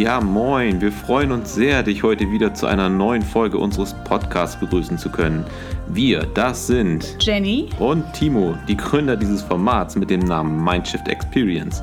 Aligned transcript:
Ja, 0.00 0.18
moin. 0.18 0.80
Wir 0.80 0.92
freuen 0.92 1.30
uns 1.30 1.54
sehr, 1.54 1.82
dich 1.82 2.02
heute 2.02 2.30
wieder 2.30 2.54
zu 2.54 2.64
einer 2.64 2.88
neuen 2.88 3.20
Folge 3.20 3.58
unseres 3.58 3.92
Podcasts 4.04 4.58
begrüßen 4.58 4.96
zu 4.96 5.10
können. 5.10 5.44
Wir, 5.88 6.22
das 6.32 6.68
sind 6.68 7.18
Jenny 7.20 7.68
und 7.78 8.10
Timo, 8.14 8.56
die 8.66 8.78
Gründer 8.78 9.14
dieses 9.14 9.42
Formats 9.42 9.96
mit 9.96 10.08
dem 10.08 10.20
Namen 10.20 10.64
Mindshift 10.64 11.06
Experience. 11.06 11.82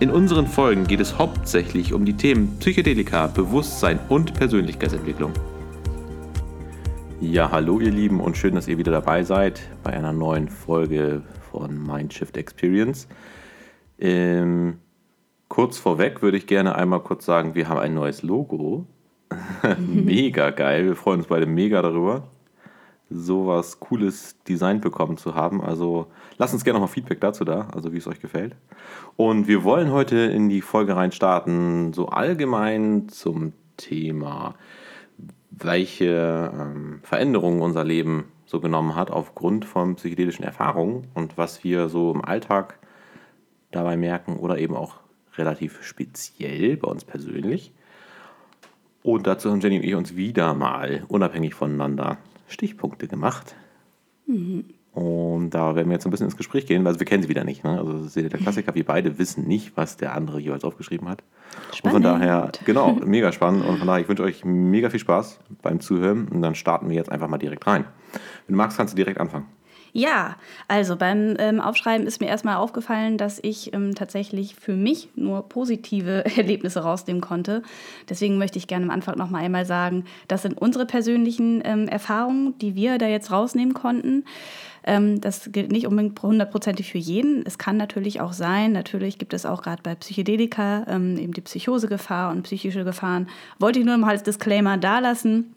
In 0.00 0.10
unseren 0.10 0.46
Folgen 0.46 0.86
geht 0.86 1.00
es 1.00 1.16
hauptsächlich 1.16 1.94
um 1.94 2.04
die 2.04 2.12
Themen 2.12 2.54
Psychedelika, 2.58 3.28
Bewusstsein 3.28 3.98
und 4.10 4.34
Persönlichkeitsentwicklung. 4.34 5.32
Ja, 7.22 7.50
hallo 7.50 7.80
ihr 7.80 7.92
Lieben 7.92 8.20
und 8.20 8.36
schön, 8.36 8.56
dass 8.56 8.68
ihr 8.68 8.76
wieder 8.76 8.92
dabei 8.92 9.22
seid 9.22 9.62
bei 9.82 9.94
einer 9.94 10.12
neuen 10.12 10.50
Folge 10.50 11.22
von 11.50 11.82
Mindshift 11.82 12.36
Experience. 12.36 13.08
Ähm, 13.98 14.80
kurz 15.54 15.78
vorweg 15.78 16.20
würde 16.20 16.36
ich 16.36 16.48
gerne 16.48 16.74
einmal 16.74 16.98
kurz 16.98 17.24
sagen, 17.24 17.54
wir 17.54 17.68
haben 17.68 17.78
ein 17.78 17.94
neues 17.94 18.24
Logo. 18.24 18.86
mega 19.78 20.50
geil. 20.50 20.84
Wir 20.84 20.96
freuen 20.96 21.20
uns 21.20 21.28
beide 21.28 21.46
mega 21.46 21.80
darüber, 21.80 22.24
sowas 23.08 23.78
cooles 23.78 24.42
Design 24.48 24.80
bekommen 24.80 25.16
zu 25.16 25.36
haben. 25.36 25.62
Also 25.62 26.08
lasst 26.38 26.54
uns 26.54 26.64
gerne 26.64 26.80
nochmal 26.80 26.92
Feedback 26.92 27.20
dazu 27.20 27.44
da, 27.44 27.68
also 27.72 27.92
wie 27.92 27.98
es 27.98 28.08
euch 28.08 28.18
gefällt. 28.18 28.56
Und 29.14 29.46
wir 29.46 29.62
wollen 29.62 29.92
heute 29.92 30.16
in 30.16 30.48
die 30.48 30.60
Folge 30.60 30.96
rein 30.96 31.12
starten, 31.12 31.92
so 31.92 32.08
allgemein 32.08 33.08
zum 33.08 33.52
Thema, 33.76 34.56
welche 35.52 36.50
ähm, 36.52 36.98
Veränderungen 37.04 37.62
unser 37.62 37.84
Leben 37.84 38.24
so 38.44 38.58
genommen 38.58 38.96
hat 38.96 39.12
aufgrund 39.12 39.66
von 39.66 39.94
psychedelischen 39.94 40.44
Erfahrungen 40.44 41.06
und 41.14 41.38
was 41.38 41.62
wir 41.62 41.88
so 41.88 42.10
im 42.10 42.24
Alltag 42.24 42.80
dabei 43.70 43.96
merken 43.96 44.36
oder 44.36 44.58
eben 44.58 44.74
auch 44.74 45.03
relativ 45.38 45.82
speziell 45.82 46.76
bei 46.76 46.88
uns 46.88 47.04
persönlich. 47.04 47.72
Und 49.02 49.26
dazu 49.26 49.50
haben 49.50 49.60
Jenny 49.60 49.78
und 49.78 49.84
ich 49.84 49.94
uns 49.94 50.16
wieder 50.16 50.54
mal 50.54 51.04
unabhängig 51.08 51.54
voneinander 51.54 52.18
Stichpunkte 52.48 53.06
gemacht. 53.06 53.54
Mhm. 54.26 54.64
Und 54.94 55.50
da 55.50 55.74
werden 55.74 55.88
wir 55.88 55.94
jetzt 55.94 56.06
ein 56.06 56.12
bisschen 56.12 56.28
ins 56.28 56.36
Gespräch 56.36 56.66
gehen, 56.66 56.84
weil 56.84 56.98
wir 57.00 57.04
kennen 57.04 57.24
sie 57.24 57.28
wieder 57.28 57.42
nicht. 57.42 57.64
Ne? 57.64 57.78
Also 57.78 57.94
das 57.94 58.16
ist 58.16 58.32
der 58.32 58.38
Klassiker, 58.38 58.76
wir 58.76 58.84
beide 58.84 59.18
wissen 59.18 59.44
nicht, 59.46 59.76
was 59.76 59.96
der 59.96 60.14
andere 60.14 60.38
jeweils 60.38 60.62
aufgeschrieben 60.62 61.08
hat. 61.08 61.24
Spannend. 61.74 61.96
Und 61.96 62.02
von 62.04 62.20
daher, 62.20 62.52
genau, 62.64 62.92
mega 63.04 63.32
spannend. 63.32 63.64
Und 63.66 63.78
von 63.78 63.88
daher, 63.88 64.00
ich 64.00 64.08
wünsche 64.08 64.22
euch 64.22 64.44
mega 64.44 64.90
viel 64.90 65.00
Spaß 65.00 65.40
beim 65.62 65.80
Zuhören. 65.80 66.28
Und 66.28 66.42
dann 66.42 66.54
starten 66.54 66.88
wir 66.88 66.94
jetzt 66.94 67.10
einfach 67.10 67.26
mal 67.26 67.38
direkt 67.38 67.66
rein. 67.66 67.84
Wenn 68.46 68.54
du 68.54 68.56
magst, 68.56 68.76
kannst 68.76 68.94
du 68.94 68.96
direkt 68.96 69.20
anfangen. 69.20 69.46
Ja, 69.96 70.34
also 70.66 70.96
beim 70.96 71.36
ähm, 71.38 71.60
Aufschreiben 71.60 72.04
ist 72.04 72.20
mir 72.20 72.26
erstmal 72.26 72.56
aufgefallen, 72.56 73.16
dass 73.16 73.38
ich 73.40 73.72
ähm, 73.72 73.94
tatsächlich 73.94 74.56
für 74.56 74.74
mich 74.74 75.08
nur 75.14 75.48
positive 75.48 76.24
Erlebnisse 76.36 76.80
rausnehmen 76.80 77.22
konnte. 77.22 77.62
Deswegen 78.08 78.36
möchte 78.36 78.58
ich 78.58 78.66
gerne 78.66 78.86
am 78.86 78.90
Anfang 78.90 79.16
noch 79.16 79.30
mal 79.30 79.38
einmal 79.38 79.64
sagen, 79.66 80.04
das 80.26 80.42
sind 80.42 80.60
unsere 80.60 80.84
persönlichen 80.84 81.62
ähm, 81.64 81.86
Erfahrungen, 81.86 82.58
die 82.58 82.74
wir 82.74 82.98
da 82.98 83.06
jetzt 83.06 83.30
rausnehmen 83.30 83.72
konnten. 83.72 84.24
Ähm, 84.82 85.20
das 85.20 85.52
gilt 85.52 85.70
nicht 85.70 85.86
unbedingt 85.86 86.20
hundertprozentig 86.20 86.90
für 86.90 86.98
jeden. 86.98 87.46
Es 87.46 87.56
kann 87.56 87.76
natürlich 87.76 88.20
auch 88.20 88.32
sein, 88.32 88.72
natürlich 88.72 89.18
gibt 89.18 89.32
es 89.32 89.46
auch 89.46 89.62
gerade 89.62 89.82
bei 89.84 89.94
Psychedelika 89.94 90.86
ähm, 90.88 91.16
eben 91.18 91.34
die 91.34 91.40
Psychosegefahr 91.40 92.32
und 92.32 92.42
psychische 92.42 92.82
Gefahren. 92.82 93.28
Wollte 93.60 93.78
ich 93.78 93.86
nur 93.86 93.96
mal 93.96 94.10
als 94.10 94.24
Disclaimer 94.24 94.76
dalassen. 94.76 95.54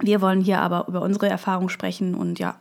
Wir 0.00 0.20
wollen 0.20 0.42
hier 0.42 0.60
aber 0.60 0.86
über 0.86 1.02
unsere 1.02 1.28
Erfahrung 1.28 1.68
sprechen 1.68 2.14
und 2.14 2.38
ja, 2.38 2.54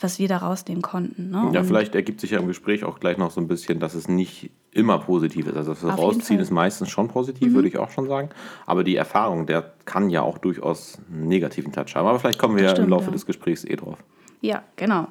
was 0.00 0.18
wir 0.18 0.28
da 0.28 0.38
rausnehmen 0.38 0.82
konnten. 0.82 1.30
Ne? 1.30 1.50
Ja, 1.52 1.64
vielleicht 1.64 1.94
ergibt 1.94 2.20
sich 2.20 2.30
ja 2.30 2.38
im 2.38 2.46
Gespräch 2.46 2.84
auch 2.84 3.00
gleich 3.00 3.18
noch 3.18 3.30
so 3.30 3.40
ein 3.40 3.48
bisschen, 3.48 3.80
dass 3.80 3.94
es 3.94 4.08
nicht 4.08 4.50
immer 4.70 4.98
positiv 4.98 5.46
ist. 5.46 5.56
Also 5.56 5.74
das 5.74 5.84
Rausziehen 5.84 6.40
ist 6.40 6.50
meistens 6.50 6.90
schon 6.90 7.08
positiv, 7.08 7.50
mhm. 7.50 7.54
würde 7.54 7.68
ich 7.68 7.78
auch 7.78 7.90
schon 7.90 8.06
sagen. 8.06 8.30
Aber 8.66 8.84
die 8.84 8.96
Erfahrung, 8.96 9.46
der 9.46 9.74
kann 9.84 10.10
ja 10.10 10.22
auch 10.22 10.38
durchaus 10.38 10.98
einen 11.10 11.28
negativen 11.28 11.72
Touch 11.72 11.94
haben. 11.94 12.06
Aber 12.06 12.18
vielleicht 12.20 12.38
kommen 12.38 12.56
wir 12.56 12.64
ja 12.64 12.72
im 12.72 12.88
Laufe 12.88 13.06
ja. 13.06 13.12
des 13.12 13.26
Gesprächs 13.26 13.64
eh 13.64 13.76
drauf. 13.76 13.98
Ja, 14.40 14.62
genau. 14.76 15.08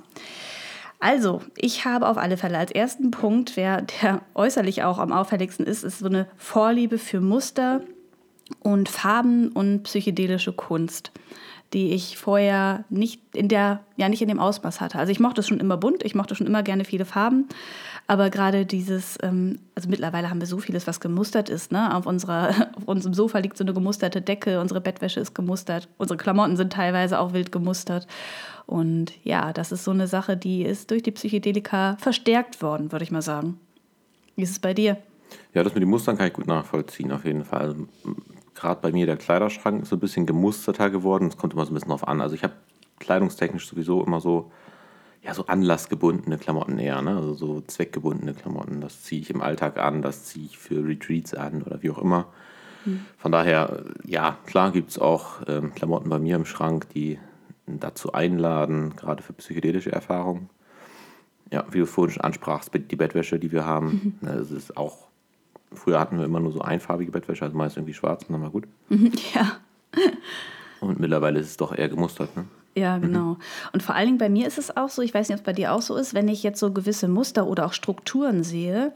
Also, 1.00 1.42
ich 1.56 1.86
habe 1.86 2.08
auf 2.08 2.18
alle 2.18 2.38
Fälle 2.38 2.58
als 2.58 2.72
ersten 2.72 3.12
Punkt, 3.12 3.56
wer, 3.56 3.82
der 3.82 4.22
äußerlich 4.34 4.84
auch 4.84 4.98
am 4.98 5.12
auffälligsten 5.12 5.66
ist, 5.66 5.84
ist 5.84 6.00
so 6.00 6.08
eine 6.08 6.28
Vorliebe 6.38 6.98
für 6.98 7.22
Muster 7.22 7.82
und 8.62 8.90
Farben 8.90 9.50
und 9.50 9.84
psychedelische 9.84 10.54
Kunst 10.54 11.12
die 11.74 11.92
ich 11.92 12.18
vorher 12.18 12.86
nicht 12.90 13.22
in 13.36 13.50
der, 13.50 13.82
ja 13.98 14.08
nicht 14.10 14.22
in 14.22 14.30
dem 14.30 14.40
Ausmaß 14.40 14.80
hatte. 14.80 14.98
Also 14.98 15.12
ich 15.12 15.20
mochte 15.20 15.42
es 15.42 15.48
schon 15.48 15.60
immer 15.60 15.78
bunt, 15.78 16.04
ich 16.04 16.16
mochte 16.16 16.36
schon 16.36 16.48
immer 16.48 16.64
gerne 16.64 16.86
viele 16.86 17.06
Farben, 17.06 17.48
aber 18.08 18.30
gerade 18.30 18.66
dieses, 18.66 19.18
ähm, 19.22 19.60
also 19.76 19.90
mittlerweile 19.90 20.30
haben 20.30 20.40
wir 20.40 20.48
so 20.48 20.60
vieles, 20.60 20.88
was 20.88 21.02
gemustert 21.02 21.50
ist. 21.50 21.74
Ne? 21.74 21.94
Auf, 21.94 22.06
unserer, 22.06 22.50
auf 22.78 22.84
unserem 22.86 23.14
Sofa 23.14 23.40
liegt 23.40 23.58
so 23.58 23.66
eine 23.66 23.74
gemusterte 23.74 24.22
Decke, 24.22 24.62
unsere 24.62 24.80
Bettwäsche 24.80 25.20
ist 25.20 25.36
gemustert, 25.36 25.90
unsere 25.98 26.18
Klamotten 26.18 26.56
sind 26.56 26.72
teilweise 26.72 27.20
auch 27.20 27.34
wild 27.34 27.52
gemustert. 27.52 28.08
Und 28.66 29.14
ja, 29.24 29.52
das 29.52 29.72
ist 29.72 29.84
so 29.84 29.92
eine 29.92 30.08
Sache, 30.08 30.38
die 30.38 30.64
ist 30.64 30.92
durch 30.92 31.04
die 31.04 31.12
Psychedelika 31.12 31.98
verstärkt 32.00 32.62
worden, 32.62 32.92
würde 32.92 33.04
ich 33.04 33.12
mal 33.12 33.22
sagen. 33.22 33.60
Wie 34.36 34.44
ist 34.44 34.52
es 34.52 34.60
bei 34.60 34.74
dir? 34.74 34.98
Ja, 35.54 35.64
das 35.64 35.74
mit 35.74 35.82
den 35.82 35.90
Mustern 35.90 36.18
kann 36.18 36.28
ich 36.28 36.34
gut 36.34 36.48
nachvollziehen, 36.48 37.12
auf 37.12 37.26
jeden 37.26 37.44
Fall 37.44 37.76
gerade 38.58 38.82
bei 38.82 38.92
mir 38.92 39.06
der 39.06 39.18
Kleiderschrank 39.18 39.84
ist 39.84 39.90
so 39.90 39.96
ein 39.96 40.00
bisschen 40.00 40.26
gemusterter 40.26 40.90
geworden. 40.90 41.28
Es 41.28 41.38
kommt 41.38 41.54
immer 41.54 41.66
so 41.66 41.72
ein 41.72 41.76
bisschen 41.76 41.90
drauf 41.90 42.08
an. 42.08 42.22
Also 42.22 42.36
ich 42.36 42.44
habe 42.44 42.54
kleidungstechnisch 43.00 43.68
sowieso 43.68 44.04
immer 44.04 44.20
so, 44.20 44.52
ja, 45.22 45.34
so 45.34 45.46
anlassgebundene 45.46 46.38
Klamotten 46.38 46.80
eher, 46.80 47.02
ne? 47.02 47.16
Also 47.16 47.34
so 47.34 47.62
zweckgebundene 47.62 48.34
Klamotten. 48.34 48.82
Das 48.82 49.04
ziehe 49.04 49.22
ich 49.22 49.30
im 49.30 49.42
Alltag 49.42 49.78
an, 49.78 50.02
das 50.02 50.26
ziehe 50.26 50.46
ich 50.46 50.58
für 50.58 50.86
Retreats 50.86 51.34
an 51.34 51.64
oder 51.64 51.82
wie 51.82 51.92
auch 51.92 52.00
immer. 52.00 52.28
Mhm. 52.86 53.06
Von 53.18 53.32
daher, 53.32 53.86
ja, 54.06 54.38
klar 54.46 54.72
gibt 54.72 54.90
es 54.90 55.00
auch 55.00 55.42
ähm, 55.48 55.74
Klamotten 55.74 56.10
bei 56.10 56.20
mir 56.20 56.36
im 56.36 56.46
Schrank, 56.46 56.90
die 56.90 57.20
dazu 57.68 58.14
einladen, 58.14 58.96
gerade 58.96 59.22
für 59.22 59.34
psychedelische 59.34 59.92
Erfahrungen. 59.92 60.50
Ja, 61.52 61.66
wie 61.72 61.80
du 61.80 61.86
vorhin 61.86 62.14
schon 62.14 62.24
ansprachst, 62.24 62.72
die 62.74 62.96
Bettwäsche, 62.96 63.40
die 63.40 63.52
wir 63.52 63.66
haben, 63.66 64.18
mhm. 64.22 64.28
das 64.28 64.52
ist 64.52 64.78
auch 64.78 65.07
Früher 65.74 66.00
hatten 66.00 66.18
wir 66.18 66.26
immer 66.26 66.40
nur 66.40 66.52
so 66.52 66.62
einfarbige 66.62 67.12
Bettwäsche, 67.12 67.44
also 67.46 67.58
meist 67.58 67.78
irgendwie 67.78 67.94
schwarz 67.94 68.24
und 68.24 68.34
dann 68.34 68.42
war 68.42 68.50
gut. 68.50 68.68
Ja. 69.34 69.58
Und 70.80 71.00
mittlerweile 71.00 71.40
ist 71.40 71.48
es 71.48 71.58
doch 71.58 71.76
eher 71.76 71.90
gemustert, 71.90 72.36
ne? 72.36 72.46
Ja, 72.76 73.00
genau. 73.00 73.32
Mhm. 73.32 73.38
Und 73.74 73.84
vor 73.84 73.96
allen 73.96 74.06
Dingen 74.06 74.18
bei 74.20 74.30
mir 74.30 74.46
ist 74.46 74.60
es 74.60 74.78
auch 74.78 74.90
so, 74.90 75.02
ich 75.02 75.14
weiß 75.14 75.30
nicht, 75.30 75.36
ob 75.36 75.42
es 75.42 75.46
bei 75.46 75.54
dir 75.54 75.74
auch 75.74 75.82
so 75.82 75.96
ist, 75.96 76.14
wenn 76.14 76.28
ich 76.28 76.44
jetzt 76.44 76.60
so 76.60 76.72
gewisse 76.72 77.08
Muster 77.08 77.48
oder 77.48 77.66
auch 77.66 77.74
Strukturen 77.74 78.44
sehe, 78.44 78.94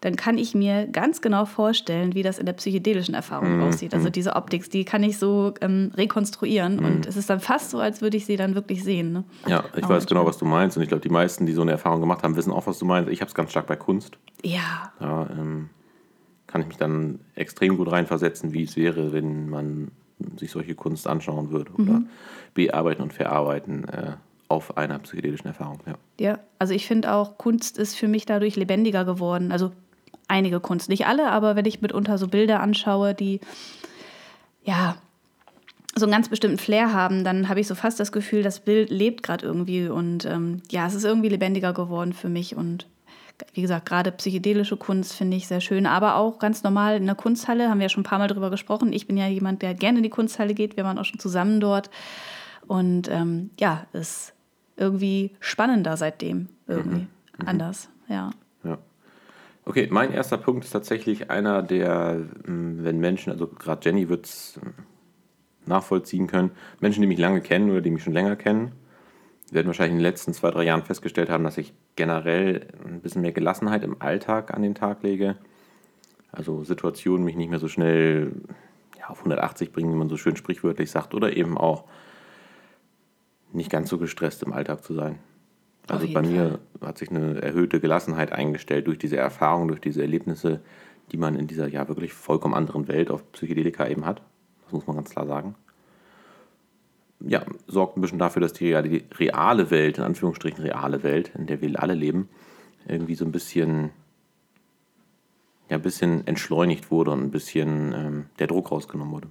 dann 0.00 0.16
kann 0.16 0.38
ich 0.38 0.54
mir 0.54 0.86
ganz 0.86 1.20
genau 1.20 1.46
vorstellen, 1.46 2.14
wie 2.14 2.22
das 2.22 2.38
in 2.38 2.46
der 2.46 2.52
psychedelischen 2.52 3.14
Erfahrung 3.14 3.56
mhm. 3.56 3.62
aussieht. 3.62 3.94
Also 3.94 4.08
mhm. 4.08 4.12
diese 4.12 4.36
Optik, 4.36 4.70
die 4.70 4.84
kann 4.84 5.02
ich 5.02 5.18
so 5.18 5.54
ähm, 5.60 5.92
rekonstruieren 5.96 6.76
mhm. 6.76 6.84
und 6.84 7.06
es 7.06 7.16
ist 7.16 7.30
dann 7.30 7.40
fast 7.40 7.70
so, 7.70 7.78
als 7.78 8.02
würde 8.02 8.16
ich 8.16 8.26
sie 8.26 8.36
dann 8.36 8.54
wirklich 8.54 8.84
sehen. 8.84 9.12
Ne? 9.12 9.24
Ja, 9.46 9.64
ich 9.74 9.84
auch 9.84 9.88
weiß 9.88 10.06
genau, 10.06 10.26
was 10.26 10.38
du 10.38 10.44
meinst 10.44 10.76
und 10.76 10.82
ich 10.82 10.88
glaube, 10.88 11.02
die 11.02 11.08
meisten, 11.08 11.46
die 11.46 11.52
so 11.52 11.62
eine 11.62 11.72
Erfahrung 11.72 12.00
gemacht 12.00 12.22
haben, 12.22 12.36
wissen 12.36 12.52
auch, 12.52 12.66
was 12.66 12.78
du 12.78 12.84
meinst. 12.84 13.10
Ich 13.10 13.20
habe 13.20 13.28
es 13.28 13.34
ganz 13.34 13.50
stark 13.50 13.66
bei 13.66 13.76
Kunst. 13.76 14.18
Ja. 14.42 14.92
ja 15.00 15.28
ähm, 15.30 15.70
kann 16.56 16.62
ich 16.62 16.68
mich 16.68 16.78
dann 16.78 17.18
extrem 17.34 17.76
gut 17.76 17.92
reinversetzen, 17.92 18.54
wie 18.54 18.62
es 18.62 18.76
wäre, 18.76 19.12
wenn 19.12 19.50
man 19.50 19.90
sich 20.38 20.50
solche 20.50 20.74
Kunst 20.74 21.06
anschauen 21.06 21.50
würde 21.50 21.70
mhm. 21.76 21.88
oder 21.88 22.02
bearbeiten 22.54 23.02
und 23.02 23.12
verarbeiten 23.12 23.86
äh, 23.88 24.12
auf 24.48 24.78
einer 24.78 24.98
psychedelischen 25.00 25.48
Erfahrung. 25.48 25.80
Ja, 25.84 25.94
ja 26.18 26.38
also 26.58 26.72
ich 26.72 26.86
finde 26.86 27.12
auch, 27.12 27.36
Kunst 27.36 27.76
ist 27.76 27.94
für 27.94 28.08
mich 28.08 28.24
dadurch 28.24 28.56
lebendiger 28.56 29.04
geworden. 29.04 29.52
Also 29.52 29.72
einige 30.28 30.58
Kunst, 30.60 30.88
nicht 30.88 31.06
alle, 31.06 31.30
aber 31.30 31.56
wenn 31.56 31.66
ich 31.66 31.82
mitunter 31.82 32.16
so 32.16 32.26
Bilder 32.26 32.60
anschaue, 32.60 33.12
die 33.12 33.40
ja 34.64 34.96
so 35.94 36.06
einen 36.06 36.12
ganz 36.12 36.30
bestimmten 36.30 36.58
Flair 36.58 36.94
haben, 36.94 37.22
dann 37.22 37.50
habe 37.50 37.60
ich 37.60 37.66
so 37.66 37.74
fast 37.74 38.00
das 38.00 38.12
Gefühl, 38.12 38.42
das 38.42 38.60
Bild 38.60 38.88
lebt 38.88 39.22
gerade 39.22 39.44
irgendwie 39.44 39.88
und 39.88 40.24
ähm, 40.24 40.62
ja, 40.70 40.86
es 40.86 40.94
ist 40.94 41.04
irgendwie 41.04 41.28
lebendiger 41.28 41.74
geworden 41.74 42.14
für 42.14 42.30
mich 42.30 42.56
und 42.56 42.86
wie 43.54 43.62
gesagt, 43.62 43.86
gerade 43.86 44.12
psychedelische 44.12 44.76
Kunst 44.76 45.14
finde 45.14 45.36
ich 45.36 45.46
sehr 45.46 45.60
schön, 45.60 45.86
aber 45.86 46.16
auch 46.16 46.38
ganz 46.38 46.62
normal 46.62 46.96
in 46.96 47.06
der 47.06 47.14
Kunsthalle, 47.14 47.68
haben 47.68 47.78
wir 47.78 47.84
ja 47.84 47.88
schon 47.88 48.02
ein 48.02 48.08
paar 48.08 48.18
Mal 48.18 48.28
drüber 48.28 48.50
gesprochen. 48.50 48.92
Ich 48.92 49.06
bin 49.06 49.16
ja 49.16 49.26
jemand, 49.26 49.62
der 49.62 49.74
gerne 49.74 49.98
in 49.98 50.02
die 50.02 50.10
Kunsthalle 50.10 50.54
geht, 50.54 50.76
wir 50.76 50.84
waren 50.84 50.98
auch 50.98 51.04
schon 51.04 51.20
zusammen 51.20 51.60
dort. 51.60 51.90
Und 52.66 53.08
ähm, 53.10 53.50
ja, 53.58 53.86
ist 53.92 54.34
irgendwie 54.76 55.32
spannender 55.40 55.96
seitdem, 55.96 56.48
irgendwie 56.66 57.00
mhm. 57.00 57.08
Mhm. 57.38 57.48
anders, 57.48 57.88
ja. 58.08 58.30
Ja. 58.64 58.78
Okay, 59.64 59.88
mein 59.90 60.12
erster 60.12 60.38
Punkt 60.38 60.64
ist 60.64 60.70
tatsächlich 60.70 61.30
einer, 61.30 61.62
der, 61.62 62.22
hm, 62.44 62.84
wenn 62.84 62.98
Menschen, 62.98 63.32
also 63.32 63.46
gerade 63.46 63.80
Jenny 63.84 64.08
wird 64.08 64.26
es 64.26 64.58
hm, 64.60 64.74
nachvollziehen 65.66 66.26
können, 66.26 66.50
Menschen, 66.80 67.00
die 67.00 67.08
mich 67.08 67.18
lange 67.18 67.40
kennen 67.40 67.70
oder 67.70 67.80
die 67.80 67.90
mich 67.90 68.02
schon 68.02 68.12
länger 68.12 68.36
kennen, 68.36 68.72
werden 69.50 69.66
wahrscheinlich 69.66 69.92
in 69.92 69.98
den 69.98 70.10
letzten 70.10 70.32
zwei, 70.32 70.50
drei 70.50 70.64
Jahren 70.64 70.82
festgestellt 70.82 71.30
haben, 71.30 71.44
dass 71.44 71.58
ich 71.58 71.72
generell 71.94 72.68
ein 72.84 73.00
bisschen 73.00 73.22
mehr 73.22 73.32
Gelassenheit 73.32 73.84
im 73.84 74.00
Alltag 74.00 74.52
an 74.52 74.62
den 74.62 74.74
Tag 74.74 75.02
lege. 75.02 75.36
Also 76.32 76.64
Situationen 76.64 77.24
mich 77.24 77.36
nicht 77.36 77.50
mehr 77.50 77.60
so 77.60 77.68
schnell 77.68 78.32
ja, 78.98 79.08
auf 79.08 79.18
180 79.18 79.72
bringen, 79.72 79.92
wie 79.92 79.98
man 79.98 80.08
so 80.08 80.16
schön 80.16 80.36
sprichwörtlich 80.36 80.90
sagt, 80.90 81.14
oder 81.14 81.36
eben 81.36 81.56
auch 81.56 81.84
nicht 83.52 83.70
ganz 83.70 83.88
so 83.88 83.98
gestresst 83.98 84.42
im 84.42 84.52
Alltag 84.52 84.82
zu 84.82 84.94
sein. 84.94 85.18
Also 85.88 86.08
bei 86.12 86.22
mir 86.22 86.58
hat 86.80 86.98
sich 86.98 87.10
eine 87.10 87.40
erhöhte 87.40 87.78
Gelassenheit 87.78 88.32
eingestellt 88.32 88.88
durch 88.88 88.98
diese 88.98 89.16
Erfahrung, 89.16 89.68
durch 89.68 89.80
diese 89.80 90.02
Erlebnisse, 90.02 90.60
die 91.12 91.16
man 91.16 91.36
in 91.36 91.46
dieser 91.46 91.68
ja 91.68 91.86
wirklich 91.86 92.12
vollkommen 92.12 92.54
anderen 92.54 92.88
Welt 92.88 93.10
auf 93.10 93.30
Psychedelika 93.32 93.86
eben 93.86 94.04
hat. 94.04 94.22
Das 94.64 94.72
muss 94.72 94.86
man 94.88 94.96
ganz 94.96 95.10
klar 95.10 95.26
sagen. 95.26 95.54
Ja, 97.20 97.44
sorgt 97.66 97.96
ein 97.96 98.02
bisschen 98.02 98.18
dafür, 98.18 98.42
dass 98.42 98.52
die 98.52 98.72
reale 98.74 99.70
Welt, 99.70 99.98
in 99.98 100.04
Anführungsstrichen 100.04 100.62
reale 100.62 101.02
Welt, 101.02 101.32
in 101.36 101.46
der 101.46 101.60
wir 101.60 101.82
alle 101.82 101.94
leben, 101.94 102.28
irgendwie 102.86 103.14
so 103.14 103.24
ein 103.24 103.32
bisschen, 103.32 103.90
ja, 105.68 105.76
ein 105.76 105.82
bisschen 105.82 106.26
entschleunigt 106.26 106.90
wurde 106.90 107.12
und 107.12 107.22
ein 107.22 107.30
bisschen 107.30 107.94
ähm, 107.94 108.26
der 108.38 108.46
Druck 108.46 108.70
rausgenommen 108.70 109.12
wurde. 109.12 109.28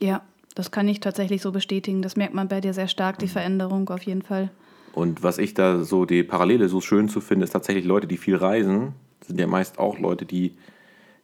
Ja, 0.00 0.22
das 0.54 0.70
kann 0.70 0.88
ich 0.88 1.00
tatsächlich 1.00 1.42
so 1.42 1.52
bestätigen. 1.52 2.00
Das 2.00 2.16
merkt 2.16 2.34
man 2.34 2.48
bei 2.48 2.60
dir 2.60 2.72
sehr 2.72 2.88
stark, 2.88 3.18
die 3.18 3.26
mhm. 3.26 3.30
Veränderung 3.30 3.88
auf 3.90 4.02
jeden 4.02 4.22
Fall. 4.22 4.50
Und 4.94 5.22
was 5.22 5.36
ich 5.36 5.52
da 5.52 5.84
so 5.84 6.06
die 6.06 6.22
Parallele 6.22 6.70
so 6.70 6.80
schön 6.80 7.08
zu 7.08 7.20
finde, 7.20 7.44
ist 7.44 7.50
tatsächlich 7.50 7.84
Leute, 7.84 8.06
die 8.06 8.16
viel 8.16 8.36
reisen, 8.36 8.94
sind 9.26 9.38
ja 9.38 9.46
meist 9.46 9.78
auch 9.78 9.98
Leute, 9.98 10.24
die 10.24 10.56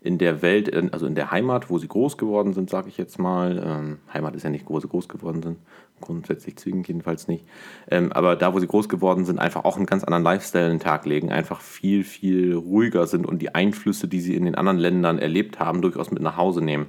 in 0.03 0.19
der 0.19 0.43
Welt, 0.43 0.93
also 0.93 1.07
in 1.07 1.15
der 1.15 1.31
Heimat, 1.31 1.71
wo 1.71 1.79
sie 1.79 1.89
groß 1.89 2.19
geworden 2.19 2.53
sind, 2.53 2.69
sage 2.69 2.89
ich 2.89 2.99
jetzt 2.99 3.19
mal. 3.19 3.63
Ähm, 3.65 3.99
Heimat 4.13 4.35
ist 4.35 4.43
ja 4.43 4.51
nicht, 4.51 4.69
wo 4.69 4.79
sie 4.81 4.89
groß 4.89 5.09
geworden 5.09 5.43
sind, 5.43 5.59
grundsätzlich 6.03 6.57
zwingend 6.57 6.87
jedenfalls 6.89 7.29
nicht. 7.29 7.47
Ähm, 7.91 8.13
aber 8.13 8.37
da, 8.37 8.53
wo 8.53 8.59
sie 8.59 8.67
groß 8.67 8.91
geworden 8.91 9.25
sind, 9.25 9.39
einfach 9.39 9.65
auch 9.65 9.79
einen 9.79 9.87
ganz 9.87 10.05
anderen 10.05 10.23
Lifestyle 10.23 10.67
in 10.67 10.73
den 10.73 10.81
Tag 10.81 11.07
legen, 11.07 11.33
einfach 11.33 11.63
viel, 11.63 12.05
viel 12.05 12.55
ruhiger 12.55 13.07
sind 13.07 13.25
und 13.27 13.41
die 13.41 13.55
Einflüsse, 13.55 14.09
die 14.09 14.21
sie 14.21 14.35
in 14.35 14.45
den 14.45 14.55
anderen 14.55 14.79
Ländern 14.79 15.19
erlebt 15.19 15.59
haben, 15.59 15.81
durchaus 15.81 16.11
mit 16.11 16.23
nach 16.23 16.37
Hause 16.37 16.63
nehmen. 16.63 16.89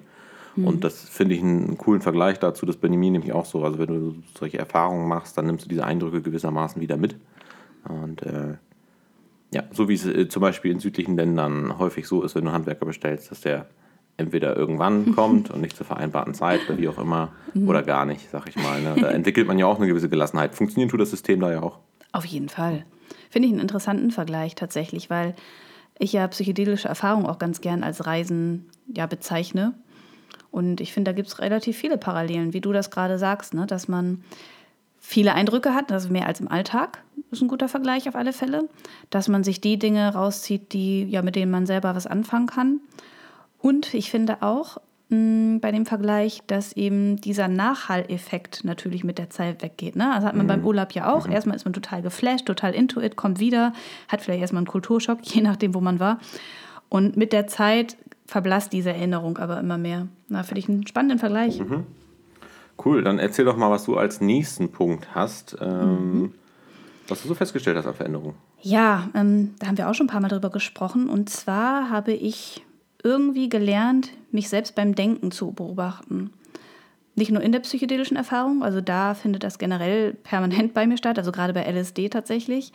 Mhm. 0.55 0.67
Und 0.67 0.83
das 0.83 1.07
finde 1.07 1.35
ich 1.35 1.41
einen 1.41 1.77
coolen 1.77 2.01
Vergleich 2.01 2.39
dazu. 2.39 2.65
Das 2.65 2.75
ist 2.75 2.81
bei 2.81 2.89
mir 2.89 3.11
nämlich 3.11 3.31
auch 3.31 3.45
so. 3.45 3.63
Also 3.63 3.79
wenn 3.79 3.87
du 3.87 4.15
solche 4.37 4.57
Erfahrungen 4.57 5.07
machst, 5.07 5.37
dann 5.37 5.45
nimmst 5.45 5.65
du 5.65 5.69
diese 5.69 5.85
Eindrücke 5.85 6.21
gewissermaßen 6.21 6.81
wieder 6.81 6.97
mit. 6.97 7.15
Und 7.87 8.21
äh, 8.23 8.55
ja, 9.53 9.63
so 9.71 9.87
wie 9.87 9.93
es 9.93 10.05
äh, 10.05 10.27
zum 10.27 10.41
Beispiel 10.41 10.71
in 10.71 10.79
südlichen 10.79 11.15
Ländern 11.15 11.77
häufig 11.77 12.07
so 12.07 12.23
ist, 12.23 12.35
wenn 12.35 12.45
du 12.45 12.51
Handwerker 12.51 12.85
bestellst, 12.85 13.31
dass 13.31 13.41
der 13.41 13.67
entweder 14.17 14.55
irgendwann 14.55 15.15
kommt 15.15 15.49
und 15.49 15.61
nicht 15.61 15.75
zur 15.75 15.85
vereinbarten 15.85 16.33
Zeit 16.33 16.61
oder 16.67 16.77
wie 16.77 16.87
auch 16.87 16.97
immer 16.97 17.31
mhm. 17.53 17.67
oder 17.67 17.83
gar 17.83 18.05
nicht, 18.05 18.29
sag 18.29 18.47
ich 18.47 18.55
mal. 18.55 18.81
Ne? 18.81 18.95
Da 18.99 19.09
entwickelt 19.09 19.47
man 19.47 19.57
ja 19.57 19.65
auch 19.65 19.77
eine 19.77 19.87
gewisse 19.87 20.09
Gelassenheit. 20.09 20.55
Funktioniert 20.55 20.91
tut 20.91 21.01
das 21.01 21.09
System 21.09 21.39
da 21.39 21.51
ja 21.51 21.61
auch. 21.61 21.79
Auf 22.11 22.25
jeden 22.25 22.49
Fall. 22.49 22.85
Finde 23.29 23.47
ich 23.47 23.53
einen 23.53 23.61
interessanten 23.61 24.11
Vergleich 24.11 24.55
tatsächlich, 24.55 25.09
weil 25.09 25.35
ich 25.97 26.13
ja 26.13 26.27
psychedelische 26.27 26.87
Erfahrungen 26.87 27.25
auch 27.25 27.39
ganz 27.39 27.61
gern 27.61 27.83
als 27.83 28.05
Reisen 28.05 28.69
ja 28.87 29.07
bezeichne. 29.07 29.73
Und 30.51 30.81
ich 30.81 30.93
finde, 30.93 31.11
da 31.11 31.15
gibt 31.15 31.29
es 31.29 31.39
relativ 31.39 31.77
viele 31.77 31.97
Parallelen, 31.97 32.53
wie 32.53 32.61
du 32.61 32.71
das 32.71 32.91
gerade 32.91 33.17
sagst, 33.17 33.55
ne? 33.55 33.65
dass 33.65 33.87
man 33.87 34.23
viele 34.99 35.33
Eindrücke 35.33 35.73
hat, 35.73 35.91
also 35.91 36.09
mehr 36.09 36.27
als 36.27 36.39
im 36.39 36.47
Alltag, 36.47 37.03
ist 37.31 37.41
ein 37.41 37.47
guter 37.47 37.67
Vergleich 37.67 38.07
auf 38.07 38.15
alle 38.15 38.33
Fälle, 38.33 38.69
dass 39.09 39.27
man 39.27 39.43
sich 39.43 39.59
die 39.61 39.79
Dinge 39.79 40.13
rauszieht, 40.13 40.73
die 40.73 41.05
ja 41.05 41.21
mit 41.23 41.35
denen 41.35 41.51
man 41.51 41.65
selber 41.65 41.95
was 41.95 42.07
anfangen 42.07 42.47
kann. 42.47 42.79
Und 43.63 43.93
ich 43.93 44.11
finde 44.11 44.41
auch 44.41 44.77
mh, 45.07 45.59
bei 45.61 45.71
dem 45.71 45.85
Vergleich, 45.85 46.41
dass 46.47 46.73
eben 46.73 47.15
dieser 47.21 47.47
Nachhalleffekt 47.47 48.65
natürlich 48.65 49.05
mit 49.05 49.17
der 49.17 49.29
Zeit 49.29 49.63
weggeht. 49.63 49.95
Ne? 49.95 50.13
Also 50.13 50.27
hat 50.27 50.35
man 50.35 50.45
mhm. 50.45 50.49
beim 50.49 50.65
Urlaub 50.65 50.91
ja 50.91 51.13
auch. 51.13 51.27
Mhm. 51.27 51.31
Erstmal 51.31 51.55
ist 51.55 51.63
man 51.63 51.71
total 51.71 52.01
geflasht, 52.01 52.45
total 52.45 52.73
into 52.73 52.99
it, 52.99 53.15
kommt 53.15 53.39
wieder, 53.39 53.71
hat 54.09 54.19
vielleicht 54.19 54.41
erstmal 54.41 54.59
einen 54.59 54.67
Kulturschock, 54.67 55.19
je 55.23 55.41
nachdem, 55.41 55.73
wo 55.73 55.79
man 55.79 56.01
war. 56.01 56.19
Und 56.89 57.15
mit 57.15 57.31
der 57.31 57.47
Zeit 57.47 57.95
verblasst 58.27 58.73
diese 58.73 58.89
Erinnerung 58.89 59.37
aber 59.37 59.61
immer 59.61 59.77
mehr. 59.77 60.09
Na, 60.27 60.43
finde 60.43 60.59
ich 60.59 60.67
einen 60.67 60.85
spannenden 60.85 61.19
Vergleich. 61.19 61.61
Mhm. 61.61 61.85
Cool, 62.83 63.01
dann 63.01 63.17
erzähl 63.17 63.45
doch 63.45 63.55
mal, 63.55 63.71
was 63.71 63.85
du 63.85 63.95
als 63.95 64.19
nächsten 64.19 64.73
Punkt 64.73 65.15
hast, 65.15 65.55
ähm, 65.61 66.19
mhm. 66.19 66.33
was 67.07 67.21
du 67.21 67.29
so 67.29 67.33
festgestellt 67.33 67.77
hast 67.77 67.87
an 67.87 67.93
Veränderungen. 67.93 68.35
Ja, 68.61 69.09
ähm, 69.15 69.55
da 69.59 69.67
haben 69.67 69.77
wir 69.77 69.89
auch 69.89 69.93
schon 69.93 70.07
ein 70.07 70.09
paar 70.09 70.19
Mal 70.19 70.27
drüber 70.27 70.49
gesprochen. 70.49 71.07
Und 71.07 71.29
zwar 71.29 71.89
habe 71.89 72.11
ich 72.11 72.65
irgendwie 73.03 73.49
gelernt, 73.49 74.11
mich 74.31 74.49
selbst 74.49 74.75
beim 74.75 74.95
Denken 74.95 75.31
zu 75.31 75.51
beobachten. 75.51 76.31
Nicht 77.15 77.31
nur 77.31 77.43
in 77.43 77.51
der 77.51 77.59
psychedelischen 77.59 78.17
Erfahrung, 78.17 78.63
also 78.63 78.81
da 78.81 79.13
findet 79.13 79.43
das 79.43 79.59
generell 79.59 80.13
permanent 80.23 80.73
bei 80.73 80.87
mir 80.87 80.97
statt, 80.97 81.17
also 81.17 81.31
gerade 81.31 81.53
bei 81.53 81.63
LSD 81.63 82.09
tatsächlich, 82.09 82.73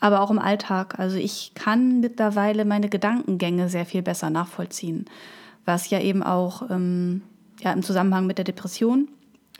aber 0.00 0.20
auch 0.20 0.30
im 0.30 0.38
Alltag. 0.38 0.98
Also 0.98 1.16
ich 1.16 1.52
kann 1.54 2.00
mittlerweile 2.00 2.64
meine 2.64 2.88
Gedankengänge 2.88 3.68
sehr 3.68 3.86
viel 3.86 4.02
besser 4.02 4.30
nachvollziehen, 4.30 5.04
was 5.64 5.90
ja 5.90 6.00
eben 6.00 6.22
auch 6.22 6.68
ähm, 6.70 7.22
ja, 7.60 7.72
im 7.72 7.82
Zusammenhang 7.82 8.26
mit 8.26 8.38
der 8.38 8.44
Depression 8.44 9.08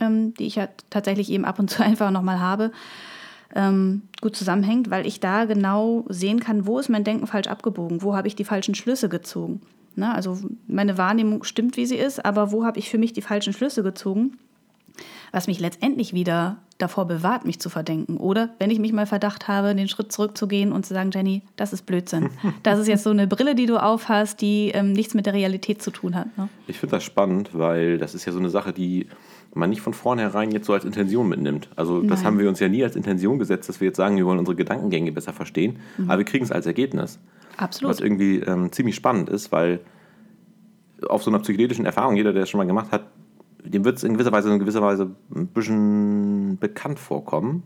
ähm, 0.00 0.35
die 0.35 0.46
ich 0.46 0.56
ja 0.56 0.69
tatsächlich 0.88 1.31
eben 1.31 1.44
ab 1.44 1.58
und 1.58 1.70
zu 1.70 1.82
einfach 1.85 2.11
nochmal 2.11 2.41
habe, 2.41 2.73
ähm, 3.55 4.03
gut 4.20 4.37
zusammenhängt, 4.37 4.91
weil 4.91 5.06
ich 5.06 5.20
da 5.20 5.44
genau 5.44 6.05
sehen 6.08 6.41
kann, 6.41 6.67
wo 6.67 6.79
ist 6.79 6.88
mein 6.88 7.05
Denken 7.05 7.26
falsch 7.26 7.49
abgebogen, 7.49 8.03
wo 8.03 8.17
habe 8.17 8.29
ich 8.29 8.37
die 8.37 8.44
falschen 8.44 8.75
Schlüsse 8.75 9.08
gezogen. 9.08 9.61
Ne? 9.96 10.14
Also 10.14 10.38
meine 10.66 10.98
Wahrnehmung 10.98 11.44
stimmt, 11.44 11.76
wie 11.76 11.87
sie 11.87 11.96
ist, 11.96 12.25
aber 12.25 12.52
wo 12.52 12.64
habe 12.64 12.78
ich 12.78 12.88
für 12.90 12.98
mich 12.98 13.12
die 13.12 13.22
falschen 13.22 13.52
Schlüsse 13.52 13.82
gezogen, 13.82 14.38
was 15.32 15.46
mich 15.46 15.60
letztendlich 15.60 16.12
wieder 16.12 16.58
davor 16.78 17.06
bewahrt, 17.06 17.44
mich 17.44 17.60
zu 17.60 17.69
verdenken. 17.69 18.16
Oder 18.16 18.50
wenn 18.58 18.70
ich 18.70 18.78
mich 18.78 18.92
mal 18.92 19.06
Verdacht 19.06 19.48
habe, 19.48 19.75
den 19.75 19.88
Schritt 19.88 20.12
zurückzugehen 20.12 20.72
und 20.72 20.87
zu 20.87 20.94
sagen, 20.94 21.10
Jenny, 21.12 21.42
das 21.56 21.72
ist 21.72 21.87
Blödsinn. 21.87 22.31
Das 22.62 22.78
ist 22.78 22.88
jetzt 22.88 23.04
so 23.04 23.10
eine 23.10 23.26
Brille, 23.26 23.54
die 23.54 23.66
du 23.66 23.82
aufhast, 23.82 24.40
die 24.40 24.70
ähm, 24.75 24.92
nichts 24.92 25.14
mit 25.14 25.26
der 25.26 25.34
Realität 25.34 25.82
zu 25.82 25.90
tun 25.90 26.14
hat. 26.14 26.36
Ne? 26.36 26.48
Ich 26.66 26.78
finde 26.78 26.96
das 26.96 27.04
spannend, 27.04 27.50
weil 27.52 27.98
das 27.98 28.14
ist 28.14 28.25
ja 28.25 28.32
so 28.32 28.38
eine 28.38 28.50
Sache, 28.50 28.72
die 28.72 29.06
man 29.54 29.70
nicht 29.70 29.81
von 29.81 29.94
vornherein 29.94 30.50
jetzt 30.52 30.66
so 30.66 30.72
als 30.72 30.84
Intention 30.84 31.28
mitnimmt. 31.28 31.69
Also 31.76 31.98
Nein. 31.98 32.08
das 32.08 32.25
haben 32.25 32.38
wir 32.38 32.48
uns 32.48 32.60
ja 32.60 32.69
nie 32.69 32.84
als 32.84 32.96
Intention 32.96 33.38
gesetzt, 33.38 33.69
dass 33.69 33.81
wir 33.81 33.88
jetzt 33.88 33.96
sagen, 33.96 34.16
wir 34.16 34.26
wollen 34.26 34.38
unsere 34.38 34.56
Gedankengänge 34.56 35.12
besser 35.12 35.32
verstehen, 35.32 35.78
mhm. 35.98 36.10
aber 36.10 36.19
wir 36.19 36.25
kriegen 36.25 36.44
es 36.44 36.52
als 36.52 36.66
Ergebnis. 36.66 37.19
Absolut. 37.60 37.90
Was 37.90 38.00
irgendwie 38.00 38.38
ähm, 38.40 38.72
ziemlich 38.72 38.96
spannend 38.96 39.28
ist, 39.28 39.52
weil 39.52 39.80
auf 41.08 41.22
so 41.22 41.30
einer 41.30 41.40
psychedelischen 41.40 41.86
Erfahrung, 41.86 42.16
jeder, 42.16 42.32
der 42.32 42.44
es 42.44 42.50
schon 42.50 42.58
mal 42.58 42.66
gemacht 42.66 42.90
hat, 42.90 43.04
dem 43.62 43.84
wird 43.84 43.98
es 43.98 44.04
in 44.04 44.14
gewisser 44.14 44.32
Weise 44.32 44.50
in 44.50 44.58
gewisser 44.58 44.82
Weise 44.82 45.10
ein 45.34 45.46
bisschen 45.48 46.58
bekannt 46.58 46.98
vorkommen, 46.98 47.62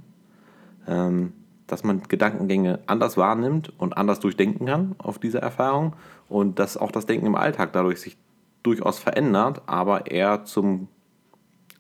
ähm, 0.88 1.32
dass 1.67 1.85
man 1.85 2.02
Gedankengänge 2.02 2.81
anders 2.87 3.17
wahrnimmt 3.17 3.73
und 3.79 3.96
anders 3.96 4.20
durchdenken 4.20 4.67
kann 4.67 4.94
auf 4.99 5.19
diese 5.19 5.41
Erfahrung 5.41 5.94
und 6.29 6.58
dass 6.58 6.76
auch 6.76 6.91
das 6.91 7.06
Denken 7.06 7.26
im 7.26 7.37
Alltag 7.37 7.73
dadurch 7.73 8.00
sich 8.00 8.17
durchaus 8.64 8.99
verändert, 8.99 9.63
aber 9.67 10.10
eher 10.10 10.44
zum 10.44 10.89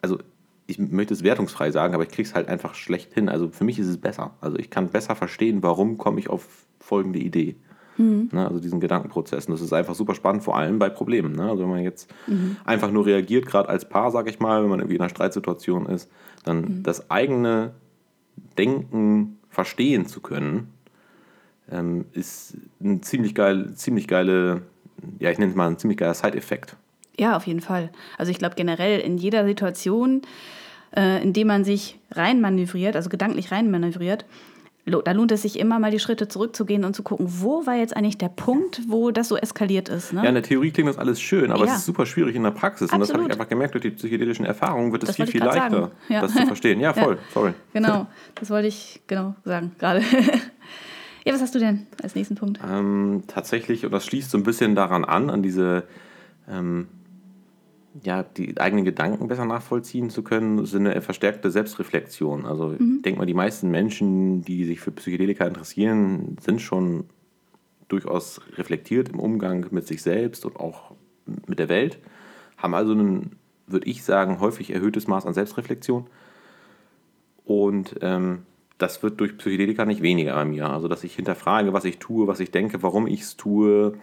also 0.00 0.18
ich 0.66 0.78
möchte 0.78 1.14
es 1.14 1.22
wertungsfrei 1.22 1.70
sagen, 1.70 1.94
aber 1.94 2.04
ich 2.04 2.10
kriege 2.10 2.28
es 2.28 2.34
halt 2.34 2.48
einfach 2.48 2.74
schlecht 2.74 3.12
hin. 3.12 3.28
Also 3.28 3.50
für 3.50 3.64
mich 3.64 3.78
ist 3.78 3.88
es 3.88 3.98
besser. 3.98 4.34
Also 4.40 4.58
ich 4.58 4.70
kann 4.70 4.88
besser 4.88 5.14
verstehen, 5.14 5.62
warum 5.62 5.98
komme 5.98 6.20
ich 6.20 6.30
auf 6.30 6.46
folgende 6.80 7.18
Idee. 7.18 7.56
Mhm. 7.96 8.28
Ne, 8.32 8.46
also 8.46 8.60
diesen 8.60 8.80
Gedankenprozess. 8.80 9.46
Und 9.46 9.52
das 9.52 9.60
ist 9.60 9.72
einfach 9.72 9.94
super 9.94 10.14
spannend, 10.14 10.42
vor 10.42 10.56
allem 10.56 10.78
bei 10.78 10.88
Problemen. 10.88 11.34
Ne? 11.34 11.48
Also 11.48 11.62
wenn 11.62 11.70
man 11.70 11.82
jetzt 11.82 12.12
mhm. 12.26 12.56
einfach 12.64 12.90
nur 12.90 13.06
reagiert, 13.06 13.46
gerade 13.46 13.68
als 13.68 13.88
Paar, 13.88 14.10
sage 14.10 14.30
ich 14.30 14.40
mal, 14.40 14.62
wenn 14.62 14.70
man 14.70 14.80
irgendwie 14.80 14.96
in 14.96 15.00
einer 15.00 15.10
Streitsituation 15.10 15.86
ist, 15.86 16.10
dann 16.44 16.60
mhm. 16.60 16.82
das 16.82 17.10
eigene 17.10 17.72
Denken 18.58 19.38
verstehen 19.48 20.06
zu 20.06 20.20
können, 20.20 20.68
ähm, 21.70 22.04
ist 22.12 22.56
ein 22.82 23.02
ziemlich 23.02 23.34
geil, 23.34 23.72
ziemlich 23.74 24.08
geile, 24.08 24.62
ja, 25.18 25.30
ich 25.30 25.38
nenne 25.38 25.50
es 25.50 25.56
mal 25.56 25.68
ein 25.68 25.78
ziemlich 25.78 25.98
geiler 25.98 26.14
Side-Effekt. 26.14 26.76
Ja, 27.18 27.36
auf 27.36 27.46
jeden 27.46 27.60
Fall. 27.60 27.90
Also 28.18 28.30
ich 28.30 28.38
glaube 28.38 28.56
generell 28.56 29.00
in 29.00 29.18
jeder 29.18 29.44
Situation, 29.44 30.22
äh, 30.96 31.22
in 31.22 31.32
der 31.32 31.44
man 31.44 31.64
sich 31.64 31.98
reinmanövriert, 32.10 32.96
also 32.96 33.08
gedanklich 33.08 33.52
reinmanövriert, 33.52 34.24
da 34.86 35.12
lohnt 35.12 35.32
es 35.32 35.42
sich 35.42 35.58
immer 35.58 35.78
mal 35.78 35.90
die 35.90 35.98
Schritte 35.98 36.28
zurückzugehen 36.28 36.84
und 36.84 36.94
zu 36.94 37.02
gucken, 37.02 37.26
wo 37.28 37.66
war 37.66 37.74
jetzt 37.74 37.96
eigentlich 37.96 38.18
der 38.18 38.28
Punkt, 38.28 38.82
wo 38.86 39.10
das 39.10 39.28
so 39.28 39.36
eskaliert 39.36 39.88
ist. 39.88 40.12
Ne? 40.12 40.22
Ja, 40.22 40.28
in 40.28 40.34
der 40.34 40.42
Theorie 40.42 40.72
klingt 40.72 40.90
das 40.90 40.98
alles 40.98 41.20
schön, 41.20 41.50
aber 41.50 41.64
ja. 41.64 41.72
es 41.72 41.78
ist 41.78 41.86
super 41.86 42.04
schwierig 42.04 42.36
in 42.36 42.42
der 42.42 42.50
Praxis. 42.50 42.90
Absolut. 42.90 42.94
Und 42.94 43.00
das 43.00 43.14
habe 43.14 43.24
ich 43.24 43.32
einfach 43.32 43.48
gemerkt, 43.48 43.74
durch 43.74 43.82
die 43.82 43.90
psychedelischen 43.90 44.44
Erfahrungen 44.44 44.92
wird 44.92 45.04
es 45.04 45.16
viel, 45.16 45.26
viel 45.26 45.42
leichter, 45.42 45.90
ja. 46.10 46.20
das 46.20 46.34
zu 46.34 46.46
verstehen. 46.46 46.80
Ja, 46.80 46.92
voll, 46.94 47.14
ja. 47.14 47.20
sorry. 47.32 47.54
Genau, 47.72 48.06
das 48.34 48.50
wollte 48.50 48.68
ich 48.68 49.00
genau 49.06 49.34
sagen 49.44 49.72
gerade. 49.78 50.00
ja, 51.24 51.32
was 51.32 51.40
hast 51.40 51.54
du 51.54 51.58
denn 51.58 51.86
als 52.02 52.14
nächsten 52.14 52.34
Punkt? 52.34 52.60
Ähm, 52.62 53.22
tatsächlich, 53.26 53.86
und 53.86 53.92
das 53.92 54.04
schließt 54.04 54.30
so 54.30 54.36
ein 54.36 54.44
bisschen 54.44 54.74
daran 54.74 55.06
an, 55.06 55.30
an 55.30 55.42
diese 55.42 55.84
ähm, 56.46 56.88
ja, 58.02 58.22
die 58.22 58.58
eigenen 58.58 58.84
Gedanken 58.84 59.28
besser 59.28 59.44
nachvollziehen 59.44 60.10
zu 60.10 60.22
können, 60.22 60.58
ist 60.58 60.74
eine 60.74 61.00
verstärkte 61.00 61.50
Selbstreflexion. 61.50 62.44
Also 62.44 62.68
mhm. 62.68 62.96
ich 62.96 63.02
denke 63.02 63.20
mal, 63.20 63.26
die 63.26 63.34
meisten 63.34 63.70
Menschen, 63.70 64.42
die 64.42 64.64
sich 64.64 64.80
für 64.80 64.90
Psychedelika 64.90 65.46
interessieren, 65.46 66.36
sind 66.40 66.60
schon 66.60 67.04
durchaus 67.88 68.40
reflektiert 68.56 69.10
im 69.10 69.20
Umgang 69.20 69.66
mit 69.70 69.86
sich 69.86 70.02
selbst 70.02 70.44
und 70.44 70.56
auch 70.56 70.94
mit 71.46 71.58
der 71.58 71.68
Welt, 71.68 71.98
haben 72.56 72.74
also 72.74 72.92
ein, 72.92 73.36
würde 73.66 73.86
ich 73.86 74.02
sagen, 74.02 74.40
häufig 74.40 74.72
erhöhtes 74.72 75.06
Maß 75.06 75.26
an 75.26 75.34
Selbstreflexion. 75.34 76.06
Und 77.44 77.96
ähm, 78.00 78.42
das 78.78 79.02
wird 79.02 79.20
durch 79.20 79.38
Psychedelika 79.38 79.84
nicht 79.84 80.02
weniger 80.02 80.34
bei 80.34 80.44
mir. 80.44 80.70
Also, 80.70 80.88
dass 80.88 81.04
ich 81.04 81.14
hinterfrage, 81.14 81.72
was 81.72 81.84
ich 81.84 81.98
tue, 81.98 82.26
was 82.26 82.40
ich 82.40 82.50
denke, 82.50 82.82
warum 82.82 83.06
ich 83.06 83.20
es 83.20 83.36
tue, 83.36 83.94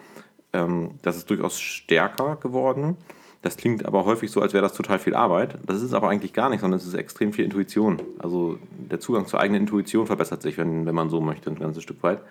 ähm, 0.54 0.92
das 1.02 1.18
ist 1.18 1.30
durchaus 1.30 1.60
stärker 1.60 2.38
geworden. 2.38 2.98
Das 3.42 3.58
klingt 3.58 3.86
aber 3.86 4.06
häufig 4.06 4.30
so, 4.30 4.40
als 4.40 4.54
wäre 4.54 4.62
das 4.62 4.74
total 4.74 5.00
viel 5.00 5.16
Arbeit. 5.16 5.58
Das 5.66 5.82
ist 5.82 5.94
aber 5.94 6.10
eigentlich 6.10 6.34
gar 6.34 6.50
nicht, 6.50 6.62
sondern 6.62 6.80
es 6.80 6.86
ist 6.86 6.94
extrem 6.94 7.34
viel 7.34 7.46
Intuition. 7.46 8.00
Also 8.20 8.60
der 8.72 9.00
Zugang 9.00 9.26
zur 9.26 9.40
eigenen 9.40 9.62
Intuition 9.62 10.06
verbessert 10.06 10.44
sich, 10.44 10.58
wenn, 10.58 10.86
wenn 10.86 10.94
man 10.94 11.10
so 11.10 11.22
möchte, 11.22 11.50
ein 11.50 11.58
ganzes 11.58 11.82
Stück 11.82 12.04
weit. 12.04 12.22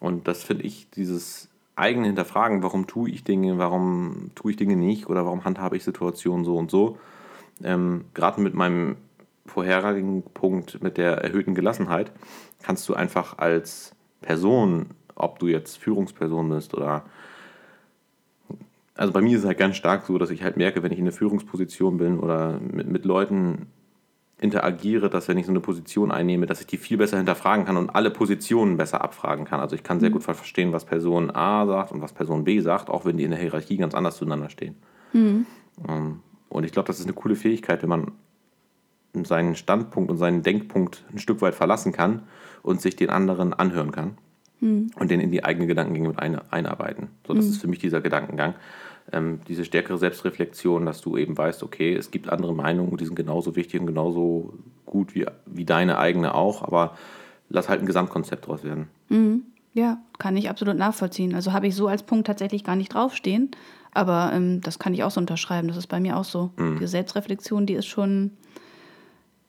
Und 0.00 0.26
das 0.26 0.42
finde 0.42 0.64
ich, 0.64 0.90
dieses 0.90 1.48
eigene 1.76 2.06
Hinterfragen, 2.06 2.62
warum 2.64 2.88
tue 2.88 3.08
ich 3.08 3.22
Dinge, 3.22 3.58
warum 3.58 4.32
tue 4.34 4.50
ich 4.50 4.56
Dinge 4.56 4.76
nicht 4.76 5.08
oder 5.08 5.24
warum 5.24 5.44
handhabe 5.44 5.76
ich 5.76 5.84
Situationen 5.84 6.44
so 6.44 6.56
und 6.56 6.70
so. 6.70 6.98
Ähm, 7.62 8.06
Gerade 8.14 8.40
mit 8.40 8.54
meinem 8.54 8.96
vorherigen 9.46 10.22
Punkt 10.22 10.82
mit 10.82 10.98
der 10.98 11.18
erhöhten 11.18 11.54
Gelassenheit 11.54 12.12
kannst 12.62 12.88
du 12.88 12.94
einfach 12.94 13.38
als 13.38 13.94
Person, 14.20 14.86
ob 15.14 15.38
du 15.38 15.46
jetzt 15.46 15.78
Führungsperson 15.78 16.48
bist 16.50 16.74
oder 16.74 17.04
also 18.98 19.12
bei 19.12 19.20
mir 19.20 19.36
ist 19.36 19.42
es 19.42 19.46
halt 19.46 19.58
ganz 19.58 19.76
stark 19.76 20.06
so, 20.06 20.18
dass 20.18 20.30
ich 20.30 20.42
halt 20.42 20.56
merke, 20.56 20.82
wenn 20.82 20.90
ich 20.90 20.98
in 20.98 21.04
einer 21.04 21.12
Führungsposition 21.12 21.98
bin 21.98 22.18
oder 22.18 22.58
mit, 22.60 22.88
mit 22.88 23.04
Leuten 23.04 23.68
interagiere, 24.40 25.08
dass 25.08 25.28
wenn 25.28 25.38
ich 25.38 25.46
so 25.46 25.52
eine 25.52 25.60
Position 25.60 26.10
einnehme, 26.10 26.46
dass 26.46 26.60
ich 26.60 26.66
die 26.66 26.76
viel 26.76 26.96
besser 26.96 27.16
hinterfragen 27.16 27.64
kann 27.64 27.76
und 27.76 27.90
alle 27.90 28.10
Positionen 28.10 28.76
besser 28.76 29.00
abfragen 29.02 29.44
kann. 29.44 29.60
Also 29.60 29.76
ich 29.76 29.84
kann 29.84 30.00
sehr 30.00 30.10
mhm. 30.10 30.14
gut 30.14 30.24
verstehen, 30.24 30.72
was 30.72 30.84
Person 30.84 31.30
A 31.30 31.66
sagt 31.66 31.92
und 31.92 32.02
was 32.02 32.12
Person 32.12 32.44
B 32.44 32.60
sagt, 32.60 32.90
auch 32.90 33.04
wenn 33.04 33.16
die 33.16 33.24
in 33.24 33.30
der 33.30 33.40
Hierarchie 33.40 33.76
ganz 33.76 33.94
anders 33.94 34.16
zueinander 34.16 34.50
stehen. 34.50 34.74
Mhm. 35.12 35.46
Ähm, 35.88 36.20
und 36.48 36.64
ich 36.64 36.72
glaube, 36.72 36.86
das 36.88 36.98
ist 36.98 37.06
eine 37.06 37.14
coole 37.14 37.36
Fähigkeit, 37.36 37.82
wenn 37.82 37.88
man 37.88 38.12
seinen 39.22 39.54
Standpunkt 39.54 40.10
und 40.10 40.18
seinen 40.18 40.42
Denkpunkt 40.42 41.04
ein 41.12 41.18
Stück 41.18 41.40
weit 41.40 41.54
verlassen 41.54 41.92
kann 41.92 42.22
und 42.62 42.80
sich 42.80 42.96
den 42.96 43.10
anderen 43.10 43.52
anhören 43.52 43.90
kann 43.92 44.18
mhm. 44.60 44.90
und 44.96 45.10
den 45.10 45.20
in 45.20 45.30
die 45.30 45.44
eigene 45.44 45.66
Gedankengänge 45.66 46.08
mit 46.08 46.18
ein, 46.18 46.40
einarbeiten. 46.50 47.08
So, 47.26 47.34
das 47.34 47.46
mhm. 47.46 47.50
ist 47.50 47.60
für 47.60 47.68
mich 47.68 47.78
dieser 47.78 48.00
Gedankengang. 48.00 48.54
Ähm, 49.12 49.40
diese 49.48 49.64
stärkere 49.64 49.98
Selbstreflexion, 49.98 50.84
dass 50.84 51.00
du 51.00 51.16
eben 51.16 51.36
weißt, 51.36 51.62
okay, 51.62 51.94
es 51.94 52.10
gibt 52.10 52.28
andere 52.28 52.54
Meinungen, 52.54 52.96
die 52.96 53.04
sind 53.04 53.14
genauso 53.14 53.56
wichtig 53.56 53.80
und 53.80 53.86
genauso 53.86 54.54
gut 54.86 55.14
wie, 55.14 55.26
wie 55.46 55.64
deine 55.64 55.98
eigene 55.98 56.34
auch, 56.34 56.62
aber 56.62 56.96
lass 57.48 57.68
halt 57.68 57.80
ein 57.80 57.86
Gesamtkonzept 57.86 58.46
draus 58.46 58.64
werden. 58.64 58.88
Mhm. 59.08 59.42
Ja, 59.74 59.98
kann 60.18 60.36
ich 60.36 60.50
absolut 60.50 60.76
nachvollziehen. 60.76 61.34
Also 61.34 61.52
habe 61.52 61.68
ich 61.68 61.74
so 61.74 61.86
als 61.86 62.02
Punkt 62.02 62.26
tatsächlich 62.26 62.64
gar 62.64 62.74
nicht 62.74 62.92
draufstehen, 62.92 63.50
aber 63.92 64.32
ähm, 64.34 64.60
das 64.60 64.78
kann 64.78 64.92
ich 64.92 65.04
auch 65.04 65.10
so 65.10 65.20
unterschreiben. 65.20 65.68
Das 65.68 65.76
ist 65.76 65.86
bei 65.86 66.00
mir 66.00 66.16
auch 66.16 66.24
so. 66.24 66.50
Mhm. 66.56 66.78
Die 66.80 66.86
Selbstreflexion, 66.86 67.66
die 67.66 67.74
ist 67.74 67.86
schon 67.86 68.32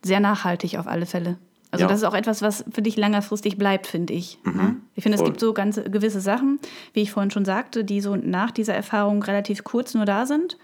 sehr 0.03 0.19
nachhaltig 0.19 0.77
auf 0.77 0.87
alle 0.87 1.05
Fälle. 1.05 1.37
Also 1.71 1.83
ja. 1.83 1.89
das 1.89 1.99
ist 1.99 2.03
auch 2.03 2.15
etwas, 2.15 2.41
was 2.41 2.65
für 2.71 2.81
dich 2.81 2.97
längerfristig 2.97 3.57
bleibt, 3.57 3.85
finde 3.85 4.13
ich. 4.13 4.39
Mhm. 4.43 4.55
Ne? 4.55 4.75
Ich 4.95 5.03
finde, 5.03 5.17
es 5.17 5.23
gibt 5.23 5.39
so 5.39 5.53
ganz 5.53 5.79
gewisse 5.89 6.19
Sachen, 6.19 6.59
wie 6.93 7.01
ich 7.01 7.11
vorhin 7.11 7.29
schon 7.29 7.45
sagte, 7.45 7.83
die 7.83 8.01
so 8.01 8.15
nach 8.15 8.51
dieser 8.51 8.73
Erfahrung 8.73 9.21
relativ 9.21 9.63
kurz 9.63 9.93
nur 9.93 10.05
da 10.05 10.25
sind 10.25 10.57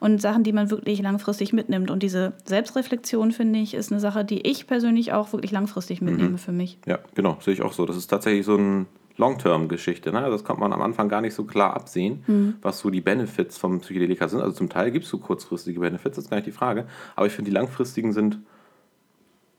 und 0.00 0.20
Sachen, 0.20 0.42
die 0.42 0.52
man 0.52 0.70
wirklich 0.70 1.00
langfristig 1.00 1.52
mitnimmt. 1.52 1.90
Und 1.90 2.02
diese 2.02 2.32
Selbstreflexion, 2.44 3.30
finde 3.30 3.60
ich, 3.60 3.74
ist 3.74 3.92
eine 3.92 4.00
Sache, 4.00 4.24
die 4.24 4.46
ich 4.48 4.66
persönlich 4.66 5.12
auch 5.12 5.32
wirklich 5.32 5.52
langfristig 5.52 6.00
mitnehme 6.00 6.30
mhm. 6.30 6.38
für 6.38 6.52
mich. 6.52 6.78
Ja, 6.86 6.98
genau, 7.14 7.38
sehe 7.40 7.54
ich 7.54 7.62
auch 7.62 7.72
so. 7.72 7.86
Das 7.86 7.96
ist 7.96 8.08
tatsächlich 8.08 8.44
so 8.44 8.56
eine 8.56 8.86
Long-Term-Geschichte. 9.16 10.12
Ne? 10.12 10.28
Das 10.30 10.44
kann 10.44 10.58
man 10.58 10.72
am 10.72 10.82
Anfang 10.82 11.08
gar 11.08 11.20
nicht 11.20 11.34
so 11.34 11.44
klar 11.44 11.74
absehen, 11.74 12.24
mhm. 12.26 12.54
was 12.62 12.80
so 12.80 12.90
die 12.90 13.00
Benefits 13.00 13.58
vom 13.58 13.80
Psychedelika 13.80 14.28
sind. 14.28 14.40
Also 14.40 14.56
zum 14.56 14.68
Teil 14.68 14.90
gibt 14.90 15.04
es 15.04 15.10
so 15.10 15.18
kurzfristige 15.18 15.80
Benefits, 15.80 16.16
das 16.16 16.24
ist 16.24 16.30
gar 16.30 16.36
nicht 16.38 16.46
die 16.46 16.52
Frage. 16.52 16.86
Aber 17.14 17.26
ich 17.26 17.32
finde, 17.32 17.50
die 17.50 17.54
langfristigen 17.54 18.12
sind 18.12 18.38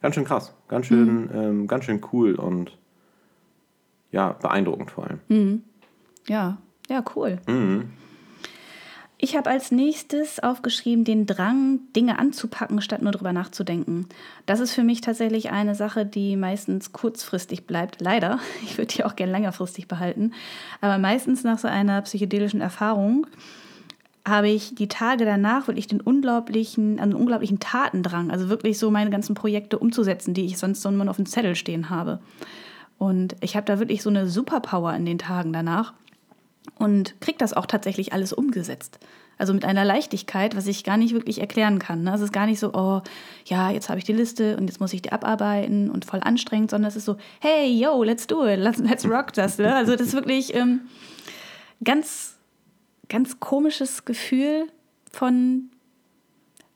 ganz 0.02 0.16
schön 0.16 0.26
krass, 0.26 0.54
ganz 0.68 0.86
schön, 0.86 1.24
mhm. 1.24 1.30
ähm, 1.34 1.68
ganz 1.68 1.86
schön 1.86 2.02
cool 2.12 2.36
und 2.36 2.78
ja, 4.12 4.34
beeindruckend 4.34 4.92
vor 4.92 5.06
allem. 5.06 5.20
Mhm. 5.28 5.64
Ja, 6.28 6.58
ja, 6.90 7.04
cool. 7.16 7.40
Mhm. 7.48 7.92
Ich 9.22 9.36
habe 9.36 9.50
als 9.50 9.70
nächstes 9.72 10.40
aufgeschrieben 10.40 11.04
den 11.04 11.26
Drang, 11.26 11.82
Dinge 11.94 12.18
anzupacken, 12.20 12.82
statt 12.82 13.02
nur 13.02 13.12
drüber 13.12 13.34
nachzudenken. 13.34 14.08
Das 14.46 14.62
ist 14.62 14.72
für 14.72 14.84
mich 14.84 15.02
tatsächlich 15.02 15.52
eine 15.52 15.76
Sache, 15.76 16.06
die 16.06 16.38
meistens 16.38 16.94
kurzfristig 16.94 17.68
bleibt. 17.68 18.00
Leider. 18.00 18.40
Ich 18.64 18.78
würde 18.78 18.94
die 18.96 19.04
auch 19.04 19.18
gerne 19.18 19.34
längerfristig 19.34 19.90
behalten. 19.90 20.32
Aber 20.80 20.98
meistens 20.98 21.44
nach 21.44 21.60
so 21.60 21.68
einer 21.68 22.02
psychedelischen 22.02 22.62
Erfahrung 22.62 23.28
habe 24.30 24.50
ich 24.50 24.76
die 24.76 24.88
Tage 24.88 25.26
danach 25.26 25.68
wirklich 25.68 25.88
den 25.88 26.02
unglaublichen, 26.02 27.00
einen 27.00 27.14
unglaublichen 27.14 27.60
Tatendrang, 27.60 28.32
also 28.32 28.50
wirklich 28.50 28.78
so 28.78 28.92
meine 28.92 29.10
ganzen 29.10 29.36
Projekte 29.36 29.80
umzusetzen, 29.80 30.34
die 30.34 30.46
ich 30.46 30.58
sonst 30.58 30.82
so 30.82 30.92
nur 30.92 31.10
auf 31.10 31.18
dem 31.18 31.26
Zettel 31.26 31.56
stehen 31.56 31.90
habe. 31.90 32.20
Und 32.98 33.36
ich 33.42 33.56
habe 33.56 33.66
da 33.66 33.80
wirklich 33.80 34.02
so 34.02 34.10
eine 34.10 34.28
Superpower 34.28 34.94
in 34.94 35.06
den 35.06 35.18
Tagen 35.18 35.54
danach 35.54 35.94
und 36.78 37.20
kriege 37.22 37.38
das 37.38 37.54
auch 37.54 37.66
tatsächlich 37.66 38.14
alles 38.14 38.34
umgesetzt. 38.34 39.00
Also 39.38 39.54
mit 39.54 39.64
einer 39.64 39.86
Leichtigkeit, 39.86 40.56
was 40.58 40.68
ich 40.68 40.84
gar 40.84 40.98
nicht 40.98 41.14
wirklich 41.14 41.40
erklären 41.40 41.80
kann. 41.80 42.04
Ne? 42.04 42.14
Es 42.14 42.20
ist 42.20 42.34
gar 42.34 42.46
nicht 42.46 42.60
so, 42.60 42.74
oh, 42.74 43.02
ja, 43.46 43.72
jetzt 43.72 43.88
habe 43.88 43.98
ich 43.98 44.04
die 44.04 44.14
Liste 44.14 44.58
und 44.58 44.68
jetzt 44.68 44.82
muss 44.82 44.92
ich 44.92 45.02
die 45.02 45.14
abarbeiten 45.14 45.90
und 45.90 46.04
voll 46.04 46.20
anstrengend, 46.22 46.72
sondern 46.72 46.90
es 46.90 46.98
ist 46.98 47.06
so, 47.06 47.16
hey, 47.40 47.72
yo, 47.72 48.04
let's 48.04 48.28
do 48.28 48.46
it, 48.46 48.60
let's, 48.60 48.80
let's 48.80 49.06
rock 49.06 49.32
das. 49.32 49.58
Ne? 49.58 49.74
Also 49.74 49.94
das 49.96 50.08
ist 50.08 50.14
wirklich 50.14 50.54
ähm, 50.54 50.82
ganz 51.82 52.39
ganz 53.10 53.40
komisches 53.40 54.06
Gefühl 54.06 54.68
von, 55.12 55.70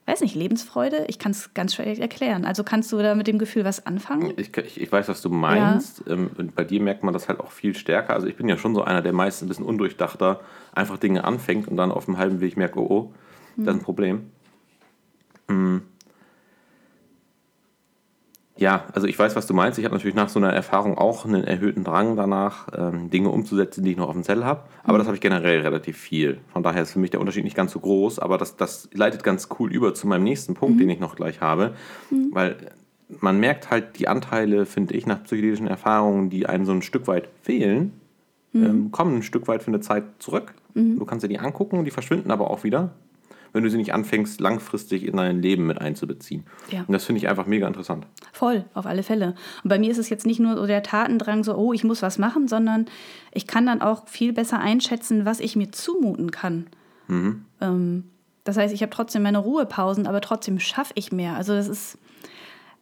weiß 0.05 0.21
nicht, 0.21 0.35
Lebensfreude. 0.35 1.05
Ich 1.07 1.19
kann 1.19 1.31
es 1.31 1.53
ganz 1.53 1.75
schwer 1.75 1.87
erklären. 1.99 2.43
Also 2.45 2.63
kannst 2.63 2.91
du 2.91 2.97
da 2.97 3.15
mit 3.15 3.27
dem 3.27 3.37
Gefühl 3.37 3.63
was 3.63 3.85
anfangen? 3.85 4.33
Ich, 4.37 4.55
ich, 4.57 4.81
ich 4.81 4.91
weiß, 4.91 5.07
was 5.07 5.21
du 5.21 5.29
meinst. 5.29 6.03
Ja. 6.05 6.13
Ähm, 6.13 6.31
und 6.37 6.55
bei 6.55 6.63
dir 6.63 6.81
merkt 6.81 7.03
man 7.03 7.13
das 7.13 7.29
halt 7.29 7.39
auch 7.39 7.51
viel 7.51 7.75
stärker. 7.75 8.13
Also 8.13 8.27
ich 8.27 8.35
bin 8.35 8.49
ja 8.49 8.57
schon 8.57 8.75
so 8.75 8.83
einer, 8.83 9.01
der 9.01 9.13
meist 9.13 9.41
ein 9.41 9.47
bisschen 9.47 9.65
undurchdachter 9.65 10.41
einfach 10.73 10.97
Dinge 10.97 11.23
anfängt 11.23 11.67
und 11.67 11.77
dann 11.77 11.91
auf 11.91 12.05
dem 12.05 12.17
halben 12.17 12.41
Weg 12.41 12.57
merkt, 12.57 12.75
oh, 12.75 12.87
oh, 12.89 13.13
das 13.55 13.63
ist 13.63 13.69
ein 13.69 13.77
hm. 13.77 13.83
Problem. 13.83 14.31
Mhm. 15.47 15.83
Ja, 18.63 18.85
also 18.93 19.07
ich 19.07 19.19
weiß, 19.19 19.35
was 19.35 19.45
du 19.45 19.53
meinst. 19.53 19.77
Ich 19.77 19.83
habe 19.83 19.93
natürlich 19.93 20.15
nach 20.15 20.29
so 20.29 20.39
einer 20.39 20.53
Erfahrung 20.53 20.97
auch 20.97 21.25
einen 21.25 21.43
erhöhten 21.43 21.83
Drang 21.83 22.15
danach, 22.15 22.69
ähm, 22.73 23.09
Dinge 23.09 23.27
umzusetzen, 23.27 23.83
die 23.83 23.91
ich 23.91 23.97
noch 23.97 24.07
auf 24.07 24.13
dem 24.13 24.23
Zettel 24.23 24.45
habe. 24.45 24.61
Aber 24.83 24.93
mhm. 24.93 24.99
das 24.99 25.07
habe 25.07 25.17
ich 25.17 25.21
generell 25.21 25.59
relativ 25.59 25.97
viel. 25.97 26.37
Von 26.53 26.63
daher 26.63 26.83
ist 26.83 26.93
für 26.93 26.99
mich 26.99 27.11
der 27.11 27.19
Unterschied 27.19 27.43
nicht 27.43 27.57
ganz 27.57 27.73
so 27.73 27.81
groß. 27.81 28.19
Aber 28.19 28.37
das, 28.37 28.55
das 28.55 28.87
leitet 28.93 29.21
ganz 29.21 29.49
cool 29.59 29.69
über 29.69 29.93
zu 29.93 30.07
meinem 30.07 30.23
nächsten 30.23 30.53
Punkt, 30.53 30.75
mhm. 30.75 30.79
den 30.79 30.89
ich 30.91 31.01
noch 31.01 31.17
gleich 31.17 31.41
habe. 31.41 31.73
Mhm. 32.09 32.29
Weil 32.31 32.55
man 33.19 33.37
merkt 33.37 33.69
halt 33.69 33.99
die 33.99 34.07
Anteile, 34.07 34.65
finde 34.65 34.93
ich, 34.93 35.05
nach 35.05 35.21
psychedelischen 35.25 35.67
Erfahrungen, 35.67 36.29
die 36.29 36.45
einem 36.45 36.63
so 36.63 36.71
ein 36.71 36.83
Stück 36.83 37.05
weit 37.07 37.27
fehlen, 37.41 37.91
mhm. 38.53 38.63
ähm, 38.65 38.91
kommen 38.91 39.17
ein 39.17 39.23
Stück 39.23 39.49
weit 39.49 39.61
für 39.61 39.71
eine 39.71 39.81
Zeit 39.81 40.05
zurück. 40.19 40.53
Mhm. 40.73 40.99
Du 40.99 41.05
kannst 41.05 41.25
dir 41.25 41.27
die 41.27 41.39
angucken, 41.39 41.83
die 41.83 41.91
verschwinden 41.91 42.31
aber 42.31 42.49
auch 42.49 42.63
wieder 42.63 42.91
wenn 43.53 43.63
du 43.63 43.69
sie 43.69 43.77
nicht 43.77 43.93
anfängst, 43.93 44.41
langfristig 44.41 45.05
in 45.05 45.15
dein 45.15 45.41
Leben 45.41 45.67
mit 45.67 45.79
einzubeziehen. 45.79 46.43
Ja. 46.69 46.81
Und 46.81 46.91
das 46.91 47.05
finde 47.05 47.19
ich 47.19 47.29
einfach 47.29 47.45
mega 47.45 47.67
interessant. 47.67 48.07
Voll, 48.31 48.65
auf 48.73 48.85
alle 48.85 49.03
Fälle. 49.03 49.35
Und 49.63 49.69
bei 49.69 49.79
mir 49.79 49.91
ist 49.91 49.99
es 49.99 50.09
jetzt 50.09 50.25
nicht 50.25 50.39
nur 50.39 50.57
so 50.57 50.65
der 50.65 50.83
Tatendrang, 50.83 51.43
so, 51.43 51.55
oh, 51.55 51.71
ich 51.71 51.83
muss 51.83 52.01
was 52.01 52.17
machen, 52.17 52.47
sondern 52.47 52.87
ich 53.31 53.47
kann 53.47 53.65
dann 53.65 53.81
auch 53.81 54.07
viel 54.07 54.33
besser 54.33 54.59
einschätzen, 54.59 55.25
was 55.25 55.39
ich 55.39 55.55
mir 55.55 55.71
zumuten 55.71 56.31
kann. 56.31 56.67
Mhm. 57.07 57.45
Ähm, 57.61 58.03
das 58.43 58.57
heißt, 58.57 58.73
ich 58.73 58.81
habe 58.81 58.91
trotzdem 58.91 59.23
meine 59.23 59.37
Ruhepausen, 59.37 60.07
aber 60.07 60.19
trotzdem 60.19 60.59
schaffe 60.59 60.93
ich 60.95 61.11
mehr. 61.11 61.35
Also 61.35 61.53
das 61.53 61.67
ist 61.67 61.97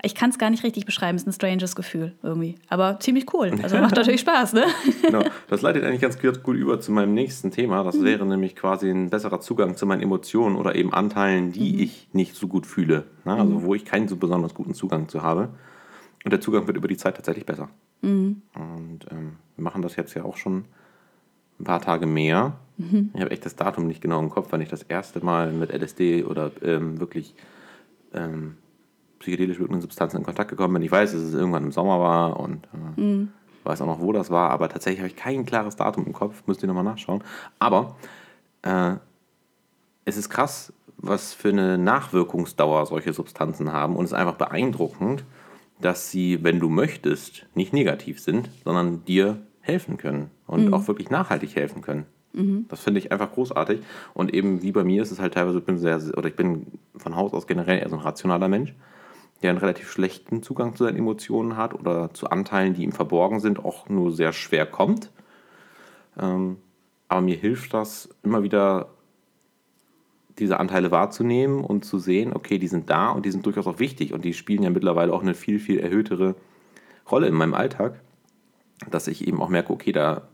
ich 0.03 0.15
kann 0.15 0.29
es 0.31 0.39
gar 0.39 0.49
nicht 0.49 0.63
richtig 0.63 0.85
beschreiben, 0.85 1.15
es 1.15 1.23
ist 1.23 1.27
ein 1.27 1.33
stranges 1.33 1.75
Gefühl 1.75 2.13
irgendwie. 2.23 2.55
Aber 2.69 2.99
ziemlich 2.99 3.31
cool. 3.33 3.51
Also 3.61 3.77
macht 3.77 3.95
natürlich 3.95 4.21
Spaß, 4.21 4.53
ne? 4.53 4.65
genau. 5.01 5.23
Das 5.47 5.61
leitet 5.61 5.83
eigentlich 5.83 6.01
ganz 6.01 6.19
gut 6.19 6.55
über 6.55 6.79
zu 6.79 6.91
meinem 6.91 7.13
nächsten 7.13 7.51
Thema. 7.51 7.83
Das 7.83 7.97
mhm. 7.97 8.05
wäre 8.05 8.25
nämlich 8.25 8.55
quasi 8.55 8.89
ein 8.89 9.09
besserer 9.09 9.41
Zugang 9.41 9.75
zu 9.75 9.85
meinen 9.85 10.01
Emotionen 10.01 10.55
oder 10.55 10.75
eben 10.75 10.93
Anteilen, 10.93 11.51
die 11.51 11.73
mhm. 11.73 11.79
ich 11.79 12.09
nicht 12.13 12.35
so 12.35 12.47
gut 12.47 12.65
fühle. 12.65 13.05
Ne? 13.25 13.33
Also 13.33 13.59
mhm. 13.59 13.63
wo 13.63 13.75
ich 13.75 13.85
keinen 13.85 14.07
so 14.07 14.15
besonders 14.15 14.53
guten 14.53 14.73
Zugang 14.73 15.07
zu 15.07 15.21
habe. 15.21 15.49
Und 16.23 16.31
der 16.31 16.41
Zugang 16.41 16.67
wird 16.67 16.77
über 16.77 16.87
die 16.87 16.97
Zeit 16.97 17.15
tatsächlich 17.15 17.45
besser. 17.45 17.69
Mhm. 18.01 18.41
Und 18.55 19.05
ähm, 19.11 19.37
wir 19.55 19.63
machen 19.63 19.81
das 19.81 19.95
jetzt 19.95 20.13
ja 20.15 20.23
auch 20.23 20.37
schon 20.37 20.65
ein 21.59 21.63
paar 21.63 21.81
Tage 21.81 22.07
mehr. 22.07 22.57
Mhm. 22.77 23.11
Ich 23.13 23.21
habe 23.21 23.31
echt 23.31 23.45
das 23.45 23.55
Datum 23.55 23.87
nicht 23.87 24.01
genau 24.01 24.19
im 24.19 24.29
Kopf, 24.29 24.47
wann 24.49 24.61
ich 24.61 24.69
das 24.69 24.83
erste 24.83 25.23
Mal 25.23 25.51
mit 25.51 25.71
LSD 25.71 26.23
oder 26.23 26.51
ähm, 26.63 26.99
wirklich 26.99 27.35
ähm, 28.13 28.57
psychedelisch 29.21 29.59
wirkenden 29.59 29.81
Substanzen 29.81 30.17
in 30.17 30.23
Kontakt 30.23 30.49
gekommen 30.49 30.73
bin. 30.73 30.83
Ich 30.83 30.91
weiß, 30.91 31.13
dass 31.13 31.21
es 31.21 31.33
irgendwann 31.33 31.63
im 31.63 31.71
Sommer 31.71 31.99
war 31.99 32.39
und 32.39 32.67
äh, 32.97 33.01
mhm. 33.01 33.29
weiß 33.63 33.81
auch 33.81 33.85
noch, 33.85 34.01
wo 34.01 34.11
das 34.11 34.29
war, 34.29 34.49
aber 34.49 34.67
tatsächlich 34.67 34.99
habe 34.99 35.07
ich 35.07 35.15
kein 35.15 35.45
klares 35.45 35.75
Datum 35.75 36.05
im 36.05 36.13
Kopf, 36.13 36.43
müsst 36.47 36.63
ihr 36.63 36.67
nochmal 36.67 36.83
nachschauen. 36.83 37.23
Aber 37.59 37.95
äh, 38.63 38.95
es 40.05 40.17
ist 40.17 40.29
krass, 40.29 40.73
was 40.97 41.33
für 41.33 41.49
eine 41.49 41.77
Nachwirkungsdauer 41.77 42.85
solche 42.85 43.13
Substanzen 43.13 43.71
haben 43.71 43.95
und 43.95 44.05
es 44.05 44.11
ist 44.11 44.17
einfach 44.17 44.35
beeindruckend, 44.35 45.23
dass 45.79 46.11
sie, 46.11 46.43
wenn 46.43 46.59
du 46.59 46.69
möchtest, 46.69 47.47
nicht 47.55 47.73
negativ 47.73 48.19
sind, 48.19 48.49
sondern 48.63 49.03
dir 49.05 49.41
helfen 49.61 49.97
können 49.97 50.29
und 50.47 50.67
mhm. 50.67 50.73
auch 50.73 50.87
wirklich 50.87 51.09
nachhaltig 51.09 51.55
helfen 51.55 51.81
können. 51.81 52.05
Mhm. 52.33 52.65
Das 52.69 52.81
finde 52.81 52.99
ich 52.99 53.11
einfach 53.11 53.31
großartig. 53.31 53.81
Und 54.13 54.33
eben 54.33 54.61
wie 54.61 54.71
bei 54.71 54.83
mir 54.83 55.01
ist 55.01 55.11
es 55.11 55.19
halt 55.19 55.33
teilweise, 55.33 55.59
ich 55.59 55.65
bin 55.65 55.77
sehr, 55.77 55.99
oder 56.17 56.27
ich 56.27 56.35
bin 56.35 56.67
von 56.95 57.15
Haus 57.15 57.33
aus 57.33 57.47
generell 57.47 57.79
eher 57.79 57.89
so 57.89 57.95
ein 57.95 58.01
rationaler 58.01 58.47
Mensch 58.47 58.73
der 59.41 59.49
einen 59.49 59.59
relativ 59.59 59.91
schlechten 59.91 60.43
Zugang 60.43 60.75
zu 60.75 60.83
seinen 60.83 60.97
Emotionen 60.97 61.57
hat 61.57 61.73
oder 61.73 62.13
zu 62.13 62.29
Anteilen, 62.29 62.73
die 62.73 62.83
ihm 62.83 62.91
verborgen 62.91 63.39
sind, 63.39 63.63
auch 63.63 63.89
nur 63.89 64.11
sehr 64.11 64.33
schwer 64.33 64.65
kommt. 64.65 65.11
Ähm, 66.19 66.57
aber 67.07 67.21
mir 67.21 67.35
hilft 67.35 67.73
das 67.73 68.09
immer 68.23 68.43
wieder, 68.43 68.89
diese 70.39 70.59
Anteile 70.59 70.91
wahrzunehmen 70.91 71.63
und 71.63 71.83
zu 71.83 71.99
sehen, 71.99 72.33
okay, 72.33 72.57
die 72.57 72.67
sind 72.67 72.89
da 72.89 73.09
und 73.09 73.25
die 73.25 73.31
sind 73.31 73.45
durchaus 73.45 73.67
auch 73.67 73.79
wichtig 73.79 74.13
und 74.13 74.23
die 74.23 74.33
spielen 74.33 74.63
ja 74.63 74.69
mittlerweile 74.69 75.13
auch 75.13 75.21
eine 75.21 75.33
viel, 75.33 75.59
viel 75.59 75.79
erhöhtere 75.79 76.35
Rolle 77.09 77.27
in 77.27 77.33
meinem 77.33 77.53
Alltag, 77.53 77.99
dass 78.89 79.07
ich 79.07 79.27
eben 79.27 79.41
auch 79.41 79.49
merke, 79.49 79.73
okay, 79.73 79.91
da 79.91 80.27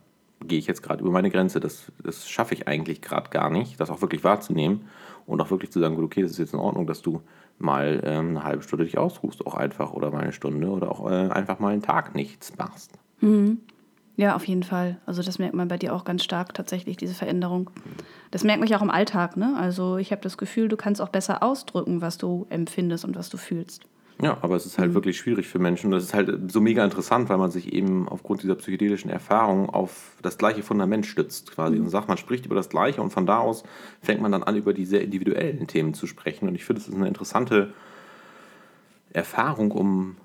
gehe 0.46 0.60
ich 0.60 0.68
jetzt 0.68 0.84
gerade 0.84 1.02
über 1.02 1.12
meine 1.12 1.32
Grenze, 1.32 1.60
das, 1.60 1.92
das 2.04 2.30
schaffe 2.30 2.54
ich 2.54 2.68
eigentlich 2.68 3.02
gerade 3.02 3.30
gar 3.32 3.50
nicht, 3.50 3.80
das 3.80 3.90
auch 3.90 4.02
wirklich 4.02 4.24
wahrzunehmen 4.24 4.88
und 5.26 5.42
auch 5.42 5.50
wirklich 5.50 5.72
zu 5.72 5.80
sagen, 5.80 5.96
gut, 5.96 6.06
okay, 6.06 6.22
das 6.22 6.32
ist 6.32 6.38
jetzt 6.38 6.54
in 6.54 6.60
Ordnung, 6.60 6.86
dass 6.86 7.02
du 7.02 7.22
mal 7.60 8.02
ähm, 8.04 8.30
eine 8.30 8.44
halbe 8.44 8.64
Stunde 8.64 8.86
dich 8.86 8.98
ausruhst, 8.98 9.46
auch 9.46 9.56
einfach, 9.56 9.94
oder 9.94 10.12
mal 10.12 10.22
eine 10.22 10.34
Stunde 10.34 10.68
oder 10.68 10.92
auch 10.92 11.10
äh, 11.10 11.30
einfach 11.30 11.60
mal 11.60 11.74
einen 11.74 11.82
Tag 11.82 12.16
nichts 12.16 12.56
machst. 12.58 12.92
Mhm. 13.20 13.60
Ja, 14.16 14.36
auf 14.36 14.48
jeden 14.48 14.64
Fall. 14.64 14.98
Also 15.06 15.22
das 15.22 15.38
merkt 15.38 15.54
man 15.54 15.68
bei 15.68 15.78
dir 15.78 15.94
auch 15.94 16.04
ganz 16.04 16.24
stark 16.24 16.56
tatsächlich, 16.56 16.98
diese 16.98 17.14
Veränderung. 17.14 17.70
Das 18.32 18.44
merkt 18.44 18.60
man 18.60 18.68
ja 18.68 18.78
auch 18.78 18.82
im 18.82 18.90
Alltag. 18.90 19.38
Ne? 19.38 19.56
Also 19.56 19.98
ich 19.98 20.12
habe 20.12 20.24
das 20.24 20.40
Gefühl, 20.40 20.70
du 20.70 20.76
kannst 20.76 21.02
auch 21.02 21.10
besser 21.10 21.44
ausdrücken, 21.44 22.02
was 22.02 22.18
du 22.18 22.48
empfindest 22.50 23.06
und 23.06 23.16
was 23.16 23.30
du 23.30 23.38
fühlst. 23.38 23.84
Ja, 24.22 24.38
aber 24.42 24.56
es 24.56 24.66
ist 24.66 24.80
halt 24.80 24.92
mhm. 24.92 24.96
wirklich 24.96 25.18
schwierig 25.18 25.48
für 25.48 25.60
Menschen. 25.60 25.92
Das 25.92 26.04
ist 26.04 26.14
halt 26.14 26.52
so 26.52 26.60
mega 26.60 26.84
interessant, 26.84 27.30
weil 27.30 27.38
man 27.38 27.52
sich 27.52 27.72
eben 27.74 28.10
aufgrund 28.10 28.42
dieser 28.42 28.56
psychedelischen 28.56 29.12
Erfahrung 29.12 29.70
auf 29.70 30.16
das 30.22 30.38
gleiche 30.38 30.64
Fundament 30.64 31.06
stützt 31.06 31.52
quasi 31.52 31.78
mhm. 31.78 31.84
und 31.84 31.90
sagt, 31.90 32.08
man 32.08 32.18
spricht 32.18 32.46
über 32.46 32.56
das 32.56 32.70
Gleiche 32.70 33.02
und 33.02 33.12
von 33.12 33.26
da 33.26 33.40
aus 33.40 33.64
fängt 34.02 34.22
man 34.22 34.32
dann 34.32 34.44
an, 34.44 34.56
über 34.56 34.74
die 34.74 34.86
sehr 34.86 35.04
individuellen 35.04 35.68
Themen 35.68 35.94
zu 35.94 36.08
sprechen. 36.08 36.48
Und 36.48 36.56
ich 36.56 36.66
finde, 36.66 36.82
es 36.82 36.88
ist 36.88 36.96
eine 36.96 37.08
interessante 37.08 37.74
Erfahrung, 39.14 39.72
um 39.72 40.18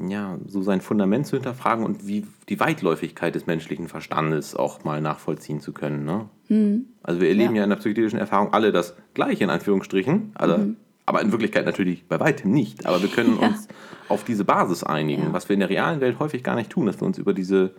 ja, 0.00 0.38
so 0.46 0.62
sein 0.62 0.80
Fundament 0.80 1.26
zu 1.26 1.36
hinterfragen 1.36 1.84
und 1.84 2.06
wie 2.06 2.26
die 2.48 2.60
Weitläufigkeit 2.60 3.34
des 3.34 3.46
menschlichen 3.46 3.88
Verstandes 3.88 4.54
auch 4.54 4.84
mal 4.84 5.00
nachvollziehen 5.00 5.60
zu 5.60 5.72
können. 5.72 6.04
Ne? 6.04 6.28
Mhm. 6.48 6.86
Also 7.02 7.20
wir 7.20 7.28
erleben 7.28 7.54
ja. 7.54 7.60
ja. 7.60 7.64
in 7.64 7.70
der 7.70 7.76
psychedelischen 7.76 8.18
Erfahrung 8.18 8.52
alle 8.52 8.72
das 8.72 8.94
Gleiche 9.14 9.44
in 9.44 9.50
Anführungsstrichen, 9.50 10.32
also, 10.34 10.58
mhm. 10.58 10.76
Aber 11.06 11.22
in 11.22 11.32
Wirklichkeit 11.32 11.64
natürlich 11.64 12.06
bei 12.06 12.20
weitem 12.20 12.50
nicht. 12.50 12.84
Aber 12.84 13.00
wir 13.00 13.08
können 13.08 13.38
ja. 13.40 13.48
uns 13.48 13.68
auf 14.08 14.24
diese 14.24 14.44
Basis 14.44 14.82
einigen, 14.82 15.24
ja. 15.24 15.32
was 15.32 15.48
wir 15.48 15.54
in 15.54 15.60
der 15.60 15.70
realen 15.70 16.00
Welt 16.00 16.18
häufig 16.18 16.42
gar 16.42 16.56
nicht 16.56 16.70
tun, 16.70 16.86
dass 16.86 17.00
wir 17.00 17.06
uns 17.06 17.18
über 17.18 17.32
diese 17.32 17.74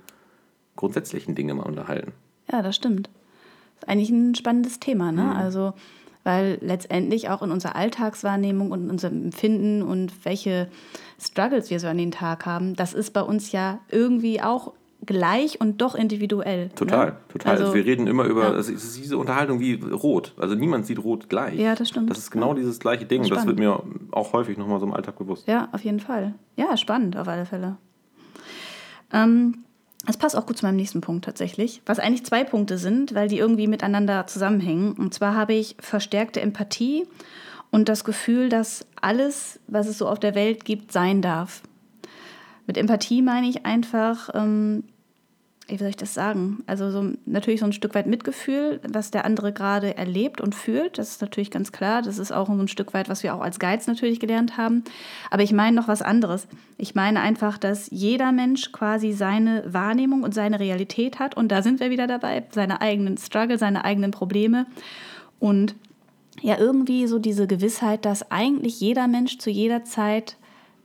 grundsätzlichen 0.75 1.35
Dinge 1.35 1.53
mal 1.53 1.63
unterhalten. 1.63 2.13
Ja, 2.51 2.61
das 2.61 2.75
stimmt. 2.75 3.09
Das 3.75 3.83
ist 3.83 3.89
eigentlich 3.89 4.09
ein 4.09 4.35
spannendes 4.35 4.79
Thema. 4.79 5.11
Ne? 5.11 5.23
Mhm. 5.23 5.31
Also 5.31 5.73
weil 6.27 6.57
letztendlich 6.59 7.29
auch 7.29 7.41
in 7.41 7.51
unserer 7.51 7.77
Alltagswahrnehmung 7.77 8.71
und 8.71 8.83
in 8.83 8.89
unserem 8.89 9.23
Empfinden 9.23 9.81
und 9.81 10.11
welche 10.25 10.67
Struggles 11.17 11.69
wir 11.69 11.79
so 11.79 11.87
an 11.87 11.97
den 11.97 12.11
Tag 12.11 12.45
haben, 12.45 12.75
das 12.75 12.93
ist 12.93 13.11
bei 13.11 13.21
uns 13.21 13.53
ja 13.53 13.79
irgendwie 13.89 14.41
auch 14.41 14.73
gleich 15.05 15.61
und 15.61 15.81
doch 15.81 15.95
individuell. 15.95 16.69
Total, 16.69 17.07
ne? 17.07 17.17
total. 17.29 17.51
Also, 17.51 17.63
also, 17.65 17.75
wir 17.75 17.85
reden 17.85 18.07
immer 18.07 18.25
über, 18.25 18.43
ja. 18.43 18.51
also 18.51 18.73
es 18.73 18.83
ist 18.83 18.97
diese 18.97 19.17
Unterhaltung 19.17 19.59
wie 19.59 19.75
rot. 19.75 20.33
Also 20.37 20.55
niemand 20.55 20.85
sieht 20.85 20.99
rot 20.99 21.29
gleich. 21.29 21.57
Ja, 21.59 21.75
das 21.75 21.89
stimmt. 21.89 22.09
Das 22.09 22.17
ist 22.17 22.31
genau 22.31 22.49
ja. 22.49 22.55
dieses 22.55 22.79
gleiche 22.79 23.05
Ding. 23.05 23.21
Das, 23.21 23.29
das 23.29 23.45
wird 23.45 23.59
mir 23.59 23.81
auch 24.11 24.33
häufig 24.33 24.57
nochmal 24.57 24.79
so 24.79 24.85
im 24.85 24.93
Alltag 24.93 25.17
bewusst. 25.17 25.47
Ja, 25.47 25.69
auf 25.71 25.83
jeden 25.83 25.99
Fall. 25.99 26.35
Ja, 26.55 26.75
spannend 26.77 27.17
auf 27.17 27.27
alle 27.27 27.45
Fälle. 27.45 27.77
Ähm, 29.13 29.63
das 30.05 30.17
passt 30.17 30.35
auch 30.35 30.45
gut 30.45 30.57
zu 30.57 30.65
meinem 30.65 30.77
nächsten 30.77 31.01
Punkt 31.01 31.25
tatsächlich, 31.25 31.81
was 31.85 31.99
eigentlich 31.99 32.25
zwei 32.25 32.43
Punkte 32.43 32.77
sind, 32.77 33.13
weil 33.13 33.27
die 33.27 33.39
irgendwie 33.39 33.67
miteinander 33.67 34.27
zusammenhängen. 34.27 34.93
Und 34.93 35.13
zwar 35.13 35.35
habe 35.35 35.53
ich 35.53 35.75
verstärkte 35.79 36.41
Empathie 36.41 37.07
und 37.71 37.89
das 37.89 38.03
Gefühl, 38.03 38.49
dass 38.49 38.85
alles, 39.01 39.59
was 39.67 39.87
es 39.87 39.97
so 39.97 40.07
auf 40.07 40.19
der 40.19 40.35
Welt 40.35 40.65
gibt, 40.65 40.91
sein 40.91 41.21
darf. 41.21 41.61
Mit 42.67 42.77
Empathie 42.77 43.21
meine 43.21 43.47
ich 43.47 43.65
einfach, 43.65 44.29
ähm, 44.33 44.83
wie 45.67 45.77
soll 45.77 45.87
ich 45.87 45.97
das 45.97 46.13
sagen? 46.13 46.63
Also 46.67 46.91
so, 46.91 47.11
natürlich 47.25 47.61
so 47.61 47.65
ein 47.65 47.73
Stück 47.73 47.95
weit 47.95 48.07
Mitgefühl, 48.07 48.79
was 48.87 49.11
der 49.11 49.25
andere 49.25 49.51
gerade 49.51 49.97
erlebt 49.97 50.39
und 50.39 50.53
fühlt. 50.53 50.97
Das 50.97 51.09
ist 51.09 51.21
natürlich 51.21 51.49
ganz 51.49 51.71
klar. 51.71 52.01
Das 52.01 52.17
ist 52.19 52.31
auch 52.31 52.47
so 52.47 52.53
ein 52.53 52.67
Stück 52.67 52.93
weit, 52.93 53.09
was 53.09 53.23
wir 53.23 53.33
auch 53.33 53.41
als 53.41 53.59
Guides 53.59 53.87
natürlich 53.87 54.19
gelernt 54.19 54.57
haben. 54.57 54.83
Aber 55.29 55.43
ich 55.43 55.51
meine 55.51 55.75
noch 55.75 55.87
was 55.87 56.01
anderes. 56.01 56.47
Ich 56.77 56.95
meine 56.95 57.21
einfach, 57.21 57.57
dass 57.57 57.89
jeder 57.89 58.31
Mensch 58.31 58.71
quasi 58.71 59.11
seine 59.13 59.63
Wahrnehmung 59.65 60.23
und 60.23 60.33
seine 60.33 60.59
Realität 60.59 61.19
hat. 61.19 61.35
Und 61.35 61.51
da 61.51 61.61
sind 61.61 61.79
wir 61.79 61.89
wieder 61.89 62.07
dabei, 62.07 62.43
seine 62.51 62.81
eigenen 62.81 63.17
Struggle, 63.17 63.57
seine 63.57 63.83
eigenen 63.83 64.11
Probleme. 64.11 64.67
Und 65.39 65.75
ja, 66.41 66.57
irgendwie 66.57 67.07
so 67.07 67.19
diese 67.19 67.47
Gewissheit, 67.47 68.05
dass 68.05 68.31
eigentlich 68.31 68.79
jeder 68.79 69.07
Mensch 69.07 69.37
zu 69.37 69.49
jeder 69.49 69.83
Zeit 69.83 70.37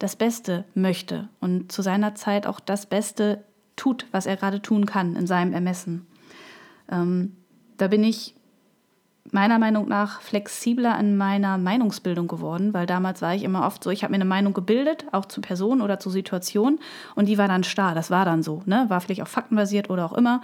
das 0.02 0.16
Beste 0.16 0.64
möchte 0.74 1.28
und 1.40 1.70
zu 1.70 1.82
seiner 1.82 2.14
Zeit 2.14 2.46
auch 2.46 2.60
das 2.60 2.86
Beste 2.86 3.44
tut, 3.76 4.06
was 4.10 4.26
er 4.26 4.36
gerade 4.36 4.60
tun 4.60 4.86
kann 4.86 5.16
in 5.16 5.26
seinem 5.26 5.52
Ermessen. 5.52 6.06
Ähm, 6.90 7.36
da 7.76 7.88
bin 7.88 8.02
ich 8.04 8.34
meiner 9.30 9.58
Meinung 9.58 9.88
nach 9.88 10.20
flexibler 10.20 10.98
in 10.98 11.16
meiner 11.16 11.56
Meinungsbildung 11.56 12.26
geworden, 12.26 12.74
weil 12.74 12.86
damals 12.86 13.22
war 13.22 13.34
ich 13.34 13.44
immer 13.44 13.64
oft 13.64 13.84
so, 13.84 13.90
ich 13.90 14.02
habe 14.02 14.10
mir 14.10 14.16
eine 14.16 14.24
Meinung 14.24 14.52
gebildet, 14.52 15.06
auch 15.12 15.26
zu 15.26 15.40
Personen 15.40 15.80
oder 15.80 16.00
zu 16.00 16.10
Situationen 16.10 16.80
und 17.14 17.26
die 17.26 17.38
war 17.38 17.46
dann 17.46 17.62
starr, 17.62 17.94
das 17.94 18.10
war 18.10 18.24
dann 18.24 18.42
so, 18.42 18.62
ne? 18.66 18.86
war 18.88 19.00
vielleicht 19.00 19.22
auch 19.22 19.28
faktenbasiert 19.28 19.88
oder 19.88 20.04
auch 20.04 20.12
immer, 20.12 20.42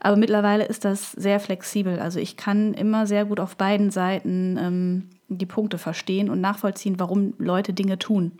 aber 0.00 0.16
mittlerweile 0.16 0.64
ist 0.64 0.84
das 0.84 1.12
sehr 1.12 1.38
flexibel, 1.38 2.00
also 2.00 2.18
ich 2.18 2.36
kann 2.36 2.74
immer 2.74 3.06
sehr 3.06 3.24
gut 3.24 3.38
auf 3.38 3.56
beiden 3.56 3.90
Seiten 3.90 4.58
ähm, 4.60 5.08
die 5.28 5.46
Punkte 5.46 5.78
verstehen 5.78 6.28
und 6.28 6.40
nachvollziehen, 6.40 6.98
warum 6.98 7.34
Leute 7.38 7.72
Dinge 7.72 7.98
tun. 7.98 8.32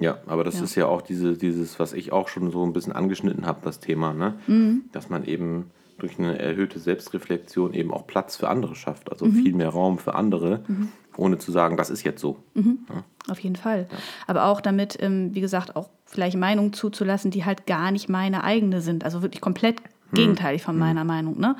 Ja, 0.00 0.18
aber 0.26 0.44
das 0.44 0.58
ja. 0.58 0.64
ist 0.64 0.74
ja 0.74 0.86
auch 0.86 1.02
diese, 1.02 1.36
dieses, 1.36 1.78
was 1.78 1.92
ich 1.92 2.12
auch 2.12 2.28
schon 2.28 2.50
so 2.50 2.64
ein 2.64 2.72
bisschen 2.72 2.92
angeschnitten 2.92 3.46
habe, 3.46 3.60
das 3.62 3.80
Thema, 3.80 4.14
ne? 4.14 4.34
Mhm. 4.46 4.84
dass 4.92 5.10
man 5.10 5.24
eben 5.24 5.70
durch 5.98 6.18
eine 6.18 6.38
erhöhte 6.38 6.78
Selbstreflexion 6.78 7.74
eben 7.74 7.92
auch 7.92 8.06
Platz 8.06 8.36
für 8.36 8.48
andere 8.48 8.76
schafft, 8.76 9.10
also 9.10 9.26
mhm. 9.26 9.42
viel 9.42 9.54
mehr 9.54 9.70
Raum 9.70 9.98
für 9.98 10.14
andere, 10.14 10.62
mhm. 10.68 10.88
ohne 11.16 11.38
zu 11.38 11.50
sagen, 11.50 11.76
das 11.76 11.90
ist 11.90 12.04
jetzt 12.04 12.20
so. 12.20 12.38
Mhm. 12.54 12.78
Ja? 12.88 13.04
Auf 13.32 13.40
jeden 13.40 13.56
Fall. 13.56 13.88
Ja. 13.90 13.98
Aber 14.28 14.44
auch 14.44 14.60
damit, 14.60 14.96
ähm, 15.00 15.34
wie 15.34 15.40
gesagt, 15.40 15.74
auch 15.74 15.90
vielleicht 16.04 16.36
Meinungen 16.36 16.72
zuzulassen, 16.72 17.30
die 17.30 17.44
halt 17.44 17.66
gar 17.66 17.90
nicht 17.90 18.08
meine 18.08 18.44
eigene 18.44 18.80
sind, 18.80 19.04
also 19.04 19.22
wirklich 19.22 19.40
komplett 19.40 19.82
mhm. 20.12 20.16
gegenteilig 20.16 20.62
von 20.62 20.76
mhm. 20.76 20.80
meiner 20.80 21.04
Meinung. 21.04 21.38
Ne? 21.38 21.56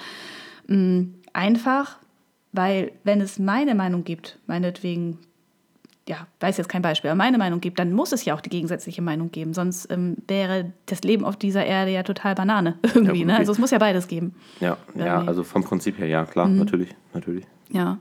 Mm, 0.68 1.14
einfach, 1.32 1.98
weil 2.52 2.92
wenn 3.02 3.20
es 3.20 3.40
meine 3.40 3.74
Meinung 3.74 4.04
gibt, 4.04 4.38
meinetwegen 4.46 5.18
ja, 6.08 6.26
weiß 6.40 6.56
jetzt 6.56 6.68
kein 6.68 6.82
Beispiel, 6.82 7.10
aber 7.10 7.18
meine 7.18 7.36
Meinung 7.38 7.60
gibt, 7.60 7.78
dann 7.78 7.92
muss 7.92 8.12
es 8.12 8.24
ja 8.24 8.34
auch 8.34 8.40
die 8.40 8.48
gegensätzliche 8.48 9.02
Meinung 9.02 9.30
geben. 9.30 9.52
Sonst 9.52 9.90
ähm, 9.90 10.16
wäre 10.26 10.72
das 10.86 11.02
Leben 11.02 11.24
auf 11.24 11.36
dieser 11.36 11.64
Erde 11.64 11.92
ja 11.92 12.02
total 12.02 12.34
Banane 12.34 12.78
irgendwie. 12.82 13.20
Ja, 13.20 13.26
ne? 13.26 13.36
Also 13.36 13.52
es 13.52 13.58
muss 13.58 13.70
ja 13.70 13.78
beides 13.78 14.08
geben. 14.08 14.34
Ja, 14.60 14.78
ja 14.94 15.22
also 15.22 15.44
vom 15.44 15.62
Prinzip 15.64 15.98
her, 15.98 16.06
ja, 16.06 16.24
klar, 16.24 16.48
mhm. 16.48 16.58
natürlich, 16.58 16.94
natürlich. 17.12 17.44
Ja. 17.70 17.98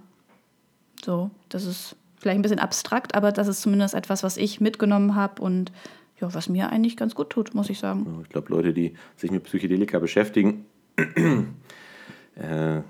So, 1.03 1.29
das 1.49 1.65
ist 1.65 1.95
vielleicht 2.17 2.39
ein 2.39 2.41
bisschen 2.41 2.59
abstrakt, 2.59 3.13
aber 3.13 3.31
das 3.31 3.47
ist 3.47 3.61
zumindest 3.61 3.93
etwas, 3.93 4.23
was 4.23 4.37
ich 4.37 4.61
mitgenommen 4.61 5.15
habe 5.15 5.41
und 5.41 5.71
ja, 6.19 6.33
was 6.33 6.49
mir 6.49 6.71
eigentlich 6.71 6.97
ganz 6.97 7.13
gut 7.13 7.29
tut, 7.29 7.53
muss 7.53 7.69
ich 7.69 7.77
sagen. 7.77 8.21
Ich 8.23 8.29
glaube, 8.29 8.49
Leute, 8.49 8.73
die 8.73 8.93
sich 9.17 9.29
mit 9.29 9.43
Psychedelika 9.43 9.99
beschäftigen, 9.99 10.65
äh, 12.35 12.81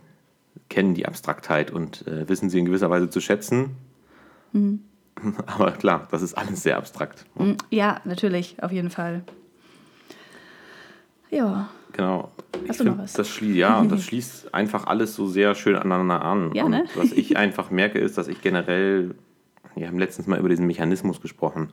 kennen 0.70 0.94
die 0.94 1.06
Abstraktheit 1.06 1.72
und 1.72 2.08
äh, 2.08 2.30
wissen 2.30 2.50
sie 2.50 2.60
in 2.60 2.66
gewisser 2.66 2.90
Weise 2.90 3.10
zu 3.10 3.20
schätzen. 3.20 3.76
Mhm. 4.54 4.82
Aber 5.48 5.72
klar, 5.72 6.08
das 6.12 6.22
ist 6.22 6.34
alles 6.34 6.64
sehr 6.64 6.78
abstrakt. 6.78 7.26
Mm, 7.36 7.54
ja, 7.70 8.02
natürlich, 8.06 8.62
auf 8.62 8.72
jeden 8.72 8.90
Fall. 8.90 9.24
Ja. 11.30 11.70
Genau. 11.94 12.32
Hast 12.68 12.70
ich 12.70 12.78
finde, 12.78 13.08
das 13.16 13.30
schließt, 13.30 13.56
ja, 13.56 13.84
das 13.84 14.04
schließt 14.06 14.54
einfach 14.54 14.88
alles 14.88 15.16
so 15.16 15.28
sehr 15.28 15.56
schön 15.56 15.76
aneinander 15.76 16.22
an. 16.22 16.54
Ja, 16.54 16.68
ne? 16.68 16.82
Und 16.82 16.98
was 16.98 17.12
ich 17.12 17.38
einfach 17.38 17.72
merke, 17.72 18.00
ist, 18.00 18.18
dass 18.18 18.28
ich 18.28 18.42
generell, 18.42 19.16
wir 19.76 19.88
haben 19.88 20.00
letztens 20.00 20.28
mal 20.28 20.40
über 20.40 20.50
diesen 20.50 20.68
Mechanismus 20.68 21.22
gesprochen. 21.22 21.72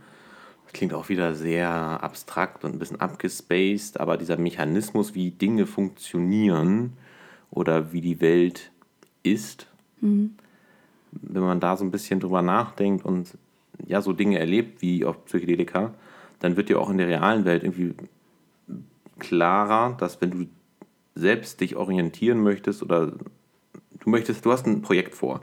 Das 0.64 0.72
klingt 0.72 0.94
auch 0.94 1.08
wieder 1.08 1.34
sehr 1.34 1.70
abstrakt 1.70 2.64
und 2.64 2.72
ein 2.72 2.78
bisschen 2.78 3.00
abgespaced, 3.00 4.00
aber 4.00 4.16
dieser 4.16 4.38
Mechanismus, 4.38 5.14
wie 5.14 5.30
Dinge 5.30 5.66
funktionieren 5.66 6.94
oder 7.50 7.92
wie 7.92 8.00
die 8.00 8.20
Welt 8.20 8.72
ist, 9.22 9.66
mhm 10.00 10.36
wenn 11.22 11.42
man 11.42 11.60
da 11.60 11.76
so 11.76 11.84
ein 11.84 11.90
bisschen 11.90 12.20
drüber 12.20 12.42
nachdenkt 12.42 13.04
und 13.04 13.36
ja, 13.86 14.00
so 14.00 14.12
Dinge 14.12 14.38
erlebt 14.38 14.82
wie 14.82 15.04
auf 15.04 15.24
Psychedelika, 15.24 15.94
dann 16.40 16.56
wird 16.56 16.68
dir 16.68 16.80
auch 16.80 16.90
in 16.90 16.98
der 16.98 17.08
realen 17.08 17.44
Welt 17.44 17.62
irgendwie 17.62 17.94
klarer, 19.18 19.96
dass 19.98 20.20
wenn 20.20 20.30
du 20.30 20.46
selbst 21.14 21.60
dich 21.60 21.76
orientieren 21.76 22.42
möchtest 22.42 22.82
oder 22.82 23.06
du 23.06 24.10
möchtest, 24.10 24.44
du 24.44 24.52
hast 24.52 24.66
ein 24.66 24.82
Projekt 24.82 25.14
vor, 25.14 25.40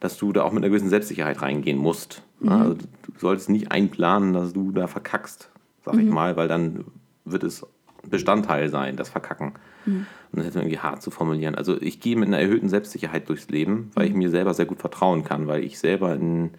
dass 0.00 0.16
du 0.16 0.32
da 0.32 0.42
auch 0.42 0.52
mit 0.52 0.62
einer 0.62 0.70
gewissen 0.70 0.88
Selbstsicherheit 0.88 1.42
reingehen 1.42 1.78
musst. 1.78 2.22
Mhm. 2.40 2.48
Also 2.48 2.74
du 2.74 3.12
solltest 3.18 3.48
nicht 3.48 3.70
einplanen, 3.70 4.32
dass 4.32 4.52
du 4.52 4.72
da 4.72 4.86
verkackst, 4.86 5.50
sag 5.84 5.94
mhm. 5.94 6.00
ich 6.00 6.10
mal, 6.10 6.36
weil 6.36 6.48
dann 6.48 6.84
wird 7.24 7.44
es 7.44 7.64
Bestandteil 8.12 8.68
sein, 8.68 8.96
das 8.96 9.08
Verkacken. 9.08 9.54
Mhm. 9.84 10.06
Und 10.30 10.38
das 10.38 10.46
ist 10.46 10.56
irgendwie 10.56 10.78
hart 10.78 11.02
zu 11.02 11.10
formulieren. 11.10 11.56
Also 11.56 11.80
ich 11.80 11.98
gehe 11.98 12.14
mit 12.14 12.28
einer 12.28 12.38
erhöhten 12.38 12.68
Selbstsicherheit 12.68 13.28
durchs 13.28 13.48
Leben, 13.48 13.90
weil 13.94 14.06
ich 14.06 14.12
mhm. 14.12 14.18
mir 14.18 14.30
selber 14.30 14.54
sehr 14.54 14.66
gut 14.66 14.78
vertrauen 14.78 15.24
kann, 15.24 15.48
weil 15.48 15.64
ich 15.64 15.80
selber 15.80 16.14
in 16.14 16.50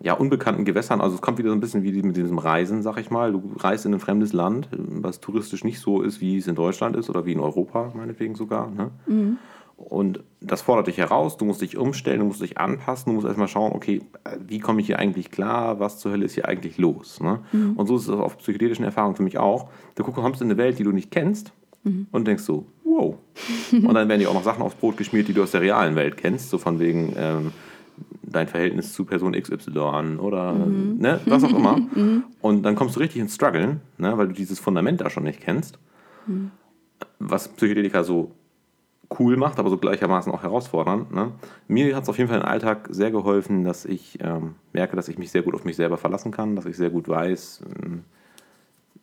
ja, 0.00 0.14
unbekannten 0.14 0.64
Gewässern, 0.64 1.00
also 1.00 1.14
es 1.14 1.22
kommt 1.22 1.38
wieder 1.38 1.50
so 1.50 1.54
ein 1.54 1.60
bisschen 1.60 1.82
wie 1.82 2.02
mit 2.02 2.16
diesem 2.16 2.38
Reisen, 2.38 2.82
sag 2.82 2.98
ich 2.98 3.10
mal. 3.10 3.32
Du 3.32 3.52
reist 3.56 3.86
in 3.86 3.94
ein 3.94 4.00
fremdes 4.00 4.32
Land, 4.32 4.68
was 4.72 5.20
touristisch 5.20 5.64
nicht 5.64 5.80
so 5.80 6.02
ist, 6.02 6.20
wie 6.20 6.36
es 6.36 6.46
in 6.46 6.56
Deutschland 6.56 6.96
ist 6.96 7.08
oder 7.08 7.24
wie 7.24 7.32
in 7.32 7.40
Europa, 7.40 7.92
meinetwegen 7.94 8.34
sogar. 8.34 8.70
Ne? 8.70 8.90
Mhm. 9.06 9.38
Und 9.76 10.22
das 10.40 10.62
fordert 10.62 10.86
dich 10.86 10.98
heraus, 10.98 11.36
du 11.36 11.44
musst 11.44 11.60
dich 11.60 11.76
umstellen, 11.76 12.20
du 12.20 12.26
musst 12.26 12.40
dich 12.40 12.58
anpassen, 12.58 13.10
du 13.10 13.14
musst 13.14 13.26
erstmal 13.26 13.48
schauen, 13.48 13.72
okay, 13.72 14.02
wie 14.46 14.60
komme 14.60 14.80
ich 14.80 14.86
hier 14.86 14.98
eigentlich 14.98 15.30
klar, 15.30 15.80
was 15.80 15.98
zur 15.98 16.12
Hölle 16.12 16.24
ist 16.24 16.34
hier 16.34 16.48
eigentlich 16.48 16.78
los. 16.78 17.20
Ne? 17.20 17.40
Mhm. 17.52 17.72
Und 17.74 17.86
so 17.86 17.96
ist 17.96 18.04
es 18.04 18.10
auf 18.10 18.38
psychedelischen 18.38 18.84
Erfahrungen 18.84 19.16
für 19.16 19.22
mich 19.22 19.38
auch. 19.38 19.68
Du 19.96 20.04
kommst 20.04 20.40
in 20.40 20.48
eine 20.48 20.56
Welt, 20.56 20.78
die 20.78 20.84
du 20.84 20.92
nicht 20.92 21.10
kennst 21.10 21.52
mhm. 21.82 22.06
und 22.12 22.26
denkst 22.26 22.44
so, 22.44 22.66
wow. 22.84 23.16
und 23.72 23.94
dann 23.94 24.08
werden 24.08 24.20
dir 24.20 24.30
auch 24.30 24.34
noch 24.34 24.44
Sachen 24.44 24.62
aufs 24.62 24.76
Brot 24.76 24.96
geschmiert, 24.96 25.28
die 25.28 25.32
du 25.32 25.42
aus 25.42 25.50
der 25.50 25.60
realen 25.60 25.96
Welt 25.96 26.16
kennst, 26.16 26.50
so 26.50 26.58
von 26.58 26.78
wegen 26.78 27.14
ähm, 27.16 27.52
dein 28.22 28.46
Verhältnis 28.46 28.92
zu 28.92 29.04
Person 29.04 29.32
XY 29.32 30.18
oder 30.18 30.52
mhm. 30.52 30.98
ne, 30.98 31.20
was 31.26 31.44
auch 31.44 31.54
immer. 31.54 31.76
Mhm. 31.94 32.24
Und 32.40 32.62
dann 32.62 32.74
kommst 32.74 32.96
du 32.96 33.00
richtig 33.00 33.20
ins 33.20 33.34
Struggeln, 33.36 33.80
ne, 33.98 34.16
weil 34.18 34.28
du 34.28 34.32
dieses 34.32 34.58
Fundament 34.58 35.00
da 35.00 35.10
schon 35.10 35.24
nicht 35.24 35.40
kennst. 35.40 35.78
Mhm. 36.26 36.50
Was 37.18 37.48
Psychedelika 37.48 38.02
so 38.02 38.32
cool 39.18 39.36
macht, 39.36 39.58
aber 39.58 39.70
so 39.70 39.76
gleichermaßen 39.76 40.32
auch 40.32 40.42
herausfordernd. 40.42 41.12
Ne? 41.12 41.32
Mir 41.68 41.94
hat 41.96 42.04
es 42.04 42.08
auf 42.08 42.18
jeden 42.18 42.28
Fall 42.28 42.40
im 42.40 42.46
Alltag 42.46 42.88
sehr 42.90 43.10
geholfen, 43.10 43.64
dass 43.64 43.84
ich 43.84 44.18
ähm, 44.20 44.56
merke, 44.72 44.96
dass 44.96 45.08
ich 45.08 45.18
mich 45.18 45.30
sehr 45.30 45.42
gut 45.42 45.54
auf 45.54 45.64
mich 45.64 45.76
selber 45.76 45.96
verlassen 45.96 46.32
kann, 46.32 46.56
dass 46.56 46.66
ich 46.66 46.76
sehr 46.76 46.90
gut 46.90 47.08
weiß, 47.08 47.62
ähm, 47.82 48.04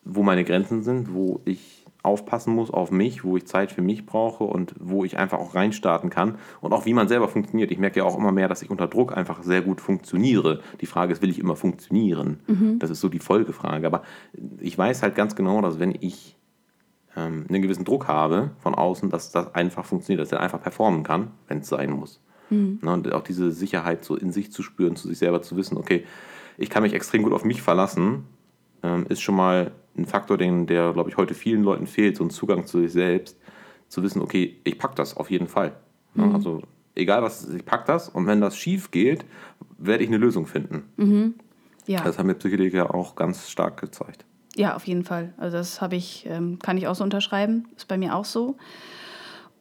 wo 0.03 0.23
meine 0.23 0.43
Grenzen 0.43 0.81
sind, 0.81 1.13
wo 1.13 1.41
ich 1.45 1.81
aufpassen 2.03 2.55
muss 2.55 2.71
auf 2.71 2.91
mich, 2.91 3.23
wo 3.23 3.37
ich 3.37 3.45
Zeit 3.45 3.71
für 3.71 3.81
mich 3.81 4.05
brauche 4.05 4.43
und 4.43 4.73
wo 4.79 5.05
ich 5.05 5.17
einfach 5.17 5.37
auch 5.37 5.53
reinstarten 5.53 6.09
kann 6.09 6.35
und 6.59 6.73
auch 6.73 6.85
wie 6.85 6.93
man 6.93 7.07
selber 7.07 7.27
funktioniert. 7.27 7.71
Ich 7.71 7.77
merke 7.77 7.99
ja 7.99 8.05
auch 8.05 8.17
immer 8.17 8.31
mehr, 8.31 8.47
dass 8.47 8.61
ich 8.63 8.71
unter 8.71 8.87
Druck 8.87 9.15
einfach 9.15 9.43
sehr 9.43 9.61
gut 9.61 9.81
funktioniere. 9.81 10.61
Die 10.81 10.87
Frage 10.87 11.13
ist, 11.13 11.21
will 11.21 11.29
ich 11.29 11.39
immer 11.39 11.55
funktionieren? 11.55 12.39
Mhm. 12.47 12.79
Das 12.79 12.89
ist 12.89 13.01
so 13.01 13.09
die 13.09 13.19
Folgefrage. 13.19 13.85
Aber 13.85 14.01
ich 14.59 14.75
weiß 14.75 15.03
halt 15.03 15.13
ganz 15.15 15.35
genau, 15.35 15.61
dass 15.61 15.79
wenn 15.79 15.95
ich 15.99 16.37
ähm, 17.15 17.45
einen 17.49 17.61
gewissen 17.61 17.85
Druck 17.85 18.07
habe 18.07 18.51
von 18.59 18.75
außen, 18.75 19.09
dass 19.09 19.31
das 19.31 19.53
einfach 19.53 19.85
funktioniert, 19.85 20.21
dass 20.21 20.31
er 20.31 20.39
einfach 20.39 20.61
performen 20.61 21.03
kann, 21.03 21.31
wenn 21.47 21.59
es 21.59 21.67
sein 21.67 21.91
muss. 21.91 22.21
Mhm. 22.49 22.79
Ne, 22.81 22.93
und 22.93 23.13
auch 23.13 23.23
diese 23.23 23.51
Sicherheit 23.51 24.03
so 24.03 24.15
in 24.15 24.31
sich 24.31 24.51
zu 24.51 24.63
spüren, 24.63 24.95
zu 24.95 25.07
sich 25.07 25.17
selber 25.17 25.41
zu 25.41 25.57
wissen, 25.57 25.77
okay, 25.77 26.05
ich 26.57 26.69
kann 26.69 26.83
mich 26.83 26.93
extrem 26.93 27.23
gut 27.23 27.33
auf 27.33 27.45
mich 27.45 27.61
verlassen, 27.61 28.25
ähm, 28.83 29.05
ist 29.09 29.21
schon 29.21 29.35
mal 29.35 29.71
ein 29.97 30.05
Faktor, 30.05 30.37
den, 30.37 30.67
der, 30.67 30.93
glaube 30.93 31.09
ich, 31.09 31.17
heute 31.17 31.33
vielen 31.33 31.63
Leuten 31.63 31.87
fehlt, 31.87 32.17
so 32.17 32.23
ein 32.23 32.29
Zugang 32.29 32.65
zu 32.65 32.79
sich 32.79 32.91
selbst, 32.91 33.37
zu 33.87 34.03
wissen, 34.03 34.21
okay, 34.21 34.57
ich 34.63 34.77
packe 34.77 34.95
das 34.95 35.17
auf 35.17 35.29
jeden 35.31 35.47
Fall. 35.47 35.73
Ne, 36.13 36.27
mhm. 36.27 36.35
Also 36.35 36.61
egal 36.95 37.21
was, 37.23 37.49
ich 37.49 37.65
packe 37.65 37.85
das 37.87 38.09
und 38.09 38.27
wenn 38.27 38.41
das 38.41 38.57
schief 38.57 38.91
geht, 38.91 39.25
werde 39.77 40.03
ich 40.03 40.09
eine 40.09 40.17
Lösung 40.17 40.45
finden. 40.45 40.83
Mhm. 40.97 41.35
Ja. 41.87 42.03
Das 42.03 42.19
haben 42.19 42.27
mir 42.27 42.35
Psychedeliker 42.35 42.93
auch 42.93 43.15
ganz 43.15 43.49
stark 43.49 43.79
gezeigt. 43.81 44.25
Ja, 44.55 44.75
auf 44.75 44.85
jeden 44.85 45.03
Fall. 45.03 45.33
Also 45.37 45.57
das 45.57 45.81
habe 45.81 45.95
ich, 45.95 46.25
ähm, 46.27 46.59
kann 46.59 46.77
ich 46.77 46.87
auch 46.87 46.95
so 46.95 47.03
unterschreiben. 47.03 47.69
Ist 47.75 47.87
bei 47.87 47.97
mir 47.97 48.15
auch 48.15 48.25
so. 48.25 48.57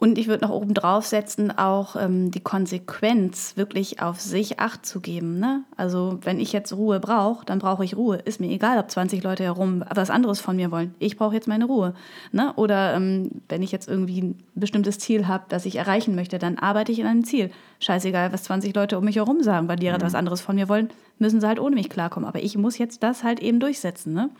Und 0.00 0.16
ich 0.16 0.28
würde 0.28 0.46
noch 0.46 0.54
oben 0.54 0.72
drauf 0.72 1.04
setzen, 1.04 1.56
auch 1.56 1.94
ähm, 1.94 2.30
die 2.30 2.40
Konsequenz, 2.40 3.58
wirklich 3.58 4.00
auf 4.00 4.18
sich 4.18 4.58
Acht 4.58 4.86
zu 4.86 5.00
geben. 5.00 5.38
Ne? 5.38 5.64
Also 5.76 6.18
wenn 6.22 6.40
ich 6.40 6.54
jetzt 6.54 6.72
Ruhe 6.72 7.00
brauche, 7.00 7.44
dann 7.44 7.58
brauche 7.58 7.84
ich 7.84 7.94
Ruhe. 7.94 8.16
Ist 8.16 8.40
mir 8.40 8.50
egal, 8.50 8.78
ob 8.78 8.90
20 8.90 9.22
Leute 9.22 9.44
herum 9.44 9.84
was 9.94 10.08
anderes 10.08 10.40
von 10.40 10.56
mir 10.56 10.70
wollen. 10.70 10.94
Ich 11.00 11.18
brauche 11.18 11.34
jetzt 11.34 11.48
meine 11.48 11.66
Ruhe. 11.66 11.92
Ne? 12.32 12.54
Oder 12.56 12.94
ähm, 12.94 13.42
wenn 13.50 13.62
ich 13.62 13.72
jetzt 13.72 13.88
irgendwie 13.88 14.22
ein 14.22 14.38
bestimmtes 14.54 14.98
Ziel 14.98 15.28
habe, 15.28 15.44
das 15.50 15.66
ich 15.66 15.76
erreichen 15.76 16.14
möchte, 16.14 16.38
dann 16.38 16.58
arbeite 16.58 16.92
ich 16.92 16.98
in 16.98 17.06
einem 17.06 17.24
Ziel. 17.24 17.50
Scheißegal, 17.78 18.32
was 18.32 18.44
20 18.44 18.74
Leute 18.74 18.96
um 18.96 19.04
mich 19.04 19.16
herum 19.16 19.42
sagen, 19.42 19.68
weil 19.68 19.76
die 19.76 19.88
mhm. 19.88 19.96
etwas 19.96 20.14
anderes 20.14 20.40
von 20.40 20.56
mir 20.56 20.70
wollen, 20.70 20.88
müssen 21.18 21.42
sie 21.42 21.46
halt 21.46 21.60
ohne 21.60 21.74
mich 21.74 21.90
klarkommen. 21.90 22.26
Aber 22.26 22.42
ich 22.42 22.56
muss 22.56 22.78
jetzt 22.78 23.02
das 23.02 23.22
halt 23.22 23.40
eben 23.40 23.60
durchsetzen. 23.60 24.14
Ne? 24.14 24.30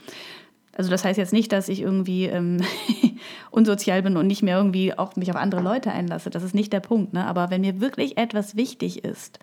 Also 0.77 0.91
das 0.91 1.05
heißt 1.05 1.19
jetzt 1.19 1.33
nicht, 1.33 1.53
dass 1.53 1.69
ich 1.69 1.81
irgendwie 1.81 2.27
ähm, 2.27 2.59
unsozial 3.51 4.03
bin 4.03 4.17
und 4.17 4.27
nicht 4.27 4.43
mehr 4.43 4.57
irgendwie 4.57 4.97
auch 4.97 5.17
mich 5.17 5.31
auf 5.31 5.37
andere 5.37 5.61
Leute 5.61 5.91
einlasse. 5.93 6.31
Das 6.31 6.43
ist 6.43 6.55
nicht 6.55 6.73
der 6.73 6.81
Punkt. 6.81 7.13
Ne? 7.13 7.27
Aber 7.27 7.51
wenn 7.51 7.61
mir 7.61 7.81
wirklich 7.81 8.17
etwas 8.17 8.57
wichtig 8.57 9.05
ist 9.05 9.39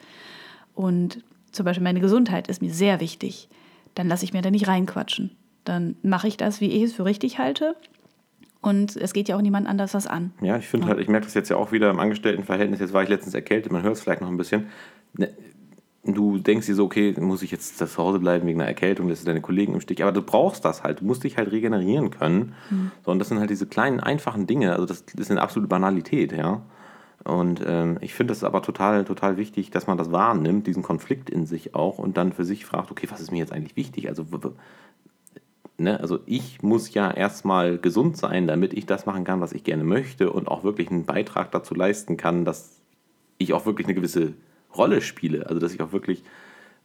und 0.74 1.24
zum 1.52 1.66
Beispiel 1.66 1.84
meine 1.84 2.00
Gesundheit 2.00 2.48
ist 2.48 2.62
mir 2.62 2.72
sehr 2.72 3.00
wichtig, 3.00 3.50
dann 3.96 4.08
lasse 4.08 4.26
ich 4.26 4.34
mir 4.34 4.42
da 4.42 4.52
nicht 4.52 4.68
reinquatschen. 4.68 5.36
Dann 5.64 5.96
mache 6.02 6.28
ich 6.28 6.38
das, 6.38 6.62
wie 6.62 6.72
ich 6.72 6.84
es 6.84 6.94
für 6.94 7.06
richtig 7.06 7.40
halte. 7.40 7.76
Und 8.62 8.96
es 8.96 9.14
geht 9.14 9.28
ja 9.28 9.36
auch 9.36 9.42
niemand 9.42 9.68
anders 9.68 9.94
was 9.94 10.08
an. 10.08 10.32
Ja, 10.42 10.58
ich 10.58 10.68
finde 10.68 10.88
ja. 10.88 10.94
halt, 10.94 11.02
ich 11.02 11.08
merke 11.08 11.26
das 11.26 11.34
jetzt 11.34 11.50
ja 11.50 11.58
auch 11.58 11.72
wieder 11.72 11.90
im 11.90 12.00
Angestelltenverhältnis. 12.00 12.80
Jetzt 12.80 12.94
war 12.94 13.04
ich 13.04 13.10
letztens 13.10 13.34
erkältet, 13.34 13.72
man 13.72 13.84
hört 13.84 13.96
es 13.96 14.02
vielleicht 14.02 14.22
noch 14.22 14.30
ein 14.30 14.38
bisschen. 14.38 14.68
Du 16.04 16.38
denkst 16.38 16.68
dir 16.68 16.76
so, 16.76 16.86
okay, 16.86 17.14
muss 17.20 17.42
ich 17.42 17.52
jetzt 17.52 17.78
zu 17.78 17.98
Hause 17.98 18.20
bleiben 18.20 18.48
wegen 18.48 18.62
einer 18.62 18.68
Erkältung, 18.68 19.10
lässt 19.10 19.24
du 19.24 19.26
deine 19.26 19.42
Kollegen 19.42 19.74
im 19.74 19.82
Stich. 19.82 20.02
Aber 20.04 20.14
du 20.14 20.22
brauchst 20.22 20.64
das 20.64 20.84
halt. 20.84 21.02
Du 21.02 21.06
musst 21.06 21.24
dich 21.24 21.38
halt 21.38 21.52
regenerieren 21.52 22.12
können. 22.12 22.54
Mhm. 22.70 22.92
So, 23.06 23.12
und 23.12 23.20
das 23.20 23.28
sind 23.30 23.40
halt 23.40 23.50
diese 23.50 23.68
kleinen, 23.68 24.00
einfachen 24.00 24.48
Dinge. 24.48 24.72
Also 24.72 24.86
das, 24.86 25.06
das 25.06 25.16
ist 25.16 25.32
eine 25.32 25.42
absolute 25.42 25.68
Banalität, 25.68 26.32
ja. 26.32 26.62
Und 27.24 27.62
ähm, 27.66 27.98
ich 28.00 28.14
finde 28.14 28.32
es 28.32 28.46
aber 28.46 28.62
total, 28.62 29.04
total 29.04 29.36
wichtig, 29.36 29.70
dass 29.70 29.86
man 29.86 29.98
das 29.98 30.12
wahrnimmt, 30.12 30.66
diesen 30.66 30.82
Konflikt 30.82 31.30
in 31.30 31.46
sich 31.46 31.76
auch 31.76 31.98
und 31.98 32.16
dann 32.16 32.32
für 32.32 32.46
sich 32.46 32.66
fragt, 32.66 32.90
okay, 32.90 33.08
was 33.10 33.20
ist 33.20 33.32
mir 33.32 33.40
jetzt 33.40 33.52
eigentlich 33.52 33.76
wichtig? 33.76 34.08
Also, 34.08 34.26
ne, 35.78 36.00
also 36.00 36.20
ich 36.26 36.62
muss 36.62 36.94
ja 36.94 37.12
erstmal 37.12 37.80
gesund 37.80 38.16
sein, 38.16 38.48
damit 38.48 38.74
ich 38.74 38.86
das 38.86 39.06
machen 39.06 39.26
kann, 39.26 39.42
was 39.42 39.52
ich 39.52 39.66
gerne 39.66 39.84
möchte 39.84 40.32
und 40.32 40.48
auch 40.48 40.64
wirklich 40.64 40.90
einen 40.90 41.06
Beitrag 41.06 41.52
dazu 41.52 41.76
leisten 41.76 42.16
kann, 42.16 42.46
dass 42.46 42.80
ich 43.40 43.52
auch 43.52 43.66
wirklich 43.66 43.88
eine 43.88 43.96
gewisse 43.96 44.34
Rolle 44.78 45.02
spiele. 45.02 45.48
Also 45.48 45.60
dass 45.60 45.74
ich 45.74 45.82
auch 45.82 45.92
wirklich 45.92 46.24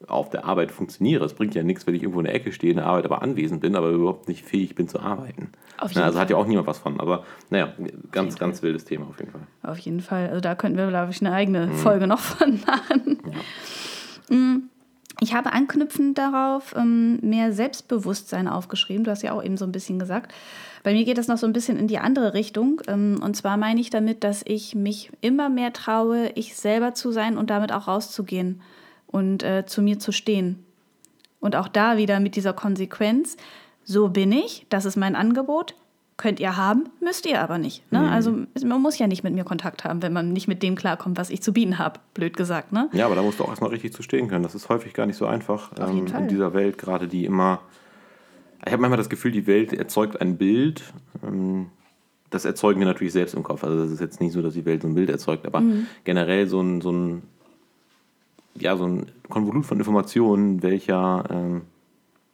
auf 0.09 0.31
der 0.31 0.44
Arbeit 0.44 0.72
funktioniere. 0.72 1.24
Es 1.24 1.35
bringt 1.35 1.55
ja 1.55 1.62
nichts, 1.62 1.87
wenn 1.87 1.94
ich 1.94 2.02
irgendwo 2.02 2.20
in 2.20 2.26
der 2.26 2.35
Ecke 2.35 2.52
stehe, 2.52 2.72
in 2.72 2.78
der 2.78 2.87
Arbeit 2.87 3.05
aber 3.05 3.22
anwesend 3.22 3.61
bin, 3.61 3.76
aber 3.76 3.90
überhaupt 3.90 4.28
nicht 4.28 4.44
fähig 4.44 4.74
bin 4.74 4.88
zu 4.88 5.00
arbeiten. 5.00 5.50
Na, 5.94 6.05
also 6.05 6.18
hat 6.18 6.31
ja 6.31 6.37
auch 6.37 6.46
niemand 6.46 6.66
was 6.66 6.78
von. 6.78 7.00
Aber 7.00 7.24
naja, 7.50 7.72
ganz, 8.11 8.38
ganz 8.38 8.61
Fall. 8.61 8.68
wildes 8.68 8.85
Thema 8.85 9.07
auf 9.07 9.18
jeden 9.18 9.33
Fall. 9.33 9.42
Auf 9.62 9.78
jeden 9.78 10.00
Fall. 10.00 10.28
Also 10.28 10.40
da 10.40 10.55
könnten 10.55 10.78
wir, 10.78 10.88
glaube 10.88 11.12
ich, 11.12 11.20
eine 11.20 11.33
eigene 11.35 11.66
mhm. 11.66 11.74
Folge 11.74 12.07
noch 12.07 12.20
von 12.20 12.61
machen. 12.66 13.18
Ja. 14.28 14.37
Mm, 14.37 14.70
ich 15.20 15.35
habe 15.35 15.52
anknüpfend 15.52 16.18
darauf 16.18 16.74
ähm, 16.76 17.18
mehr 17.22 17.52
Selbstbewusstsein 17.52 18.48
aufgeschrieben. 18.48 19.05
Du 19.05 19.11
hast 19.11 19.22
ja 19.22 19.33
auch 19.33 19.42
eben 19.42 19.57
so 19.57 19.64
ein 19.64 19.72
bisschen 19.72 19.98
gesagt. 19.98 20.33
Bei 20.83 20.92
mir 20.92 21.05
geht 21.05 21.18
das 21.18 21.29
noch 21.29 21.38
so 21.38 21.47
ein 21.47 21.53
bisschen 21.53 21.79
in 21.79 21.87
die 21.87 21.99
andere 21.99 22.35
Richtung. 22.35 22.81
Ähm, 22.88 23.21
und 23.23 23.37
zwar 23.37 23.57
meine 23.57 23.81
ich 23.81 23.90
damit, 23.90 24.25
dass 24.25 24.42
ich 24.45 24.75
mich 24.75 25.11
immer 25.21 25.49
mehr 25.49 25.73
traue, 25.73 26.31
ich 26.35 26.57
selber 26.57 26.95
zu 26.95 27.12
sein 27.12 27.37
und 27.37 27.51
damit 27.51 27.73
auch 27.73 27.88
rauszugehen 27.88 28.61
und 29.07 29.42
äh, 29.42 29.64
zu 29.66 29.83
mir 29.83 29.99
zu 29.99 30.12
stehen. 30.12 30.64
Und 31.40 31.57
auch 31.57 31.68
da 31.68 31.97
wieder 31.97 32.21
mit 32.21 32.37
dieser 32.37 32.53
Konsequenz, 32.53 33.37
so 33.85 34.09
bin 34.09 34.33
ich, 34.33 34.66
das 34.68 34.85
ist 34.85 34.97
mein 34.97 35.16
Angebot, 35.16 35.75
könnt 36.16 36.38
ihr 36.38 36.57
haben, 36.57 36.85
müsst 37.01 37.27
ihr 37.27 37.40
aber 37.40 37.59
nicht. 37.59 37.90
Ne? 37.90 38.01
Mhm. 38.01 38.07
Also 38.07 38.33
man 38.64 38.81
muss 38.81 38.99
ja 38.99 39.09
nicht 39.09 39.25
mit 39.25 39.35
mir 39.35 39.45
Kontakt 39.45 39.85
haben, 39.85 40.03
wenn 40.03 40.12
man 40.12 40.33
nicht 40.33 40.47
mit 40.47 40.62
dem 40.62 40.77
klarkommt, 40.77 41.18
was 41.18 41.31
ich 41.31 41.42
zu 41.42 41.53
bieten 41.53 41.79
habe, 41.79 41.99
blöd 42.14 42.37
gesagt. 42.37 42.73
Ne? 42.73 42.88
Ja, 42.92 43.07
aber 43.07 43.16
da 43.16 43.23
musst 43.23 43.40
du 43.40 43.45
auch 43.45 43.49
erstmal 43.49 43.71
richtig 43.71 43.92
zu 43.92 44.03
stehen 44.03 44.29
können. 44.29 44.45
Das 44.45 44.55
ist 44.55 44.68
häufig 44.68 44.95
gar 44.95 45.07
nicht 45.07 45.16
so 45.16 45.27
einfach 45.27 45.73
ähm, 45.81 46.07
in 46.07 46.29
dieser 46.29 46.55
Welt, 46.55 46.79
gerade 46.79 47.09
die 47.09 47.25
immer 47.25 47.61
ich 48.64 48.72
habe 48.72 48.81
manchmal 48.81 48.98
das 48.98 49.09
Gefühl, 49.09 49.33
die 49.33 49.46
Welt 49.46 49.72
erzeugt 49.72 50.20
ein 50.20 50.37
Bild. 50.37 50.83
Ähm, 51.22 51.66
das 52.31 52.44
erzeugen 52.44 52.81
wir 52.81 52.87
natürlich 52.87 53.12
selbst 53.12 53.35
im 53.35 53.42
Kopf. 53.42 53.64
Also 53.64 53.83
das 53.83 53.90
ist 53.90 54.01
jetzt 54.01 54.20
nicht 54.20 54.33
so, 54.33 54.40
dass 54.40 54.55
die 54.55 54.64
Welt 54.64 54.83
so 54.83 54.88
ein 54.88 54.94
Bild 54.94 55.11
erzeugt, 55.11 55.46
aber 55.46 55.61
mhm. 55.61 55.87
generell 56.05 56.46
so 56.46 56.61
ein, 56.61 56.81
so 56.81 56.90
ein, 56.90 57.22
ja, 58.55 58.77
so 58.77 58.87
ein 58.87 59.07
Konvolut 59.29 59.66
von 59.66 59.79
Informationen, 59.79 60.62
welcher, 60.62 61.25
ähm, 61.31 61.62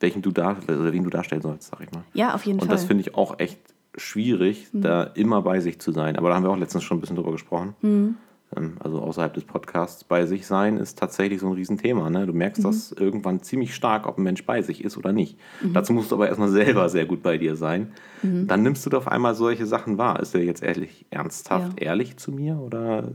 welchen 0.00 0.22
du 0.22 0.30
dar 0.30 0.56
oder 0.68 0.92
wen 0.92 1.02
du 1.02 1.10
darstellen 1.10 1.42
sollst, 1.42 1.70
sag 1.70 1.80
ich 1.80 1.90
mal. 1.90 2.04
Ja, 2.12 2.34
auf 2.34 2.44
jeden 2.44 2.60
Und 2.60 2.66
Fall. 2.66 2.74
Und 2.74 2.80
das 2.80 2.84
finde 2.84 3.00
ich 3.02 3.14
auch 3.14 3.38
echt 3.38 3.58
schwierig, 3.96 4.68
mhm. 4.72 4.82
da 4.82 5.02
immer 5.02 5.42
bei 5.42 5.60
sich 5.60 5.80
zu 5.80 5.92
sein. 5.92 6.16
Aber 6.16 6.28
da 6.28 6.36
haben 6.36 6.44
wir 6.44 6.50
auch 6.50 6.56
letztens 6.56 6.84
schon 6.84 6.98
ein 6.98 7.00
bisschen 7.00 7.16
drüber 7.16 7.32
gesprochen. 7.32 7.74
Mhm. 7.82 8.16
Ähm, 8.56 8.76
also 8.80 9.00
außerhalb 9.00 9.34
des 9.34 9.44
Podcasts, 9.44 10.04
bei 10.04 10.26
sich 10.26 10.46
sein 10.46 10.78
ist 10.78 10.98
tatsächlich 10.98 11.40
so 11.40 11.48
ein 11.48 11.52
Riesenthema. 11.52 12.08
Ne? 12.10 12.26
Du 12.26 12.32
merkst 12.32 12.62
mhm. 12.62 12.66
das 12.66 12.92
irgendwann 12.92 13.42
ziemlich 13.42 13.74
stark, 13.74 14.06
ob 14.06 14.18
ein 14.18 14.22
Mensch 14.22 14.44
bei 14.44 14.62
sich 14.62 14.84
ist 14.84 14.96
oder 14.96 15.12
nicht. 15.12 15.38
Mhm. 15.62 15.72
Dazu 15.72 15.92
musst 15.92 16.10
du 16.10 16.16
aber 16.16 16.28
erstmal 16.28 16.48
selber 16.50 16.88
sehr 16.88 17.06
gut 17.06 17.22
bei 17.22 17.38
dir 17.38 17.56
sein. 17.56 17.92
Mhm. 18.22 18.46
Dann 18.46 18.62
nimmst 18.62 18.86
du 18.86 18.96
auf 18.96 19.08
einmal 19.08 19.34
solche 19.34 19.66
Sachen 19.66 19.98
wahr. 19.98 20.20
Ist 20.20 20.34
der 20.34 20.44
jetzt 20.44 20.62
ehrlich, 20.62 21.06
ernsthaft 21.10 21.80
ja. 21.80 21.88
ehrlich 21.88 22.16
zu 22.16 22.32
mir 22.32 22.58
oder 22.58 23.08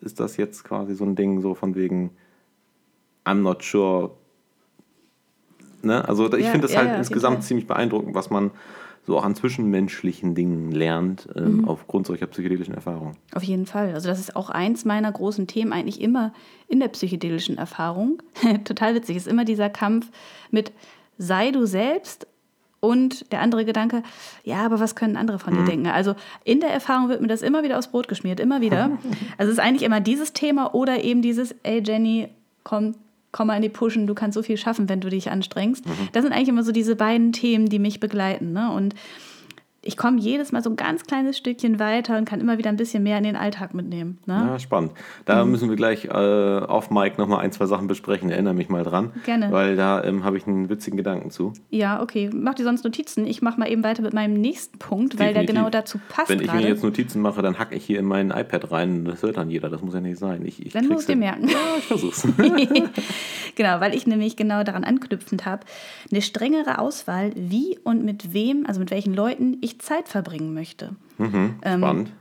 ist 0.00 0.20
das 0.20 0.36
jetzt 0.36 0.64
quasi 0.64 0.94
so 0.94 1.04
ein 1.04 1.16
Ding 1.16 1.40
so 1.40 1.54
von 1.54 1.74
wegen 1.74 2.10
I'm 3.24 3.40
not 3.42 3.62
sure? 3.62 4.12
Ne? 5.82 6.06
Also 6.08 6.32
ich 6.32 6.44
ja, 6.44 6.50
finde 6.50 6.66
das 6.66 6.74
ja, 6.74 6.80
halt 6.80 6.98
insgesamt 6.98 7.42
ziemlich 7.42 7.66
beeindruckend, 7.66 8.14
was 8.14 8.30
man 8.30 8.50
so 9.06 9.18
auch 9.18 9.24
an 9.24 9.34
zwischenmenschlichen 9.34 10.34
Dingen 10.34 10.72
lernt, 10.72 11.28
ähm, 11.36 11.58
mhm. 11.58 11.68
aufgrund 11.68 12.06
solcher 12.06 12.26
psychedelischen 12.26 12.74
Erfahrungen. 12.74 13.16
Auf 13.34 13.42
jeden 13.42 13.66
Fall. 13.66 13.92
Also 13.94 14.08
das 14.08 14.18
ist 14.18 14.34
auch 14.34 14.50
eins 14.50 14.84
meiner 14.84 15.12
großen 15.12 15.46
Themen 15.46 15.72
eigentlich 15.72 16.00
immer 16.00 16.32
in 16.68 16.80
der 16.80 16.88
psychedelischen 16.88 17.58
Erfahrung. 17.58 18.22
Total 18.64 18.94
witzig 18.94 19.16
ist 19.16 19.28
immer 19.28 19.44
dieser 19.44 19.68
Kampf 19.68 20.10
mit 20.50 20.72
sei 21.18 21.50
du 21.50 21.66
selbst 21.66 22.26
und 22.80 23.32
der 23.32 23.40
andere 23.40 23.64
Gedanke, 23.64 24.02
ja, 24.42 24.64
aber 24.64 24.78
was 24.78 24.94
können 24.94 25.16
andere 25.16 25.38
von 25.38 25.54
mhm. 25.54 25.58
dir 25.58 25.64
denken? 25.64 25.86
Also 25.86 26.14
in 26.44 26.60
der 26.60 26.70
Erfahrung 26.70 27.08
wird 27.08 27.20
mir 27.20 27.28
das 27.28 27.42
immer 27.42 27.62
wieder 27.62 27.78
aufs 27.78 27.88
Brot 27.88 28.08
geschmiert, 28.08 28.40
immer 28.40 28.60
wieder. 28.60 28.90
Also 29.38 29.50
es 29.50 29.58
ist 29.58 29.64
eigentlich 29.64 29.82
immer 29.82 30.00
dieses 30.00 30.32
Thema 30.32 30.74
oder 30.74 31.02
eben 31.02 31.22
dieses, 31.22 31.54
ey 31.62 31.82
Jenny, 31.84 32.28
komm, 32.62 32.94
komm 33.34 33.48
mal 33.48 33.56
in 33.56 33.62
die 33.62 33.68
Pushen, 33.68 34.06
du 34.06 34.14
kannst 34.14 34.36
so 34.36 34.44
viel 34.44 34.56
schaffen, 34.56 34.88
wenn 34.88 35.00
du 35.00 35.10
dich 35.10 35.28
anstrengst. 35.28 35.84
Mhm. 35.84 36.08
Das 36.12 36.22
sind 36.22 36.32
eigentlich 36.32 36.48
immer 36.48 36.62
so 36.62 36.70
diese 36.70 36.94
beiden 36.94 37.32
Themen, 37.32 37.68
die 37.68 37.80
mich 37.80 37.98
begleiten. 37.98 38.52
Ne? 38.52 38.70
Und 38.70 38.94
ich 39.84 39.96
komme 39.96 40.18
jedes 40.18 40.52
Mal 40.52 40.62
so 40.62 40.70
ein 40.70 40.76
ganz 40.76 41.04
kleines 41.04 41.36
Stückchen 41.36 41.78
weiter 41.78 42.16
und 42.16 42.24
kann 42.24 42.40
immer 42.40 42.58
wieder 42.58 42.70
ein 42.70 42.76
bisschen 42.76 43.02
mehr 43.02 43.18
in 43.18 43.24
den 43.24 43.36
Alltag 43.36 43.74
mitnehmen. 43.74 44.18
Ne? 44.26 44.34
Ja, 44.34 44.58
spannend. 44.58 44.92
Da 45.24 45.44
mhm. 45.44 45.50
müssen 45.50 45.68
wir 45.68 45.76
gleich 45.76 46.06
äh, 46.06 46.08
auf 46.08 46.90
Mike 46.90 47.20
nochmal 47.20 47.40
ein, 47.40 47.52
zwei 47.52 47.66
Sachen 47.66 47.86
besprechen. 47.86 48.30
Erinnere 48.30 48.54
mich 48.54 48.68
mal 48.68 48.82
dran. 48.82 49.12
Gerne. 49.24 49.52
Weil 49.52 49.76
da 49.76 50.02
ähm, 50.02 50.24
habe 50.24 50.36
ich 50.36 50.46
einen 50.46 50.68
witzigen 50.68 50.96
Gedanken 50.96 51.30
zu. 51.30 51.52
Ja, 51.70 52.02
okay. 52.02 52.30
Mach 52.32 52.54
dir 52.54 52.64
sonst 52.64 52.84
Notizen. 52.84 53.26
Ich 53.26 53.42
mache 53.42 53.60
mal 53.60 53.70
eben 53.70 53.84
weiter 53.84 54.02
mit 54.02 54.14
meinem 54.14 54.34
nächsten 54.34 54.78
Punkt, 54.78 55.18
weil 55.18 55.28
Definitiv. 55.28 55.46
der 55.46 55.62
genau 55.62 55.70
dazu 55.70 56.00
passt. 56.08 56.30
Wenn 56.30 56.40
ich 56.40 56.46
grade. 56.46 56.62
mir 56.62 56.68
jetzt 56.68 56.82
Notizen 56.82 57.20
mache, 57.20 57.42
dann 57.42 57.58
hacke 57.58 57.74
ich 57.74 57.84
hier 57.84 57.98
in 57.98 58.06
mein 58.06 58.30
iPad 58.30 58.70
rein. 58.70 59.04
Das 59.04 59.22
hört 59.22 59.36
dann 59.36 59.50
jeder. 59.50 59.68
Das 59.68 59.82
muss 59.82 59.94
ja 59.94 60.00
nicht 60.00 60.18
sein. 60.18 60.44
Ich, 60.46 60.64
ich 60.64 60.72
dann 60.72 60.88
musst 60.88 61.08
du 61.08 61.12
dir 61.12 61.18
merken. 61.18 61.48
Ja, 61.48 61.58
ich 61.78 61.84
versuch's. 61.84 62.26
genau, 63.54 63.80
weil 63.80 63.94
ich 63.94 64.06
nämlich 64.06 64.36
genau 64.36 64.64
daran 64.64 64.84
anknüpfend 64.84 65.44
habe. 65.44 65.64
Eine 66.10 66.22
strengere 66.22 66.78
Auswahl, 66.78 67.32
wie 67.34 67.78
und 67.84 68.04
mit 68.04 68.32
wem, 68.32 68.64
also 68.66 68.80
mit 68.80 68.90
welchen 68.90 69.14
Leuten 69.14 69.58
ich 69.60 69.73
Zeit 69.78 70.08
verbringen 70.08 70.54
möchte. 70.54 70.96
Mhm, 71.18 71.56
ähm, 71.62 71.80
spannend. 71.80 72.08
Ähm, 72.08 72.14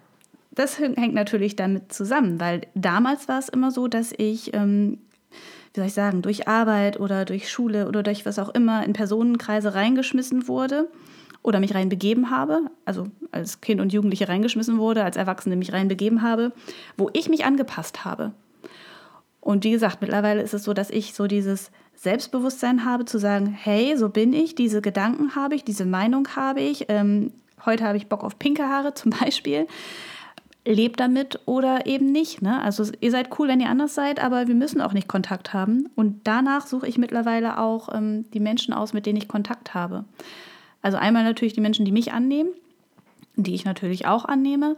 das 0.55 0.79
hängt 0.79 1.13
natürlich 1.13 1.55
damit 1.55 1.91
zusammen, 1.91 2.39
weil 2.39 2.61
damals 2.75 3.27
war 3.27 3.39
es 3.39 3.49
immer 3.49 3.71
so, 3.71 3.87
dass 3.87 4.13
ich, 4.15 4.53
ähm, 4.53 4.99
wie 5.73 5.79
soll 5.79 5.87
ich 5.87 5.93
sagen, 5.93 6.21
durch 6.21 6.47
Arbeit 6.47 6.99
oder 6.99 7.25
durch 7.25 7.49
Schule 7.49 7.87
oder 7.87 8.03
durch 8.03 8.25
was 8.25 8.37
auch 8.37 8.49
immer 8.49 8.85
in 8.85 8.93
Personenkreise 8.93 9.73
reingeschmissen 9.73 10.47
wurde 10.47 10.89
oder 11.41 11.59
mich 11.59 11.73
reinbegeben 11.73 12.29
habe, 12.29 12.69
also 12.85 13.07
als 13.31 13.61
Kind 13.61 13.81
und 13.81 13.91
Jugendliche 13.91 14.29
reingeschmissen 14.29 14.77
wurde, 14.77 15.03
als 15.03 15.17
Erwachsene 15.17 15.55
mich 15.55 15.73
reinbegeben 15.73 16.21
habe, 16.21 16.53
wo 16.97 17.09
ich 17.13 17.29
mich 17.29 17.45
angepasst 17.45 18.05
habe. 18.05 18.31
Und 19.41 19.65
wie 19.65 19.71
gesagt, 19.71 20.01
mittlerweile 20.01 20.41
ist 20.41 20.53
es 20.53 20.63
so, 20.63 20.73
dass 20.73 20.89
ich 20.89 21.13
so 21.13 21.27
dieses 21.27 21.71
Selbstbewusstsein 21.95 22.85
habe, 22.85 23.05
zu 23.05 23.17
sagen, 23.17 23.47
hey, 23.47 23.97
so 23.97 24.07
bin 24.07 24.33
ich, 24.33 24.55
diese 24.55 24.81
Gedanken 24.81 25.35
habe 25.35 25.55
ich, 25.55 25.65
diese 25.65 25.85
Meinung 25.85 26.27
habe 26.35 26.61
ich, 26.61 26.85
ähm, 26.87 27.31
heute 27.65 27.85
habe 27.85 27.97
ich 27.97 28.07
Bock 28.07 28.23
auf 28.23 28.39
pinke 28.39 28.67
Haare 28.67 28.93
zum 28.93 29.11
Beispiel. 29.19 29.67
Lebt 30.65 30.99
damit 31.01 31.39
oder 31.45 31.85
eben 31.87 32.11
nicht. 32.11 32.41
Ne? 32.41 32.61
Also 32.61 32.85
ihr 33.01 33.11
seid 33.11 33.37
cool, 33.37 33.49
wenn 33.49 33.59
ihr 33.59 33.69
anders 33.69 33.95
seid, 33.95 34.23
aber 34.23 34.47
wir 34.47 34.55
müssen 34.55 34.79
auch 34.79 34.93
nicht 34.93 35.09
Kontakt 35.09 35.53
haben. 35.53 35.89
Und 35.95 36.21
danach 36.23 36.67
suche 36.67 36.87
ich 36.87 36.97
mittlerweile 36.97 37.59
auch 37.59 37.89
ähm, 37.93 38.25
die 38.31 38.39
Menschen 38.39 38.73
aus, 38.73 38.93
mit 38.93 39.05
denen 39.05 39.17
ich 39.17 39.27
Kontakt 39.27 39.73
habe. 39.73 40.05
Also 40.81 40.97
einmal 40.97 41.23
natürlich 41.23 41.53
die 41.53 41.61
Menschen, 41.61 41.85
die 41.85 41.91
mich 41.91 42.13
annehmen, 42.13 42.51
die 43.35 43.55
ich 43.55 43.65
natürlich 43.65 44.05
auch 44.05 44.23
annehme. 44.23 44.77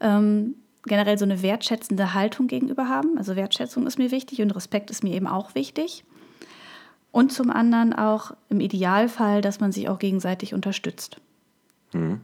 Ähm, 0.00 0.56
generell 0.84 1.16
so 1.16 1.24
eine 1.24 1.42
wertschätzende 1.42 2.14
Haltung 2.14 2.46
gegenüber 2.46 2.88
haben. 2.88 3.16
Also 3.16 3.36
Wertschätzung 3.36 3.86
ist 3.86 3.98
mir 3.98 4.10
wichtig 4.10 4.42
und 4.42 4.50
Respekt 4.50 4.90
ist 4.90 5.04
mir 5.04 5.14
eben 5.14 5.26
auch 5.26 5.54
wichtig. 5.54 6.04
Und 7.12 7.32
zum 7.32 7.50
anderen 7.50 7.92
auch 7.92 8.32
im 8.48 8.60
Idealfall, 8.60 9.42
dass 9.42 9.60
man 9.60 9.70
sich 9.70 9.88
auch 9.88 9.98
gegenseitig 9.98 10.54
unterstützt. 10.54 11.18
Mhm. 11.92 12.20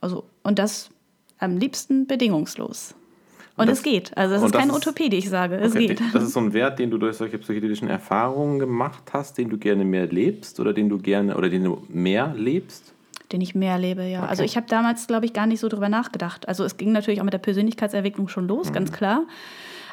Also, 0.00 0.24
und 0.42 0.58
das 0.58 0.90
am 1.38 1.56
liebsten 1.56 2.06
bedingungslos. 2.06 2.94
Und, 3.56 3.68
das, 3.68 3.78
es 3.78 3.84
geht. 3.84 4.16
Also 4.16 4.36
es 4.36 4.42
ist 4.42 4.52
keine 4.54 4.72
Utopie, 4.72 5.10
die 5.10 5.18
ich 5.18 5.28
sage. 5.28 5.56
Es 5.56 5.74
okay, 5.74 5.88
geht. 5.88 6.00
Das 6.14 6.22
ist 6.22 6.32
so 6.32 6.40
ein 6.40 6.52
Wert, 6.54 6.78
den 6.78 6.90
du 6.90 6.96
durch 6.96 7.16
solche 7.16 7.36
psychedelischen 7.38 7.88
Erfahrungen 7.88 8.58
gemacht 8.58 9.12
hast, 9.12 9.36
den 9.36 9.50
du 9.50 9.58
gerne 9.58 9.84
mehr 9.84 10.06
lebst 10.06 10.60
oder 10.60 10.72
den 10.72 10.88
du 10.88 10.98
gerne 10.98 11.36
oder 11.36 11.50
den 11.50 11.64
du 11.64 11.82
mehr 11.88 12.32
lebst? 12.34 12.94
Den 13.32 13.42
ich 13.42 13.54
mehr 13.54 13.78
lebe, 13.78 14.02
ja. 14.04 14.20
Also 14.20 14.22
okay. 14.22 14.30
Also 14.30 14.42
ich 14.44 14.56
habe 14.56 14.66
damals, 14.68 15.06
glaube 15.06 15.26
ich, 15.26 15.34
gar 15.34 15.46
nicht 15.46 15.60
so 15.60 15.68
drüber 15.68 15.88
nachgedacht. 15.90 16.48
Also 16.48 16.64
es 16.64 16.78
ging 16.78 16.92
natürlich 16.92 17.20
auch 17.20 17.24
mit 17.24 17.34
der 17.34 17.38
Persönlichkeitsentwicklung 17.38 18.28
schon 18.28 18.48
los, 18.48 18.70
mhm. 18.70 18.72
ganz 18.72 18.92
klar. 18.92 19.24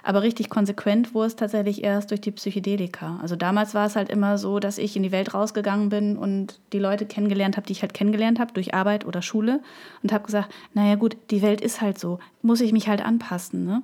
Aber 0.08 0.22
richtig 0.22 0.50
konsequent 0.50 1.14
wurde 1.14 1.28
es 1.28 1.36
tatsächlich 1.36 1.84
erst 1.84 2.12
durch 2.12 2.22
die 2.22 2.32
Psychedelika. 2.32 3.20
Also 3.22 3.36
damals 3.36 3.74
war 3.74 3.86
es 3.86 3.98
halt 3.98 4.08
immer 4.08 4.38
so, 4.38 4.58
dass 4.58 4.78
ich 4.78 4.96
in 4.96 5.04
die 5.04 5.12
Welt 5.12 5.34
rausgegangen 5.34 5.90
bin 5.90 6.16
und 6.16 6.62
die 6.72 6.80
Leute 6.80 7.06
kennengelernt 7.06 7.58
habe, 7.58 7.68
die 7.68 7.74
ich 7.74 7.82
halt 7.82 7.94
kennengelernt 7.94 8.40
habe 8.40 8.54
durch 8.54 8.74
Arbeit 8.74 9.06
oder 9.06 9.22
Schule 9.22 9.60
und 10.02 10.14
habe 10.14 10.24
gesagt, 10.24 10.48
naja 10.74 10.96
gut, 10.96 11.18
die 11.30 11.42
Welt 11.42 11.60
ist 11.60 11.82
halt 11.82 12.00
so, 12.00 12.20
muss 12.42 12.62
ich 12.62 12.72
mich 12.72 12.88
halt 12.88 13.06
anpassen. 13.06 13.66
Ne? 13.66 13.84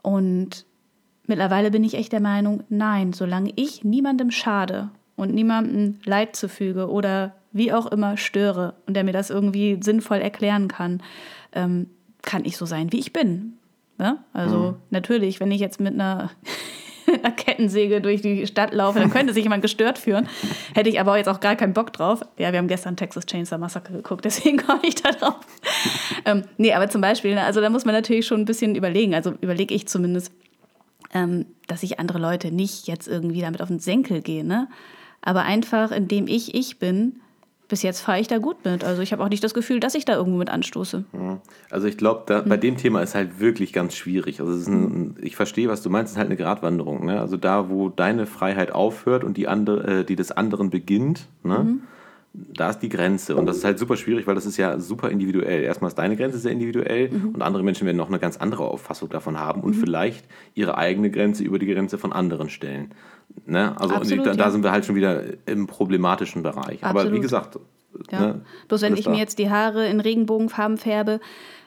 Und 0.00 0.64
mittlerweile 1.26 1.70
bin 1.70 1.84
ich 1.84 1.96
echt 1.96 2.12
der 2.12 2.20
Meinung, 2.20 2.64
nein, 2.70 3.12
solange 3.12 3.52
ich 3.56 3.84
niemandem 3.84 4.30
schade 4.30 4.88
und 5.16 5.34
niemandem 5.34 5.98
Leid 6.06 6.34
zufüge 6.34 6.88
oder 6.88 7.34
wie 7.52 7.74
auch 7.74 7.84
immer 7.84 8.16
störe 8.16 8.72
und 8.86 8.94
der 8.94 9.04
mir 9.04 9.12
das 9.12 9.28
irgendwie 9.28 9.80
sinnvoll 9.82 10.22
erklären 10.22 10.68
kann, 10.68 11.02
ähm, 11.52 11.90
kann 12.22 12.46
ich 12.46 12.56
so 12.56 12.64
sein, 12.64 12.90
wie 12.90 13.00
ich 13.00 13.12
bin. 13.12 13.58
Ne? 13.98 14.18
Also 14.32 14.56
mhm. 14.56 14.76
natürlich, 14.90 15.40
wenn 15.40 15.50
ich 15.50 15.60
jetzt 15.60 15.80
mit 15.80 15.94
einer, 15.94 16.30
einer, 17.06 17.32
Kettensäge 17.32 18.00
durch 18.00 18.20
die 18.20 18.46
Stadt 18.46 18.74
laufe, 18.74 18.98
dann 18.98 19.10
könnte 19.10 19.32
sich 19.32 19.44
jemand 19.44 19.62
gestört 19.62 19.98
führen. 19.98 20.28
Hätte 20.74 20.90
ich 20.90 21.00
aber 21.00 21.16
jetzt 21.16 21.28
auch 21.28 21.40
gar 21.40 21.56
keinen 21.56 21.72
Bock 21.72 21.92
drauf. 21.92 22.20
Ja, 22.38 22.52
wir 22.52 22.58
haben 22.58 22.68
gestern 22.68 22.96
Texas 22.96 23.26
Chainsaw 23.26 23.58
Massacre 23.58 23.92
geguckt, 23.92 24.24
deswegen 24.26 24.58
komme 24.58 24.80
ich 24.82 24.96
da 24.96 25.12
drauf. 25.12 25.40
ähm, 26.24 26.42
nee, 26.58 26.72
aber 26.72 26.88
zum 26.88 27.00
Beispiel, 27.00 27.34
ne, 27.34 27.44
also 27.44 27.60
da 27.60 27.70
muss 27.70 27.84
man 27.84 27.94
natürlich 27.94 28.26
schon 28.26 28.40
ein 28.40 28.46
bisschen 28.46 28.74
überlegen. 28.74 29.14
Also 29.14 29.32
überlege 29.40 29.74
ich 29.74 29.88
zumindest, 29.88 30.32
ähm, 31.14 31.46
dass 31.66 31.82
ich 31.82 31.98
andere 31.98 32.18
Leute 32.18 32.50
nicht 32.50 32.86
jetzt 32.86 33.08
irgendwie 33.08 33.40
damit 33.40 33.62
auf 33.62 33.68
den 33.68 33.78
Senkel 33.78 34.20
gehe. 34.20 34.44
Ne? 34.44 34.68
Aber 35.22 35.42
einfach, 35.42 35.90
indem 35.90 36.28
ich 36.28 36.54
ich 36.54 36.78
bin, 36.78 37.20
bis 37.68 37.82
jetzt 37.82 38.00
fahre 38.00 38.20
ich 38.20 38.28
da 38.28 38.38
gut 38.38 38.64
mit. 38.64 38.84
Also 38.84 39.02
ich 39.02 39.12
habe 39.12 39.22
auch 39.24 39.28
nicht 39.28 39.42
das 39.42 39.54
Gefühl, 39.54 39.80
dass 39.80 39.94
ich 39.94 40.04
da 40.04 40.14
irgendwo 40.14 40.38
mit 40.38 40.50
anstoße. 40.50 41.04
Also 41.70 41.86
ich 41.86 41.96
glaube, 41.96 42.42
hm. 42.42 42.48
bei 42.48 42.56
dem 42.56 42.76
Thema 42.76 43.02
ist 43.02 43.14
halt 43.14 43.40
wirklich 43.40 43.72
ganz 43.72 43.94
schwierig. 43.94 44.40
Also 44.40 44.70
ein, 44.70 45.16
ich 45.20 45.36
verstehe, 45.36 45.68
was 45.68 45.82
du 45.82 45.90
meinst, 45.90 46.10
es 46.10 46.12
ist 46.12 46.18
halt 46.18 46.28
eine 46.28 46.36
Gratwanderung. 46.36 47.06
Ne? 47.06 47.20
Also 47.20 47.36
da, 47.36 47.68
wo 47.68 47.88
deine 47.88 48.26
Freiheit 48.26 48.72
aufhört 48.72 49.24
und 49.24 49.36
die, 49.36 49.48
andere, 49.48 50.00
äh, 50.00 50.04
die 50.04 50.16
des 50.16 50.32
anderen 50.32 50.70
beginnt, 50.70 51.28
ne? 51.42 51.58
Mhm. 51.58 51.82
Da 52.54 52.70
ist 52.70 52.80
die 52.80 52.88
Grenze. 52.88 53.36
Und 53.36 53.46
das 53.46 53.58
ist 53.58 53.64
halt 53.64 53.78
super 53.78 53.96
schwierig, 53.96 54.26
weil 54.26 54.34
das 54.34 54.46
ist 54.46 54.56
ja 54.56 54.78
super 54.78 55.10
individuell. 55.10 55.62
Erstmal 55.62 55.88
ist 55.88 55.94
deine 55.94 56.16
Grenze 56.16 56.38
sehr 56.38 56.52
individuell 56.52 57.10
mhm. 57.10 57.30
und 57.30 57.42
andere 57.42 57.62
Menschen 57.62 57.86
werden 57.86 57.96
noch 57.96 58.08
eine 58.08 58.18
ganz 58.18 58.36
andere 58.36 58.64
Auffassung 58.64 59.08
davon 59.08 59.38
haben 59.38 59.62
und 59.62 59.76
mhm. 59.76 59.80
vielleicht 59.80 60.26
ihre 60.54 60.76
eigene 60.76 61.10
Grenze 61.10 61.44
über 61.44 61.58
die 61.58 61.66
Grenze 61.66 61.98
von 61.98 62.12
anderen 62.12 62.50
stellen. 62.50 62.92
Ne? 63.46 63.78
Also 63.80 63.94
Absolut, 63.94 64.26
da, 64.26 64.34
da, 64.34 64.50
sind 64.50 64.62
wir 64.62 64.72
halt 64.72 64.84
schon 64.84 64.94
wieder 64.94 65.22
im 65.46 65.66
problematischen 65.66 66.42
Bereich. 66.42 66.82
Absolut. 66.84 67.06
Aber 67.06 67.12
wie 67.12 67.20
gesagt. 67.20 67.58
Ja. 68.10 68.20
Ne, 68.20 68.40
Bloß 68.68 68.82
wenn 68.82 68.94
ich 68.94 69.04
da. 69.04 69.10
mir 69.10 69.18
jetzt 69.18 69.38
die 69.38 69.50
Haare 69.50 69.88
in 69.88 70.00
Regenbogenfarben 70.00 70.76
färbe, 70.76 71.20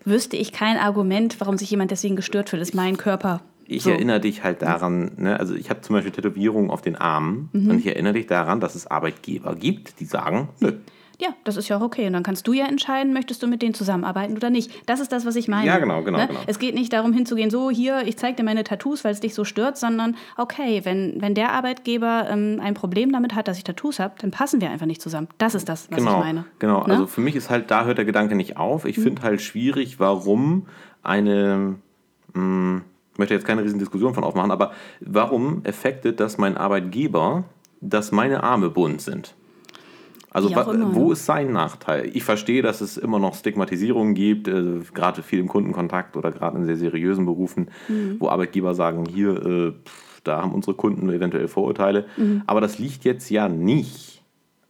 wüsste 0.05 0.37
ich 0.37 0.51
kein 0.51 0.77
Argument, 0.77 1.39
warum 1.39 1.57
sich 1.57 1.71
jemand 1.71 1.89
deswegen 1.91 2.15
gestört 2.15 2.49
fühlt. 2.49 2.61
Das 2.61 2.69
ist 2.69 2.75
mein 2.75 2.97
Körper. 2.97 3.41
Ich 3.69 3.83
so. 3.83 3.91
erinnere 3.91 4.19
dich 4.19 4.43
halt 4.43 4.61
daran, 4.61 5.11
ne? 5.17 5.39
also 5.39 5.53
ich 5.55 5.69
habe 5.69 5.81
zum 5.81 5.95
Beispiel 5.95 6.11
Tätowierungen 6.11 6.71
auf 6.71 6.81
den 6.81 6.95
Armen 6.95 7.49
mhm. 7.53 7.69
und 7.69 7.79
ich 7.79 7.87
erinnere 7.87 8.13
dich 8.13 8.27
daran, 8.27 8.59
dass 8.59 8.75
es 8.75 8.87
Arbeitgeber 8.87 9.55
gibt, 9.55 9.99
die 9.99 10.05
sagen, 10.05 10.49
nö, 10.59 10.73
ja, 11.21 11.35
das 11.43 11.57
ist 11.57 11.67
ja 11.67 11.77
auch 11.77 11.81
okay. 11.81 12.07
Und 12.07 12.13
dann 12.13 12.23
kannst 12.23 12.47
du 12.47 12.53
ja 12.53 12.65
entscheiden, 12.65 13.11
möchtest 13.11 13.43
du 13.43 13.47
mit 13.47 13.61
denen 13.61 13.73
zusammenarbeiten 13.73 14.37
oder 14.37 14.49
nicht. 14.49 14.71
Das 14.87 15.01
ist 15.01 15.11
das, 15.11 15.25
was 15.25 15.35
ich 15.35 15.49
meine. 15.49 15.67
Ja, 15.67 15.77
genau, 15.77 16.01
genau, 16.01 16.17
ne? 16.17 16.27
genau. 16.27 16.39
Es 16.47 16.59
geht 16.59 16.75
nicht 16.75 16.93
darum 16.93 17.11
hinzugehen, 17.11 17.49
so 17.49 17.69
hier, 17.69 18.03
ich 18.07 18.17
zeige 18.17 18.37
dir 18.37 18.43
meine 18.43 18.63
Tattoos, 18.63 19.03
weil 19.03 19.11
es 19.11 19.19
dich 19.19 19.35
so 19.35 19.43
stört, 19.43 19.77
sondern 19.77 20.15
okay, 20.37 20.81
wenn, 20.85 21.21
wenn 21.21 21.35
der 21.35 21.51
Arbeitgeber 21.51 22.27
ähm, 22.29 22.61
ein 22.63 22.73
Problem 22.73 23.11
damit 23.11 23.35
hat, 23.35 23.49
dass 23.49 23.57
ich 23.57 23.65
Tattoos 23.65 23.99
habe, 23.99 24.15
dann 24.19 24.31
passen 24.31 24.61
wir 24.61 24.69
einfach 24.69 24.85
nicht 24.85 25.01
zusammen. 25.01 25.27
Das 25.37 25.55
ist 25.55 25.67
das, 25.67 25.91
was 25.91 25.97
genau, 25.97 26.19
ich 26.19 26.23
meine. 26.23 26.45
Genau, 26.59 26.87
ne? 26.87 26.93
also 26.93 27.05
für 27.05 27.21
mich 27.21 27.35
ist 27.35 27.49
halt, 27.49 27.69
da 27.69 27.83
hört 27.83 27.97
der 27.97 28.05
Gedanke 28.05 28.35
nicht 28.35 28.55
auf. 28.55 28.85
Ich 28.85 28.97
mhm. 28.97 29.03
finde 29.03 29.21
halt 29.23 29.41
schwierig, 29.41 29.99
warum 29.99 30.67
eine... 31.03 31.75
Mh, 32.33 32.77
ich 32.77 32.83
möchte 33.19 33.35
jetzt 33.35 33.45
keine 33.45 33.63
riesen 33.63 33.77
Diskussion 33.77 34.15
von 34.15 34.23
aufmachen, 34.23 34.49
aber 34.49 34.71
warum 35.01 35.63
effektet 35.63 36.19
das 36.19 36.39
mein 36.39 36.57
Arbeitgeber, 36.57 37.43
dass 37.81 38.11
meine 38.11 38.43
Arme 38.43 38.71
bunt 38.71 39.01
sind? 39.01 39.35
Also 40.31 40.49
wo 40.55 41.07
ne? 41.07 41.13
ist 41.13 41.25
sein 41.25 41.51
Nachteil? 41.51 42.09
Ich 42.13 42.23
verstehe, 42.23 42.61
dass 42.61 42.81
es 42.81 42.97
immer 42.97 43.17
noch 43.17 43.33
Stigmatisierungen 43.35 44.13
gibt, 44.13 44.47
äh, 44.47 44.79
gerade 44.93 45.23
viel 45.23 45.39
im 45.39 45.47
Kundenkontakt 45.47 46.17
oder 46.17 46.31
gerade 46.31 46.57
in 46.57 46.65
sehr 46.65 46.77
seriösen 46.77 47.25
Berufen, 47.25 47.69
mhm. 47.87 48.17
wo 48.19 48.29
Arbeitgeber 48.29 48.75
sagen, 48.75 49.05
hier, 49.05 49.31
äh, 49.43 49.71
pff, 49.71 50.21
da 50.23 50.41
haben 50.41 50.53
unsere 50.53 50.75
Kunden 50.75 51.09
eventuell 51.09 51.47
Vorurteile. 51.47 52.05
Mhm. 52.17 52.43
Aber 52.45 52.61
das 52.61 52.77
liegt 52.77 53.05
jetzt 53.05 53.29
ja 53.29 53.49
nicht 53.49 54.23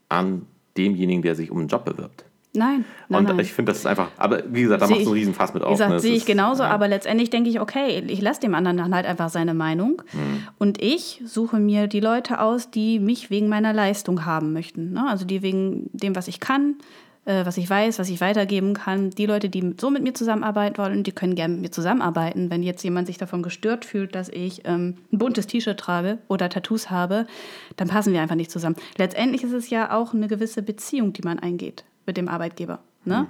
an 0.08 0.46
demjenigen, 0.78 1.22
der 1.22 1.36
sich 1.36 1.52
um 1.52 1.60
einen 1.60 1.68
Job 1.68 1.84
bewirbt. 1.84 2.24
Nein, 2.54 2.84
nein. 3.10 3.20
Und 3.20 3.30
nein. 3.30 3.40
ich 3.40 3.54
finde, 3.54 3.72
das 3.72 3.80
ist 3.80 3.86
einfach, 3.86 4.10
aber 4.18 4.42
wie 4.52 4.64
gesagt, 4.64 4.82
da 4.82 4.88
machst 4.88 5.02
du 5.02 5.10
einen 5.10 5.20
Riesenfass 5.20 5.54
mit 5.54 5.62
auf. 5.62 5.70
Wie 5.70 5.74
gesagt, 5.74 5.92
ne? 5.92 6.00
sehe 6.00 6.16
ich 6.16 6.26
genauso, 6.26 6.64
ja. 6.64 6.70
aber 6.70 6.88
letztendlich 6.88 7.30
denke 7.30 7.50
ich, 7.50 7.60
okay, 7.60 8.04
ich 8.08 8.22
lasse 8.22 8.42
dem 8.42 8.56
anderen 8.56 8.78
dann 8.78 8.96
halt 8.96 9.06
einfach 9.06 9.30
seine 9.30 9.54
Meinung. 9.54 10.02
Hm. 10.08 10.48
Und 10.58 10.82
ich 10.82 11.22
suche 11.26 11.60
mir 11.60 11.86
die 11.86 12.00
Leute 12.00 12.42
aus, 12.42 12.72
die 12.72 13.00
mich 13.00 13.30
wegen 13.30 13.50
meiner 13.50 13.72
Leistung 13.72 14.26
haben 14.26 14.52
möchten. 14.52 14.94
Ne? 14.94 15.06
Also 15.08 15.26
die 15.26 15.44
wegen 15.44 15.92
dem, 15.94 16.16
was 16.16 16.28
ich 16.28 16.40
kann, 16.40 16.78
äh, 17.26 17.46
was 17.46 17.58
ich 17.58 17.70
weiß, 17.70 18.00
was 18.00 18.10
ich 18.10 18.20
weitergeben 18.20 18.74
kann. 18.74 19.12
Die 19.12 19.28
Leute, 19.28 19.50
die 19.50 19.76
so 19.80 19.92
mit 19.92 20.02
mir 20.02 20.16
zusammenarbeiten 20.16 20.80
wollen, 20.80 21.04
die 21.04 21.12
können 21.12 21.36
gerne 21.36 21.54
mit 21.54 21.62
mir 21.62 21.72
zusammenarbeiten. 21.72 22.50
Wenn 22.50 22.64
jetzt 22.64 22.82
jemand 22.84 23.06
sich 23.06 23.20
davon 23.20 23.44
gestört 23.44 23.86
fühlt, 23.86 24.16
dass 24.16 24.28
ich 24.28 24.64
ähm, 24.66 24.98
ein 25.14 25.20
buntes 25.20 25.46
T-Shirt 25.46 25.80
trage 25.80 26.18
oder 26.28 26.50
Tattoos 26.50 26.90
habe, 26.90 27.28
dann 27.76 27.90
passen 27.90 28.12
wir 28.12 28.22
einfach 28.22 28.34
nicht 28.34 28.50
zusammen. 28.50 28.76
Letztendlich 28.98 29.44
ist 29.44 29.54
es 29.54 29.70
ja 29.70 29.96
auch 29.96 30.16
eine 30.16 30.28
gewisse 30.28 30.64
Beziehung, 30.64 31.14
die 31.14 31.22
man 31.22 31.38
eingeht 31.38 31.86
mit 32.10 32.17
dem 32.17 32.28
Arbeitgeber. 32.28 32.80
Ne? 33.06 33.22
Mhm. 33.22 33.28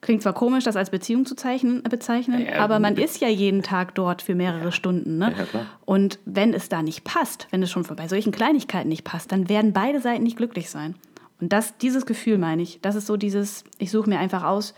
Klingt 0.00 0.22
zwar 0.22 0.32
komisch, 0.32 0.64
das 0.64 0.76
als 0.76 0.90
Beziehung 0.90 1.26
zu 1.26 1.36
zeichnen, 1.36 1.82
bezeichnen, 1.84 2.46
ja, 2.46 2.58
aber 2.58 2.80
man 2.80 2.96
ist 2.96 3.20
ja 3.20 3.28
jeden 3.28 3.62
Tag 3.62 3.94
dort 3.94 4.22
für 4.22 4.34
mehrere 4.34 4.64
ja. 4.64 4.72
Stunden. 4.72 5.18
Ne? 5.18 5.32
Ja, 5.52 5.66
und 5.84 6.18
wenn 6.24 6.54
es 6.54 6.68
da 6.68 6.82
nicht 6.82 7.04
passt, 7.04 7.46
wenn 7.50 7.62
es 7.62 7.70
schon 7.70 7.84
bei 7.84 8.08
solchen 8.08 8.32
Kleinigkeiten 8.32 8.88
nicht 8.88 9.04
passt, 9.04 9.30
dann 9.30 9.48
werden 9.48 9.72
beide 9.72 10.00
Seiten 10.00 10.24
nicht 10.24 10.36
glücklich 10.36 10.70
sein. 10.70 10.96
Und 11.40 11.52
das, 11.52 11.76
dieses 11.78 12.06
Gefühl 12.06 12.38
meine 12.38 12.62
ich. 12.62 12.80
Das 12.82 12.94
ist 12.94 13.06
so 13.06 13.16
dieses, 13.16 13.64
ich 13.78 13.90
suche 13.90 14.08
mir 14.08 14.18
einfach 14.18 14.44
aus, 14.44 14.74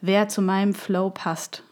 wer 0.00 0.28
zu 0.28 0.42
meinem 0.42 0.74
Flow 0.74 1.10
passt. 1.10 1.64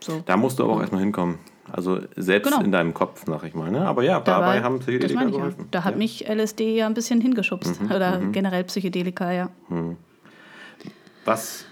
So. 0.00 0.22
Da 0.26 0.36
musst 0.36 0.58
du 0.58 0.64
aber 0.64 0.74
auch 0.74 0.80
erstmal 0.80 1.02
hinkommen. 1.02 1.38
Also 1.72 2.00
selbst 2.16 2.50
genau. 2.50 2.62
in 2.62 2.72
deinem 2.72 2.94
Kopf, 2.94 3.22
sag 3.26 3.44
ich 3.44 3.54
mal. 3.54 3.70
Ne? 3.70 3.86
Aber 3.86 4.02
ja, 4.02 4.20
dabei, 4.20 4.56
dabei 4.56 4.62
haben 4.62 4.80
Psychedelika 4.80 5.24
geholfen. 5.24 5.60
Ja. 5.60 5.66
Da 5.70 5.84
hat 5.84 5.96
mich 5.96 6.28
LSD 6.28 6.76
ja 6.76 6.86
ein 6.86 6.94
bisschen 6.94 7.20
hingeschubst. 7.20 7.80
Mhm, 7.80 7.90
Oder 7.92 8.18
mhm. 8.18 8.32
generell 8.32 8.64
Psychedelika, 8.64 9.32
ja. 9.32 9.50
Mhm. 9.68 9.96
Was 11.24 11.66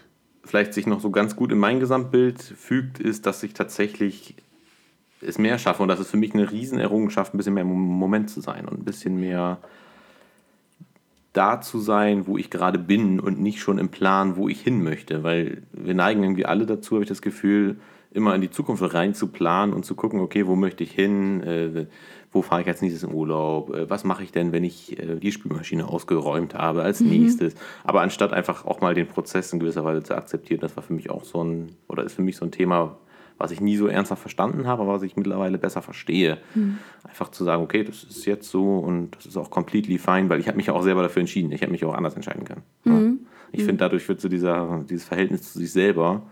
vielleicht 0.45 0.75
sich 0.75 0.87
noch 0.87 1.01
so 1.01 1.11
ganz 1.11 1.37
gut 1.37 1.53
in 1.53 1.59
mein 1.59 1.81
Gesamtbild 1.81 2.43
fügt, 2.43 2.99
ist, 2.99 3.27
dass 3.27 3.43
ich 3.43 3.55
tatsächlich 3.55 4.35
es 5.21 5.39
mehr 5.39 5.59
schaffe 5.59 5.83
und 5.83 5.89
das 5.89 6.01
ist 6.01 6.11
für 6.11 6.17
mich 6.17 6.35
eine 6.35 6.51
Riesenerrungenschaft, 6.51 7.35
ein 7.35 7.39
bisschen 7.39 7.55
mehr 7.55 7.63
im 7.63 7.69
Moment 7.69 8.31
zu 8.31 8.41
sein 8.41 8.67
und 8.67 8.81
ein 8.81 8.85
bisschen 8.85 9.19
mehr 9.19 9.59
da 11.33 11.61
zu 11.61 11.79
sein, 11.79 12.27
wo 12.27 12.39
ich 12.39 12.51
gerade 12.51 12.79
bin 12.79 13.21
und 13.21 13.41
nicht 13.41 13.61
schon 13.61 13.79
im 13.79 13.91
Plan, 13.91 14.37
wo 14.37 14.49
ich 14.49 14.61
hin 14.61 14.83
möchte, 14.83 15.23
weil 15.23 15.63
wir 15.73 15.95
neigen 15.95 16.23
irgendwie 16.23 16.47
alle 16.47 16.67
dazu, 16.67 16.97
habe 16.97 17.05
ich 17.05 17.09
das 17.09 17.23
Gefühl, 17.23 17.79
immer 18.11 18.35
in 18.35 18.41
die 18.41 18.51
Zukunft 18.51 18.83
rein 18.95 19.15
zu 19.15 19.29
planen 19.29 19.73
und 19.73 19.85
zu 19.85 19.95
gucken, 19.95 20.21
okay, 20.21 20.47
wo 20.47 20.57
möchte 20.57 20.83
ich 20.83 20.93
hin, 20.93 21.43
äh, 21.43 21.87
wo 22.33 22.43
fahre 22.43 22.63
ich 22.63 22.69
als 22.69 22.83
nächstes 22.83 23.03
in 23.03 23.15
Urlaub, 23.15 23.75
äh, 23.75 23.89
was 23.89 24.05
mache 24.05 24.23
ich 24.23 24.33
denn, 24.33 24.53
wenn 24.53 24.65
ich 24.65 24.99
äh, 24.99 25.17
die 25.17 25.33
Spülmaschine 25.33 25.87
ausgeräumt 25.89 26.55
habe 26.55 26.83
als 26.83 27.01
mhm. 27.01 27.11
nächstes. 27.11 27.55
Aber 27.85 28.03
anstatt 28.03 28.33
einfach 28.33 28.67
auch 28.67 28.81
mal 28.81 28.95
den 28.95 29.07
Prozess 29.07 29.53
in 29.53 29.61
gewisser 29.61 29.85
Weise 29.85 30.03
zu 30.03 30.15
akzeptieren, 30.15 30.61
das 30.61 30.77
war 30.77 30.83
für 30.83 30.93
mich 30.93 31.11
auch 31.11 31.25
so 31.25 31.43
ein, 31.43 31.73
oder 31.89 32.05
ist 32.05 32.15
für 32.15 32.23
mich 32.23 32.37
so 32.37 32.45
ein 32.45 32.51
Thema, 32.51 32.99
was 33.39 33.53
ich 33.53 33.61
nie 33.61 33.77
so 33.77 33.87
ernsthaft 33.87 34.21
verstanden 34.21 34.67
habe, 34.67 34.83
aber 34.83 34.95
was 34.95 35.03
ich 35.03 35.17
mittlerweile 35.17 35.59
besser 35.59 35.81
verstehe. 35.81 36.39
Mhm. 36.55 36.79
Einfach 37.05 37.31
zu 37.31 37.45
sagen, 37.45 37.63
okay, 37.63 37.85
das 37.85 38.03
ist 38.03 38.27
jetzt 38.27 38.51
so 38.51 38.79
und 38.79 39.17
das 39.17 39.27
ist 39.27 39.37
auch 39.37 39.51
completely 39.51 39.99
fine, 39.99 40.29
weil 40.29 40.41
ich 40.41 40.49
habe 40.49 40.57
mich 40.57 40.67
ja 40.67 40.73
auch 40.73 40.83
selber 40.83 41.03
dafür 41.03 41.21
entschieden. 41.21 41.53
Ich 41.53 41.61
hätte 41.61 41.71
mich 41.71 41.85
auch 41.85 41.95
anders 41.95 42.15
entscheiden 42.15 42.45
können. 42.45 42.63
Mhm. 42.85 42.93
Ja. 42.93 43.29
Ich 43.53 43.61
mhm. 43.61 43.67
finde, 43.67 43.79
dadurch 43.79 44.09
wird 44.09 44.21
so 44.21 44.29
dieser, 44.29 44.85
dieses 44.89 45.05
Verhältnis 45.05 45.53
zu 45.53 45.61
sich 45.61 45.73
selber 45.73 46.27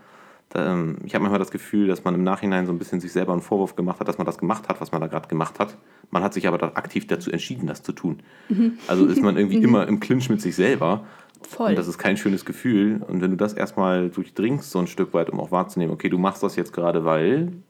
ähm, 0.55 0.97
ich 1.03 1.13
habe 1.13 1.23
manchmal 1.23 1.39
das 1.39 1.51
Gefühl, 1.51 1.87
dass 1.87 2.03
man 2.03 2.15
im 2.15 2.23
Nachhinein 2.23 2.65
so 2.65 2.71
ein 2.71 2.79
bisschen 2.79 2.99
sich 2.99 3.11
selber 3.11 3.33
einen 3.33 3.41
Vorwurf 3.41 3.75
gemacht 3.75 3.99
hat, 3.99 4.07
dass 4.07 4.17
man 4.17 4.25
das 4.25 4.37
gemacht 4.37 4.69
hat, 4.69 4.79
was 4.79 4.91
man 4.91 5.01
da 5.01 5.07
gerade 5.07 5.27
gemacht 5.27 5.59
hat. 5.59 5.77
Man 6.09 6.23
hat 6.23 6.33
sich 6.33 6.47
aber 6.47 6.77
aktiv 6.77 7.07
dazu 7.07 7.31
entschieden, 7.31 7.67
das 7.67 7.83
zu 7.83 7.91
tun. 7.91 8.21
Mhm. 8.49 8.77
Also 8.87 9.05
ist 9.05 9.21
man 9.21 9.37
irgendwie 9.37 9.57
mhm. 9.57 9.65
immer 9.65 9.87
im 9.87 9.99
Clinch 9.99 10.29
mit 10.29 10.41
sich 10.41 10.55
selber. 10.55 11.05
Voll. 11.41 11.71
Und 11.71 11.77
das 11.77 11.87
ist 11.87 11.97
kein 11.97 12.17
schönes 12.17 12.45
Gefühl. 12.45 13.01
Und 13.07 13.21
wenn 13.21 13.31
du 13.31 13.37
das 13.37 13.53
erstmal 13.53 14.09
durchdringst, 14.09 14.71
so 14.71 14.79
ein 14.79 14.87
Stück 14.87 15.13
weit, 15.13 15.29
um 15.29 15.39
auch 15.39 15.51
wahrzunehmen, 15.51 15.93
okay, 15.93 16.09
du 16.09 16.17
machst 16.17 16.43
das 16.43 16.55
jetzt 16.55 16.73
gerade, 16.73 17.05
weil. 17.05 17.51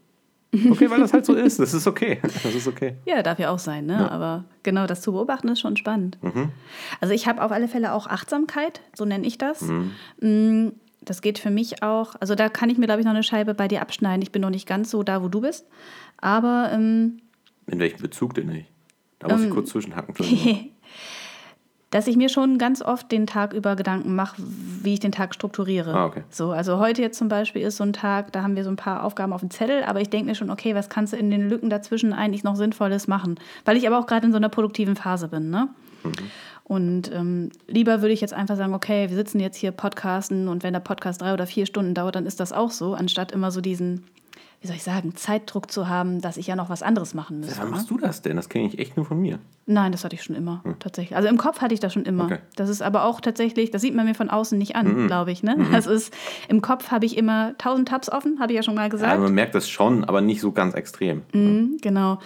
Okay, 0.72 0.90
weil 0.90 1.02
das 1.02 1.12
halt 1.12 1.26
so 1.26 1.34
ist. 1.34 1.60
Das 1.60 1.74
ist 1.74 1.88
okay. 1.88 2.20
Das 2.24 2.56
ist 2.56 2.70
okay. 2.70 2.96
Ja, 3.06 3.22
darf 3.22 3.38
ja 3.38 3.50
auch 3.50 3.60
sein, 3.60 3.86
ne? 3.86 3.94
Ja. 3.96 4.08
Aber 4.10 4.46
genau, 4.64 4.88
das 4.88 5.02
zu 5.02 5.12
beobachten 5.12 5.50
ist 5.50 5.60
schon 5.60 5.76
spannend. 5.76 6.18
Mhm. 6.22 6.50
Also 7.02 7.14
ich 7.14 7.28
habe 7.28 7.44
auf 7.44 7.52
alle 7.52 7.68
Fälle 7.68 7.92
auch 7.92 8.08
Achtsamkeit, 8.08 8.80
so 8.96 9.04
nenne 9.04 9.28
ich 9.28 9.38
das. 9.38 9.62
Mhm. 10.22 10.72
Das 11.10 11.22
geht 11.22 11.40
für 11.40 11.50
mich 11.50 11.84
auch. 11.84 12.16
Also 12.20 12.36
da 12.36 12.50
kann 12.50 12.70
ich 12.70 12.78
mir, 12.78 12.86
glaube 12.86 13.02
ich, 13.02 13.06
noch 13.06 13.14
eine 13.14 13.24
Scheibe 13.24 13.54
bei 13.54 13.68
dir 13.68 13.82
abschneiden. 13.82 14.22
Ich 14.22 14.32
bin 14.32 14.42
noch 14.42 14.50
nicht 14.50 14.68
ganz 14.68 14.92
so 14.92 15.04
da, 15.04 15.24
wo 15.24 15.28
du 15.28 15.42
bist. 15.42 15.66
Aber. 16.18 16.70
Ähm, 16.74 17.20
In 17.68 17.80
welchem 17.80 18.02
Bezug 18.02 18.34
denn 18.34 18.48
nicht? 18.48 18.70
Da 19.20 19.30
muss 19.30 19.42
ähm, 19.42 19.48
ich 19.48 19.54
kurz 19.54 19.70
zwischenhacken. 19.70 20.16
dass 21.90 22.08
ich 22.08 22.18
mir 22.18 22.28
schon 22.28 22.58
ganz 22.58 22.82
oft 22.82 23.12
den 23.12 23.28
Tag 23.28 23.54
über 23.54 23.76
Gedanken 23.78 24.14
mache, 24.14 24.36
wie 24.38 24.94
ich 24.94 25.00
den 25.00 25.14
Tag 25.14 25.34
strukturiere. 25.34 25.94
Ah, 25.94 26.06
okay. 26.06 26.24
So, 26.30 26.52
also 26.52 26.80
heute 26.80 27.02
jetzt 27.02 27.18
zum 27.18 27.30
Beispiel 27.30 27.62
ist 27.62 27.78
so 27.78 27.84
ein 27.84 27.94
Tag, 27.94 28.34
da 28.34 28.44
haben 28.44 28.58
wir 28.58 28.66
so 28.66 28.70
ein 28.70 28.76
paar 28.76 29.04
Aufgaben 29.04 29.32
auf 29.32 29.40
dem 29.40 29.50
Zettel, 29.50 29.84
aber 29.84 30.02
ich 30.02 30.10
denke 30.10 30.28
mir 30.28 30.36
schon, 30.36 30.50
okay, 30.50 30.76
was 30.76 30.90
kannst 30.90 31.14
du 31.14 31.18
in 31.18 31.32
den 31.32 31.50
Lücken 31.50 31.70
dazwischen 31.70 32.12
eigentlich 32.12 32.44
noch 32.44 32.58
Sinnvolles 32.58 33.08
machen? 33.08 33.40
Weil 33.64 33.78
ich 33.78 33.88
aber 33.88 34.00
auch 34.00 34.06
gerade 34.06 34.26
in 34.26 34.34
so 34.34 34.38
einer 34.38 34.50
produktiven 34.50 34.98
Phase 34.98 35.30
bin. 35.30 35.50
Ne? 35.50 35.70
Mhm. 36.04 36.12
Und 36.68 37.10
ähm, 37.14 37.50
lieber 37.68 38.02
würde 38.02 38.14
ich 38.14 38.20
jetzt 38.20 38.34
einfach 38.34 38.58
sagen, 38.58 38.74
okay, 38.74 39.08
wir 39.08 39.16
sitzen 39.16 39.40
jetzt 39.40 39.56
hier 39.56 39.72
podcasten 39.72 40.50
und 40.50 40.64
wenn 40.64 40.74
der 40.74 40.82
Podcast 40.82 41.22
drei 41.22 41.34
oder 41.34 41.48
vier 41.48 41.66
Stunden 41.66 41.94
dauert, 41.94 42.16
dann 42.16 42.26
ist 42.26 42.42
das 42.42 42.52
auch 42.52 42.72
so, 42.72 42.94
anstatt 42.94 43.32
immer 43.32 43.52
so 43.52 43.62
diesen, 43.62 44.04
wie 44.60 44.68
soll 44.68 44.76
ich 44.76 44.84
sagen, 44.84 45.16
Zeitdruck 45.16 45.72
zu 45.72 45.88
haben, 45.88 46.20
dass 46.20 46.36
ich 46.36 46.48
ja 46.48 46.58
noch 46.58 46.70
was 46.70 46.84
anderes 46.84 47.14
machen 47.14 47.40
müsste. 47.40 47.58
Ja, 47.58 47.66
machst 47.66 47.90
ne? 47.90 47.98
du 47.98 48.06
das 48.06 48.22
denn? 48.22 48.36
Das 48.36 48.50
kenne 48.50 48.68
ich 48.68 48.80
echt 48.80 48.98
nur 48.98 49.06
von 49.06 49.18
mir. 49.22 49.40
Nein, 49.66 49.94
das 49.94 50.04
hatte 50.04 50.16
ich 50.16 50.24
schon 50.24 50.36
immer, 50.36 50.62
hm. 50.66 50.78
tatsächlich. 50.80 51.16
Also 51.16 51.30
im 51.30 51.38
Kopf 51.38 51.62
hatte 51.62 51.74
ich 51.74 51.80
das 51.80 51.94
schon 51.94 52.04
immer. 52.04 52.26
Okay. 52.26 52.40
Das 52.58 52.68
ist 52.68 52.82
aber 52.82 53.06
auch 53.06 53.22
tatsächlich, 53.22 53.72
das 53.72 53.82
sieht 53.82 53.96
man 53.96 54.06
mir 54.06 54.16
von 54.16 54.30
außen 54.30 54.58
nicht 54.58 54.76
an, 54.76 55.04
mhm. 55.04 55.08
glaube 55.08 55.32
ich. 55.32 55.44
Ne? 55.44 55.56
Mhm. 55.56 55.72
Das 55.72 55.88
ist, 55.88 56.14
im 56.50 56.62
Kopf 56.62 56.92
habe 56.92 57.06
ich 57.06 57.16
immer 57.16 57.58
tausend 57.58 57.88
Tabs 57.88 58.12
offen, 58.12 58.42
habe 58.42 58.52
ich 58.52 58.58
ja 58.58 58.64
schon 58.64 58.76
mal 58.76 58.90
gesagt. 58.90 59.14
Ja, 59.14 59.18
man 59.18 59.34
merkt 59.34 59.56
das 59.56 59.70
schon, 59.70 60.04
aber 60.04 60.20
nicht 60.20 60.42
so 60.42 60.52
ganz 60.52 60.74
extrem. 60.74 61.22
Mhm, 61.34 61.78
genau. 61.82 62.20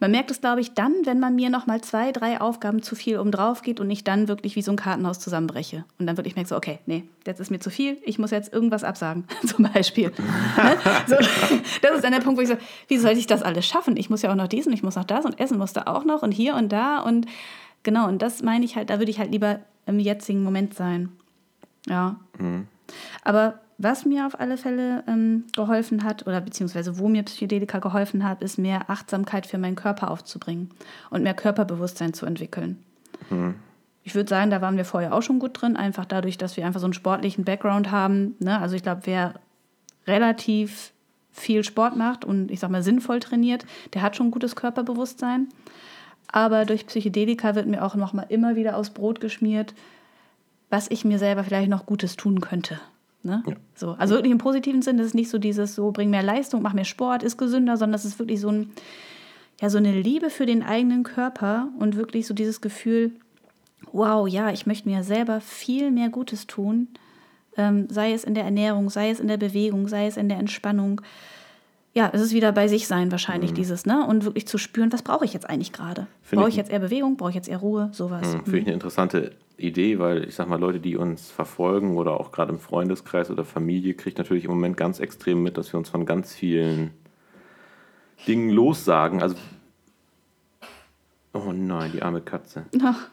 Man 0.00 0.10
merkt 0.10 0.30
es, 0.30 0.40
glaube 0.40 0.60
ich, 0.60 0.74
dann, 0.74 0.92
wenn 1.04 1.20
man 1.20 1.34
mir 1.34 1.50
noch 1.50 1.66
mal 1.66 1.80
zwei, 1.80 2.12
drei 2.12 2.40
Aufgaben 2.40 2.82
zu 2.82 2.94
viel 2.94 3.18
um 3.18 3.30
drauf 3.30 3.62
geht 3.62 3.80
und 3.80 3.90
ich 3.90 4.04
dann 4.04 4.28
wirklich 4.28 4.56
wie 4.56 4.62
so 4.62 4.72
ein 4.72 4.76
Kartenhaus 4.76 5.18
zusammenbreche. 5.18 5.84
Und 5.98 6.06
dann 6.06 6.16
wirklich 6.16 6.34
merke 6.34 6.48
so, 6.48 6.56
okay, 6.56 6.78
nee, 6.86 7.04
jetzt 7.26 7.40
ist 7.40 7.50
mir 7.50 7.60
zu 7.60 7.70
viel, 7.70 7.98
ich 8.04 8.18
muss 8.18 8.30
jetzt 8.30 8.52
irgendwas 8.52 8.84
absagen, 8.84 9.24
zum 9.46 9.70
Beispiel. 9.72 10.08
Ne? 10.08 10.76
so, 11.06 11.16
das 11.16 11.96
ist 11.96 12.04
dann 12.04 12.12
der 12.12 12.20
Punkt, 12.20 12.38
wo 12.38 12.42
ich 12.42 12.48
so, 12.48 12.56
wie 12.88 12.98
soll 12.98 13.12
ich 13.12 13.26
das 13.26 13.42
alles 13.42 13.66
schaffen? 13.66 13.96
Ich 13.96 14.10
muss 14.10 14.22
ja 14.22 14.30
auch 14.30 14.36
noch 14.36 14.48
diesen, 14.48 14.72
ich 14.72 14.82
muss 14.82 14.96
noch 14.96 15.04
das 15.04 15.24
und 15.24 15.38
essen 15.40 15.58
musste 15.58 15.86
auch 15.86 16.04
noch 16.04 16.22
und 16.22 16.32
hier 16.32 16.54
und 16.54 16.72
da 16.72 17.00
und 17.00 17.26
genau, 17.82 18.08
und 18.08 18.22
das 18.22 18.42
meine 18.42 18.64
ich 18.64 18.76
halt, 18.76 18.90
da 18.90 18.98
würde 18.98 19.10
ich 19.10 19.18
halt 19.18 19.30
lieber 19.30 19.60
im 19.86 19.98
jetzigen 19.98 20.42
Moment 20.42 20.74
sein. 20.74 21.10
Ja. 21.86 22.16
Mhm. 22.38 22.66
Aber 23.22 23.60
was 23.78 24.04
mir 24.04 24.26
auf 24.26 24.38
alle 24.38 24.56
Fälle 24.56 25.02
ähm, 25.06 25.44
geholfen 25.54 26.04
hat, 26.04 26.26
oder 26.26 26.40
beziehungsweise 26.40 26.98
wo 26.98 27.08
mir 27.08 27.22
Psychedelika 27.24 27.78
geholfen 27.78 28.24
hat, 28.28 28.42
ist 28.42 28.58
mehr 28.58 28.88
Achtsamkeit 28.88 29.46
für 29.46 29.58
meinen 29.58 29.76
Körper 29.76 30.10
aufzubringen 30.10 30.70
und 31.10 31.22
mehr 31.22 31.34
Körperbewusstsein 31.34 32.14
zu 32.14 32.26
entwickeln. 32.26 32.82
Mhm. 33.30 33.54
Ich 34.04 34.14
würde 34.14 34.28
sagen, 34.28 34.50
da 34.50 34.60
waren 34.60 34.76
wir 34.76 34.84
vorher 34.84 35.14
auch 35.14 35.22
schon 35.22 35.38
gut 35.38 35.60
drin, 35.60 35.76
einfach 35.76 36.04
dadurch, 36.04 36.36
dass 36.36 36.56
wir 36.56 36.66
einfach 36.66 36.80
so 36.80 36.86
einen 36.86 36.92
sportlichen 36.92 37.44
Background 37.44 37.90
haben. 37.90 38.36
Ne? 38.38 38.60
Also 38.60 38.76
ich 38.76 38.82
glaube, 38.82 39.02
wer 39.04 39.34
relativ 40.06 40.92
viel 41.32 41.64
Sport 41.64 41.96
macht 41.96 42.24
und 42.24 42.50
ich 42.50 42.60
sag 42.60 42.70
mal 42.70 42.82
sinnvoll 42.82 43.18
trainiert, 43.20 43.64
der 43.94 44.02
hat 44.02 44.14
schon 44.14 44.30
gutes 44.30 44.56
Körperbewusstsein. 44.56 45.48
Aber 46.30 46.64
durch 46.64 46.86
Psychedelika 46.86 47.54
wird 47.54 47.66
mir 47.66 47.82
auch 47.82 47.94
noch 47.94 48.12
mal 48.12 48.26
immer 48.28 48.56
wieder 48.56 48.76
aus 48.76 48.90
Brot 48.90 49.20
geschmiert, 49.20 49.74
was 50.68 50.90
ich 50.90 51.04
mir 51.04 51.18
selber 51.18 51.42
vielleicht 51.42 51.70
noch 51.70 51.86
Gutes 51.86 52.16
tun 52.16 52.40
könnte. 52.40 52.80
Ne? 53.24 53.42
Ja. 53.46 53.54
So, 53.74 53.92
also 53.92 54.14
wirklich 54.14 54.32
im 54.32 54.38
positiven 54.38 54.82
Sinn, 54.82 54.98
das 54.98 55.08
ist 55.08 55.14
nicht 55.14 55.30
so 55.30 55.38
dieses 55.38 55.74
so, 55.74 55.90
bring 55.90 56.10
mehr 56.10 56.22
Leistung, 56.22 56.62
mach 56.62 56.74
mehr 56.74 56.84
Sport, 56.84 57.22
ist 57.22 57.38
gesünder, 57.38 57.76
sondern 57.76 57.92
das 57.92 58.04
ist 58.04 58.18
wirklich 58.18 58.40
so 58.40 58.48
ein, 58.48 58.70
ja, 59.60 59.70
so 59.70 59.78
eine 59.78 59.92
Liebe 59.92 60.30
für 60.30 60.46
den 60.46 60.62
eigenen 60.62 61.04
Körper 61.04 61.68
und 61.78 61.96
wirklich 61.96 62.26
so 62.26 62.34
dieses 62.34 62.60
Gefühl, 62.60 63.12
wow, 63.92 64.28
ja, 64.28 64.50
ich 64.50 64.66
möchte 64.66 64.88
mir 64.88 65.02
selber 65.02 65.40
viel 65.40 65.90
mehr 65.90 66.10
Gutes 66.10 66.46
tun, 66.46 66.88
ähm, 67.56 67.86
sei 67.88 68.12
es 68.12 68.24
in 68.24 68.34
der 68.34 68.44
Ernährung, 68.44 68.90
sei 68.90 69.10
es 69.10 69.20
in 69.20 69.28
der 69.28 69.36
Bewegung, 69.36 69.88
sei 69.88 70.06
es 70.06 70.16
in 70.16 70.28
der 70.28 70.38
Entspannung. 70.38 71.00
Ja, 71.94 72.10
es 72.12 72.20
ist 72.20 72.32
wieder 72.32 72.50
bei 72.50 72.66
sich 72.66 72.88
sein 72.88 73.12
wahrscheinlich 73.12 73.52
mhm. 73.52 73.54
dieses, 73.54 73.86
ne? 73.86 74.04
Und 74.04 74.24
wirklich 74.24 74.48
zu 74.48 74.58
spüren, 74.58 74.92
was 74.92 75.02
brauche 75.02 75.24
ich 75.24 75.32
jetzt 75.32 75.48
eigentlich 75.48 75.72
gerade? 75.72 76.08
Brauche 76.32 76.48
ich 76.48 76.56
jetzt 76.56 76.70
eher 76.70 76.80
Bewegung? 76.80 77.16
Brauche 77.16 77.30
ich 77.30 77.36
jetzt 77.36 77.48
eher 77.48 77.58
Ruhe? 77.58 77.88
Sowas. 77.92 78.26
Mhm, 78.26 78.44
Finde 78.44 78.58
ich 78.58 78.66
eine 78.66 78.74
interessante 78.74 79.30
Idee, 79.56 79.98
weil 79.98 80.24
ich 80.24 80.34
sag 80.34 80.48
mal, 80.48 80.58
Leute, 80.58 80.80
die 80.80 80.96
uns 80.96 81.30
verfolgen 81.30 81.96
oder 81.96 82.18
auch 82.18 82.32
gerade 82.32 82.52
im 82.52 82.58
Freundeskreis 82.58 83.30
oder 83.30 83.44
Familie, 83.44 83.94
kriegt 83.94 84.18
natürlich 84.18 84.44
im 84.44 84.50
Moment 84.50 84.76
ganz 84.76 85.00
extrem 85.00 85.42
mit, 85.42 85.56
dass 85.56 85.72
wir 85.72 85.78
uns 85.78 85.88
von 85.88 86.06
ganz 86.06 86.34
vielen 86.34 86.90
Dingen 88.26 88.50
lossagen. 88.50 89.22
Also, 89.22 89.36
oh 91.32 91.52
nein, 91.52 91.92
die 91.92 92.02
arme 92.02 92.20
Katze. 92.20 92.66
Ach. 92.82 93.08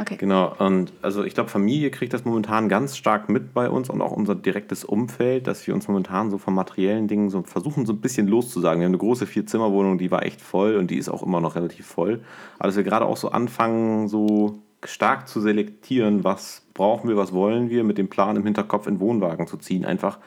Okay. 0.00 0.16
Genau, 0.16 0.54
und 0.58 0.92
also 1.02 1.24
ich 1.24 1.34
glaube, 1.34 1.50
Familie 1.50 1.90
kriegt 1.90 2.14
das 2.14 2.24
momentan 2.24 2.70
ganz 2.70 2.96
stark 2.96 3.28
mit 3.28 3.52
bei 3.52 3.68
uns 3.68 3.90
und 3.90 4.00
auch 4.00 4.12
unser 4.12 4.34
direktes 4.34 4.82
Umfeld, 4.82 5.46
dass 5.46 5.66
wir 5.66 5.74
uns 5.74 5.88
momentan 5.88 6.30
so 6.30 6.38
von 6.38 6.54
materiellen 6.54 7.06
Dingen 7.06 7.28
so 7.28 7.42
versuchen, 7.42 7.84
so 7.84 7.92
ein 7.92 8.00
bisschen 8.00 8.26
loszusagen. 8.26 8.80
Wir 8.80 8.86
haben 8.86 8.92
eine 8.92 8.98
große 8.98 9.26
Vier-Zimmer-Wohnung, 9.26 9.98
die 9.98 10.10
war 10.10 10.24
echt 10.24 10.40
voll 10.40 10.76
und 10.76 10.90
die 10.90 10.96
ist 10.96 11.10
auch 11.10 11.22
immer 11.22 11.40
noch 11.40 11.54
relativ 11.54 11.86
voll. 11.86 12.20
Aber 12.58 12.68
dass 12.68 12.76
wir 12.76 12.84
gerade 12.84 13.04
auch 13.04 13.18
so 13.18 13.30
anfangen, 13.30 14.08
so 14.08 14.62
stark 14.84 15.28
zu 15.28 15.40
selektieren, 15.40 16.24
was 16.24 16.62
brauchen 16.74 17.08
wir, 17.08 17.16
was 17.16 17.32
wollen 17.32 17.70
wir, 17.70 17.84
mit 17.84 17.98
dem 17.98 18.08
Plan 18.08 18.36
im 18.36 18.44
Hinterkopf 18.44 18.86
in 18.86 19.00
Wohnwagen 19.00 19.46
zu 19.46 19.56
ziehen, 19.56 19.84
einfach 19.84 20.18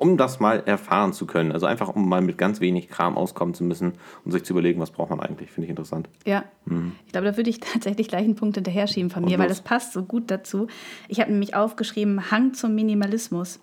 um 0.00 0.16
das 0.16 0.40
mal 0.40 0.62
erfahren 0.64 1.12
zu 1.12 1.26
können. 1.26 1.52
Also 1.52 1.66
einfach, 1.66 1.94
um 1.94 2.08
mal 2.08 2.22
mit 2.22 2.38
ganz 2.38 2.60
wenig 2.60 2.88
Kram 2.88 3.18
auskommen 3.18 3.54
zu 3.54 3.64
müssen 3.64 3.92
und 4.24 4.32
sich 4.32 4.44
zu 4.44 4.54
überlegen, 4.54 4.80
was 4.80 4.90
braucht 4.90 5.10
man 5.10 5.20
eigentlich, 5.20 5.50
finde 5.50 5.66
ich 5.66 5.70
interessant. 5.70 6.08
Ja, 6.24 6.44
mhm. 6.64 6.92
ich 7.04 7.12
glaube, 7.12 7.26
da 7.26 7.36
würde 7.36 7.50
ich 7.50 7.60
tatsächlich 7.60 8.08
gleich 8.08 8.24
einen 8.24 8.34
Punkt 8.34 8.54
hinterher 8.56 8.86
schieben 8.86 9.10
von 9.10 9.26
mir, 9.26 9.38
weil 9.38 9.48
das 9.48 9.60
passt 9.60 9.92
so 9.92 10.02
gut 10.02 10.30
dazu. 10.30 10.68
Ich 11.08 11.20
habe 11.20 11.30
nämlich 11.30 11.54
aufgeschrieben, 11.54 12.30
Hang 12.30 12.54
zum 12.54 12.74
Minimalismus. 12.74 13.60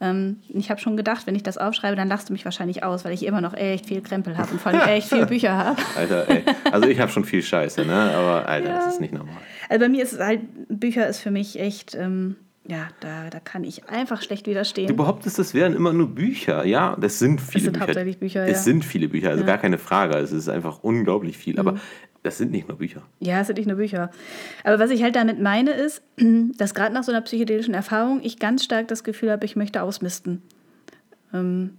Ähm, 0.00 0.36
ich 0.48 0.70
habe 0.70 0.80
schon 0.80 0.96
gedacht, 0.96 1.26
wenn 1.26 1.34
ich 1.34 1.42
das 1.42 1.58
aufschreibe, 1.58 1.96
dann 1.96 2.08
lachst 2.08 2.28
du 2.28 2.32
mich 2.32 2.44
wahrscheinlich 2.44 2.84
aus, 2.84 3.04
weil 3.04 3.12
ich 3.12 3.24
immer 3.24 3.40
noch 3.40 3.54
echt 3.54 3.86
viel 3.86 4.00
Krempel 4.00 4.36
habe 4.36 4.52
und 4.52 4.60
vor 4.60 4.72
allem 4.72 4.88
echt 4.88 5.08
viele 5.08 5.26
Bücher 5.26 5.56
habe. 5.56 5.82
Alter, 5.96 6.28
ey. 6.28 6.44
Also 6.70 6.88
ich 6.88 7.00
habe 7.00 7.10
schon 7.10 7.24
viel 7.24 7.42
Scheiße, 7.42 7.84
ne? 7.84 8.12
Aber 8.14 8.48
Alter, 8.48 8.68
ja. 8.68 8.76
das 8.76 8.94
ist 8.94 9.00
nicht 9.00 9.12
normal. 9.12 9.36
Also 9.68 9.84
bei 9.84 9.88
mir 9.88 10.02
ist 10.02 10.12
es 10.12 10.20
halt, 10.20 10.42
Bücher 10.68 11.08
ist 11.08 11.20
für 11.20 11.30
mich 11.30 11.58
echt. 11.58 11.94
Ähm, 11.94 12.36
ja, 12.70 12.88
da, 13.00 13.30
da 13.30 13.40
kann 13.40 13.64
ich 13.64 13.88
einfach 13.88 14.20
schlecht 14.20 14.46
widerstehen. 14.46 14.88
Du 14.88 14.96
behauptest, 14.96 15.38
das 15.38 15.54
wären 15.54 15.74
immer 15.74 15.94
nur 15.94 16.14
Bücher. 16.14 16.66
Ja, 16.66 16.98
das 17.00 17.18
sind 17.18 17.40
viele 17.40 17.56
es 17.56 17.64
sind 17.64 17.72
Bücher. 17.72 17.86
Hauptsächlich 17.86 18.18
Bücher 18.18 18.42
es 18.42 18.50
ja. 18.50 18.58
sind 18.58 18.84
viele 18.84 19.08
Bücher, 19.08 19.30
also 19.30 19.40
ja. 19.40 19.46
gar 19.46 19.56
keine 19.56 19.78
Frage. 19.78 20.18
Es 20.18 20.32
ist 20.32 20.50
einfach 20.50 20.80
unglaublich 20.82 21.38
viel. 21.38 21.54
Mhm. 21.54 21.60
Aber 21.60 21.80
das 22.22 22.38
sind 22.38 22.50
nicht 22.50 22.68
nur 22.68 22.78
Bücher. 22.78 23.02
Ja, 23.20 23.40
es 23.40 23.46
sind 23.46 23.58
nicht 23.58 23.68
nur 23.68 23.76
Bücher. 23.76 24.10
Aber 24.64 24.78
was 24.78 24.90
ich 24.90 25.02
halt 25.02 25.16
damit 25.16 25.40
meine, 25.40 25.72
ist, 25.72 26.02
dass 26.56 26.74
gerade 26.74 26.94
nach 26.94 27.04
so 27.04 27.12
einer 27.12 27.20
psychedelischen 27.20 27.74
Erfahrung 27.74 28.20
ich 28.22 28.38
ganz 28.38 28.64
stark 28.64 28.88
das 28.88 29.04
Gefühl 29.04 29.30
habe, 29.30 29.44
ich 29.44 29.56
möchte 29.56 29.82
ausmisten. 29.82 30.42
Ähm, 31.32 31.74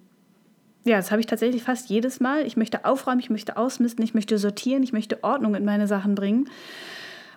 ja, 0.86 0.98
das 0.98 1.12
habe 1.12 1.20
ich 1.20 1.28
tatsächlich 1.28 1.64
fast 1.64 1.90
jedes 1.90 2.20
Mal. 2.20 2.46
Ich 2.46 2.58
möchte 2.58 2.86
aufräumen, 2.86 3.20
ich 3.20 3.30
möchte 3.30 3.58
ausmisten, 3.58 4.04
ich 4.04 4.14
möchte 4.14 4.38
sortieren, 4.38 4.82
ich 4.82 4.94
möchte 4.94 5.24
Ordnung 5.24 5.56
in 5.56 5.66
meine 5.66 5.88
Sachen 5.88 6.16
bringen. 6.16 6.50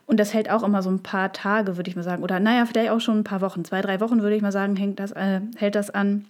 Und 0.07 0.21
das 0.21 0.33
hält 0.33 0.51
auch 0.51 0.63
immer 0.63 0.83
so 0.83 0.91
ein 0.91 1.03
paar 1.03 1.33
Tage, 1.33 1.77
würde 1.77 1.91
ich 1.91 1.97
mal 1.97 2.03
sagen. 2.03 2.23
Oder 2.23 2.41
naja, 2.41 2.67
vielleicht 2.67 2.91
auch 2.91 3.01
schon 3.01 3.19
ein 3.19 3.25
paar 3.25 3.41
Wochen. 3.41 3.65
Zwei, 3.65 3.83
drei 3.83 4.01
Wochen 4.01 4.23
würde 4.23 4.37
ich 4.37 4.43
mal 4.43 4.53
sagen, 4.53 4.77
hängt 4.77 5.01
das, 5.01 5.13
äh, 5.13 5.41
hält 5.57 5.75
das 5.75 5.91
an. 5.91 6.27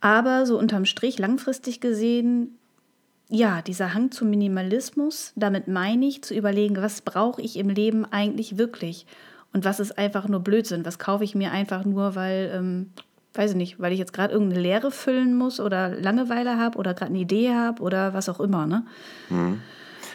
Aber 0.00 0.46
so 0.46 0.58
unterm 0.58 0.84
Strich, 0.84 1.18
langfristig 1.18 1.80
gesehen, 1.80 2.57
ja, 3.28 3.62
dieser 3.62 3.94
Hang 3.94 4.10
zum 4.10 4.30
Minimalismus, 4.30 5.32
damit 5.36 5.68
meine 5.68 6.06
ich 6.06 6.22
zu 6.22 6.34
überlegen, 6.34 6.76
was 6.76 7.02
brauche 7.02 7.42
ich 7.42 7.56
im 7.58 7.68
Leben 7.68 8.06
eigentlich 8.10 8.56
wirklich 8.56 9.06
und 9.52 9.64
was 9.64 9.80
ist 9.80 9.98
einfach 9.98 10.28
nur 10.28 10.40
Blödsinn, 10.40 10.84
was 10.84 10.98
kaufe 10.98 11.24
ich 11.24 11.34
mir 11.34 11.52
einfach 11.52 11.84
nur, 11.84 12.14
weil, 12.14 12.50
ähm, 12.54 12.90
weiß 13.34 13.52
ich 13.52 13.56
nicht, 13.56 13.80
weil 13.80 13.92
ich 13.92 13.98
jetzt 13.98 14.12
gerade 14.12 14.32
irgendeine 14.32 14.62
Leere 14.62 14.90
füllen 14.90 15.36
muss 15.36 15.60
oder 15.60 15.90
Langeweile 15.90 16.58
habe 16.58 16.78
oder 16.78 16.94
gerade 16.94 17.10
eine 17.10 17.20
Idee 17.20 17.52
habe 17.52 17.82
oder 17.82 18.14
was 18.14 18.28
auch 18.28 18.40
immer. 18.40 18.66
Ne? 18.66 18.84
Mhm. 19.28 19.60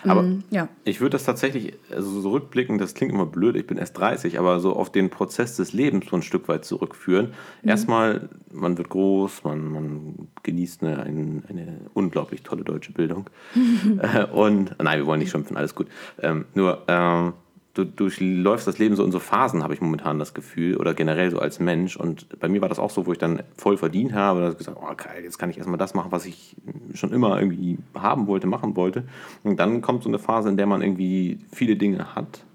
Aber 0.06 0.24
mm, 0.24 0.44
ja. 0.50 0.68
ich 0.84 1.02
würde 1.02 1.12
das 1.12 1.24
tatsächlich, 1.24 1.74
also 1.92 2.22
so 2.22 2.32
rückblicken, 2.32 2.78
das 2.78 2.94
klingt 2.94 3.12
immer 3.12 3.26
blöd, 3.26 3.56
ich 3.56 3.68
bin 3.68 3.78
erst 3.78 3.98
30, 3.98 4.40
aber 4.40 4.60
so 4.60 4.76
auf 4.76 4.92
den 4.92 5.10
Prozess 5.10 5.56
des 5.56 5.74
Lebens 5.74 6.06
so 6.10 6.16
ein 6.16 6.22
Stück 6.22 6.48
weit 6.48 6.66
zurückführen. 6.66 7.34
Mhm. 7.62 7.70
Erstmal, 7.70 8.30
man 8.52 8.78
wird 8.78 8.90
groß, 8.90 9.44
man, 9.44 9.72
man 9.72 10.28
genießt 10.44 10.84
eine, 10.84 11.04
eine, 11.04 11.44
eine 11.48 11.82
unglaublich 11.94 12.44
tolle 12.44 12.64
deutsche 12.64 12.92
Bildung. 12.92 13.30
äh, 14.00 14.26
und, 14.26 14.76
nein, 14.82 15.00
wir 15.00 15.06
wollen 15.06 15.20
nicht 15.20 15.32
schimpfen, 15.32 15.58
alles 15.58 15.76
gut. 15.76 15.88
Ähm, 16.22 16.46
nur, 16.54 16.84
ähm, 16.88 17.34
du 17.74 17.86
durchläufst 17.86 18.68
das 18.68 18.78
Leben 18.78 18.96
so 18.96 19.04
in 19.04 19.12
so 19.12 19.20
Phasen, 19.20 19.64
habe 19.64 19.74
ich 19.74 19.82
momentan 19.82 20.20
das 20.20 20.34
Gefühl, 20.34 20.78
oder 20.78 20.94
generell 20.94 21.32
so 21.32 21.40
als 21.40 21.60
Mensch. 21.60 21.98
Und 21.98 22.40
bei 22.40 22.48
mir 22.48 22.62
war 22.62 22.70
das 22.70 22.80
auch 22.80 22.92
so, 22.92 23.08
wo 23.08 23.12
ich 23.12 23.18
dann 23.18 23.42
voll 23.58 23.78
verdient 23.78 24.14
habe, 24.14 24.46
und 24.46 24.58
gesagt, 24.58 24.78
oh 24.80 24.94
geil, 24.96 25.24
jetzt 25.24 25.40
kann 25.40 25.50
ich 25.50 25.58
erstmal 25.58 25.80
das 25.80 25.96
machen, 25.96 26.12
was 26.12 26.26
ich 26.26 26.56
schon 26.94 27.12
immer 27.12 27.40
irgendwie 27.40 27.80
haben 27.96 28.28
wollte, 28.28 28.46
machen 28.46 28.76
wollte. 28.76 29.06
Und 29.44 29.60
dann 29.60 29.82
kommt 29.82 30.04
so 30.04 30.10
eine 30.10 30.20
Phase, 30.20 30.50
in 30.50 30.58
der 30.58 30.68
man 30.68 30.84
irgendwie 30.84 31.40
viele 31.52 31.76
Dinge 31.76 32.16
hat, 32.16 32.46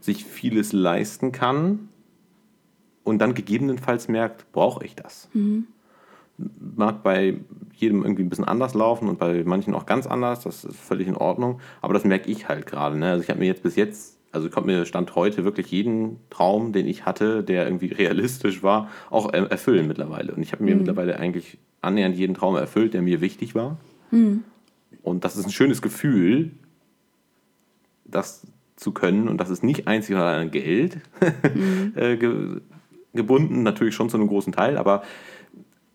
sich 0.00 0.24
vieles 0.24 0.72
leisten 0.72 1.32
kann 1.32 1.88
und 3.02 3.18
dann 3.18 3.34
gegebenenfalls 3.34 4.08
merkt, 4.08 4.52
brauche 4.52 4.84
ich 4.84 4.94
das? 4.94 5.28
Mhm. 5.32 5.66
Mag 6.76 7.02
bei 7.02 7.38
jedem 7.74 8.02
irgendwie 8.02 8.22
ein 8.22 8.30
bisschen 8.30 8.46
anders 8.46 8.74
laufen 8.74 9.08
und 9.08 9.18
bei 9.18 9.42
manchen 9.44 9.74
auch 9.74 9.84
ganz 9.84 10.06
anders, 10.06 10.40
das 10.40 10.64
ist 10.64 10.78
völlig 10.78 11.08
in 11.08 11.16
Ordnung, 11.16 11.60
aber 11.80 11.94
das 11.94 12.04
merke 12.04 12.30
ich 12.30 12.48
halt 12.48 12.66
gerade. 12.66 12.98
Ne? 12.98 13.10
Also 13.10 13.22
ich 13.22 13.30
habe 13.30 13.40
mir 13.40 13.46
jetzt 13.46 13.62
bis 13.62 13.76
jetzt 13.76 14.19
also 14.32 14.48
kommt 14.48 14.66
mir 14.66 14.84
Stand 14.86 15.14
heute 15.14 15.44
wirklich 15.44 15.68
jeden 15.70 16.18
Traum, 16.30 16.72
den 16.72 16.86
ich 16.86 17.04
hatte, 17.04 17.42
der 17.42 17.64
irgendwie 17.64 17.86
realistisch 17.92 18.62
war, 18.62 18.88
auch 19.10 19.32
erfüllen 19.32 19.86
mittlerweile. 19.86 20.32
Und 20.34 20.42
ich 20.42 20.52
habe 20.52 20.64
mir 20.64 20.72
mhm. 20.72 20.78
mittlerweile 20.78 21.18
eigentlich 21.18 21.58
annähernd 21.80 22.16
jeden 22.16 22.34
Traum 22.34 22.56
erfüllt, 22.56 22.94
der 22.94 23.02
mir 23.02 23.20
wichtig 23.20 23.54
war. 23.54 23.78
Mhm. 24.10 24.44
Und 25.02 25.24
das 25.24 25.36
ist 25.36 25.46
ein 25.46 25.52
schönes 25.52 25.82
Gefühl, 25.82 26.52
das 28.04 28.46
zu 28.76 28.92
können. 28.92 29.28
Und 29.28 29.38
das 29.38 29.50
ist 29.50 29.62
nicht 29.62 29.86
einzig 29.88 30.16
an 30.16 30.50
Geld 30.50 30.98
mhm. 31.54 31.92
Äh, 31.96 32.18
gebunden, 33.12 33.62
natürlich 33.62 33.94
schon 33.94 34.08
zu 34.08 34.16
einem 34.16 34.28
großen 34.28 34.52
Teil, 34.52 34.76
aber 34.76 35.02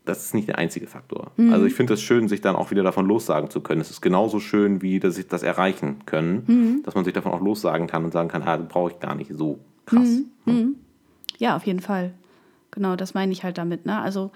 das 0.06 0.26
ist 0.26 0.34
nicht 0.34 0.48
der 0.48 0.58
einzige 0.58 0.88
Faktor. 0.88 1.32
Mhm. 1.36 1.52
Also 1.52 1.66
ich 1.66 1.74
finde 1.74 1.96
es 1.96 2.02
schön, 2.02 2.28
sich 2.28 2.42
dann 2.42 2.56
auch 2.56 2.72
wieder 2.72 2.84
davon 2.84 3.06
lossagen 3.06 3.50
zu 3.50 3.62
können. 3.62 3.82
Es 3.82 3.90
ist 3.90 4.02
genauso 4.02 4.40
schön, 4.40 4.82
wie 4.82 5.00
dass 5.00 5.18
ich 5.18 5.28
das 5.28 5.44
erreichen 5.44 6.06
können, 6.06 6.44
mhm. 6.48 6.84
dass 6.84 6.96
man 6.96 7.04
sich 7.04 7.14
davon 7.14 7.32
auch 7.32 7.42
lossagen 7.42 7.88
kann 7.88 8.06
und 8.06 8.12
sagen 8.12 8.30
kann, 8.30 8.44
ah, 8.44 8.58
das 8.58 8.68
brauche 8.68 8.92
ich 8.92 9.00
gar 9.00 9.16
nicht 9.16 9.32
so 9.34 9.60
krass. 9.86 10.22
Mhm. 10.46 10.54
mhm. 10.54 10.76
Ja, 11.38 11.56
auf 11.58 11.66
jeden 11.66 11.82
Fall. 11.82 12.14
Genau, 12.72 12.96
das 12.96 13.14
meine 13.14 13.32
ich 13.32 13.44
halt 13.44 13.58
damit. 13.58 13.86
Ne? 13.86 14.00
Also 14.00 14.32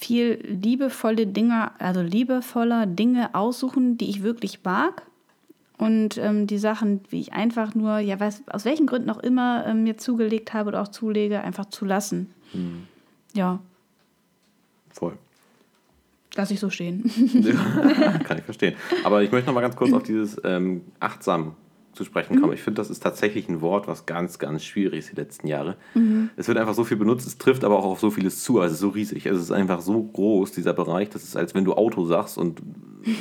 viel 0.00 0.42
liebevolle 0.46 1.26
Dinge, 1.26 1.70
also 1.78 2.00
liebevoller 2.00 2.86
Dinge 2.86 3.34
aussuchen, 3.34 3.98
die 3.98 4.08
ich 4.08 4.22
wirklich 4.22 4.64
mag. 4.64 5.02
Und 5.78 6.18
ähm, 6.18 6.46
die 6.46 6.58
Sachen, 6.58 7.00
wie 7.08 7.20
ich 7.20 7.32
einfach 7.32 7.74
nur, 7.74 7.98
ja, 7.98 8.20
weiß, 8.20 8.42
aus 8.48 8.64
welchen 8.64 8.86
Gründen 8.86 9.08
auch 9.10 9.18
immer 9.18 9.64
ähm, 9.66 9.84
mir 9.84 9.96
zugelegt 9.96 10.52
habe 10.52 10.68
oder 10.68 10.82
auch 10.82 10.88
zulege, 10.88 11.40
einfach 11.40 11.66
zu 11.66 11.84
lassen. 11.84 12.30
Mhm. 12.52 12.86
Ja, 13.32 13.60
Voll. 14.92 15.16
Lass 16.36 16.50
ich 16.50 16.60
so 16.60 16.70
stehen. 16.70 17.02
kann 18.24 18.38
ich 18.38 18.44
verstehen. 18.44 18.74
Aber 19.04 19.22
ich 19.22 19.32
möchte 19.32 19.48
noch 19.48 19.54
mal 19.54 19.60
ganz 19.60 19.76
kurz 19.76 19.92
auf 19.92 20.02
dieses 20.02 20.40
ähm, 20.44 20.82
achtsam 21.00 21.56
zu 21.92 22.04
sprechen 22.04 22.36
kommen. 22.36 22.50
Mhm. 22.50 22.54
Ich 22.54 22.62
finde, 22.62 22.80
das 22.80 22.88
ist 22.88 23.02
tatsächlich 23.02 23.48
ein 23.48 23.60
Wort, 23.60 23.88
was 23.88 24.06
ganz, 24.06 24.38
ganz 24.38 24.64
schwierig 24.64 25.00
ist 25.00 25.12
die 25.12 25.16
letzten 25.16 25.48
Jahre. 25.48 25.76
Mhm. 25.94 26.30
Es 26.36 26.46
wird 26.46 26.56
einfach 26.56 26.74
so 26.74 26.84
viel 26.84 26.96
benutzt, 26.96 27.26
es 27.26 27.38
trifft 27.38 27.64
aber 27.64 27.78
auch 27.78 27.84
auf 27.84 28.00
so 28.00 28.10
vieles 28.10 28.42
zu. 28.44 28.60
Also 28.60 28.76
so 28.76 28.88
riesig. 28.88 29.26
Es 29.26 29.40
ist 29.40 29.50
einfach 29.50 29.80
so 29.80 30.02
groß, 30.02 30.52
dieser 30.52 30.72
Bereich. 30.72 31.10
Das 31.10 31.24
ist, 31.24 31.36
als 31.36 31.54
wenn 31.54 31.64
du 31.64 31.74
Auto 31.74 32.06
sagst 32.06 32.38
und 32.38 32.62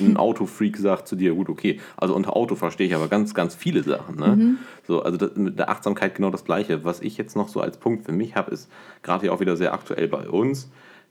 ein 0.01 0.17
Autofreak 0.17 0.78
sagt 0.78 1.07
zu 1.07 1.15
dir, 1.15 1.34
gut, 1.34 1.49
okay, 1.49 1.80
also 1.97 2.15
unter 2.15 2.36
Auto 2.36 2.55
verstehe 2.55 2.86
ich 2.86 2.93
aber 2.93 3.07
ganz, 3.07 3.34
ganz 3.34 3.55
viele 3.55 3.82
Sachen. 3.82 4.17
Ne? 4.17 4.36
Mhm. 4.36 4.57
So, 4.88 5.01
also 5.01 5.17
das, 5.17 5.36
mit 5.36 5.57
der 5.57 5.70
Achtsamkeit 5.70 6.13
genau 6.13 6.30
das 6.30 6.45
Gleiche. 6.45 6.86
Was 6.86 7.01
ich 7.01 7.17
jetzt 7.17 7.36
noch 7.36 7.49
so 7.49 7.61
als 7.61 7.78
Punkt 7.78 8.05
für 8.05 8.11
mich 8.11 8.36
habe, 8.36 8.51
ist 8.51 8.70
gerade 9.01 9.22
hier 9.22 9.34
auch 9.34 9.39
wieder 9.39 9.57
sehr 9.57 9.74
aktuell 9.74 10.07
bei 10.07 10.30
uns 10.30 10.70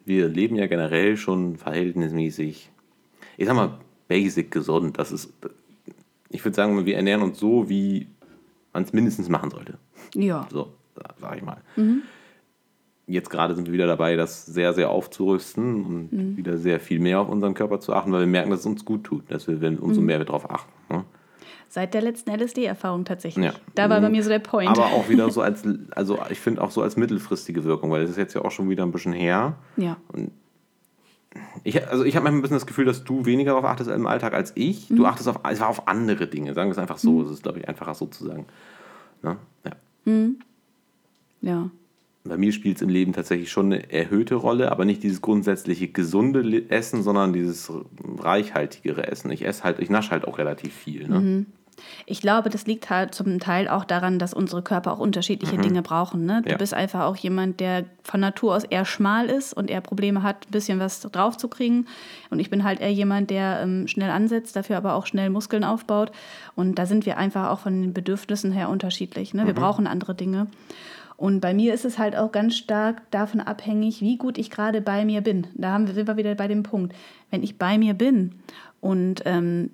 wir 0.09 0.29
leben 0.29 0.57
ja 0.57 0.67
generell 0.67 1.17
schon 1.17 1.57
verhältnismäßig, 1.57 2.71
ich 3.37 3.47
sag 3.47 3.55
mal, 3.55 3.79
basic 4.09 4.51
gesund. 4.51 4.99
Das 4.99 5.13
ist, 5.13 5.33
ich 6.31 6.45
würde 6.45 6.57
sagen, 6.57 6.85
wir 6.85 6.97
ernähren 6.97 7.23
uns 7.23 7.39
so, 7.39 7.69
wie 7.69 8.09
man 8.73 8.83
es 8.83 8.93
mindestens 8.93 9.29
machen 9.29 9.51
sollte. 9.51 9.79
Ja. 10.15 10.49
So, 10.51 10.73
sag 11.21 11.37
ich 11.37 11.43
mal. 11.43 11.59
Mhm. 11.77 12.03
Jetzt 13.07 13.31
gerade 13.31 13.55
sind 13.55 13.67
wir 13.67 13.73
wieder 13.73 13.87
dabei, 13.87 14.17
das 14.17 14.45
sehr, 14.45 14.75
sehr 14.75 14.91
aufzurüsten 14.91 15.85
und 15.85 16.13
mhm. 16.13 16.37
wieder 16.37 16.59
sehr 16.59 16.79
viel 16.81 16.99
mehr 16.99 17.21
auf 17.21 17.29
unseren 17.29 17.55
Körper 17.55 17.81
zu 17.81 17.95
achten, 17.95 18.13
weil 18.13 18.21
wir 18.21 18.27
merken, 18.27 18.51
dass 18.51 18.61
es 18.61 18.67
uns 18.67 18.85
gut 18.85 19.05
tut, 19.05 19.31
dass 19.31 19.47
wir, 19.49 19.61
wenn, 19.61 19.79
umso 19.79 20.01
mhm. 20.01 20.07
mehr 20.07 20.19
wir 20.19 20.27
darauf 20.27 20.51
achten. 20.51 20.73
Seit 21.71 21.93
der 21.93 22.01
letzten 22.01 22.31
LSD-Erfahrung 22.31 23.05
tatsächlich. 23.05 23.45
Ja. 23.45 23.53
Da 23.75 23.91
war 23.91 24.01
bei 24.01 24.09
mir 24.09 24.23
so 24.23 24.31
der 24.31 24.39
Point. 24.39 24.71
Aber 24.71 24.87
auch 24.87 25.09
wieder 25.09 25.31
so 25.31 25.43
als, 25.43 25.63
also 25.91 26.19
ich 26.31 26.41
finde 26.41 26.63
auch 26.63 26.71
so 26.71 26.83
als 26.83 26.97
mittelfristige 26.97 27.65
Wirkung, 27.65 27.91
weil 27.91 28.03
es 28.03 28.11
ist 28.11 28.17
jetzt 28.17 28.35
ja 28.35 28.43
auch 28.43 28.51
schon 28.51 28.71
wieder 28.71 28.85
ein 28.85 28.93
bisschen 28.93 29.13
her. 29.13 29.57
Ja. 29.77 29.99
Und 30.13 30.31
ich, 31.65 31.87
also 31.87 32.05
ich 32.05 32.17
habe 32.17 32.25
manchmal 32.25 32.41
ein 32.41 32.43
bisschen 32.43 32.57
das 32.57 32.67
Gefühl, 32.67 32.87
dass 32.87 33.05
du 33.05 33.27
weniger 33.27 33.53
darauf 33.53 33.67
achtest 33.67 33.91
im 33.91 34.07
Alltag 34.07 34.33
als 34.33 34.53
ich. 34.55 34.89
Mhm. 34.89 34.97
Du 34.97 35.07
achtest 35.07 35.29
auf, 35.29 35.45
also 35.45 35.65
auf 35.65 35.89
andere 35.89 36.27
Dinge, 36.27 36.55
sagen 36.55 36.71
wir 36.71 36.73
es 36.73 36.79
einfach 36.79 36.99
so. 36.99 37.13
Mhm. 37.13 37.27
Es 37.27 37.33
ist, 37.33 37.43
glaube 37.43 37.59
ich, 37.59 37.69
einfacher 37.69 37.95
so 37.95 38.07
zu 38.07 38.25
sagen. 38.25 38.47
Ne? 39.23 39.37
Ja. 39.65 39.73
Mhm. 40.05 40.39
ja. 41.43 41.71
Bei 42.25 42.37
mir 42.37 42.53
spielt 42.53 42.77
es 42.77 42.83
im 42.83 42.89
Leben 42.89 43.13
tatsächlich 43.13 43.51
schon 43.51 43.67
eine 43.67 43.91
erhöhte 43.93 44.35
Rolle, 44.35 44.71
aber 44.71 44.85
nicht 44.85 45.03
dieses 45.03 45.23
grundsätzliche 45.23 45.89
gesunde 45.89 46.69
Essen, 46.71 47.03
sondern 47.03 47.33
dieses 47.33 47.73
reichhaltigere 48.19 49.07
Essen. 49.07 49.31
Ich 49.31 49.47
esse 49.47 49.65
halt, 49.65 49.79
ich 49.79 49.89
nasche 49.89 50.11
halt 50.11 50.27
auch 50.27 50.39
relativ 50.39 50.75
viel. 50.75 51.09
Ne? 51.09 51.21
Mhm. 51.21 51.47
Ich 52.07 52.21
glaube, 52.21 52.51
das 52.51 52.67
liegt 52.67 52.91
halt 52.91 53.15
zum 53.15 53.39
Teil 53.39 53.69
auch 53.69 53.85
daran, 53.85 54.19
dass 54.19 54.35
unsere 54.35 54.63
Körper 54.63 54.93
auch 54.93 54.99
unterschiedliche 54.99 55.57
mhm. 55.57 55.63
Dinge 55.63 55.83
brauchen. 55.83 56.27
Ne? 56.27 56.43
Du 56.43 56.51
ja. 56.51 56.57
bist 56.57 56.75
einfach 56.75 57.05
auch 57.05 57.17
jemand, 57.17 57.61
der 57.61 57.85
von 58.03 58.21
Natur 58.21 58.57
aus 58.57 58.65
eher 58.65 58.85
schmal 58.85 59.27
ist 59.27 59.53
und 59.55 59.71
eher 59.71 59.81
Probleme 59.81 60.23
hat, 60.23 60.47
ein 60.47 60.51
bisschen 60.51 60.79
was 60.81 61.01
drauf 61.01 61.37
zu 61.37 61.49
kriegen. 61.49 61.87
Und 62.31 62.41
ich 62.41 62.51
bin 62.51 62.65
halt 62.65 62.81
eher 62.81 62.93
jemand, 62.93 63.31
der 63.31 63.61
ähm, 63.63 63.87
schnell 63.89 64.11
ansetzt, 64.11 64.57
dafür 64.57 64.77
aber 64.77 64.95
auch 64.95 65.07
schnell 65.07 65.31
Muskeln 65.31 65.65
aufbaut. 65.65 66.13
Und 66.55 66.79
da 66.79 66.87
sind 66.87 67.07
wir 67.07 67.17
einfach 67.17 67.51
auch 67.51 67.61
von 67.61 67.81
den 67.81 67.93
Bedürfnissen 67.93 68.53
her 68.53 68.69
unterschiedlich. 68.69 69.35
Ne? 69.35 69.47
Wir 69.47 69.53
mhm. 69.53 69.59
brauchen 69.59 69.87
andere 69.87 70.15
Dinge. 70.15 70.49
Und 71.19 71.41
bei 71.41 71.53
mir 71.53 71.75
ist 71.75 71.85
es 71.85 71.99
halt 71.99 72.15
auch 72.17 72.31
ganz 72.31 72.57
stark 72.57 73.03
davon 73.11 73.41
abhängig, 73.41 74.01
wie 74.01 74.17
gut 74.19 74.39
ich 74.39 74.51
gerade 74.51 74.81
bei 74.81 75.05
mir 75.05 75.21
bin. 75.21 75.49
Da 75.55 75.73
haben 75.73 75.89
wir, 75.89 75.93
sind 75.93 76.07
wir 76.07 76.17
wieder 76.17 76.37
bei 76.37 76.47
dem 76.47 76.63
Punkt. 76.63 76.95
Wenn 77.33 77.43
ich 77.43 77.59
bei 77.59 77.77
mir 77.77 77.95
bin 77.95 78.37
und 78.81 79.23
ähm, 79.25 79.71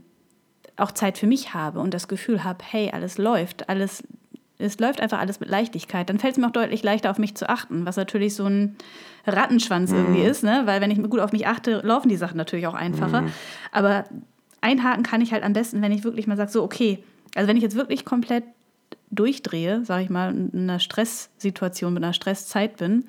auch 0.79 0.91
Zeit 0.91 1.19
für 1.19 1.27
mich 1.27 1.53
habe 1.53 1.81
und 1.81 1.93
das 1.93 2.09
Gefühl 2.09 2.45
habe, 2.45 2.65
hey, 2.67 2.91
alles 2.95 3.19
läuft, 3.19 3.69
alles, 3.69 4.03
es 4.57 4.79
läuft 4.81 5.03
einfach 5.03 5.19
alles 5.19 5.39
mit 5.39 5.51
Leichtigkeit, 5.51 6.09
dann 6.09 6.19
fällt 6.19 6.33
es 6.33 6.39
mir 6.39 6.47
auch 6.47 6.53
deutlich 6.53 6.83
leichter, 6.83 7.11
auf 7.11 7.19
mich 7.19 7.35
zu 7.35 7.47
achten, 7.47 7.85
was 7.85 7.97
natürlich 7.99 8.35
so 8.35 8.47
ein 8.47 8.77
Rattenschwanz 9.27 9.91
mhm. 9.91 9.99
irgendwie 9.99 10.23
ist, 10.23 10.45
ne? 10.45 10.63
weil 10.65 10.81
wenn 10.81 10.91
ich 10.91 11.03
gut 11.03 11.21
auf 11.21 11.33
mich 11.33 11.47
achte, 11.47 11.83
laufen 11.85 12.09
die 12.09 12.17
Sachen 12.17 12.39
natürlich 12.39 12.67
auch 12.67 12.75
einfacher. 12.75 13.21
Mhm. 13.21 13.33
Aber 13.71 14.05
einhaken 14.63 15.03
kann 15.03 15.21
ich 15.21 15.35
halt 15.35 15.45
am 15.45 15.53
besten, 15.53 15.83
wenn 15.83 15.93
ich 15.93 16.05
wirklich 16.05 16.27
mal 16.27 16.39
sage, 16.39 16.51
so, 16.51 16.63
okay, 16.63 17.05
also 17.35 17.49
wenn 17.49 17.59
ich 17.59 17.63
jetzt 17.63 17.77
wirklich 17.77 18.07
komplett 18.07 18.45
durchdrehe, 19.15 19.85
sage 19.85 20.05
ich 20.05 20.11
mal, 20.11 20.35
in 20.35 20.51
einer 20.55 20.81
Stresssituation, 20.81 21.95
mit 21.95 22.03
einer 22.03 22.13
Stresszeit 22.13 22.77
bin, 22.77 23.05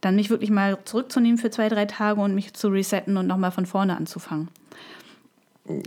dann 0.00 0.16
mich 0.16 0.30
wirklich 0.30 0.50
mal 0.50 0.78
zurückzunehmen 0.84 1.38
für 1.38 1.50
zwei, 1.50 1.68
drei 1.68 1.86
Tage 1.86 2.20
und 2.20 2.34
mich 2.34 2.54
zu 2.54 2.68
resetten 2.68 3.16
und 3.16 3.26
nochmal 3.26 3.50
von 3.50 3.66
vorne 3.66 3.96
anzufangen. 3.96 4.48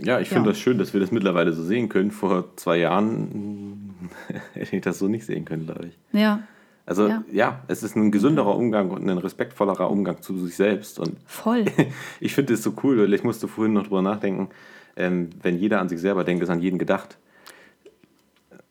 Ja, 0.04 0.20
ich 0.20 0.28
finde 0.28 0.48
ja. 0.48 0.52
das 0.52 0.60
schön, 0.60 0.78
dass 0.78 0.92
wir 0.92 1.00
das 1.00 1.10
mittlerweile 1.10 1.52
so 1.52 1.64
sehen 1.64 1.88
können. 1.88 2.10
Vor 2.10 2.56
zwei 2.56 2.78
Jahren 2.78 4.08
hätte 4.52 4.76
ich 4.76 4.82
das 4.82 4.98
so 4.98 5.08
nicht 5.08 5.26
sehen 5.26 5.44
können, 5.44 5.66
glaube 5.66 5.86
ich. 5.86 5.98
Ja. 6.18 6.42
Also 6.86 7.08
Ja. 7.08 7.24
ja. 7.32 7.60
es 7.68 7.82
ist 7.82 7.96
ein 7.96 8.10
gesünderer 8.10 8.54
Umgang 8.56 8.90
und 8.90 9.08
ein 9.08 9.18
respektvollerer 9.18 9.90
Umgang 9.90 10.22
zu 10.22 10.38
sich 10.38 10.54
selbst. 10.54 10.98
Und 10.98 11.16
Voll. 11.26 11.64
ich 12.20 12.34
finde 12.34 12.54
es 12.54 12.62
so 12.62 12.74
cool, 12.82 12.98
weil 12.98 13.12
ich 13.12 13.24
musste 13.24 13.48
vorhin 13.48 13.72
noch 13.72 13.84
drüber 13.84 14.02
nachdenken, 14.02 14.50
ähm, 14.96 15.30
wenn 15.42 15.58
jeder 15.58 15.80
an 15.80 15.88
sich 15.88 16.00
selber 16.00 16.22
denkt, 16.22 16.42
ist 16.42 16.50
an 16.50 16.60
jeden 16.60 16.78
gedacht. 16.78 17.18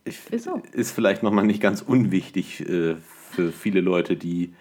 Ist 0.03 0.43
so. 0.43 0.61
ist 0.71 0.91
vielleicht 0.91 1.23
nochmal 1.23 1.45
nicht 1.45 1.61
ganz 1.61 1.81
unwichtig 1.81 2.61
äh, 2.61 2.95
für 2.95 3.51
viele 3.51 3.81
Leute, 3.81 4.15
die 4.15 4.53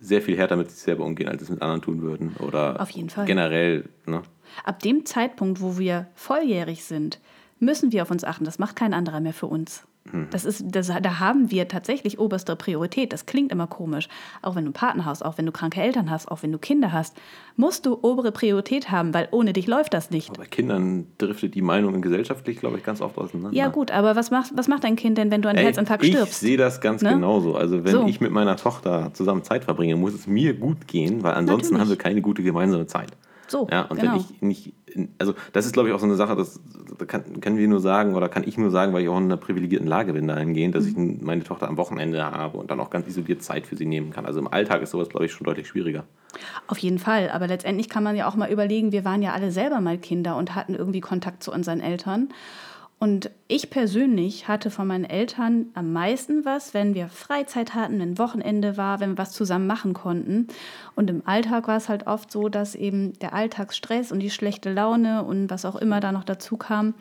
sehr 0.00 0.22
viel 0.22 0.36
härter 0.36 0.56
mit 0.56 0.70
sich 0.70 0.80
selber 0.80 1.04
umgehen, 1.04 1.28
als 1.28 1.42
es 1.42 1.50
mit 1.50 1.62
anderen 1.62 1.82
tun 1.82 2.02
würden. 2.02 2.36
Oder 2.38 2.80
Auf 2.80 2.90
jeden 2.90 3.10
Fall. 3.10 3.26
generell. 3.26 3.88
Ne? 4.06 4.22
Ab 4.64 4.80
dem 4.80 5.04
Zeitpunkt, 5.04 5.60
wo 5.60 5.78
wir 5.78 6.08
volljährig 6.14 6.84
sind, 6.84 7.20
müssen 7.58 7.92
wir 7.92 8.02
auf 8.02 8.10
uns 8.10 8.24
achten. 8.24 8.44
Das 8.44 8.58
macht 8.58 8.76
kein 8.76 8.94
anderer 8.94 9.20
mehr 9.20 9.32
für 9.32 9.46
uns. 9.46 9.87
Das 10.30 10.46
ist, 10.46 10.64
das, 10.66 10.86
da 10.86 11.18
haben 11.18 11.50
wir 11.50 11.68
tatsächlich 11.68 12.18
oberste 12.18 12.56
Priorität. 12.56 13.12
Das 13.12 13.26
klingt 13.26 13.52
immer 13.52 13.66
komisch. 13.66 14.08
Auch 14.40 14.56
wenn 14.56 14.64
du 14.64 14.68
einen 14.68 14.72
Partner 14.72 15.04
hast, 15.04 15.22
auch 15.22 15.36
wenn 15.36 15.44
du 15.44 15.52
kranke 15.52 15.82
Eltern 15.82 16.10
hast, 16.10 16.30
auch 16.30 16.42
wenn 16.42 16.50
du 16.50 16.58
Kinder 16.58 16.92
hast, 16.92 17.14
musst 17.56 17.84
du 17.84 17.98
obere 18.00 18.32
Priorität 18.32 18.90
haben, 18.90 19.12
weil 19.12 19.28
ohne 19.32 19.52
dich 19.52 19.66
läuft 19.66 19.92
das 19.92 20.10
nicht. 20.10 20.30
Aber 20.30 20.38
bei 20.38 20.46
Kindern 20.46 21.08
driftet 21.18 21.54
die 21.54 21.60
Meinung 21.60 22.00
gesellschaftlich, 22.00 22.58
glaube 22.58 22.78
ich, 22.78 22.84
ganz 22.84 23.02
oft 23.02 23.18
auseinander. 23.18 23.54
Ja 23.54 23.68
gut, 23.68 23.90
aber 23.90 24.16
was 24.16 24.30
macht, 24.30 24.52
was 24.54 24.66
macht 24.66 24.84
dein 24.84 24.96
Kind 24.96 25.18
denn, 25.18 25.30
wenn 25.30 25.42
du 25.42 25.50
an 25.50 25.56
Herzinfarkt 25.56 26.02
ich 26.04 26.12
stirbst? 26.14 26.40
sehe 26.40 26.56
das 26.56 26.80
ganz 26.80 27.02
Ne? 27.02 27.10
genauso. 27.10 27.56
Also 27.56 27.84
wenn 27.84 27.92
So. 27.92 28.06
ich 28.06 28.20
mit 28.22 28.32
meiner 28.32 28.56
Tochter 28.56 29.10
zusammen 29.12 29.44
Zeit 29.44 29.64
verbringe, 29.64 29.96
muss 29.96 30.14
es 30.14 30.26
mir 30.26 30.54
gut 30.54 30.88
gehen, 30.88 31.22
weil 31.22 31.34
ansonsten 31.34 31.74
Natürlich. 31.74 31.80
haben 31.80 31.88
wir 31.90 31.96
keine 31.98 32.22
gute 32.22 32.42
gemeinsame 32.42 32.86
Zeit. 32.86 33.10
So, 33.50 33.66
Ja, 33.70 33.82
und 33.82 33.98
genau. 34.00 34.12
wenn 34.12 34.20
ich 34.20 34.42
nicht, 34.42 34.74
also 35.18 35.34
das 35.52 35.66
ist 35.66 35.72
glaube 35.72 35.88
ich 35.88 35.94
auch 35.94 35.98
so 36.00 36.06
eine 36.06 36.16
Sache, 36.16 36.36
das, 36.36 36.60
da 36.98 37.04
kann, 37.06 37.40
können 37.40 37.56
wir 37.56 37.66
nur 37.66 37.80
sagen 37.80 38.14
oder 38.14 38.28
kann 38.28 38.44
ich 38.46 38.58
nur 38.58 38.70
sagen, 38.70 38.92
weil 38.92 39.02
ich 39.02 39.08
auch 39.08 39.16
in 39.18 39.24
einer 39.24 39.36
privilegierten 39.36 39.86
Lage 39.88 40.12
bin 40.12 40.28
dahingehend, 40.28 40.74
dass 40.74 40.84
Mhm. 40.84 41.16
ich 41.16 41.22
meine 41.22 41.44
Tochter 41.44 41.68
am 41.68 41.76
Wochenende 41.76 42.22
habe 42.22 42.58
und 42.58 42.70
dann 42.70 42.78
auch 42.80 42.90
ganz 42.90 43.06
isoliert 43.06 43.42
Zeit 43.42 43.66
für 43.66 43.76
sie 43.76 43.86
nehmen 43.86 44.10
kann. 44.10 44.26
Also 44.26 44.38
im 44.38 44.48
Alltag 44.48 44.82
ist 44.82 44.90
sowas 44.90 45.08
glaube 45.08 45.26
ich 45.26 45.32
schon 45.32 45.44
deutlich 45.46 45.66
schwieriger. 45.68 46.04
Auf 46.66 46.78
jeden 46.78 46.98
Fall, 46.98 47.30
aber 47.30 47.46
letztendlich 47.46 47.88
kann 47.88 48.02
man 48.04 48.14
ja 48.14 48.28
auch 48.28 48.36
mal 48.36 48.50
überlegen, 48.50 48.92
wir 48.92 49.04
waren 49.04 49.22
ja 49.22 49.32
alle 49.32 49.50
selber 49.50 49.80
mal 49.80 49.96
Kinder 49.98 50.36
und 50.36 50.54
hatten 50.54 50.74
irgendwie 50.74 51.00
Kontakt 51.00 51.42
zu 51.42 51.50
unseren 51.52 51.80
Eltern. 51.80 52.28
Und 53.00 53.30
ich 53.46 53.70
persönlich 53.70 54.48
hatte 54.48 54.70
von 54.70 54.88
meinen 54.88 55.04
Eltern 55.04 55.66
am 55.74 55.92
meisten 55.92 56.44
was, 56.44 56.74
wenn 56.74 56.94
wir 56.94 57.08
Freizeit 57.08 57.74
hatten, 57.74 58.00
wenn 58.00 58.18
Wochenende 58.18 58.76
war, 58.76 58.98
wenn 58.98 59.10
wir 59.10 59.18
was 59.18 59.32
zusammen 59.32 59.68
machen 59.68 59.94
konnten. 59.94 60.48
Und 60.96 61.08
im 61.08 61.22
Alltag 61.24 61.68
war 61.68 61.76
es 61.76 61.88
halt 61.88 62.08
oft 62.08 62.32
so, 62.32 62.48
dass 62.48 62.74
eben 62.74 63.12
der 63.20 63.34
Alltagsstress 63.34 64.10
und 64.10 64.18
die 64.18 64.30
schlechte 64.30 64.72
Laune 64.72 65.22
und 65.22 65.48
was 65.48 65.64
auch 65.64 65.76
immer 65.76 66.00
da 66.00 66.10
noch 66.10 66.24
dazu 66.24 66.56
kam, 66.56 66.94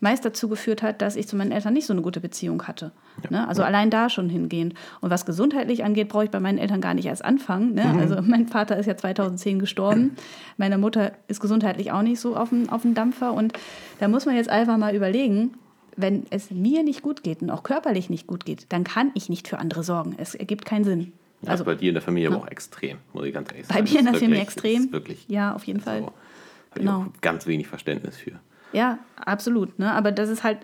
meist 0.00 0.24
dazu 0.24 0.48
geführt 0.48 0.82
hat, 0.82 1.02
dass 1.02 1.16
ich 1.16 1.26
zu 1.26 1.34
meinen 1.36 1.50
Eltern 1.50 1.72
nicht 1.74 1.86
so 1.86 1.92
eine 1.92 2.02
gute 2.02 2.20
Beziehung 2.20 2.62
hatte. 2.68 2.92
Ne? 3.30 3.48
Also 3.48 3.62
allein 3.64 3.90
da 3.90 4.08
schon 4.10 4.28
hingehend. 4.28 4.74
Und 5.00 5.10
was 5.10 5.26
gesundheitlich 5.26 5.82
angeht, 5.84 6.08
brauche 6.08 6.24
ich 6.24 6.30
bei 6.30 6.38
meinen 6.40 6.58
Eltern 6.58 6.80
gar 6.80 6.94
nicht 6.94 7.06
erst 7.06 7.24
anfangen. 7.24 7.74
Ne? 7.74 7.84
Also 7.98 8.16
mein 8.22 8.46
Vater 8.46 8.76
ist 8.76 8.86
ja 8.86 8.96
2010 8.96 9.58
gestorben. 9.58 10.16
Meine 10.56 10.78
Mutter 10.78 11.12
ist 11.26 11.40
gesundheitlich 11.40 11.90
auch 11.90 12.02
nicht 12.02 12.20
so 12.20 12.36
auf 12.36 12.50
dem, 12.50 12.68
auf 12.70 12.82
dem 12.82 12.94
Dampfer. 12.94 13.32
Und 13.32 13.54
da 13.98 14.06
muss 14.08 14.24
man 14.24 14.36
jetzt 14.36 14.48
einfach 14.50 14.76
mal 14.76 14.94
überlegen, 14.94 15.54
wenn 15.96 16.26
es 16.30 16.52
mir 16.52 16.84
nicht 16.84 17.02
gut 17.02 17.24
geht 17.24 17.42
und 17.42 17.50
auch 17.50 17.64
körperlich 17.64 18.08
nicht 18.08 18.28
gut 18.28 18.44
geht, 18.44 18.66
dann 18.68 18.84
kann 18.84 19.10
ich 19.14 19.28
nicht 19.28 19.48
für 19.48 19.58
andere 19.58 19.82
sorgen. 19.82 20.14
Es 20.16 20.36
ergibt 20.36 20.64
keinen 20.64 20.84
Sinn. 20.84 21.12
Ja, 21.42 21.50
Also 21.50 21.64
bei 21.64 21.74
dir 21.74 21.88
in 21.88 21.94
der 21.94 22.02
Familie 22.02 22.28
aber 22.28 22.38
auch 22.38 22.46
extrem, 22.48 22.98
muss 23.12 23.24
ich 23.26 23.34
ganz 23.34 23.50
ehrlich 23.50 23.66
bei 23.66 23.74
sagen. 23.74 23.92
mir 23.92 23.98
in 23.98 24.04
der 24.04 24.14
Familie 24.14 24.40
extrem. 24.42 24.92
wirklich 24.92 25.24
Ja, 25.28 25.54
auf 25.54 25.64
jeden 25.64 25.80
Fall. 25.80 25.98
so, 26.00 26.06
habe 26.06 26.14
ich 26.74 26.80
Genau. 26.82 27.06
ganz 27.20 27.48
wenig 27.48 27.66
Verständnis 27.66 28.16
für. 28.16 28.32
Ja, 28.72 28.98
absolut. 29.16 29.78
Ne? 29.78 29.92
Aber 29.92 30.12
das 30.12 30.28
ist 30.28 30.44
halt, 30.44 30.58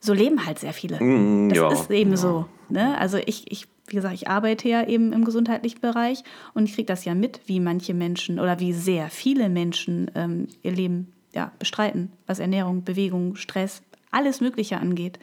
so 0.00 0.12
leben 0.12 0.46
halt 0.46 0.58
sehr 0.58 0.72
viele. 0.72 1.02
Mm, 1.02 1.48
das 1.48 1.58
ja, 1.58 1.72
ist 1.72 1.90
eben 1.90 2.10
ja. 2.10 2.16
so. 2.16 2.46
Ne? 2.68 2.98
Also 2.98 3.18
ich, 3.18 3.50
ich, 3.50 3.66
wie 3.86 3.96
gesagt, 3.96 4.14
ich 4.14 4.28
arbeite 4.28 4.68
ja 4.68 4.86
eben 4.86 5.12
im 5.12 5.24
gesundheitlichen 5.24 5.80
Bereich 5.80 6.22
und 6.54 6.64
ich 6.64 6.74
kriege 6.74 6.86
das 6.86 7.04
ja 7.04 7.14
mit, 7.14 7.40
wie 7.46 7.60
manche 7.60 7.94
Menschen 7.94 8.40
oder 8.40 8.60
wie 8.60 8.72
sehr 8.72 9.08
viele 9.10 9.48
Menschen 9.48 10.10
ähm, 10.14 10.48
ihr 10.62 10.72
Leben 10.72 11.12
ja, 11.32 11.52
bestreiten, 11.58 12.10
was 12.26 12.38
Ernährung, 12.38 12.82
Bewegung, 12.84 13.36
Stress, 13.36 13.82
alles 14.10 14.40
Mögliche 14.40 14.78
angeht. 14.78 15.18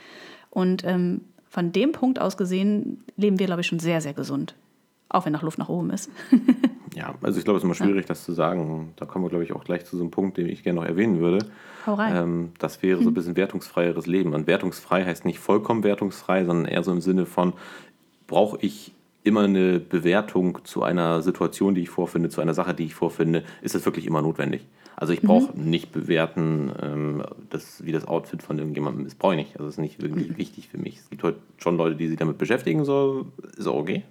Und 0.49 0.83
ähm, 0.85 1.21
von 1.49 1.71
dem 1.71 1.91
Punkt 1.91 2.19
aus 2.19 2.37
gesehen 2.37 3.03
leben 3.17 3.39
wir, 3.39 3.47
glaube 3.47 3.61
ich, 3.61 3.67
schon 3.67 3.79
sehr, 3.79 4.01
sehr 4.01 4.13
gesund. 4.13 4.55
Auch 5.09 5.25
wenn 5.25 5.33
noch 5.33 5.43
Luft 5.43 5.57
nach 5.57 5.69
oben 5.69 5.89
ist. 5.91 6.09
Ja, 6.95 7.15
also 7.21 7.37
ich 7.37 7.43
glaube, 7.43 7.57
es 7.57 7.63
ist 7.63 7.65
immer 7.65 7.75
schwierig, 7.75 8.05
das 8.05 8.23
zu 8.23 8.33
sagen. 8.33 8.93
Da 8.95 9.05
kommen 9.05 9.25
wir, 9.25 9.29
glaube 9.29 9.43
ich, 9.43 9.53
auch 9.53 9.63
gleich 9.63 9.85
zu 9.85 9.97
so 9.97 10.03
einem 10.03 10.11
Punkt, 10.11 10.37
den 10.37 10.47
ich 10.47 10.63
gerne 10.63 10.79
noch 10.79 10.87
erwähnen 10.87 11.19
würde. 11.19 11.45
Hau 11.85 11.95
rein. 11.95 12.15
Ähm, 12.15 12.51
das 12.59 12.81
wäre 12.81 13.01
so 13.01 13.09
ein 13.09 13.13
bisschen 13.13 13.35
wertungsfreieres 13.35 14.07
Leben. 14.07 14.33
Und 14.33 14.47
wertungsfrei 14.47 15.03
heißt 15.05 15.25
nicht 15.25 15.39
vollkommen 15.39 15.83
wertungsfrei, 15.83 16.45
sondern 16.45 16.65
eher 16.65 16.83
so 16.83 16.91
im 16.91 17.01
Sinne 17.01 17.25
von, 17.25 17.53
brauche 18.27 18.57
ich 18.61 18.93
immer 19.23 19.41
eine 19.41 19.79
Bewertung 19.79 20.59
zu 20.65 20.83
einer 20.83 21.21
Situation, 21.21 21.75
die 21.75 21.81
ich 21.81 21.89
vorfinde, 21.89 22.29
zu 22.29 22.41
einer 22.41 22.53
Sache, 22.53 22.73
die 22.73 22.85
ich 22.85 22.95
vorfinde, 22.95 23.43
ist 23.61 23.75
das 23.75 23.85
wirklich 23.85 24.05
immer 24.05 24.21
notwendig. 24.21 24.65
Also 24.95 25.11
ich 25.11 25.21
brauche 25.21 25.59
nicht 25.59 25.91
bewerten, 25.91 26.71
ähm, 26.81 27.23
das, 27.49 27.83
wie 27.83 27.91
das 27.91 28.07
Outfit 28.07 28.43
von 28.43 28.59
irgendjemandem 28.59 29.05
ist. 29.05 29.17
Brauche 29.17 29.33
ich 29.33 29.39
nicht. 29.39 29.51
Also 29.53 29.65
das 29.65 29.75
ist 29.75 29.79
nicht 29.79 30.01
wirklich 30.01 30.37
wichtig 30.37 30.69
für 30.69 30.77
mich. 30.77 30.97
Es 30.99 31.09
gibt 31.09 31.23
heute 31.23 31.39
schon 31.57 31.77
Leute, 31.77 31.95
die 31.95 32.07
sich 32.07 32.17
damit 32.17 32.37
beschäftigen, 32.37 32.85
so 32.85 33.25
ist 33.57 33.67
auch 33.67 33.75
okay. 33.75 34.03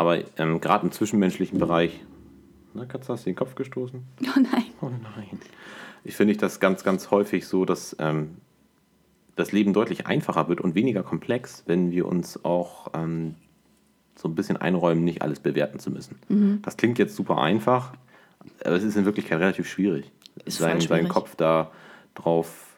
Aber 0.00 0.18
ähm, 0.38 0.62
gerade 0.62 0.86
im 0.86 0.92
zwischenmenschlichen 0.92 1.58
Bereich, 1.58 2.00
na 2.72 2.86
Katze, 2.86 3.12
hast 3.12 3.26
du 3.26 3.30
den 3.30 3.36
Kopf 3.36 3.54
gestoßen? 3.54 4.02
Oh 4.22 4.40
nein. 4.40 4.64
Oh 4.80 4.86
nein. 4.88 5.38
Ich 6.04 6.16
finde 6.16 6.32
ich 6.32 6.38
das 6.38 6.58
ganz, 6.58 6.82
ganz 6.84 7.10
häufig 7.10 7.46
so, 7.46 7.66
dass 7.66 7.94
ähm, 7.98 8.38
das 9.36 9.52
Leben 9.52 9.74
deutlich 9.74 10.06
einfacher 10.06 10.48
wird 10.48 10.62
und 10.62 10.74
weniger 10.74 11.02
komplex, 11.02 11.64
wenn 11.66 11.90
wir 11.90 12.06
uns 12.06 12.42
auch 12.46 12.86
ähm, 12.94 13.34
so 14.16 14.26
ein 14.26 14.34
bisschen 14.34 14.56
einräumen, 14.56 15.04
nicht 15.04 15.20
alles 15.20 15.38
bewerten 15.40 15.78
zu 15.80 15.90
müssen. 15.90 16.16
Mhm. 16.30 16.60
Das 16.62 16.78
klingt 16.78 16.98
jetzt 16.98 17.14
super 17.14 17.36
einfach, 17.36 17.92
aber 18.64 18.76
es 18.76 18.84
ist 18.84 18.96
in 18.96 19.04
Wirklichkeit 19.04 19.38
relativ 19.40 19.68
schwierig, 19.68 20.10
Ist 20.46 20.56
seinen, 20.56 20.80
seinen 20.80 21.00
schwierig. 21.00 21.08
Kopf 21.10 21.36
da 21.36 21.70
drauf 22.14 22.68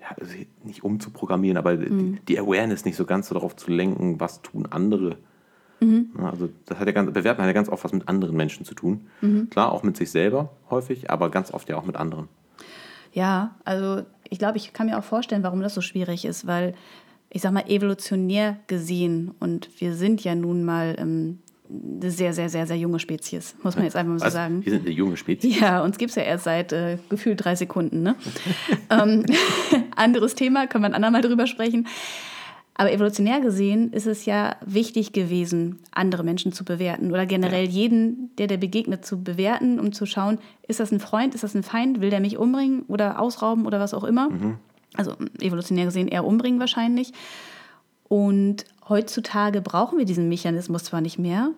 ja, 0.00 0.14
also 0.20 0.32
nicht 0.62 0.84
umzuprogrammieren, 0.84 1.56
aber 1.56 1.74
Mhm. 1.74 2.20
die 2.28 2.38
Awareness 2.38 2.84
nicht 2.84 2.94
so 2.96 3.06
ganz 3.06 3.26
so 3.26 3.34
darauf 3.34 3.56
zu 3.56 3.72
lenken, 3.72 4.20
was 4.20 4.40
tun 4.42 4.66
andere. 4.70 5.16
Mhm. 5.82 6.10
Also 6.24 6.48
das 6.66 6.78
hat 6.78 6.86
ja 6.86 6.92
ganz, 6.92 7.12
Bewerten 7.12 7.40
hat 7.40 7.46
ja 7.46 7.52
ganz 7.52 7.68
oft 7.68 7.84
was 7.84 7.92
mit 7.92 8.08
anderen 8.08 8.36
Menschen 8.36 8.64
zu 8.64 8.74
tun. 8.74 9.06
Mhm. 9.20 9.50
Klar, 9.50 9.72
auch 9.72 9.82
mit 9.82 9.96
sich 9.96 10.10
selber 10.10 10.50
häufig, 10.70 11.10
aber 11.10 11.30
ganz 11.30 11.52
oft 11.52 11.68
ja 11.68 11.76
auch 11.76 11.84
mit 11.84 11.96
anderen. 11.96 12.28
Ja, 13.12 13.56
also 13.64 14.02
ich 14.30 14.38
glaube, 14.38 14.56
ich 14.56 14.72
kann 14.72 14.86
mir 14.86 14.98
auch 14.98 15.04
vorstellen, 15.04 15.42
warum 15.42 15.60
das 15.60 15.74
so 15.74 15.80
schwierig 15.80 16.24
ist, 16.24 16.46
weil 16.46 16.74
ich 17.34 17.42
sag 17.42 17.52
mal, 17.52 17.64
evolutionär 17.68 18.58
gesehen 18.66 19.32
und 19.40 19.68
wir 19.80 19.94
sind 19.94 20.22
ja 20.22 20.34
nun 20.34 20.64
mal 20.64 20.96
ähm, 20.98 21.38
eine 21.70 22.10
sehr, 22.10 22.34
sehr, 22.34 22.48
sehr, 22.48 22.66
sehr 22.66 22.76
junge 22.76 22.98
Spezies, 22.98 23.54
muss 23.62 23.76
man 23.76 23.84
jetzt 23.84 23.96
einfach 23.96 24.12
mal 24.12 24.18
so 24.18 24.26
Was? 24.26 24.32
sagen. 24.34 24.64
Wir 24.64 24.72
sind 24.72 24.84
eine 24.86 24.94
junge 24.94 25.16
Spezies. 25.16 25.58
Ja, 25.58 25.82
uns 25.82 25.96
gibt 25.96 26.10
es 26.10 26.16
ja 26.16 26.22
erst 26.22 26.44
seit 26.44 26.72
äh, 26.72 26.98
gefühlt 27.08 27.42
drei 27.42 27.56
Sekunden. 27.56 28.02
Ne? 28.02 28.16
ähm, 28.90 29.24
anderes 29.96 30.34
Thema, 30.34 30.66
können 30.66 30.84
wir 30.84 30.88
ein 30.88 30.94
andermal 30.94 31.22
drüber 31.22 31.46
sprechen. 31.46 31.86
Aber 32.82 32.90
evolutionär 32.90 33.40
gesehen 33.40 33.92
ist 33.92 34.08
es 34.08 34.24
ja 34.24 34.56
wichtig 34.66 35.12
gewesen, 35.12 35.78
andere 35.92 36.24
Menschen 36.24 36.52
zu 36.52 36.64
bewerten 36.64 37.12
oder 37.12 37.26
generell 37.26 37.64
jeden, 37.64 38.34
der 38.38 38.48
dir 38.48 38.58
begegnet, 38.58 39.06
zu 39.06 39.22
bewerten, 39.22 39.78
um 39.78 39.92
zu 39.92 40.04
schauen, 40.04 40.40
ist 40.66 40.80
das 40.80 40.90
ein 40.90 40.98
Freund, 40.98 41.32
ist 41.36 41.44
das 41.44 41.54
ein 41.54 41.62
Feind, 41.62 42.00
will 42.00 42.10
der 42.10 42.18
mich 42.18 42.38
umbringen 42.38 42.82
oder 42.88 43.20
ausrauben 43.20 43.66
oder 43.66 43.78
was 43.78 43.94
auch 43.94 44.02
immer. 44.02 44.30
Also 44.96 45.12
evolutionär 45.40 45.84
gesehen 45.84 46.08
eher 46.08 46.24
umbringen 46.24 46.58
wahrscheinlich. 46.58 47.12
Und 48.08 48.64
heutzutage 48.88 49.62
brauchen 49.62 49.96
wir 49.96 50.04
diesen 50.04 50.28
Mechanismus 50.28 50.82
zwar 50.82 51.02
nicht 51.02 51.20
mehr, 51.20 51.52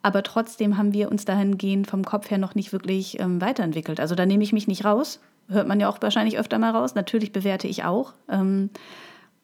aber 0.00 0.22
trotzdem 0.22 0.78
haben 0.78 0.92
wir 0.92 1.10
uns 1.10 1.24
dahingehend 1.24 1.88
vom 1.88 2.04
Kopf 2.04 2.30
her 2.30 2.38
noch 2.38 2.54
nicht 2.54 2.72
wirklich 2.72 3.18
ähm, 3.18 3.40
weiterentwickelt. 3.40 3.98
Also 3.98 4.14
da 4.14 4.26
nehme 4.26 4.44
ich 4.44 4.52
mich 4.52 4.68
nicht 4.68 4.84
raus. 4.84 5.18
Hört 5.48 5.66
man 5.66 5.80
ja 5.80 5.88
auch 5.88 6.00
wahrscheinlich 6.00 6.38
öfter 6.38 6.60
mal 6.60 6.70
raus. 6.70 6.94
Natürlich 6.94 7.32
bewerte 7.32 7.66
ich 7.66 7.82
auch. 7.82 8.12
Ähm, 8.28 8.70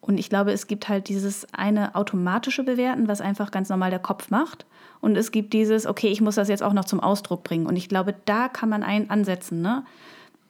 und 0.00 0.18
ich 0.18 0.30
glaube, 0.30 0.52
es 0.52 0.66
gibt 0.66 0.88
halt 0.88 1.08
dieses 1.08 1.46
eine 1.52 1.94
automatische 1.94 2.64
Bewerten, 2.64 3.06
was 3.06 3.20
einfach 3.20 3.50
ganz 3.50 3.68
normal 3.68 3.90
der 3.90 3.98
Kopf 3.98 4.30
macht. 4.30 4.64
Und 5.00 5.16
es 5.16 5.30
gibt 5.30 5.52
dieses, 5.52 5.86
okay, 5.86 6.08
ich 6.08 6.20
muss 6.20 6.36
das 6.36 6.48
jetzt 6.48 6.62
auch 6.62 6.72
noch 6.72 6.86
zum 6.86 7.00
Ausdruck 7.00 7.44
bringen. 7.44 7.66
Und 7.66 7.76
ich 7.76 7.88
glaube, 7.88 8.14
da 8.24 8.48
kann 8.48 8.68
man 8.68 8.82
einen 8.82 9.10
ansetzen. 9.10 9.60
Ne? 9.60 9.84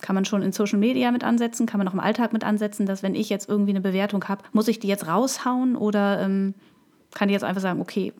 Kann 0.00 0.14
man 0.14 0.24
schon 0.24 0.42
in 0.42 0.52
Social 0.52 0.78
Media 0.78 1.10
mit 1.10 1.24
ansetzen, 1.24 1.66
kann 1.66 1.78
man 1.78 1.88
auch 1.88 1.92
im 1.92 2.00
Alltag 2.00 2.32
mit 2.32 2.44
ansetzen, 2.44 2.86
dass 2.86 3.02
wenn 3.02 3.14
ich 3.14 3.28
jetzt 3.28 3.48
irgendwie 3.48 3.72
eine 3.72 3.80
Bewertung 3.80 4.24
habe, 4.28 4.44
muss 4.52 4.68
ich 4.68 4.78
die 4.78 4.88
jetzt 4.88 5.06
raushauen 5.06 5.76
oder 5.76 6.20
ähm, 6.20 6.54
kann 7.12 7.28
ich 7.28 7.32
jetzt 7.32 7.44
einfach 7.44 7.60
sagen, 7.60 7.80
okay, 7.80 8.12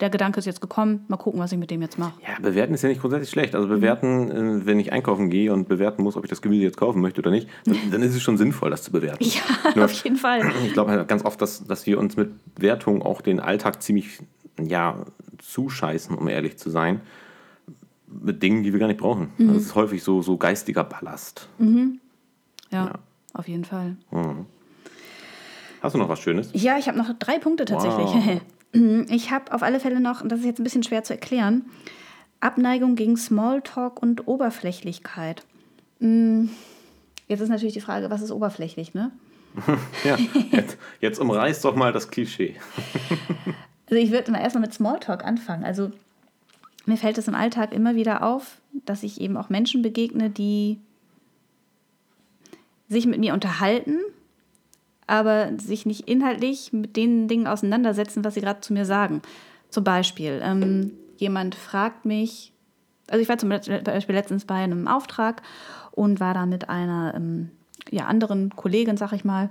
der 0.00 0.10
Gedanke 0.10 0.38
ist 0.38 0.46
jetzt 0.46 0.60
gekommen, 0.60 1.04
mal 1.08 1.16
gucken, 1.16 1.40
was 1.40 1.50
ich 1.52 1.58
mit 1.58 1.70
dem 1.70 1.82
jetzt 1.82 1.98
mache. 1.98 2.12
Ja, 2.22 2.38
bewerten 2.40 2.74
ist 2.74 2.82
ja 2.82 2.88
nicht 2.88 3.00
grundsätzlich 3.00 3.30
schlecht. 3.30 3.54
Also 3.54 3.66
bewerten, 3.68 4.30
äh, 4.30 4.66
wenn 4.66 4.78
ich 4.78 4.92
einkaufen 4.92 5.28
gehe 5.30 5.52
und 5.52 5.68
bewerten 5.68 6.02
muss, 6.02 6.16
ob 6.16 6.24
ich 6.24 6.30
das 6.30 6.40
Gemüse 6.42 6.62
jetzt 6.62 6.76
kaufen 6.76 7.00
möchte 7.00 7.20
oder 7.20 7.30
nicht, 7.30 7.48
dann, 7.64 7.76
dann 7.90 8.02
ist 8.02 8.14
es 8.14 8.22
schon 8.22 8.36
sinnvoll, 8.38 8.70
das 8.70 8.82
zu 8.82 8.92
bewerten. 8.92 9.24
Ja, 9.24 9.40
Nur- 9.74 9.84
auf 9.86 9.92
jeden 10.04 10.16
Fall. 10.16 10.42
Ich 10.66 10.72
glaube 10.72 10.90
halt 10.92 11.08
ganz 11.08 11.24
oft, 11.24 11.40
dass, 11.42 11.64
dass 11.64 11.86
wir 11.86 11.98
uns 11.98 12.16
mit 12.16 12.30
Wertung 12.56 13.02
auch 13.02 13.20
den 13.20 13.40
Alltag 13.40 13.82
ziemlich 13.82 14.18
ja, 14.60 15.04
zuscheißen, 15.38 16.16
um 16.16 16.28
ehrlich 16.28 16.56
zu 16.58 16.70
sein. 16.70 17.00
Mit 18.06 18.42
Dingen, 18.42 18.62
die 18.62 18.72
wir 18.72 18.80
gar 18.80 18.86
nicht 18.88 19.00
brauchen. 19.00 19.30
Mhm. 19.36 19.48
Das 19.54 19.62
ist 19.62 19.74
häufig 19.74 20.02
so, 20.02 20.22
so 20.22 20.36
geistiger 20.38 20.82
Ballast. 20.84 21.48
Ja, 21.58 21.66
Ja. 22.70 22.92
auf 23.34 23.46
jeden 23.48 23.64
Fall. 23.64 23.96
Hast 25.82 25.94
du 25.94 25.98
noch 25.98 26.08
was 26.08 26.18
Schönes? 26.20 26.50
Ja, 26.54 26.78
ich 26.78 26.88
habe 26.88 26.96
noch 26.98 27.12
drei 27.18 27.38
Punkte 27.38 27.64
tatsächlich. 27.64 28.06
Wow. 28.06 28.40
Ich 29.08 29.30
habe 29.30 29.52
auf 29.52 29.62
alle 29.62 29.80
Fälle 29.80 30.00
noch, 30.00 30.22
und 30.22 30.30
das 30.30 30.40
ist 30.40 30.46
jetzt 30.46 30.60
ein 30.60 30.64
bisschen 30.64 30.82
schwer 30.82 31.02
zu 31.02 31.12
erklären, 31.12 31.64
Abneigung 32.40 32.94
gegen 32.94 33.16
Smalltalk 33.16 34.00
und 34.00 34.28
Oberflächlichkeit. 34.28 35.44
Hm, 36.00 36.50
jetzt 37.26 37.40
ist 37.40 37.48
natürlich 37.48 37.74
die 37.74 37.80
Frage, 37.80 38.10
was 38.10 38.22
ist 38.22 38.30
oberflächlich, 38.30 38.94
ne? 38.94 39.10
ja, 40.04 40.16
jetzt, 40.52 40.78
jetzt 41.00 41.18
umreißt 41.18 41.64
doch 41.64 41.74
mal 41.74 41.92
das 41.92 42.10
Klischee. 42.10 42.56
also 43.86 44.00
ich 44.00 44.12
würde 44.12 44.30
mal 44.30 44.40
erstmal 44.40 44.62
mit 44.62 44.74
Smalltalk 44.74 45.24
anfangen. 45.24 45.64
Also 45.64 45.90
mir 46.86 46.96
fällt 46.96 47.18
es 47.18 47.28
im 47.28 47.34
Alltag 47.34 47.72
immer 47.72 47.96
wieder 47.96 48.22
auf, 48.22 48.58
dass 48.84 49.02
ich 49.02 49.20
eben 49.20 49.36
auch 49.36 49.48
Menschen 49.48 49.82
begegne, 49.82 50.30
die 50.30 50.78
sich 52.88 53.06
mit 53.06 53.18
mir 53.18 53.34
unterhalten, 53.34 53.98
aber 55.08 55.50
sich 55.58 55.86
nicht 55.86 56.08
inhaltlich 56.08 56.72
mit 56.72 56.96
den 56.96 57.26
Dingen 57.26 57.46
auseinandersetzen, 57.46 58.24
was 58.24 58.34
sie 58.34 58.40
gerade 58.40 58.60
zu 58.60 58.72
mir 58.72 58.84
sagen. 58.84 59.22
Zum 59.70 59.82
Beispiel, 59.82 60.40
ähm, 60.42 60.92
jemand 61.16 61.54
fragt 61.54 62.04
mich, 62.04 62.52
also 63.08 63.20
ich 63.20 63.28
war 63.28 63.38
zum 63.38 63.48
Beispiel 63.48 64.14
letztens 64.14 64.44
bei 64.44 64.56
einem 64.56 64.86
Auftrag 64.86 65.42
und 65.92 66.20
war 66.20 66.34
da 66.34 66.46
mit 66.46 66.68
einer 66.68 67.14
ähm, 67.16 67.50
ja, 67.90 68.06
anderen 68.06 68.54
Kollegin, 68.54 68.96
sag 68.96 69.12
ich 69.12 69.24
mal. 69.24 69.50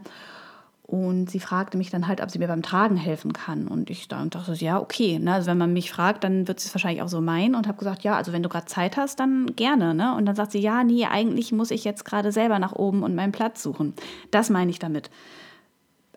Und 0.84 1.30
sie 1.30 1.41
fragte 1.41 1.78
mich 1.78 1.89
dann 1.89 2.08
halt, 2.08 2.22
ob 2.22 2.32
sie 2.32 2.39
mir 2.39 2.47
beim 2.47 2.62
Tragen 2.62 2.95
helfen 2.95 3.34
kann. 3.34 3.68
Und 3.68 3.89
ich 3.89 4.08
dachte, 4.08 4.53
ja, 4.53 4.80
okay. 4.80 5.20
Ne? 5.20 5.34
Also 5.34 5.47
wenn 5.47 5.58
man 5.58 5.74
mich 5.74 5.91
fragt, 5.91 6.24
dann 6.24 6.47
wird 6.47 6.62
sie 6.62 6.70
es 6.70 6.74
wahrscheinlich 6.74 7.01
auch 7.01 7.10
so 7.10 7.20
meinen. 7.20 7.55
Und 7.55 7.68
habe 7.68 7.78
gesagt, 7.78 8.03
ja, 8.03 8.16
also 8.16 8.32
wenn 8.32 8.41
du 8.41 8.47
gerade 8.47 8.68
Zeit 8.68 8.95
hast, 8.95 9.20
dann 9.20 9.47
gerne. 9.58 9.93
Ne? 9.93 10.16
Und 10.16 10.26
dann 10.26 10.38
sagt 10.38 10.53
sie, 10.53 10.60
ja, 10.60 10.86
nee, 10.86 11.05
eigentlich 11.05 11.51
muss 11.51 11.72
ich 11.72 11.84
jetzt 11.84 12.05
gerade 12.05 12.32
selber 12.32 12.58
nach 12.58 12.72
oben 12.72 13.03
und 13.03 13.16
meinen 13.16 13.34
Platz 13.34 13.62
suchen. 13.62 13.95
Das 14.32 14.49
meine 14.49 14.72
ich 14.72 14.80
damit. 14.80 15.10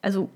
Also 0.03 0.31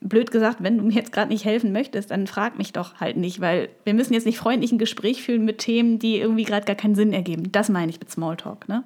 blöd 0.00 0.30
gesagt, 0.30 0.62
wenn 0.62 0.78
du 0.78 0.84
mir 0.84 0.94
jetzt 0.94 1.12
gerade 1.12 1.30
nicht 1.30 1.44
helfen 1.44 1.72
möchtest, 1.72 2.10
dann 2.10 2.26
frag 2.26 2.58
mich 2.58 2.72
doch 2.72 2.96
halt 2.96 3.16
nicht, 3.16 3.40
weil 3.40 3.68
wir 3.84 3.94
müssen 3.94 4.14
jetzt 4.14 4.26
nicht 4.26 4.38
freundlich 4.38 4.72
ein 4.72 4.78
Gespräch 4.78 5.22
führen 5.22 5.44
mit 5.44 5.58
Themen, 5.58 5.98
die 5.98 6.18
irgendwie 6.18 6.44
gerade 6.44 6.66
gar 6.66 6.76
keinen 6.76 6.94
Sinn 6.94 7.12
ergeben. 7.12 7.52
Das 7.52 7.68
meine 7.68 7.90
ich 7.90 8.00
mit 8.00 8.10
Smalltalk. 8.10 8.68
Ne? 8.68 8.84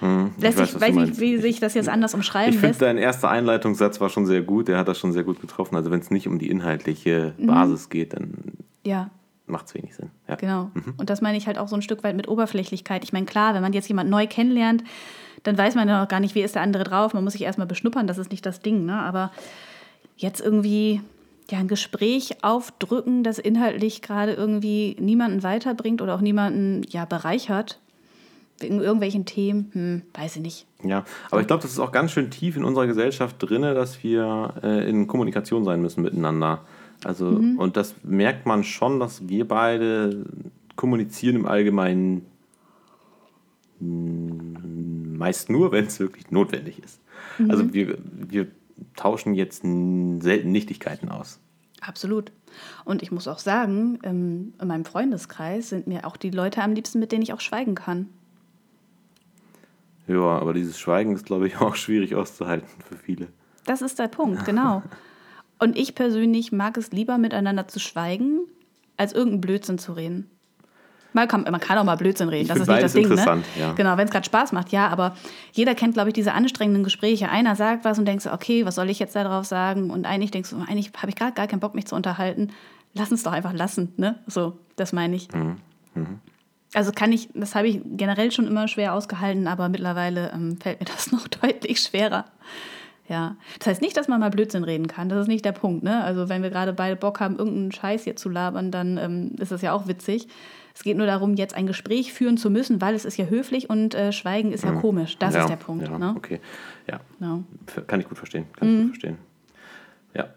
Hm, 0.00 0.32
ich 0.36 0.44
weiß, 0.44 0.74
ich 0.74 0.80
weiß 0.80 0.94
nicht, 0.94 1.20
wie 1.20 1.38
sich 1.38 1.60
das 1.60 1.74
jetzt 1.74 1.88
anders 1.88 2.14
umschreiben 2.14 2.54
Ich 2.54 2.60
finde, 2.60 2.78
dein 2.78 2.98
erster 2.98 3.30
Einleitungssatz 3.30 4.00
war 4.00 4.10
schon 4.10 4.26
sehr 4.26 4.42
gut. 4.42 4.68
Der 4.68 4.78
hat 4.78 4.88
das 4.88 4.98
schon 4.98 5.12
sehr 5.12 5.24
gut 5.24 5.40
getroffen. 5.40 5.74
Also 5.74 5.90
wenn 5.90 6.00
es 6.00 6.10
nicht 6.10 6.28
um 6.28 6.38
die 6.38 6.50
inhaltliche 6.50 7.34
mhm. 7.36 7.46
Basis 7.46 7.88
geht, 7.88 8.12
dann 8.12 8.34
ja. 8.84 9.10
macht 9.46 9.66
es 9.66 9.74
wenig 9.74 9.96
Sinn. 9.96 10.10
Ja. 10.28 10.36
Genau. 10.36 10.70
Mhm. 10.74 10.94
Und 10.98 11.10
das 11.10 11.20
meine 11.20 11.36
ich 11.36 11.46
halt 11.46 11.58
auch 11.58 11.68
so 11.68 11.74
ein 11.74 11.82
Stück 11.82 12.04
weit 12.04 12.16
mit 12.16 12.28
Oberflächlichkeit. 12.28 13.02
Ich 13.04 13.12
meine, 13.12 13.26
klar, 13.26 13.54
wenn 13.54 13.62
man 13.62 13.72
jetzt 13.72 13.88
jemanden 13.88 14.10
neu 14.10 14.26
kennenlernt, 14.26 14.84
dann 15.42 15.58
weiß 15.58 15.74
man 15.74 15.88
ja 15.88 16.00
noch 16.00 16.08
gar 16.08 16.20
nicht, 16.20 16.34
wie 16.34 16.42
ist 16.42 16.54
der 16.54 16.62
andere 16.62 16.84
drauf. 16.84 17.14
Man 17.14 17.24
muss 17.24 17.34
sich 17.34 17.42
erstmal 17.42 17.66
beschnuppern, 17.66 18.06
das 18.06 18.18
ist 18.18 18.30
nicht 18.30 18.44
das 18.44 18.60
Ding. 18.60 18.84
Ne? 18.84 18.94
Aber 18.94 19.30
jetzt 20.16 20.40
irgendwie 20.40 21.00
ja, 21.50 21.58
ein 21.58 21.68
Gespräch 21.68 22.42
aufdrücken, 22.42 23.22
das 23.22 23.38
inhaltlich 23.38 24.02
gerade 24.02 24.34
irgendwie 24.34 24.96
niemanden 25.00 25.42
weiterbringt 25.42 26.02
oder 26.02 26.14
auch 26.14 26.20
niemanden 26.20 26.82
ja, 26.90 27.04
bereichert, 27.04 27.78
wegen 28.60 28.80
irgendwelchen 28.80 29.24
Themen, 29.24 29.70
hm, 29.72 30.02
weiß 30.14 30.36
ich 30.36 30.42
nicht. 30.42 30.66
Ja, 30.82 31.04
aber 31.30 31.40
ich 31.40 31.46
glaube, 31.46 31.62
das 31.62 31.72
ist 31.72 31.78
auch 31.78 31.92
ganz 31.92 32.10
schön 32.10 32.30
tief 32.30 32.56
in 32.56 32.64
unserer 32.64 32.86
Gesellschaft 32.86 33.36
drin, 33.38 33.62
dass 33.62 34.02
wir 34.02 34.54
äh, 34.62 34.88
in 34.88 35.06
Kommunikation 35.06 35.64
sein 35.64 35.80
müssen 35.80 36.02
miteinander. 36.02 36.62
Also, 37.04 37.26
mhm. 37.26 37.58
und 37.58 37.76
das 37.76 37.94
merkt 38.02 38.46
man 38.46 38.64
schon, 38.64 39.00
dass 39.00 39.28
wir 39.28 39.46
beide 39.46 40.24
kommunizieren 40.76 41.36
im 41.36 41.46
Allgemeinen 41.46 42.26
meist 45.18 45.50
nur, 45.50 45.72
wenn 45.72 45.86
es 45.86 46.00
wirklich 46.00 46.30
notwendig 46.30 46.82
ist. 46.82 47.00
Mhm. 47.38 47.50
Also 47.50 47.74
wir, 47.74 47.98
wir 48.02 48.46
tauschen 48.96 49.34
jetzt 49.34 49.62
selten 49.62 50.52
Nichtigkeiten 50.52 51.08
aus. 51.08 51.40
Absolut. 51.80 52.32
Und 52.84 53.02
ich 53.02 53.12
muss 53.12 53.28
auch 53.28 53.38
sagen, 53.38 53.98
ähm, 54.02 54.54
in 54.60 54.68
meinem 54.68 54.84
Freundeskreis 54.84 55.68
sind 55.68 55.86
mir 55.86 56.06
auch 56.06 56.16
die 56.16 56.30
Leute 56.30 56.62
am 56.62 56.72
liebsten, 56.72 56.98
mit 56.98 57.12
denen 57.12 57.22
ich 57.22 57.32
auch 57.32 57.40
schweigen 57.40 57.74
kann. 57.74 58.08
Ja, 60.08 60.38
aber 60.38 60.54
dieses 60.54 60.78
Schweigen 60.78 61.14
ist, 61.14 61.26
glaube 61.26 61.46
ich, 61.46 61.56
auch 61.60 61.76
schwierig 61.76 62.14
auszuhalten 62.14 62.68
für 62.88 62.96
viele. 62.96 63.28
Das 63.64 63.82
ist 63.82 63.98
der 63.98 64.08
Punkt, 64.08 64.44
genau. 64.44 64.82
Und 65.60 65.76
ich 65.76 65.94
persönlich 65.94 66.52
mag 66.52 66.76
es 66.76 66.92
lieber, 66.92 67.18
miteinander 67.18 67.66
zu 67.66 67.80
schweigen, 67.80 68.42
als 68.96 69.12
irgendeinen 69.12 69.40
Blödsinn 69.40 69.78
zu 69.78 69.92
reden. 69.92 70.30
Mal 71.14 71.26
kann, 71.26 71.42
man 71.42 71.60
kann 71.60 71.78
auch 71.78 71.84
mal 71.84 71.96
Blödsinn 71.96 72.28
reden, 72.28 72.48
das 72.48 72.58
ist 72.58 72.68
nicht 72.68 72.82
das 72.82 72.92
Ding. 72.92 73.08
Ne? 73.08 73.42
Ja. 73.58 73.72
Genau, 73.72 73.96
wenn 73.96 74.06
es 74.06 74.10
gerade 74.10 74.26
Spaß 74.26 74.52
macht, 74.52 74.72
ja, 74.72 74.88
aber 74.88 75.16
jeder 75.52 75.74
kennt, 75.74 75.94
glaube 75.94 76.10
ich, 76.10 76.14
diese 76.14 76.34
anstrengenden 76.34 76.84
Gespräche. 76.84 77.30
Einer 77.30 77.56
sagt 77.56 77.84
was 77.84 77.98
und 77.98 78.04
denkst, 78.04 78.26
okay, 78.26 78.66
was 78.66 78.74
soll 78.74 78.90
ich 78.90 78.98
jetzt 78.98 79.16
darauf 79.16 79.46
sagen? 79.46 79.90
Und 79.90 80.04
eigentlich 80.04 80.30
denkst 80.30 80.50
du, 80.50 80.56
eigentlich 80.56 80.92
habe 80.98 81.08
ich 81.08 81.16
gerade 81.16 81.32
gar 81.32 81.46
keinen 81.46 81.60
Bock, 81.60 81.74
mich 81.74 81.86
zu 81.86 81.96
unterhalten. 81.96 82.50
Lass 82.94 83.10
uns 83.10 83.22
doch 83.22 83.32
einfach 83.32 83.52
lassen, 83.52 83.92
ne? 83.96 84.16
So, 84.26 84.58
das 84.76 84.92
meine 84.92 85.16
ich. 85.16 85.32
Mhm. 85.32 85.56
Mhm. 85.94 86.20
Also 86.74 86.92
kann 86.92 87.12
ich, 87.12 87.30
das 87.34 87.54
habe 87.54 87.68
ich 87.68 87.80
generell 87.84 88.30
schon 88.30 88.46
immer 88.46 88.68
schwer 88.68 88.92
ausgehalten, 88.92 89.46
aber 89.46 89.68
mittlerweile 89.68 90.30
ähm, 90.32 90.58
fällt 90.60 90.80
mir 90.80 90.86
das 90.94 91.10
noch 91.10 91.26
deutlich 91.28 91.80
schwerer. 91.80 92.26
Ja. 93.08 93.36
Das 93.58 93.68
heißt 93.68 93.80
nicht, 93.80 93.96
dass 93.96 94.06
man 94.06 94.20
mal 94.20 94.30
Blödsinn 94.30 94.64
reden 94.64 94.86
kann. 94.86 95.08
Das 95.08 95.18
ist 95.20 95.28
nicht 95.28 95.44
der 95.44 95.52
Punkt. 95.52 95.82
Ne? 95.82 96.02
Also 96.04 96.28
wenn 96.28 96.42
wir 96.42 96.50
gerade 96.50 96.72
beide 96.72 96.94
Bock 96.94 97.20
haben, 97.20 97.38
irgendeinen 97.38 97.72
Scheiß 97.72 98.04
hier 98.04 98.16
zu 98.16 98.28
labern, 98.28 98.70
dann 98.70 98.98
ähm, 98.98 99.32
ist 99.38 99.50
das 99.50 99.62
ja 99.62 99.72
auch 99.72 99.88
witzig. 99.88 100.28
Es 100.74 100.84
geht 100.84 100.96
nur 100.96 101.06
darum, 101.06 101.34
jetzt 101.34 101.54
ein 101.54 101.66
Gespräch 101.66 102.12
führen 102.12 102.36
zu 102.36 102.50
müssen, 102.50 102.80
weil 102.80 102.94
es 102.94 103.04
ist 103.04 103.16
ja 103.16 103.24
höflich 103.24 103.68
und 103.68 103.94
äh, 103.94 104.12
Schweigen 104.12 104.52
ist 104.52 104.62
ja 104.62 104.72
mhm. 104.72 104.80
komisch. 104.80 105.18
Das 105.18 105.34
ja, 105.34 105.40
ist 105.40 105.48
der 105.48 105.56
Punkt. 105.56 105.88
Ja, 105.88 105.98
ne? 105.98 106.14
okay. 106.16 106.40
Ja. 106.86 107.00
No. 107.18 107.44
Kann 107.86 107.98
ich 107.98 108.08
gut 108.08 108.18
verstehen. 108.18 108.46
Kann 108.54 108.68
mhm. 108.68 108.74
ich 108.74 108.80
gut 108.82 108.90
verstehen. 108.90 109.18
Ja. 110.14 110.28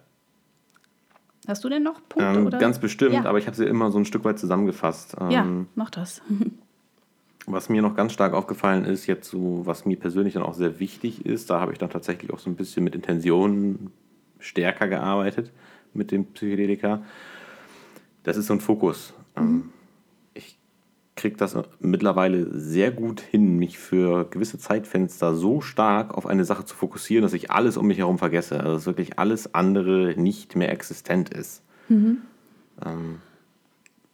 Hast 1.48 1.64
du 1.64 1.70
denn 1.70 1.84
noch 1.84 2.02
Punkte? 2.08 2.40
Ähm, 2.40 2.48
oder? 2.48 2.58
Ganz 2.58 2.80
bestimmt, 2.80 3.14
ja. 3.14 3.26
aber 3.26 3.38
ich 3.38 3.46
habe 3.46 3.56
sie 3.56 3.66
immer 3.66 3.92
so 3.92 4.00
ein 4.00 4.06
Stück 4.06 4.24
weit 4.24 4.40
zusammengefasst. 4.40 5.16
Ähm, 5.20 5.30
ja, 5.30 5.46
mach 5.76 5.90
das. 5.90 6.22
was 7.48 7.70
mir 7.70 7.82
noch 7.82 7.96
ganz 7.96 8.14
stark 8.14 8.34
aufgefallen 8.34 8.86
ist, 8.86 9.08
jetzt 9.08 9.30
so, 9.30 9.66
was 9.66 9.86
mir 9.86 9.98
persönlich 9.98 10.36
dann 10.36 10.44
auch 10.44 10.54
sehr 10.54 10.80
wichtig 10.80 11.26
ist, 11.26 11.50
da 11.50 11.60
habe 11.60 11.72
ich 11.72 11.78
dann 11.78 11.90
tatsächlich 11.90 12.32
auch 12.32 12.40
so 12.40 12.50
ein 12.50 12.56
bisschen 12.56 12.84
mit 12.84 12.96
Intentionen 12.96 13.92
stärker 14.40 14.88
gearbeitet 14.88 15.52
mit 15.94 16.12
dem 16.12 16.26
Psychedelika. 16.26 17.04
Das 18.24 18.38
ist 18.38 18.48
so 18.48 18.54
ein 18.54 18.62
Fokus. 18.62 19.14
Ähm, 19.36 19.46
mhm. 19.46 19.70
Ich 20.34 20.58
kriege 21.16 21.36
das 21.36 21.58
mittlerweile 21.80 22.48
sehr 22.58 22.92
gut 22.92 23.20
hin, 23.20 23.58
mich 23.58 23.78
für 23.78 24.26
gewisse 24.26 24.58
Zeitfenster 24.58 25.36
so 25.36 25.62
stark 25.62 26.16
auf 26.16 26.26
eine 26.26 26.46
Sache 26.46 26.66
zu 26.66 26.76
fokussieren, 26.76 27.24
dass 27.24 27.34
ich 27.34 27.52
alles 27.52 27.78
um 27.78 27.88
mich 27.88 27.98
herum 27.98 28.18
vergesse. 28.18 28.60
Also 28.60 28.74
dass 28.74 28.86
wirklich 28.86 29.20
alles 29.20 29.54
andere 29.54 30.14
nicht 30.18 30.56
mehr 30.56 30.72
existent 30.72 31.30
ist. 31.30 31.64
Mhm. 31.90 32.22
Ähm, 32.86 33.20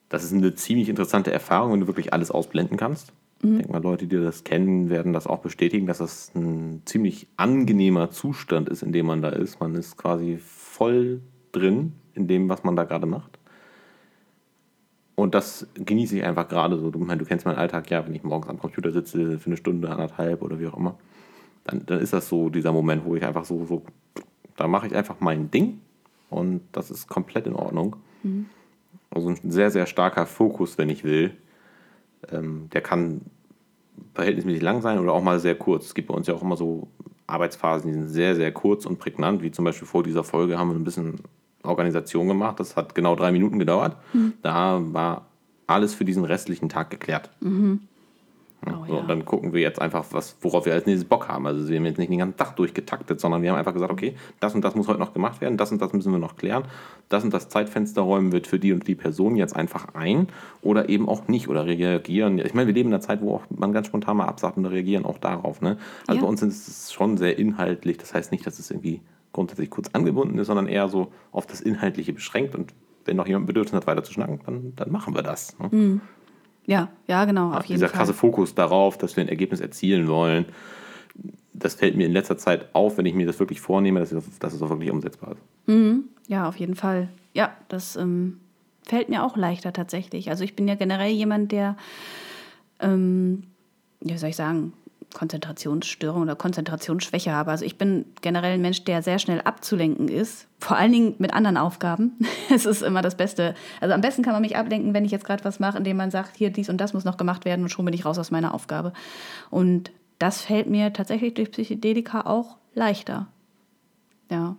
das 0.10 0.24
ist 0.24 0.34
eine 0.34 0.56
ziemlich 0.56 0.90
interessante 0.90 1.32
Erfahrung, 1.32 1.74
wenn 1.74 1.82
du 1.82 1.88
wirklich 1.88 2.14
alles 2.14 2.32
ausblenden 2.32 2.78
kannst. 2.78 3.12
Mhm. 3.42 3.52
Ich 3.52 3.58
denke 3.58 3.72
mal, 3.72 3.84
Leute, 3.84 4.08
die 4.08 4.18
das 4.18 4.44
kennen, 4.44 4.90
werden 4.90 5.14
das 5.14 5.28
auch 5.28 5.40
bestätigen, 5.40 5.88
dass 5.88 6.00
das 6.00 6.32
ein 6.36 6.82
ziemlich 6.86 7.28
angenehmer 7.38 8.12
Zustand 8.12 8.70
ist, 8.70 8.84
in 8.84 8.92
dem 8.92 9.06
man 9.06 9.22
da 9.22 9.30
ist. 9.30 9.60
Man 9.60 9.76
ist 9.76 9.98
quasi 9.98 10.38
voll 10.38 11.22
drin 11.52 11.94
in 12.14 12.28
dem, 12.28 12.50
was 12.50 12.64
man 12.64 12.76
da 12.76 12.84
gerade 12.84 13.06
macht. 13.06 13.38
Und 15.16 15.34
das 15.34 15.68
genieße 15.74 16.18
ich 16.18 16.24
einfach 16.24 16.48
gerade 16.48 16.78
so. 16.78 16.92
Du, 16.92 17.04
du 17.04 17.26
kennst 17.26 17.46
meinen 17.46 17.58
Alltag, 17.58 17.90
ja, 17.90 18.06
wenn 18.06 18.14
ich 18.14 18.24
morgens 18.24 18.50
am 18.50 18.60
Computer 18.60 18.92
sitze 18.92 19.40
für 19.40 19.48
eine 19.48 19.58
Stunde, 19.58 19.90
anderthalb 19.90 20.44
oder 20.44 20.60
wie 20.60 20.68
auch 20.68 20.78
immer, 20.78 20.98
dann, 21.64 21.86
dann 21.86 22.00
ist 22.00 22.14
das 22.14 22.30
so 22.30 22.50
dieser 22.50 22.72
Moment, 22.72 23.04
wo 23.04 23.16
ich 23.16 23.26
einfach 23.26 23.46
so, 23.46 23.66
so 23.66 23.84
da 24.56 24.68
mache 24.68 24.88
ich 24.88 24.96
einfach 24.96 25.16
mein 25.20 25.50
Ding 25.50 25.80
und 26.30 26.62
das 26.72 26.92
ist 26.92 27.08
komplett 27.08 27.48
in 27.48 27.56
Ordnung. 27.56 27.96
Mhm. 28.24 28.48
Also 29.10 29.30
ein 29.30 29.52
sehr, 29.52 29.72
sehr 29.72 29.86
starker 29.86 30.26
Fokus, 30.26 30.78
wenn 30.78 30.90
ich 30.90 31.04
will. 31.04 31.32
Ähm, 32.32 32.70
der 32.74 32.82
kann 32.82 33.22
verhältnismäßig 34.14 34.62
lang 34.62 34.82
sein 34.82 35.00
oder 35.00 35.14
auch 35.14 35.24
mal 35.24 35.40
sehr 35.40 35.56
kurz. 35.56 35.86
Es 35.86 35.94
gibt 35.94 36.08
bei 36.08 36.14
uns 36.14 36.28
ja 36.28 36.34
auch 36.34 36.42
immer 36.42 36.58
so 36.58 36.88
Arbeitsphasen, 37.28 37.92
die 37.92 37.94
sind 37.94 38.10
sehr, 38.10 38.36
sehr 38.36 38.52
kurz 38.52 38.86
und 38.86 39.00
prägnant, 39.00 39.42
wie 39.42 39.52
zum 39.52 39.66
Beispiel 39.66 39.88
vor 39.88 40.04
dieser 40.04 40.24
Folge 40.24 40.58
haben 40.58 40.70
wir 40.70 40.76
ein 40.76 40.84
bisschen 40.84 41.22
Organisation 41.64 42.28
gemacht. 42.28 42.60
Das 42.60 42.76
hat 42.76 42.96
genau 42.96 43.16
drei 43.16 43.32
Minuten 43.32 43.60
gedauert. 43.60 43.98
Mhm. 44.14 44.34
Da 44.42 44.82
war 44.94 45.28
alles 45.68 45.94
für 45.94 46.06
diesen 46.06 46.24
restlichen 46.24 46.70
Tag 46.70 46.90
geklärt. 46.90 47.30
Mhm. 47.42 47.82
Oh, 48.66 48.86
so, 48.88 48.96
ja. 48.96 49.02
Dann 49.04 49.24
gucken 49.24 49.54
wir 49.54 49.62
jetzt 49.62 49.80
einfach, 49.80 50.06
was, 50.12 50.36
worauf 50.42 50.66
wir 50.66 50.74
als 50.74 50.86
nächstes 50.86 51.08
Bock 51.08 51.28
haben. 51.28 51.46
Also 51.46 51.70
wir 51.70 51.78
haben 51.78 51.86
jetzt 51.86 52.00
nicht 52.00 52.12
den 52.12 52.20
ganzen 52.20 52.38
Tag 52.38 52.56
durchgetaktet, 52.56 53.20
sondern 53.20 53.42
wir 53.42 53.52
haben 53.52 53.58
einfach 53.58 53.74
gesagt, 53.74 53.92
okay, 53.92 54.16
das 54.40 54.56
und 54.56 54.64
das 54.64 54.76
muss 54.76 54.88
heute 54.88 55.00
noch 55.00 55.14
gemacht 55.14 55.42
werden, 55.42 55.58
das 55.58 55.72
und 55.72 55.82
das 55.82 55.94
müssen 55.94 56.12
wir 56.12 56.20
noch 56.20 56.36
klären, 56.36 56.64
das 57.08 57.24
und 57.24 57.34
das 57.34 57.50
Zeitfenster 57.50 58.02
räumen 58.02 58.32
wird 58.32 58.48
für 58.48 58.60
die 58.60 58.74
und 58.74 58.88
die 58.88 58.96
Person 58.96 59.36
jetzt 59.36 59.56
einfach 59.56 59.94
ein 59.94 60.28
oder 60.62 60.90
eben 60.90 61.08
auch 61.08 61.28
nicht 61.28 61.48
oder 61.48 61.66
reagieren. 61.66 62.40
Ich 62.40 62.54
meine, 62.54 62.68
wir 62.68 62.74
leben 62.74 62.90
in 62.90 62.96
einer 62.96 63.02
Zeit, 63.02 63.22
wo 63.22 63.36
auch 63.36 63.44
man 63.50 63.74
ganz 63.74 63.88
spontan 63.88 64.18
mal 64.18 64.26
absagt 64.26 64.58
und 64.58 64.66
reagieren 64.66 65.06
auch 65.06 65.20
darauf. 65.20 65.62
Ne? 65.62 65.78
Also 66.08 66.20
ja. 66.20 66.22
bei 66.24 66.28
uns 66.28 66.42
ist 66.42 66.68
es 66.68 66.94
schon 66.94 67.18
sehr 67.18 67.38
inhaltlich. 67.38 67.98
Das 67.98 68.14
heißt 68.14 68.32
nicht, 68.32 68.46
dass 68.46 68.60
es 68.60 68.72
irgendwie 68.72 69.02
grundsätzlich 69.34 69.70
kurz 69.70 69.90
angebunden 69.94 70.38
ist, 70.40 70.48
sondern 70.48 70.68
eher 70.68 70.90
so 70.90 71.12
auf 71.32 71.46
das 71.46 71.62
Inhaltliche 71.62 72.12
beschränkt 72.12 72.56
und 72.56 72.74
wenn 73.06 73.16
noch 73.16 73.28
jemand 73.28 73.48
Bedürfnis 73.48 73.74
hat, 73.74 73.88
weiter 73.88 74.04
zu 74.04 74.12
schnacken, 74.12 74.42
dann, 74.46 74.74
dann 74.76 74.92
machen 74.92 75.16
wir 75.16 75.24
das. 75.24 75.58
Ne? 75.60 75.70
Mhm. 75.72 76.02
Ja, 76.68 76.90
ja, 77.08 77.26
genau. 77.26 77.54
Auf 77.54 77.66
dieser 77.66 77.88
krasse 77.88 78.14
Fokus 78.14 78.54
darauf, 78.54 78.98
dass 78.98 79.16
wir 79.16 79.24
ein 79.24 79.30
Ergebnis 79.30 79.62
erzielen 79.62 80.08
wollen, 80.08 80.46
das 81.54 81.76
fällt 81.76 81.96
mir 81.96 82.06
in 82.06 82.12
letzter 82.12 82.38
Zeit 82.38 82.68
auf, 82.74 82.98
wenn 82.98 83.06
ich 83.06 83.16
mir 83.16 83.26
das 83.26 83.40
wirklich 83.40 83.62
vornehme, 83.62 84.00
dass, 84.00 84.10
dass 84.40 84.54
es 84.54 84.62
auch 84.62 84.70
wirklich 84.70 84.92
umsetzbar 84.92 85.32
ist. 85.32 85.42
Mhm. 85.66 86.04
Ja, 86.28 86.48
auf 86.48 86.58
jeden 86.58 86.76
Fall. 86.76 87.08
Ja, 87.34 87.56
das 87.70 87.96
ähm, 87.96 88.40
fällt 88.84 89.10
mir 89.10 89.24
auch 89.24 89.38
leichter 89.38 89.74
tatsächlich. 89.74 90.30
Also 90.30 90.44
ich 90.44 90.56
bin 90.56 90.68
ja 90.68 90.76
generell 90.76 91.12
jemand, 91.12 91.52
der, 91.52 91.78
ähm, 92.80 93.44
wie 94.02 94.18
soll 94.18 94.30
ich 94.30 94.36
sagen, 94.36 94.74
Konzentrationsstörung 95.14 96.22
oder 96.22 96.36
Konzentrationsschwäche 96.36 97.32
habe. 97.32 97.52
Also 97.52 97.66
ich 97.66 97.78
bin 97.78 98.06
generell 98.22 98.54
ein 98.54 98.62
Mensch, 98.62 98.84
der 98.84 99.02
sehr 99.02 99.20
schnell 99.20 99.42
abzulenken 99.42 100.08
ist, 100.10 100.48
vor 100.60 100.78
allen 100.78 100.92
Dingen 100.92 101.16
mit 101.18 101.34
anderen 101.34 101.58
Aufgaben. 101.58 102.18
Es 102.50 102.66
ist 102.66 102.82
immer 102.82 103.02
das 103.02 103.16
Beste. 103.16 103.56
Also 103.82 103.94
am 103.94 104.02
besten 104.02 104.24
kann 104.24 104.34
man 104.34 104.42
mich 104.42 104.56
ablenken, 104.56 104.94
wenn 104.94 105.04
ich 105.04 105.12
jetzt 105.12 105.26
gerade 105.26 105.44
was 105.44 105.60
mache, 105.60 105.78
indem 105.78 105.98
man 105.98 106.12
sagt, 106.12 106.38
hier 106.38 106.50
dies 106.50 106.70
und 106.70 106.78
das 106.78 106.94
muss 106.94 107.04
noch 107.04 107.18
gemacht 107.18 107.46
werden 107.46 107.64
und 107.64 107.70
schon 107.70 107.84
bin 107.86 107.94
ich 107.94 108.06
raus 108.06 108.18
aus 108.18 108.32
meiner 108.32 108.54
Aufgabe. 108.54 108.94
Und 109.50 109.92
das 110.20 110.42
fällt 110.42 110.70
mir 110.70 110.94
tatsächlich 110.94 111.34
durch 111.34 111.52
Psychedelika 111.52 112.22
auch 112.22 112.58
leichter. 112.74 113.28
Ja. 114.32 114.56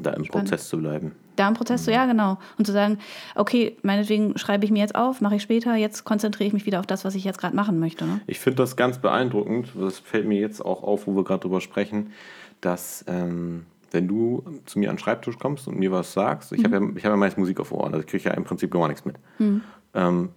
Da 0.00 0.12
im 0.12 0.24
Spannend. 0.24 0.50
Prozess 0.50 0.68
zu 0.68 0.78
bleiben. 0.78 1.12
Da 1.36 1.48
im 1.48 1.54
Prozess, 1.54 1.82
mhm. 1.82 1.84
so, 1.84 1.90
ja, 1.90 2.06
genau. 2.06 2.38
Und 2.58 2.66
zu 2.66 2.72
sagen, 2.72 2.98
okay, 3.34 3.76
meinetwegen 3.82 4.36
schreibe 4.38 4.64
ich 4.64 4.70
mir 4.70 4.80
jetzt 4.80 4.94
auf, 4.94 5.20
mache 5.20 5.36
ich 5.36 5.42
später, 5.42 5.74
jetzt 5.74 6.04
konzentriere 6.04 6.48
ich 6.48 6.52
mich 6.52 6.66
wieder 6.66 6.80
auf 6.80 6.86
das, 6.86 7.04
was 7.04 7.14
ich 7.14 7.24
jetzt 7.24 7.38
gerade 7.38 7.56
machen 7.56 7.78
möchte. 7.78 8.04
Ne? 8.04 8.20
Ich 8.26 8.38
finde 8.38 8.56
das 8.56 8.76
ganz 8.76 8.98
beeindruckend. 8.98 9.72
Das 9.78 9.98
fällt 9.98 10.26
mir 10.26 10.40
jetzt 10.40 10.64
auch 10.64 10.82
auf, 10.82 11.06
wo 11.06 11.16
wir 11.16 11.24
gerade 11.24 11.40
drüber 11.40 11.60
sprechen, 11.60 12.12
dass. 12.60 13.04
Ähm 13.08 13.66
wenn 13.94 14.08
du 14.08 14.42
zu 14.64 14.78
mir 14.78 14.88
an 14.88 14.96
den 14.96 15.02
Schreibtisch 15.02 15.38
kommst 15.38 15.68
und 15.68 15.78
mir 15.78 15.92
was 15.92 16.14
sagst, 16.14 16.50
ich 16.52 16.60
mhm. 16.60 16.64
habe 16.64 16.76
ja, 16.76 17.04
hab 17.04 17.10
ja 17.10 17.16
meist 17.16 17.36
Musik 17.36 17.60
auf 17.60 17.72
Ohren, 17.72 17.92
also 17.92 18.00
ich 18.00 18.06
kriege 18.06 18.24
ja 18.24 18.30
im 18.30 18.44
Prinzip 18.44 18.70
gar 18.70 18.88
nichts 18.88 19.04
mit. 19.04 19.16
Mhm. 19.38 19.60
Ähm, 19.92 20.30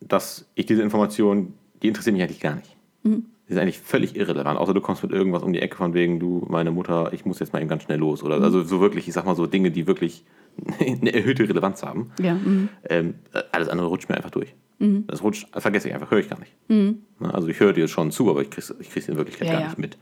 dass 0.00 0.44
ich 0.56 0.66
diese 0.66 0.82
Information, 0.82 1.54
die 1.80 1.86
interessiert 1.86 2.14
mich 2.14 2.24
eigentlich 2.24 2.40
gar 2.40 2.56
nicht. 2.56 2.76
Mhm 3.04 3.26
ist 3.46 3.58
eigentlich 3.58 3.78
völlig 3.78 4.16
irrelevant, 4.16 4.58
außer 4.58 4.72
du 4.72 4.80
kommst 4.80 5.02
mit 5.02 5.12
irgendwas 5.12 5.42
um 5.42 5.52
die 5.52 5.60
Ecke 5.60 5.76
von 5.76 5.92
wegen, 5.92 6.18
du, 6.18 6.46
meine 6.48 6.70
Mutter, 6.70 7.12
ich 7.12 7.26
muss 7.26 7.40
jetzt 7.40 7.52
mal 7.52 7.60
eben 7.60 7.68
ganz 7.68 7.82
schnell 7.82 7.98
los. 7.98 8.22
Oder 8.22 8.40
also 8.40 8.62
so 8.62 8.80
wirklich, 8.80 9.06
ich 9.06 9.14
sag 9.14 9.26
mal 9.26 9.36
so 9.36 9.46
Dinge, 9.46 9.70
die 9.70 9.86
wirklich 9.86 10.24
eine 10.80 11.12
erhöhte 11.12 11.46
Relevanz 11.48 11.82
haben. 11.82 12.10
Ja. 12.20 12.34
Mhm. 12.34 12.68
Ähm, 12.88 13.14
alles 13.52 13.68
andere 13.68 13.88
rutscht 13.88 14.08
mir 14.08 14.16
einfach 14.16 14.30
durch. 14.30 14.54
Mhm. 14.78 15.06
Das 15.06 15.22
rutscht, 15.22 15.48
vergesse 15.52 15.88
ich 15.88 15.94
einfach, 15.94 16.10
höre 16.10 16.20
ich 16.20 16.30
gar 16.30 16.38
nicht. 16.38 16.52
Mhm. 16.68 17.00
Also 17.20 17.48
ich 17.48 17.60
höre 17.60 17.74
dir 17.74 17.86
schon 17.86 18.10
zu, 18.10 18.30
aber 18.30 18.40
ich 18.42 18.50
kriege 18.50 18.74
ich 18.80 18.90
krieg's 18.90 19.08
in 19.08 19.16
Wirklichkeit 19.16 19.48
ja, 19.48 19.58
gar 19.58 19.64
nicht 19.66 19.78
mit. 19.78 19.98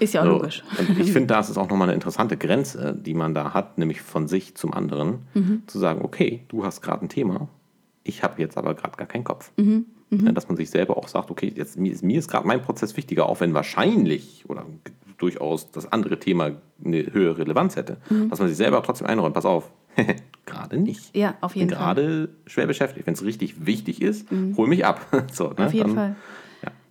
Ist 0.00 0.14
ja 0.14 0.22
auch 0.22 0.26
so, 0.26 0.32
logisch. 0.32 0.64
Und 0.78 0.98
ich 0.98 1.12
finde, 1.12 1.28
das 1.28 1.50
ist 1.50 1.58
auch 1.58 1.68
nochmal 1.68 1.88
eine 1.88 1.94
interessante 1.94 2.38
Grenze, 2.38 2.96
die 2.98 3.14
man 3.14 3.34
da 3.34 3.52
hat, 3.52 3.76
nämlich 3.76 4.00
von 4.00 4.28
sich 4.28 4.54
zum 4.54 4.72
anderen, 4.72 5.26
mhm. 5.34 5.62
zu 5.66 5.78
sagen, 5.78 6.00
okay, 6.02 6.42
du 6.48 6.64
hast 6.64 6.80
gerade 6.80 7.04
ein 7.04 7.08
Thema, 7.08 7.48
ich 8.02 8.22
habe 8.22 8.40
jetzt 8.40 8.56
aber 8.56 8.74
gerade 8.74 8.96
gar 8.96 9.06
keinen 9.06 9.24
Kopf. 9.24 9.52
Mhm. 9.56 9.86
Mhm. 10.12 10.34
Dass 10.34 10.48
man 10.48 10.56
sich 10.56 10.70
selber 10.70 10.96
auch 10.96 11.08
sagt, 11.08 11.30
okay, 11.30 11.52
jetzt, 11.54 11.78
mir 11.78 11.92
ist, 11.92 12.02
mir 12.02 12.18
ist 12.18 12.28
gerade 12.28 12.46
mein 12.46 12.60
Prozess 12.60 12.96
wichtiger, 12.96 13.28
auch 13.28 13.40
wenn 13.40 13.54
wahrscheinlich 13.54 14.44
oder 14.48 14.66
durchaus 15.16 15.70
das 15.70 15.90
andere 15.90 16.18
Thema 16.18 16.50
eine 16.84 17.12
höhere 17.12 17.38
Relevanz 17.38 17.76
hätte. 17.76 17.96
Mhm. 18.10 18.28
Dass 18.28 18.38
man 18.38 18.48
sich 18.48 18.56
selber 18.56 18.82
trotzdem 18.82 19.06
einräumt, 19.06 19.34
pass 19.34 19.46
auf, 19.46 19.70
gerade 20.46 20.76
nicht. 20.76 21.16
Ja, 21.16 21.34
auf 21.40 21.56
jeden 21.56 21.70
Fall. 21.70 21.78
Gerade 21.78 22.28
schwer 22.46 22.66
beschäftigt. 22.66 23.06
Wenn 23.06 23.14
es 23.14 23.24
richtig 23.24 23.64
wichtig 23.64 24.02
ist, 24.02 24.30
mhm. 24.30 24.56
hol 24.56 24.66
mich 24.68 24.84
ab. 24.84 25.06
so, 25.32 25.48
ne? 25.50 25.66
Auf 25.66 25.72
jeden 25.72 25.94
Dann, 25.94 26.14
Fall. 26.14 26.16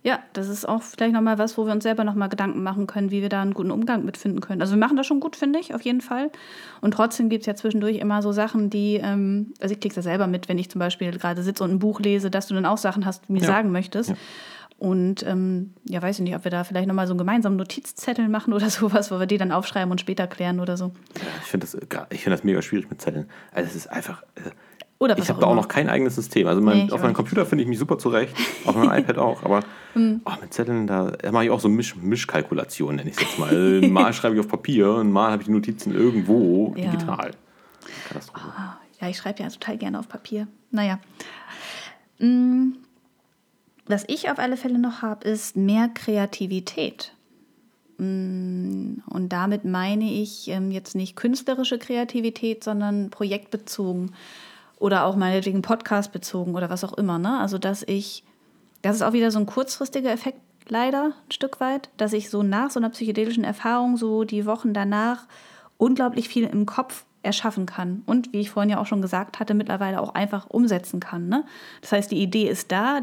Ja, 0.04 0.18
das 0.32 0.48
ist 0.48 0.68
auch 0.68 0.82
vielleicht 0.82 1.12
nochmal 1.12 1.38
was, 1.38 1.56
wo 1.56 1.64
wir 1.64 1.72
uns 1.72 1.84
selber 1.84 2.02
nochmal 2.02 2.28
Gedanken 2.28 2.62
machen 2.62 2.88
können, 2.88 3.12
wie 3.12 3.22
wir 3.22 3.28
da 3.28 3.40
einen 3.40 3.54
guten 3.54 3.70
Umgang 3.70 4.04
mitfinden 4.04 4.40
können. 4.40 4.60
Also 4.60 4.74
wir 4.74 4.80
machen 4.80 4.96
das 4.96 5.06
schon 5.06 5.20
gut, 5.20 5.36
finde 5.36 5.60
ich, 5.60 5.74
auf 5.74 5.82
jeden 5.82 6.00
Fall. 6.00 6.30
Und 6.80 6.94
trotzdem 6.94 7.28
gibt 7.28 7.42
es 7.42 7.46
ja 7.46 7.54
zwischendurch 7.54 7.98
immer 7.98 8.20
so 8.20 8.32
Sachen, 8.32 8.68
die, 8.68 8.96
ähm, 8.96 9.54
also 9.60 9.72
ich 9.72 9.80
kriege 9.80 9.94
das 9.94 10.04
selber 10.04 10.26
mit, 10.26 10.48
wenn 10.48 10.58
ich 10.58 10.70
zum 10.70 10.80
Beispiel 10.80 11.12
gerade 11.12 11.42
sitze 11.44 11.62
und 11.62 11.70
ein 11.70 11.78
Buch 11.78 12.00
lese, 12.00 12.30
dass 12.30 12.48
du 12.48 12.54
dann 12.54 12.66
auch 12.66 12.78
Sachen 12.78 13.06
hast, 13.06 13.28
die 13.28 13.32
mir 13.32 13.42
ja. 13.42 13.46
sagen 13.46 13.70
möchtest. 13.70 14.10
Ja. 14.10 14.16
Und 14.82 15.24
ähm, 15.24 15.74
ja, 15.88 16.02
weiß 16.02 16.18
ich 16.18 16.24
nicht, 16.24 16.34
ob 16.34 16.42
wir 16.42 16.50
da 16.50 16.64
vielleicht 16.64 16.88
nochmal 16.88 17.06
so 17.06 17.12
einen 17.12 17.18
gemeinsamen 17.18 17.54
Notizzettel 17.56 18.28
machen 18.28 18.52
oder 18.52 18.68
sowas, 18.70 19.12
wo 19.12 19.20
wir 19.20 19.26
die 19.26 19.38
dann 19.38 19.52
aufschreiben 19.52 19.92
und 19.92 20.00
später 20.00 20.26
klären 20.26 20.58
oder 20.58 20.76
so. 20.76 20.86
Ja, 21.14 21.28
ich 21.40 21.48
finde 21.48 21.66
das, 21.66 21.74
äh, 21.76 22.16
find 22.16 22.34
das 22.34 22.42
mega 22.42 22.60
schwierig 22.60 22.90
mit 22.90 23.00
Zetteln. 23.00 23.28
Also 23.52 23.68
es 23.68 23.76
ist 23.76 23.86
einfach, 23.86 24.24
äh, 25.02 25.12
oder 25.12 25.18
ich 25.18 25.28
habe 25.28 25.40
da 25.40 25.46
auch 25.46 25.54
noch 25.54 25.68
kein 25.68 25.88
eigenes 25.88 26.14
System. 26.14 26.46
Also 26.46 26.60
mein, 26.60 26.86
nee, 26.86 26.92
auf 26.92 27.02
meinem 27.02 27.14
Computer 27.14 27.44
finde 27.46 27.62
ich 27.62 27.68
mich 27.68 27.78
super 27.78 27.98
zurecht, 27.98 28.34
auf 28.64 28.74
meinem 28.76 28.92
iPad 28.98 29.18
auch, 29.18 29.42
aber 29.42 29.60
mhm. 29.94 30.20
oh, 30.24 30.32
mit 30.40 30.54
Zetteln, 30.54 30.86
da 30.86 31.12
mache 31.30 31.44
ich 31.44 31.50
auch 31.50 31.60
so 31.60 31.68
Misch, 31.68 31.96
Mischkalkulation, 31.96 32.96
nenne 32.96 33.10
ich 33.10 33.16
es 33.16 33.22
jetzt 33.22 33.38
mal. 33.38 33.48
Also 33.48 33.88
mal 33.88 34.12
schreibe 34.12 34.34
ich 34.34 34.40
auf 34.40 34.48
Papier 34.48 34.94
und 34.94 35.10
mal 35.10 35.32
habe 35.32 35.42
ich 35.42 35.48
Notizen 35.48 35.94
irgendwo 35.94 36.74
ja. 36.76 36.90
digital. 36.90 37.32
Katastrophe. 38.08 38.46
Oh, 38.48 38.82
ja, 39.00 39.08
ich 39.08 39.16
schreibe 39.16 39.42
ja 39.42 39.48
total 39.48 39.76
gerne 39.76 39.98
auf 39.98 40.08
Papier. 40.08 40.46
Naja. 40.70 40.98
Mm, 42.18 42.72
was 43.86 44.04
ich 44.06 44.30
auf 44.30 44.38
alle 44.38 44.56
Fälle 44.56 44.78
noch 44.78 45.02
habe, 45.02 45.28
ist 45.28 45.56
mehr 45.56 45.88
Kreativität. 45.88 47.12
Mm, 47.98 48.98
und 49.06 49.28
damit 49.30 49.64
meine 49.64 50.10
ich 50.10 50.48
ähm, 50.48 50.70
jetzt 50.70 50.94
nicht 50.94 51.16
künstlerische 51.16 51.78
Kreativität, 51.78 52.62
sondern 52.62 53.10
projektbezogen 53.10 54.12
oder 54.82 55.04
auch 55.04 55.14
meinetwegen 55.14 55.62
Podcast 55.62 56.10
bezogen 56.10 56.56
oder 56.56 56.68
was 56.68 56.82
auch 56.82 56.94
immer. 56.94 57.16
Ne? 57.20 57.38
Also, 57.38 57.56
dass 57.56 57.84
ich, 57.84 58.24
das 58.82 58.96
ist 58.96 59.02
auch 59.02 59.12
wieder 59.12 59.30
so 59.30 59.38
ein 59.38 59.46
kurzfristiger 59.46 60.10
Effekt, 60.10 60.40
leider 60.68 61.12
ein 61.24 61.32
Stück 61.32 61.60
weit, 61.60 61.88
dass 61.98 62.12
ich 62.12 62.30
so 62.30 62.42
nach 62.42 62.70
so 62.72 62.80
einer 62.80 62.90
psychedelischen 62.90 63.44
Erfahrung, 63.44 63.96
so 63.96 64.24
die 64.24 64.44
Wochen 64.44 64.74
danach, 64.74 65.26
unglaublich 65.78 66.28
viel 66.28 66.46
im 66.46 66.66
Kopf 66.66 67.04
erschaffen 67.22 67.64
kann. 67.64 68.02
Und 68.06 68.32
wie 68.32 68.40
ich 68.40 68.50
vorhin 68.50 68.70
ja 68.70 68.80
auch 68.80 68.86
schon 68.86 69.02
gesagt 69.02 69.38
hatte, 69.38 69.54
mittlerweile 69.54 70.00
auch 70.00 70.16
einfach 70.16 70.50
umsetzen 70.50 70.98
kann. 70.98 71.28
Ne? 71.28 71.44
Das 71.80 71.92
heißt, 71.92 72.10
die 72.10 72.20
Idee 72.20 72.48
ist 72.48 72.72
da, 72.72 73.02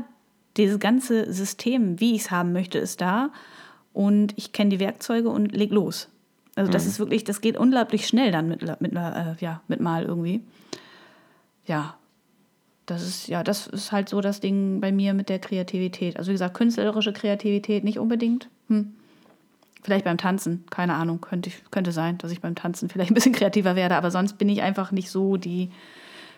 dieses 0.58 0.80
ganze 0.80 1.32
System, 1.32 2.02
wie 2.02 2.16
ich 2.16 2.24
es 2.24 2.32
haben 2.32 2.52
möchte, 2.52 2.78
ist 2.78 3.00
da. 3.00 3.30
Und 3.94 4.34
ich 4.36 4.52
kenne 4.52 4.72
die 4.72 4.82
Werkzeuge 4.82 5.30
und 5.30 5.56
leg 5.56 5.72
los. 5.72 6.10
Also 6.56 6.70
das 6.70 6.84
mhm. 6.84 6.90
ist 6.90 7.00
wirklich, 7.00 7.24
das 7.24 7.40
geht 7.40 7.56
unglaublich 7.56 8.06
schnell 8.06 8.34
dann 8.34 8.50
mit, 8.50 8.62
mit, 8.82 8.94
äh, 8.94 9.36
ja, 9.40 9.62
mit 9.70 9.80
mal 9.80 10.04
irgendwie 10.04 10.42
ja, 11.70 11.96
das 12.86 13.04
ist, 13.04 13.28
ja, 13.28 13.44
das 13.44 13.68
ist 13.68 13.92
halt 13.92 14.10
so 14.10 14.20
das 14.20 14.40
Ding 14.40 14.82
bei 14.82 14.92
mir 14.92 15.14
mit 15.14 15.30
der 15.30 15.40
Kreativität. 15.40 16.18
Also 16.18 16.30
wie 16.30 16.34
gesagt, 16.34 16.56
künstlerische 16.56 17.14
Kreativität 17.14 17.84
nicht 17.84 18.00
unbedingt. 18.00 18.50
Hm. 18.68 18.96
Vielleicht 19.84 20.04
beim 20.04 20.18
Tanzen, 20.18 20.66
keine 20.70 20.96
Ahnung, 20.96 21.22
könnte, 21.22 21.52
könnte 21.72 21.92
sein, 21.92 22.18
dass 22.18 22.32
ich 22.32 22.42
beim 22.42 22.56
Tanzen 22.56 22.90
vielleicht 22.90 23.12
ein 23.12 23.14
bisschen 23.14 23.34
kreativer 23.34 23.76
werde, 23.76 23.96
aber 23.96 24.12
sonst 24.12 24.38
bin 24.38 24.50
ich 24.50 24.62
einfach 24.62 24.92
nicht 24.92 25.10
so 25.12 25.38
die 25.38 25.70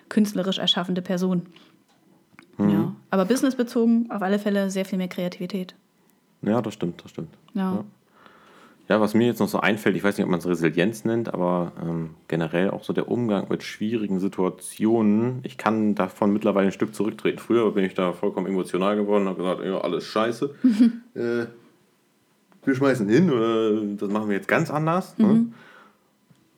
künstlerisch 0.09 0.59
erschaffende 0.59 1.01
Person. 1.01 1.43
Mhm. 2.57 2.69
Ja. 2.69 2.95
Aber 3.09 3.25
businessbezogen 3.25 4.11
auf 4.11 4.21
alle 4.21 4.37
Fälle 4.37 4.69
sehr 4.69 4.85
viel 4.85 4.97
mehr 4.97 5.07
Kreativität. 5.07 5.73
Ja, 6.41 6.61
das 6.61 6.73
stimmt, 6.73 7.03
das 7.03 7.11
stimmt. 7.11 7.29
ja. 7.53 7.75
ja. 7.75 7.85
Ja, 8.89 8.99
was 8.99 9.13
mir 9.13 9.27
jetzt 9.27 9.39
noch 9.39 9.47
so 9.47 9.59
einfällt, 9.59 9.95
ich 9.95 10.03
weiß 10.03 10.17
nicht, 10.17 10.25
ob 10.25 10.31
man 10.31 10.39
es 10.39 10.47
Resilienz 10.47 11.05
nennt, 11.05 11.33
aber 11.33 11.71
ähm, 11.81 12.11
generell 12.27 12.71
auch 12.71 12.83
so 12.83 12.91
der 12.91 13.09
Umgang 13.09 13.47
mit 13.49 13.63
schwierigen 13.63 14.19
Situationen. 14.19 15.39
Ich 15.43 15.57
kann 15.57 15.95
davon 15.95 16.33
mittlerweile 16.33 16.67
ein 16.67 16.73
Stück 16.73 16.93
zurücktreten. 16.93 17.39
Früher 17.39 17.71
bin 17.71 17.85
ich 17.85 17.93
da 17.93 18.11
vollkommen 18.11 18.47
emotional 18.47 18.97
geworden 18.97 19.23
und 19.23 19.29
habe 19.29 19.41
gesagt, 19.41 19.63
ja, 19.63 19.79
alles 19.79 20.03
scheiße. 20.03 20.55
äh, 21.13 21.45
wir 22.65 22.75
schmeißen 22.75 23.07
hin 23.07 23.31
oder 23.31 23.81
das 23.95 24.09
machen 24.09 24.29
wir 24.29 24.35
jetzt 24.35 24.47
ganz 24.47 24.69
anders. 24.69 25.17
Ne? 25.17 25.25
Mhm. 25.25 25.33
Ne? 25.33 25.45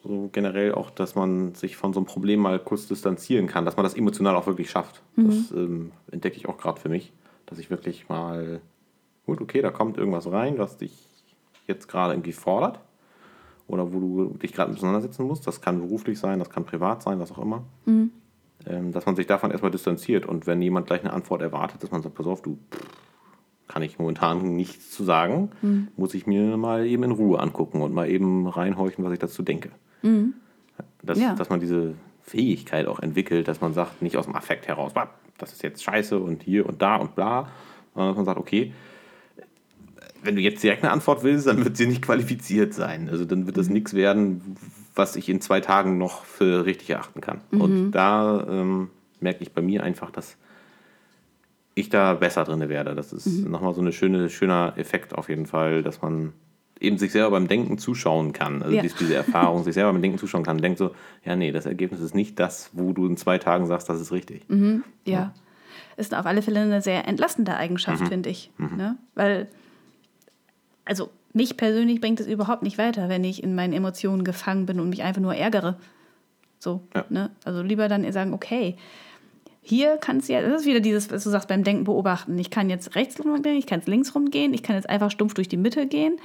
So 0.03 0.29
generell 0.33 0.73
auch, 0.73 0.89
dass 0.89 1.15
man 1.15 1.55
sich 1.55 1.77
von 1.77 1.93
so 1.93 1.99
einem 1.99 2.07
Problem 2.07 2.41
mal 2.41 2.59
kurz 2.59 2.87
distanzieren 2.87 3.47
kann, 3.47 3.63
dass 3.63 3.77
man 3.77 3.83
das 3.83 3.93
emotional 3.93 4.35
auch 4.35 4.47
wirklich 4.47 4.69
schafft. 4.69 5.01
Mhm. 5.15 5.27
Das 5.27 5.51
ähm, 5.51 5.91
entdecke 6.11 6.35
ich 6.35 6.49
auch 6.49 6.57
gerade 6.57 6.79
für 6.79 6.89
mich, 6.89 7.13
dass 7.45 7.59
ich 7.59 7.69
wirklich 7.69 8.09
mal, 8.09 8.59
gut, 9.25 9.39
okay, 9.39 9.61
da 9.61 9.69
kommt 9.69 9.97
irgendwas 9.97 10.29
rein, 10.29 10.57
was 10.57 10.77
dich 10.77 11.12
jetzt 11.67 11.87
gerade 11.87 12.13
irgendwie 12.13 12.33
fordert 12.33 12.79
oder 13.67 13.93
wo 13.93 13.99
du 13.99 14.37
dich 14.37 14.53
gerade 14.53 14.73
auseinandersetzen 14.73 15.25
musst. 15.25 15.47
Das 15.47 15.61
kann 15.61 15.79
beruflich 15.79 16.19
sein, 16.19 16.39
das 16.39 16.49
kann 16.49 16.65
privat 16.65 17.01
sein, 17.01 17.19
was 17.19 17.31
auch 17.31 17.39
immer. 17.39 17.63
Mhm. 17.85 18.11
Ähm, 18.65 18.91
dass 18.91 19.05
man 19.05 19.15
sich 19.15 19.27
davon 19.27 19.51
erstmal 19.51 19.71
distanziert 19.71 20.25
und 20.25 20.47
wenn 20.47 20.61
jemand 20.61 20.87
gleich 20.87 21.01
eine 21.01 21.11
Antwort 21.11 21.41
erwartet, 21.41 21.83
dass 21.83 21.91
man 21.91 22.01
sagt, 22.01 22.15
pass 22.15 22.27
auf, 22.27 22.41
du 22.41 22.57
kann 23.67 23.81
ich 23.81 23.97
momentan 23.97 24.55
nichts 24.55 24.91
zu 24.91 25.03
sagen, 25.03 25.51
mhm. 25.61 25.87
muss 25.97 26.13
ich 26.13 26.27
mir 26.27 26.57
mal 26.57 26.85
eben 26.85 27.03
in 27.03 27.11
Ruhe 27.11 27.39
angucken 27.39 27.81
und 27.81 27.93
mal 27.93 28.09
eben 28.09 28.47
reinhorchen, 28.47 29.03
was 29.03 29.13
ich 29.13 29.19
dazu 29.19 29.41
denke. 29.41 29.71
Mhm. 30.01 30.35
Dass, 31.01 31.19
ja. 31.19 31.35
dass 31.35 31.49
man 31.49 31.59
diese 31.59 31.95
Fähigkeit 32.21 32.87
auch 32.87 32.99
entwickelt, 32.99 33.47
dass 33.47 33.61
man 33.61 33.73
sagt, 33.73 34.01
nicht 34.01 34.15
aus 34.15 34.25
dem 34.25 34.35
Affekt 34.35 34.67
heraus, 34.67 34.93
das 35.37 35.51
ist 35.51 35.63
jetzt 35.63 35.83
scheiße 35.83 36.19
und 36.19 36.43
hier 36.43 36.65
und 36.67 36.81
da 36.81 36.97
und 36.97 37.15
bla, 37.15 37.49
sondern 37.93 38.11
dass 38.11 38.17
man 38.17 38.25
sagt, 38.25 38.39
okay, 38.39 38.73
wenn 40.23 40.35
du 40.35 40.41
jetzt 40.41 40.63
direkt 40.63 40.83
eine 40.83 40.91
Antwort 40.91 41.23
willst, 41.23 41.47
dann 41.47 41.63
wird 41.63 41.77
sie 41.77 41.87
nicht 41.87 42.01
qualifiziert 42.01 42.73
sein. 42.73 43.09
Also 43.09 43.25
dann 43.25 43.45
wird 43.45 43.57
das 43.57 43.67
mhm. 43.67 43.73
nichts 43.73 43.93
werden, 43.93 44.55
was 44.95 45.15
ich 45.15 45.29
in 45.29 45.41
zwei 45.41 45.59
Tagen 45.59 45.97
noch 45.97 46.23
für 46.23 46.65
richtig 46.65 46.89
erachten 46.89 47.21
kann. 47.21 47.41
Mhm. 47.51 47.61
Und 47.61 47.91
da 47.91 48.45
ähm, 48.49 48.89
merke 49.19 49.43
ich 49.43 49.53
bei 49.53 49.61
mir 49.61 49.83
einfach, 49.83 50.11
dass 50.11 50.37
ich 51.75 51.89
da 51.89 52.13
besser 52.13 52.43
drin 52.43 52.67
werde. 52.69 52.95
Das 52.95 53.13
ist 53.13 53.25
mhm. 53.25 53.51
nochmal 53.51 53.73
so 53.73 53.81
ein 53.81 53.91
schöne, 53.91 54.29
schöner 54.29 54.73
Effekt 54.77 55.15
auf 55.15 55.29
jeden 55.29 55.45
Fall, 55.45 55.83
dass 55.83 56.01
man 56.01 56.33
eben 56.79 56.97
sich 56.97 57.11
selber 57.11 57.31
beim 57.31 57.47
Denken 57.47 57.77
zuschauen 57.77 58.33
kann. 58.33 58.61
Also 58.61 58.75
ja. 58.75 58.81
diese 58.81 59.15
Erfahrung, 59.15 59.63
sich 59.63 59.73
selber 59.73 59.93
beim 59.93 60.01
Denken 60.01 60.17
zuschauen 60.17 60.43
kann. 60.43 60.57
Denkt 60.57 60.77
so, 60.77 60.91
ja, 61.23 61.35
nee, 61.35 61.51
das 61.51 61.65
Ergebnis 61.65 62.01
ist 62.01 62.13
nicht 62.13 62.39
das, 62.39 62.69
wo 62.73 62.93
du 62.93 63.07
in 63.07 63.17
zwei 63.17 63.37
Tagen 63.37 63.65
sagst, 63.67 63.89
das 63.89 64.01
ist 64.01 64.11
richtig. 64.11 64.47
Mhm. 64.49 64.83
Ja. 65.05 65.13
ja. 65.13 65.33
Ist 65.95 66.13
auf 66.13 66.25
alle 66.25 66.41
Fälle 66.41 66.61
eine 66.61 66.81
sehr 66.81 67.07
entlastende 67.07 67.55
Eigenschaft, 67.55 68.01
mhm. 68.01 68.07
finde 68.07 68.29
ich. 68.29 68.51
Mhm. 68.57 68.77
Ne? 68.77 68.97
Weil 69.15 69.47
also 70.85 71.09
mich 71.33 71.57
persönlich 71.57 71.99
bringt 72.01 72.19
es 72.19 72.27
überhaupt 72.27 72.63
nicht 72.63 72.77
weiter, 72.77 73.09
wenn 73.09 73.23
ich 73.23 73.43
in 73.43 73.55
meinen 73.55 73.73
Emotionen 73.73 74.23
gefangen 74.23 74.65
bin 74.65 74.79
und 74.79 74.89
mich 74.89 75.03
einfach 75.03 75.21
nur 75.21 75.35
ärgere. 75.35 75.77
So, 76.59 76.81
ja. 76.95 77.05
ne? 77.09 77.31
Also 77.43 77.61
lieber 77.61 77.87
dann 77.87 78.09
sagen, 78.11 78.33
okay, 78.33 78.77
hier 79.61 79.97
kannst 79.97 80.27
du 80.27 80.33
ja, 80.33 80.41
das 80.41 80.61
ist 80.61 80.67
wieder 80.67 80.81
dieses, 80.81 81.09
was 81.09 81.23
du 81.23 81.29
sagst, 81.29 81.47
beim 81.47 81.63
Denken 81.63 81.85
beobachten. 81.85 82.37
Ich 82.37 82.49
kann 82.49 82.69
jetzt 82.69 82.95
rechts 82.95 83.23
rumgehen, 83.23 83.57
ich 83.57 83.65
kann 83.65 83.79
jetzt 83.79 83.87
links 83.87 84.13
rumgehen, 84.13 84.53
ich 84.53 84.61
kann 84.61 84.75
jetzt 84.75 84.89
einfach 84.89 85.09
stumpf 85.09 85.33
durch 85.33 85.47
die 85.47 85.57
Mitte 85.57 85.87
gehen. 85.87 86.17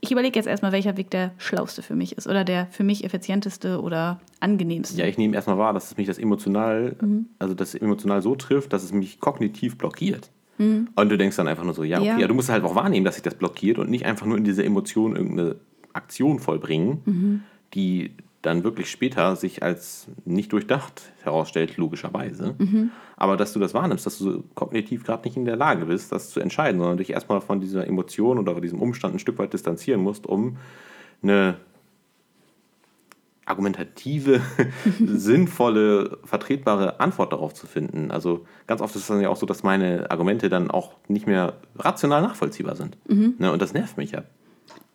Ich 0.00 0.10
überlege 0.10 0.38
jetzt 0.38 0.46
erstmal, 0.46 0.72
welcher 0.72 0.96
Weg 0.96 1.10
der 1.10 1.32
schlauste 1.36 1.82
für 1.82 1.94
mich 1.94 2.16
ist 2.16 2.26
oder 2.26 2.42
der 2.42 2.68
für 2.70 2.84
mich 2.84 3.04
effizienteste 3.04 3.82
oder 3.82 4.20
angenehmste. 4.40 4.98
Ja, 4.98 5.06
ich 5.06 5.18
nehme 5.18 5.34
erstmal 5.34 5.58
wahr, 5.58 5.74
dass 5.74 5.90
es 5.90 5.96
mich 5.98 6.06
das 6.06 6.16
emotional, 6.16 6.96
mhm. 7.00 7.26
also 7.38 7.52
das 7.52 7.74
emotional 7.74 8.22
so 8.22 8.34
trifft, 8.34 8.72
dass 8.72 8.82
es 8.82 8.92
mich 8.92 9.20
kognitiv 9.20 9.76
blockiert. 9.76 10.30
Mhm. 10.60 10.88
Und 10.94 11.08
du 11.08 11.16
denkst 11.16 11.36
dann 11.36 11.48
einfach 11.48 11.64
nur 11.64 11.74
so, 11.74 11.82
ja, 11.82 11.98
okay, 11.98 12.06
ja. 12.06 12.18
ja. 12.18 12.28
du 12.28 12.34
musst 12.34 12.50
halt 12.50 12.62
auch 12.64 12.74
wahrnehmen, 12.74 13.04
dass 13.04 13.14
sich 13.14 13.22
das 13.22 13.34
blockiert 13.34 13.78
und 13.78 13.90
nicht 13.90 14.04
einfach 14.04 14.26
nur 14.26 14.36
in 14.36 14.44
dieser 14.44 14.64
Emotion 14.64 15.16
irgendeine 15.16 15.56
Aktion 15.92 16.38
vollbringen, 16.38 17.02
mhm. 17.04 17.42
die 17.74 18.12
dann 18.42 18.64
wirklich 18.64 18.90
später 18.90 19.36
sich 19.36 19.62
als 19.62 20.08
nicht 20.24 20.52
durchdacht 20.52 21.12
herausstellt, 21.22 21.76
logischerweise. 21.76 22.54
Mhm. 22.58 22.90
Aber 23.16 23.36
dass 23.36 23.52
du 23.52 23.58
das 23.58 23.74
wahrnimmst, 23.74 24.06
dass 24.06 24.18
du 24.18 24.44
kognitiv 24.54 25.04
gerade 25.04 25.24
nicht 25.24 25.36
in 25.36 25.44
der 25.44 25.56
Lage 25.56 25.86
bist, 25.86 26.12
das 26.12 26.30
zu 26.30 26.40
entscheiden, 26.40 26.80
sondern 26.80 26.98
dich 26.98 27.10
erstmal 27.10 27.40
von 27.40 27.60
dieser 27.60 27.86
Emotion 27.86 28.38
oder 28.38 28.52
von 28.52 28.62
diesem 28.62 28.80
Umstand 28.80 29.14
ein 29.14 29.18
Stück 29.18 29.38
weit 29.38 29.52
distanzieren 29.52 30.00
musst, 30.00 30.26
um 30.26 30.56
eine 31.22 31.56
argumentative, 33.50 34.40
sinnvolle, 35.04 36.18
vertretbare 36.24 37.00
Antwort 37.00 37.32
darauf 37.32 37.52
zu 37.52 37.66
finden. 37.66 38.10
Also 38.10 38.46
ganz 38.66 38.80
oft 38.80 38.94
ist 38.96 39.02
es 39.02 39.08
dann 39.08 39.20
ja 39.20 39.28
auch 39.28 39.36
so, 39.36 39.44
dass 39.44 39.62
meine 39.62 40.10
Argumente 40.10 40.48
dann 40.48 40.70
auch 40.70 40.94
nicht 41.08 41.26
mehr 41.26 41.54
rational 41.76 42.22
nachvollziehbar 42.22 42.76
sind. 42.76 42.96
Mhm. 43.08 43.34
Ne, 43.38 43.52
und 43.52 43.60
das 43.60 43.74
nervt 43.74 43.96
mich 43.96 44.12
ja. 44.12 44.22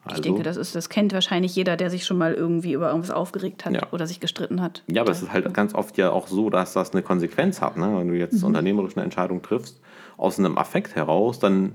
Also, 0.06 0.18
ich 0.18 0.22
denke, 0.22 0.43
das, 0.43 0.56
ist, 0.56 0.76
das 0.76 0.89
kennt 0.89 1.14
wahrscheinlich 1.14 1.56
jeder, 1.56 1.78
der 1.78 1.89
sich 1.89 2.06
schon 2.06 2.20
mal 2.20 2.34
irgendwie 2.34 2.74
über 2.74 2.89
irgendwas 2.89 3.10
aufgeregt 3.10 3.66
hat 3.66 3.74
ja. 3.74 3.88
oder 3.91 4.06
sich 4.06 4.20
gestritten 4.20 4.62
hat. 4.62 4.84
Ja, 4.88 5.01
aber 5.01 5.12
es 5.12 5.24
ist 5.24 5.34
halt 5.34 5.51
ganz 5.51 5.74
oft 5.74 5.97
ja 5.97 6.12
auch 6.12 6.28
so, 6.28 6.51
dass 6.51 6.74
das 6.74 6.93
eine 6.93 7.01
Konsequenz 7.01 7.60
hat. 7.60 7.76
Ne? 7.76 7.91
Wenn 7.97 8.08
du 8.08 8.14
jetzt 8.14 8.39
mhm. 8.39 8.45
unternehmerisch 8.45 8.95
eine 8.95 9.03
Entscheidung 9.03 9.41
triffst, 9.41 9.82
aus 10.16 10.38
einem 10.38 10.60
Affekt 10.60 10.95
heraus, 10.95 11.39
dann 11.39 11.74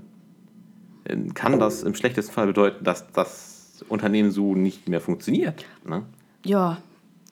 äh, 1.03 1.17
kann 1.33 1.59
das 1.59 1.83
im 1.83 1.93
schlechtesten 1.93 2.31
Fall 2.31 2.47
bedeuten, 2.47 2.85
dass 2.85 3.11
das 3.11 3.83
Unternehmen 3.89 4.31
so 4.31 4.55
nicht 4.55 4.87
mehr 4.87 5.01
funktioniert. 5.01 5.65
Ne? 5.85 6.03
Ja, 6.43 6.77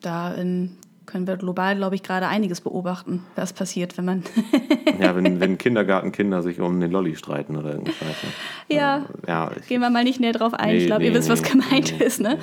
da 0.02 0.32
in 0.34 0.76
können 1.10 1.26
wir 1.26 1.36
global, 1.36 1.76
glaube 1.76 1.96
ich, 1.96 2.02
gerade 2.02 2.28
einiges 2.28 2.60
beobachten, 2.60 3.24
was 3.34 3.52
passiert, 3.52 3.98
wenn 3.98 4.04
man. 4.04 4.22
ja, 5.00 5.14
wenn, 5.16 5.40
wenn 5.40 5.58
Kindergartenkinder 5.58 6.42
sich 6.42 6.60
um 6.60 6.80
den 6.80 6.90
Lolli 6.90 7.16
streiten 7.16 7.56
oder 7.56 7.72
irgendwas. 7.72 7.96
Ja, 8.68 9.06
ja 9.26 9.50
ich, 9.58 9.66
gehen 9.66 9.80
wir 9.80 9.90
mal 9.90 10.04
nicht 10.04 10.20
näher 10.20 10.32
drauf 10.32 10.54
ein. 10.54 10.68
Nee, 10.68 10.78
ich 10.78 10.86
glaube, 10.86 11.02
nee, 11.02 11.08
ihr 11.08 11.14
wisst, 11.14 11.28
was 11.28 11.42
gemeint 11.42 11.98
nee, 11.98 12.04
ist. 12.04 12.20
Ne? 12.20 12.38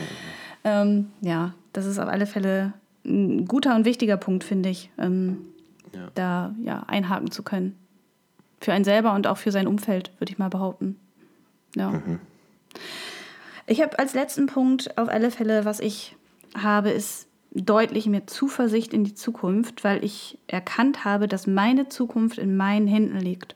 Ähm, 0.64 1.08
ja, 1.22 1.54
das 1.72 1.86
ist 1.86 1.98
auf 1.98 2.10
alle 2.10 2.26
Fälle 2.26 2.74
ein 3.06 3.46
guter 3.46 3.74
und 3.76 3.86
wichtiger 3.86 4.18
Punkt, 4.18 4.44
finde 4.44 4.70
ich, 4.70 4.92
ähm, 4.98 5.38
ja. 5.94 6.10
da 6.16 6.56
ja, 6.62 6.84
einhaken 6.88 7.32
zu 7.32 7.44
können. 7.44 7.78
Für 8.60 8.74
einen 8.74 8.84
selber 8.84 9.14
und 9.14 9.28
auch 9.28 9.38
für 9.38 9.52
sein 9.52 9.68
Umfeld, 9.68 10.12
würde 10.20 10.32
ich 10.34 10.40
mal 10.40 10.50
behaupten. 10.50 10.98
Ja. 11.76 11.92
Mhm. 11.92 12.20
Ich 13.66 13.82
habe 13.82 13.98
als 13.98 14.14
letzten 14.14 14.48
Punkt 14.48 14.98
auf 14.98 15.08
alle 15.08 15.32
Fälle, 15.32 15.64
was 15.64 15.80
ich 15.80 16.18
habe, 16.56 16.90
ist 16.90 17.28
deutlich 17.52 18.06
mehr 18.08 18.28
Zuversicht 18.28 18.94
in 18.94 19.04
die 19.04 19.14
Zukunft, 19.14 19.84
weil 19.84 20.04
ich 20.04 20.38
erkannt 20.48 21.06
habe, 21.06 21.28
dass 21.28 21.48
meine 21.48 21.90
Zukunft 21.90 22.38
in 22.38 22.56
meinen 22.56 22.88
Händen 22.88 23.18
liegt. 23.18 23.56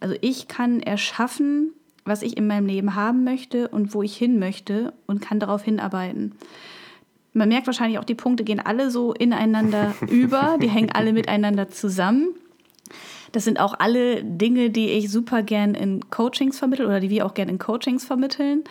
Also 0.00 0.14
ich 0.20 0.48
kann 0.48 0.80
erschaffen, 0.80 1.72
was 2.04 2.22
ich 2.22 2.36
in 2.36 2.46
meinem 2.46 2.66
Leben 2.66 2.94
haben 2.94 3.24
möchte 3.24 3.68
und 3.68 3.94
wo 3.94 4.02
ich 4.02 4.16
hin 4.16 4.38
möchte 4.38 4.92
und 5.06 5.20
kann 5.20 5.40
darauf 5.40 5.62
hinarbeiten. 5.62 6.34
Man 7.32 7.48
merkt 7.48 7.66
wahrscheinlich 7.66 7.98
auch, 7.98 8.04
die 8.04 8.14
Punkte 8.14 8.44
gehen 8.44 8.60
alle 8.60 8.90
so 8.90 9.12
ineinander 9.12 9.94
über, 10.08 10.56
die 10.60 10.68
hängen 10.68 10.92
alle 10.92 11.12
miteinander 11.12 11.68
zusammen. 11.68 12.28
Das 13.32 13.44
sind 13.44 13.60
auch 13.60 13.74
alle 13.78 14.24
Dinge, 14.24 14.70
die 14.70 14.88
ich 14.90 15.10
super 15.10 15.42
gern 15.42 15.74
in 15.74 16.08
Coachings 16.10 16.58
vermittle 16.58 16.86
oder 16.86 17.00
die 17.00 17.10
wir 17.10 17.26
auch 17.26 17.34
gern 17.34 17.48
in 17.48 17.58
Coachings 17.58 18.04
vermitteln 18.06 18.64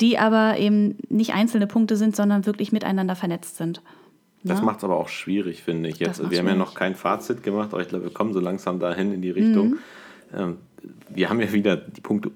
die 0.00 0.18
aber 0.18 0.58
eben 0.58 0.96
nicht 1.08 1.34
einzelne 1.34 1.66
Punkte 1.66 1.96
sind, 1.96 2.16
sondern 2.16 2.46
wirklich 2.46 2.72
miteinander 2.72 3.16
vernetzt 3.16 3.56
sind. 3.56 3.82
Das 4.42 4.60
ne? 4.60 4.66
macht 4.66 4.78
es 4.78 4.84
aber 4.84 4.96
auch 4.96 5.08
schwierig, 5.08 5.62
finde 5.62 5.88
ich. 5.88 5.98
Jetzt, 5.98 6.18
wir 6.18 6.26
schwierig. 6.26 6.38
haben 6.40 6.48
ja 6.48 6.54
noch 6.54 6.74
kein 6.74 6.94
Fazit 6.94 7.42
gemacht, 7.42 7.72
aber 7.72 7.82
ich 7.82 7.88
glaube, 7.88 8.04
wir 8.04 8.12
kommen 8.12 8.32
so 8.32 8.40
langsam 8.40 8.78
dahin 8.78 9.12
in 9.12 9.22
die 9.22 9.30
Richtung. 9.30 9.70
Mhm. 9.70 9.78
Ähm, 10.36 10.56
wir 11.08 11.30
haben 11.30 11.40
ja 11.40 11.52
wieder 11.52 11.76
die 11.76 12.00
Punkte 12.00 12.30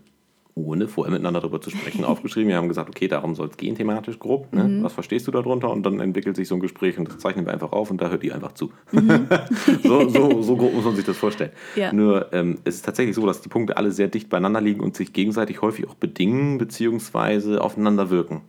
ohne 0.65 0.89
vorher 0.89 1.13
miteinander 1.13 1.41
darüber 1.41 1.61
zu 1.61 1.71
sprechen, 1.71 2.05
aufgeschrieben. 2.05 2.49
Wir 2.49 2.57
haben 2.57 2.69
gesagt, 2.69 2.89
okay, 2.89 3.09
darum 3.09 3.35
soll 3.35 3.49
es 3.49 3.57
gehen, 3.57 3.75
thematisch 3.75 4.19
grob. 4.19 4.53
Ne? 4.53 4.65
Mhm. 4.65 4.83
Was 4.83 4.93
verstehst 4.93 5.27
du 5.27 5.31
darunter? 5.31 5.71
Und 5.71 5.85
dann 5.85 6.01
entwickelt 6.01 6.37
sich 6.37 6.49
so 6.49 6.55
ein 6.55 6.61
Gespräch 6.61 6.99
und 6.99 7.09
das 7.09 7.19
zeichnen 7.19 7.47
wir 7.47 7.53
einfach 7.53 7.73
auf 7.73 7.91
und 7.91 8.01
da 8.01 8.11
hört 8.11 8.23
die 8.23 8.33
einfach 8.33 8.53
zu. 8.53 8.71
Mhm. 8.93 9.27
so, 9.83 10.09
so, 10.09 10.43
so, 10.43 10.57
grob 10.57 10.75
muss 10.75 10.85
man 10.85 10.97
sich 10.97 11.05
das 11.05 11.17
vorstellen. 11.17 11.53
Ja. 11.77 11.93
Nur 11.93 12.33
ähm, 12.33 12.59
es 12.65 12.77
ist 12.77 12.85
tatsächlich 12.85 13.15
so, 13.15 13.27
dass 13.27 13.41
die 13.41 13.49
Punkte 13.49 13.77
alle 13.77 13.93
sehr 13.93 14.09
dicht 14.09 14.29
beieinander 14.29 14.61
liegen 14.61 14.81
und 14.81 14.97
sich 14.97 15.13
gegenseitig 15.13 15.63
häufig 15.63 15.89
auch 15.89 15.95
bedingen 15.95 16.59
bzw. 16.59 17.59
aufeinander 17.59 18.11
wirken. 18.11 18.43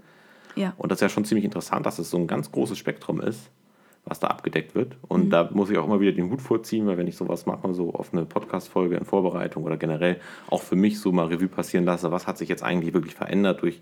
Ja. 0.55 0.73
Und 0.77 0.91
das 0.91 0.97
ist 0.97 1.01
ja 1.01 1.09
schon 1.09 1.25
ziemlich 1.25 1.45
interessant, 1.45 1.85
dass 1.85 1.99
es 1.99 2.09
so 2.09 2.17
ein 2.17 2.27
ganz 2.27 2.51
großes 2.51 2.77
Spektrum 2.77 3.21
ist 3.21 3.49
was 4.09 4.19
da 4.19 4.27
abgedeckt 4.27 4.75
wird. 4.75 4.97
Und 5.07 5.25
mhm. 5.25 5.29
da 5.29 5.49
muss 5.53 5.69
ich 5.69 5.77
auch 5.77 5.85
immer 5.85 5.99
wieder 5.99 6.11
den 6.11 6.29
Hut 6.29 6.41
vorziehen, 6.41 6.87
weil 6.87 6.97
wenn 6.97 7.07
ich 7.07 7.15
sowas 7.15 7.45
mache, 7.45 7.73
so 7.73 7.93
auf 7.93 8.11
eine 8.13 8.25
Podcast-Folge 8.25 8.97
in 8.97 9.05
Vorbereitung 9.05 9.63
oder 9.63 9.77
generell 9.77 10.19
auch 10.47 10.61
für 10.61 10.75
mich 10.75 10.99
so 10.99 11.11
mal 11.11 11.27
Revue 11.27 11.47
passieren 11.47 11.85
lasse, 11.85 12.11
was 12.11 12.27
hat 12.27 12.37
sich 12.37 12.49
jetzt 12.49 12.63
eigentlich 12.63 12.93
wirklich 12.93 13.15
verändert 13.15 13.61
durch, 13.61 13.81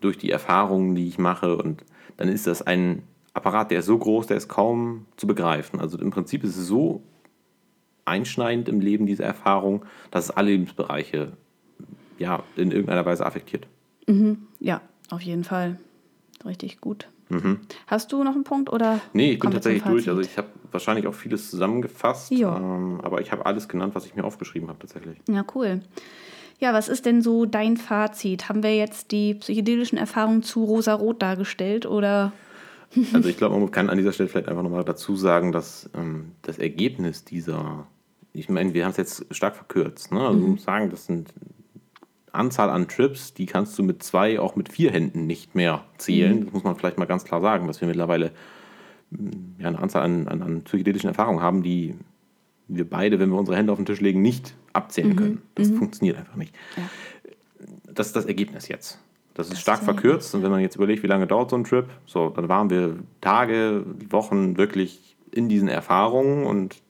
durch 0.00 0.18
die 0.18 0.30
Erfahrungen, 0.30 0.94
die 0.94 1.08
ich 1.08 1.18
mache. 1.18 1.56
Und 1.56 1.84
dann 2.18 2.28
ist 2.28 2.46
das 2.46 2.62
ein 2.62 3.02
Apparat, 3.32 3.70
der 3.70 3.80
ist 3.80 3.86
so 3.86 3.96
groß, 3.98 4.26
der 4.26 4.36
ist 4.36 4.48
kaum 4.48 5.06
zu 5.16 5.26
begreifen. 5.26 5.80
Also 5.80 5.98
im 5.98 6.10
Prinzip 6.10 6.44
ist 6.44 6.56
es 6.56 6.66
so 6.66 7.02
einschneidend 8.04 8.68
im 8.68 8.80
Leben, 8.80 9.06
diese 9.06 9.22
Erfahrung, 9.22 9.84
dass 10.10 10.26
es 10.26 10.30
alle 10.30 10.50
Lebensbereiche 10.50 11.32
ja, 12.18 12.42
in 12.56 12.70
irgendeiner 12.70 13.06
Weise 13.06 13.24
affektiert. 13.24 13.66
Mhm. 14.06 14.48
Ja, 14.58 14.80
auf 15.10 15.20
jeden 15.20 15.44
Fall. 15.44 15.78
Richtig 16.44 16.80
gut. 16.80 17.08
Mhm. 17.28 17.60
Hast 17.86 18.12
du 18.12 18.24
noch 18.24 18.34
einen 18.34 18.44
Punkt 18.44 18.70
oder? 18.72 19.00
Nee, 19.12 19.32
ich 19.32 19.38
bin 19.38 19.50
tatsächlich 19.50 19.82
durch. 19.82 20.08
Also 20.08 20.20
ich 20.20 20.36
habe 20.38 20.48
wahrscheinlich 20.70 21.06
auch 21.06 21.14
vieles 21.14 21.50
zusammengefasst, 21.50 22.32
ähm, 22.32 23.00
aber 23.02 23.20
ich 23.20 23.32
habe 23.32 23.46
alles 23.46 23.68
genannt, 23.68 23.94
was 23.94 24.06
ich 24.06 24.14
mir 24.14 24.24
aufgeschrieben 24.24 24.68
habe 24.68 24.78
tatsächlich. 24.78 25.18
Ja, 25.28 25.44
cool. 25.54 25.80
Ja, 26.60 26.72
was 26.72 26.88
ist 26.88 27.06
denn 27.06 27.22
so 27.22 27.46
dein 27.46 27.76
Fazit? 27.76 28.48
Haben 28.48 28.62
wir 28.62 28.76
jetzt 28.76 29.12
die 29.12 29.34
psychedelischen 29.34 29.96
Erfahrungen 29.96 30.42
zu 30.42 30.64
rosa-rot 30.64 31.22
dargestellt 31.22 31.86
oder? 31.86 32.32
Also 33.12 33.28
ich 33.28 33.36
glaube, 33.36 33.58
man 33.58 33.70
kann 33.70 33.90
an 33.90 33.98
dieser 33.98 34.12
Stelle 34.12 34.30
vielleicht 34.30 34.48
einfach 34.48 34.62
nochmal 34.62 34.82
dazu 34.82 35.14
sagen, 35.14 35.52
dass 35.52 35.90
ähm, 35.94 36.32
das 36.40 36.58
Ergebnis 36.58 37.22
dieser, 37.22 37.86
ich 38.32 38.48
meine, 38.48 38.72
wir 38.72 38.84
haben 38.84 38.92
es 38.92 38.96
jetzt 38.96 39.26
stark 39.30 39.56
verkürzt. 39.56 40.10
Ne? 40.10 40.20
Also 40.20 40.46
mhm. 40.46 40.56
sagen, 40.56 40.88
das 40.88 41.04
sind 41.04 41.28
Anzahl 42.38 42.70
an 42.70 42.88
Trips, 42.88 43.34
die 43.34 43.46
kannst 43.46 43.78
du 43.78 43.82
mit 43.82 44.02
zwei, 44.02 44.40
auch 44.40 44.56
mit 44.56 44.70
vier 44.70 44.90
Händen 44.90 45.26
nicht 45.26 45.54
mehr 45.54 45.84
zählen. 45.98 46.40
Mhm. 46.40 46.44
Das 46.44 46.54
muss 46.54 46.64
man 46.64 46.76
vielleicht 46.76 46.98
mal 46.98 47.06
ganz 47.06 47.24
klar 47.24 47.40
sagen, 47.40 47.66
dass 47.66 47.80
wir 47.80 47.88
mittlerweile 47.88 48.32
mm, 49.10 49.60
ja, 49.60 49.68
eine 49.68 49.78
Anzahl 49.78 50.02
an, 50.02 50.28
an, 50.28 50.42
an 50.42 50.62
psychedelischen 50.62 51.08
Erfahrungen 51.08 51.42
haben, 51.42 51.62
die 51.62 51.94
wir 52.68 52.88
beide, 52.88 53.18
wenn 53.18 53.30
wir 53.30 53.38
unsere 53.38 53.56
Hände 53.56 53.72
auf 53.72 53.78
den 53.78 53.86
Tisch 53.86 54.00
legen, 54.00 54.22
nicht 54.22 54.54
abzählen 54.72 55.10
mhm. 55.10 55.16
können. 55.16 55.42
Das 55.54 55.68
mhm. 55.68 55.76
funktioniert 55.76 56.18
einfach 56.18 56.36
nicht. 56.36 56.54
Ja. 56.76 56.82
Das 57.92 58.08
ist 58.08 58.16
das 58.16 58.26
Ergebnis 58.26 58.68
jetzt. 58.68 59.00
Das 59.34 59.46
ist 59.46 59.52
das 59.52 59.60
stark 59.60 59.78
ist 59.80 59.84
verkürzt 59.84 60.34
und 60.34 60.42
wenn 60.42 60.50
man 60.50 60.60
jetzt 60.60 60.76
überlegt, 60.76 61.02
wie 61.02 61.06
lange 61.06 61.26
dauert 61.26 61.50
so 61.50 61.56
ein 61.56 61.64
Trip, 61.64 61.86
so, 62.06 62.28
dann 62.30 62.48
waren 62.48 62.70
wir 62.70 62.96
Tage, 63.20 63.84
Wochen 64.10 64.56
wirklich 64.56 65.16
in 65.30 65.48
diesen 65.48 65.68
Erfahrungen 65.68 66.44
und 66.44 66.82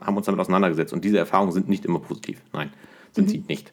haben 0.00 0.16
uns 0.16 0.26
damit 0.26 0.40
auseinandergesetzt. 0.40 0.92
Und 0.92 1.04
diese 1.04 1.18
Erfahrungen 1.18 1.52
sind 1.52 1.68
nicht 1.68 1.84
immer 1.84 1.98
positiv. 1.98 2.40
Nein, 2.52 2.72
sind 3.12 3.26
mhm. 3.26 3.30
sie 3.30 3.44
nicht. 3.48 3.72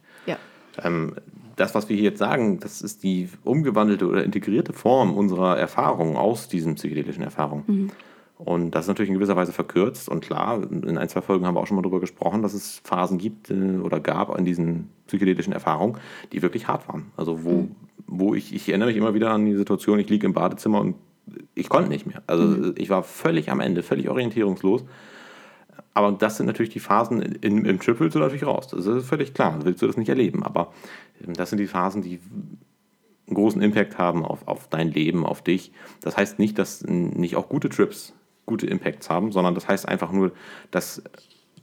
Ähm, 0.84 1.16
das, 1.56 1.74
was 1.74 1.90
wir 1.90 1.96
hier 1.96 2.06
jetzt 2.06 2.20
sagen, 2.20 2.60
das 2.60 2.82
ist 2.82 3.04
die 3.04 3.30
umgewandelte 3.44 4.08
oder 4.08 4.24
integrierte 4.24 4.74
Form 4.74 5.16
unserer 5.16 5.58
Erfahrung 5.58 6.16
aus 6.16 6.48
diesen 6.48 6.76
psychedelischen 6.76 7.24
Erfahrungen. 7.24 7.64
Mhm. 7.68 7.92
Und 8.38 8.76
das 8.76 8.86
ist 8.86 8.90
natürlich 8.90 9.10
in 9.10 9.16
gewisser 9.16 9.36
Weise 9.36 9.52
verkürzt. 9.52 10.10
Und 10.10 10.22
klar, 10.22 10.62
in 10.72 10.98
ein, 10.98 11.10
zwei 11.10 11.22
Folgen 11.22 11.46
haben 11.46 11.56
wir 11.56 11.60
auch 11.60 11.66
schon 11.66 11.76
mal 11.76 11.82
darüber 11.82 12.00
gesprochen, 12.00 12.44
dass 12.44 12.54
es 12.54 12.80
Phasen 12.84 13.18
gibt 13.18 13.50
äh, 13.50 13.80
oder 13.82 14.00
gab 14.00 14.38
in 14.38 14.46
diesen 14.46 14.90
psychedelischen 15.08 15.54
Erfahrungen, 15.54 15.98
die 16.32 16.44
wirklich 16.44 16.68
hart 16.68 16.88
waren. 16.88 17.08
Also 17.18 17.44
wo, 17.44 17.52
mhm. 17.52 17.76
wo 18.06 18.36
ich, 18.36 18.54
ich 18.54 18.70
erinnere 18.70 18.90
mich 18.90 18.98
immer 18.98 19.16
wieder 19.16 19.32
an 19.32 19.46
die 19.46 19.56
Situation, 19.56 19.98
ich 19.98 20.10
liege 20.10 20.28
im 20.28 20.34
Badezimmer 20.34 20.80
und 20.80 20.96
ich 21.56 21.68
konnte 21.68 21.90
nicht 21.90 22.06
mehr. 22.06 22.22
Also 22.28 22.44
mhm. 22.44 22.76
ich 22.78 22.90
war 22.90 23.02
völlig 23.02 23.52
am 23.52 23.60
Ende, 23.60 23.82
völlig 23.82 24.10
orientierungslos. 24.10 24.86
Aber 25.98 26.12
das 26.12 26.38
sind 26.38 26.45
natürlich 26.45 26.70
die 26.70 26.80
Phasen, 26.80 27.24
in, 27.24 27.66
im 27.66 27.80
Trip 27.80 28.00
willst 28.00 28.14
du 28.14 28.20
natürlich 28.20 28.45
raus. 28.45 28.68
Das 28.68 28.86
ist 28.86 29.10
völlig 29.10 29.34
klar, 29.34 29.58
willst 29.64 29.82
du 29.82 29.88
das 29.88 29.98
nicht 29.98 30.10
erleben. 30.10 30.43
Aber 30.43 30.72
ähm, 31.26 31.34
das 31.34 31.50
sind 31.50 31.58
die 31.58 31.66
Phasen, 31.66 32.04
die 32.04 32.20
einen 33.26 33.36
großen 33.36 33.60
Impact 33.64 33.98
haben 33.98 34.24
auf, 34.24 34.48
auf 34.48 34.68
dein 34.68 34.91
Leben, 34.91 35.26
auf 35.26 35.41
dich. 35.41 35.72
Das 36.02 36.16
heißt 36.16 36.38
nicht, 36.38 36.60
dass 36.60 36.84
nicht 36.84 37.36
auch 37.36 37.50
gute 37.50 37.70
Trips 37.70 38.14
gute 38.45 38.68
Impacts 38.68 39.10
haben, 39.10 39.32
sondern 39.32 39.56
das 39.56 39.68
heißt 39.68 39.88
einfach 39.88 40.12
nur, 40.12 40.32
dass 40.70 41.02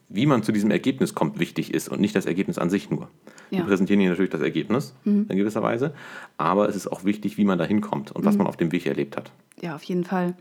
wie 0.09 0.27
man 0.27 0.43
zu 0.43 0.51
diesem 0.51 0.71
Ergebnis 0.71 1.15
kommt, 1.15 1.39
wichtig 1.39 1.73
ist 1.73 1.89
und 1.89 2.01
nicht 2.01 2.15
das 2.17 2.27
Ergebnis 2.27 2.59
an 2.59 2.71
sich 2.71 2.91
nur. 2.91 3.09
Ja. 3.51 3.59
Wir 3.59 3.65
präsentieren 3.67 4.01
hier 4.01 4.11
natürlich 4.11 4.33
das 4.33 4.43
Ergebnis 4.43 4.95
in 5.05 5.29
gewisser 5.29 5.63
Weise, 5.63 5.95
aber 6.37 6.69
es 6.69 6.77
ist 6.77 6.89
auch 6.89 7.05
wichtig, 7.05 7.39
wie 7.39 7.45
man 7.45 7.59
da 7.59 7.65
hinkommt 7.65 8.11
und 8.11 8.25
was 8.25 8.37
man 8.37 8.49
auf 8.49 8.57
dem 8.57 8.73
Weg 8.73 8.85
erlebt 8.85 9.17
hat. 9.17 9.33
Ja, 9.63 9.77
auf 9.77 9.85
jeden 9.85 10.05
Fall. 10.05 10.35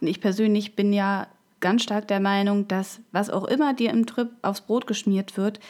Und 0.00 0.06
ich 0.06 0.20
persönlich 0.20 0.76
bin 0.76 0.92
ja 0.92 1.26
ganz 1.60 1.82
stark 1.82 2.08
der 2.08 2.20
Meinung, 2.20 2.68
dass 2.68 3.00
was 3.12 3.30
auch 3.30 3.44
immer 3.44 3.74
dir 3.74 3.90
im 3.90 4.06
Trip 4.06 4.30
aufs 4.42 4.62
Brot 4.62 4.86
geschmiert 4.86 5.36
wird, 5.36 5.60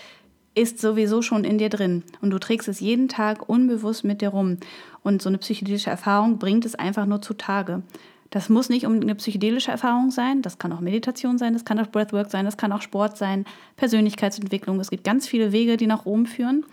ist 0.55 0.80
sowieso 0.80 1.22
schon 1.22 1.45
in 1.45 1.59
dir 1.59 1.68
drin. 1.68 2.03
Und 2.20 2.30
du 2.30 2.38
trägst 2.38 2.68
es 2.68 2.80
jeden 2.80 3.09
Tag 3.09 3.49
unbewusst 3.49 4.05
mit 4.05 4.20
dir 4.20 4.30
rum. 4.30 4.59
Und 5.03 5.22
so 5.22 5.28
eine 5.28 5.38
psychedelische 5.38 5.91
Erfahrung 5.91 6.38
bringt 6.38 6.64
es 6.64 6.74
einfach 6.74 7.07
nur 7.07 7.22
zutage. 7.22 7.82
Das 8.30 8.49
muss 8.49 8.68
nicht 8.68 8.86
um 8.86 9.01
eine 9.01 9.16
psychedelische 9.16 9.72
Erfahrung 9.72 10.12
sein, 10.12 10.41
das 10.41 10.59
kann 10.59 10.72
auch 10.72 10.80
Meditation 10.80 11.36
sein, 11.36 11.53
das 11.53 11.64
kann 11.64 11.80
auch 11.80 11.88
Breathwork 11.88 12.30
sein, 12.30 12.45
das 12.45 12.57
kann 12.57 12.70
auch 12.70 12.82
Sport 12.82 13.16
sein, 13.16 13.45
Persönlichkeitsentwicklung. 13.76 14.78
Es 14.78 14.91
gibt 14.91 15.03
ganz 15.03 15.26
viele 15.26 15.51
Wege, 15.51 15.76
die 15.76 15.88
nach 15.88 16.07
oben 16.07 16.26
führen. 16.26 16.64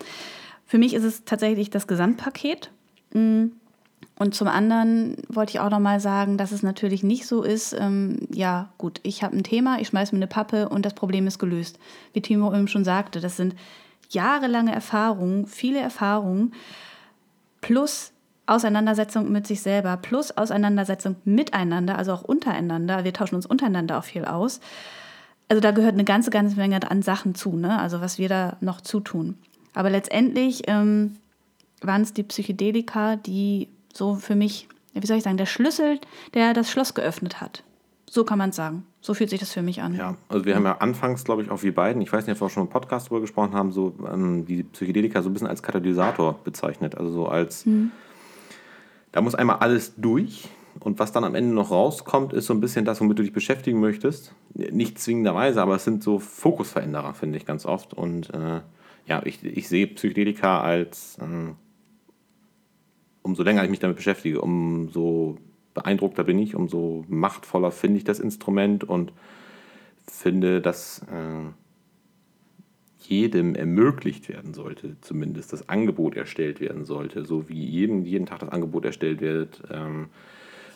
Für 0.68 0.78
mich 0.78 0.94
ist 0.94 1.04
es 1.04 1.26
tatsächlich 1.26 1.72
das 1.72 1.88
Gesamtpaket. 1.88 2.72
Und 4.20 4.34
zum 4.34 4.48
anderen 4.48 5.18
wollte 5.30 5.52
ich 5.52 5.60
auch 5.60 5.70
noch 5.70 5.80
mal 5.80 6.00
sagen, 6.00 6.38
dass 6.38 6.52
es 6.52 6.64
natürlich 6.64 7.04
nicht 7.04 7.28
so 7.28 7.44
ist, 7.44 7.74
ähm, 7.74 8.28
ja 8.34 8.70
gut, 8.80 9.00
ich 9.04 9.22
habe 9.24 9.38
ein 9.38 9.44
Thema, 9.44 9.80
ich 9.80 9.90
schmeiße 9.90 10.16
mir 10.16 10.20
eine 10.20 10.28
Pappe 10.28 10.70
und 10.70 10.86
das 10.86 10.96
Problem 10.96 11.28
ist 11.28 11.38
gelöst. 11.38 11.78
Wie 12.14 12.22
Timo 12.22 12.52
eben 12.54 12.68
schon 12.68 12.84
sagte, 12.84 13.20
das 13.20 13.38
sind 13.38 13.56
jahrelange 14.10 14.74
Erfahrungen, 14.74 15.46
viele 15.46 15.80
Erfahrungen 15.80 16.54
plus 17.62 18.12
Auseinandersetzung 18.48 19.32
mit 19.32 19.46
sich 19.46 19.62
selber, 19.62 19.98
plus 19.98 20.36
Auseinandersetzung 20.36 21.18
miteinander, 21.26 21.98
also 21.98 22.14
auch 22.14 22.24
untereinander. 22.24 23.04
Wir 23.04 23.14
tauschen 23.14 23.36
uns 23.36 23.46
untereinander 23.46 24.00
auch 24.00 24.04
viel 24.06 24.26
aus. 24.26 24.62
Also 25.50 25.62
da 25.62 25.72
gehört 25.72 25.94
eine 25.94 26.06
ganze, 26.06 26.32
ganze 26.32 26.56
Menge 26.56 26.90
an 26.90 27.02
Sachen 27.02 27.36
zu, 27.36 27.56
ne? 27.56 27.78
also 27.80 28.02
was 28.02 28.18
wir 28.18 28.30
da 28.30 28.58
noch 28.62 28.82
zutun. 28.82 29.38
Aber 29.74 29.90
letztendlich 29.90 30.64
ähm, 30.68 31.18
waren 31.82 32.02
es 32.02 32.14
die 32.14 32.24
Psychedelika, 32.24 33.16
die 33.16 33.70
so 33.98 34.16
für 34.16 34.36
mich, 34.36 34.68
wie 34.94 35.06
soll 35.06 35.18
ich 35.18 35.24
sagen, 35.24 35.38
der 35.38 35.46
Schlüssel, 35.46 36.00
der 36.34 36.54
das 36.54 36.72
Schloss 36.72 36.94
geöffnet 36.94 37.42
hat. 37.42 37.64
So 38.10 38.24
kann 38.24 38.38
man 38.38 38.52
es 38.52 38.56
sagen. 38.56 38.86
So 39.02 39.14
fühlt 39.14 39.30
sich 39.30 39.40
das 39.40 39.52
für 39.52 39.62
mich 39.62 39.82
an. 39.82 39.96
Ja, 39.96 40.16
also 40.30 40.46
wir 40.46 40.56
haben 40.56 40.64
ja 40.64 40.78
anfangs, 40.78 41.26
glaube 41.26 41.42
ich, 41.42 41.52
auch 41.52 41.62
wir 41.64 41.76
beiden, 41.76 42.02
ich 42.02 42.12
weiß 42.12 42.26
nicht, 42.26 42.36
ob 42.36 42.42
wir 42.42 42.46
auch 42.46 42.52
schon 42.52 42.64
im 42.64 42.70
Podcast 42.70 43.08
darüber 43.08 43.22
gesprochen 43.22 43.54
haben, 43.54 43.72
so 43.72 43.94
ähm, 44.10 44.46
die 44.46 44.64
Psychedelika 44.64 45.22
so 45.22 45.30
ein 45.30 45.34
bisschen 45.34 45.48
als 45.48 45.62
Katalysator 45.62 46.40
bezeichnet. 46.44 46.96
Also 46.96 47.12
so 47.12 47.28
als, 47.28 47.66
da 49.12 49.22
muss 49.22 49.36
einmal 49.36 49.58
alles 49.58 49.94
durch 49.98 50.50
und 50.80 51.00
was 51.00 51.12
dann 51.12 51.24
am 51.24 51.36
Ende 51.36 51.54
noch 51.54 51.72
rauskommt, 51.72 52.34
ist 52.34 52.46
so 52.46 52.54
ein 52.54 52.62
bisschen 52.62 52.86
das, 52.86 53.02
womit 53.02 53.20
du 53.20 53.24
dich 53.24 53.34
beschäftigen 53.34 53.80
möchtest. 53.80 54.34
Nicht 54.54 55.00
zwingenderweise, 55.00 55.62
aber 55.62 55.76
es 55.76 55.84
sind 55.84 56.04
so 56.04 56.20
Fokusveränderer, 56.20 57.14
finde 57.14 57.38
ich 57.38 57.46
ganz 57.46 57.66
oft. 57.66 57.94
Und 57.94 58.34
äh, 58.34 58.62
ja, 59.06 59.22
ich, 59.26 59.44
ich 59.44 59.68
sehe 59.68 59.88
Psychedelika 59.88 60.62
als, 60.62 61.18
ähm, 61.22 61.56
umso 63.28 63.44
länger 63.44 63.64
ich 63.64 63.70
mich 63.70 63.80
damit 63.80 63.98
beschäftige, 63.98 64.42
umso 64.42 65.38
beeindruckter 65.74 66.24
bin 66.24 66.40
ich, 66.40 66.56
umso 66.56 67.06
machtvoller 67.08 67.72
finde 67.72 67.98
ich 67.98 68.04
das 68.04 68.20
Instrument 68.20 68.84
und 68.84 69.14
finde, 70.08 70.62
dass 70.62 71.04
äh, 71.12 71.52
jedem 73.00 73.54
ermöglicht 73.54 74.30
werden 74.30 74.54
sollte, 74.54 74.96
zumindest 75.02 75.54
das 75.54 75.70
Angebot 75.70 76.16
erstellt 76.16 76.60
werden 76.60 76.86
sollte, 76.86 77.26
so 77.26 77.48
wie 77.50 77.64
jedem 77.64 78.06
jeden 78.06 78.26
Tag 78.26 78.40
das 78.40 78.50
Angebot 78.50 78.86
erstellt 78.86 79.22
wird, 79.22 79.62
ähm, 79.70 80.08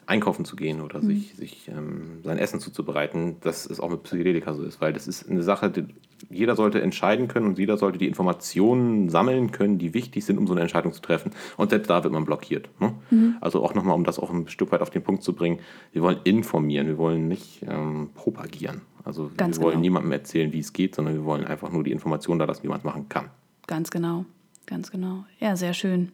einkaufen 0.06 0.46
zu 0.46 0.56
gehen 0.56 0.82
oder 0.82 1.02
sich, 1.02 1.36
sich 1.36 1.68
ähm, 1.70 2.20
sein 2.24 2.38
Essen 2.38 2.60
zuzubereiten, 2.60 3.38
dass 3.42 3.66
es 3.66 3.80
auch 3.80 3.90
mit 3.90 4.04
Psychedelika 4.04 4.54
so 4.54 4.64
ist, 4.64 4.82
weil 4.82 4.94
das 4.94 5.08
ist 5.08 5.30
eine 5.30 5.44
Sache, 5.44 5.70
die 5.70 5.86
jeder 6.30 6.56
sollte 6.56 6.82
entscheiden 6.82 7.28
können 7.28 7.48
und 7.48 7.58
jeder 7.58 7.78
sollte 7.78 7.98
die 7.98 8.08
Informationen 8.08 9.10
sammeln 9.10 9.52
können, 9.52 9.78
die 9.78 9.94
wichtig 9.94 10.26
sind, 10.26 10.38
um 10.38 10.48
so 10.48 10.54
eine 10.54 10.62
Entscheidung 10.62 10.94
zu 10.94 11.02
treffen. 11.02 11.32
Und 11.58 11.72
selbst 11.72 11.90
da 11.90 12.04
wird 12.04 12.14
man 12.14 12.26
blockiert. 12.26 12.70
Ne? 12.80 12.94
Also 13.42 13.64
auch 13.64 13.74
nochmal, 13.74 13.96
um 13.96 14.04
das 14.04 14.20
auch 14.20 14.30
ein 14.30 14.48
Stück 14.48 14.72
weit 14.72 14.82
auf 14.82 14.90
den 14.90 15.02
Punkt 15.02 15.24
zu 15.24 15.34
bringen, 15.34 15.60
wir 15.94 16.02
wollen 16.02 16.20
informieren, 16.24 16.88
wir 16.88 16.98
wollen 16.98 17.28
nicht 17.28 17.64
ähm, 17.68 18.10
propagieren. 18.14 18.82
Also 19.04 19.32
Ganz 19.36 19.58
wir 19.58 19.64
wollen 19.64 19.74
genau. 19.74 19.82
niemandem 19.82 20.12
erzählen, 20.12 20.54
wie 20.54 20.60
es 20.60 20.74
geht, 20.74 20.96
sondern 20.96 21.16
wir 21.16 21.26
wollen 21.26 21.46
einfach 21.46 21.72
nur 21.72 21.84
die 21.84 21.92
Information 21.92 22.38
da 22.38 22.46
lassen, 22.46 22.64
wie 22.64 22.68
man 22.68 22.78
es 22.78 22.84
machen 22.84 23.10
kann. 23.10 23.30
Ganz 23.68 23.90
genau. 23.90 24.26
Ganz 24.66 24.92
genau. 24.92 25.26
Ja, 25.40 25.56
sehr 25.56 25.74
schön. 25.74 26.12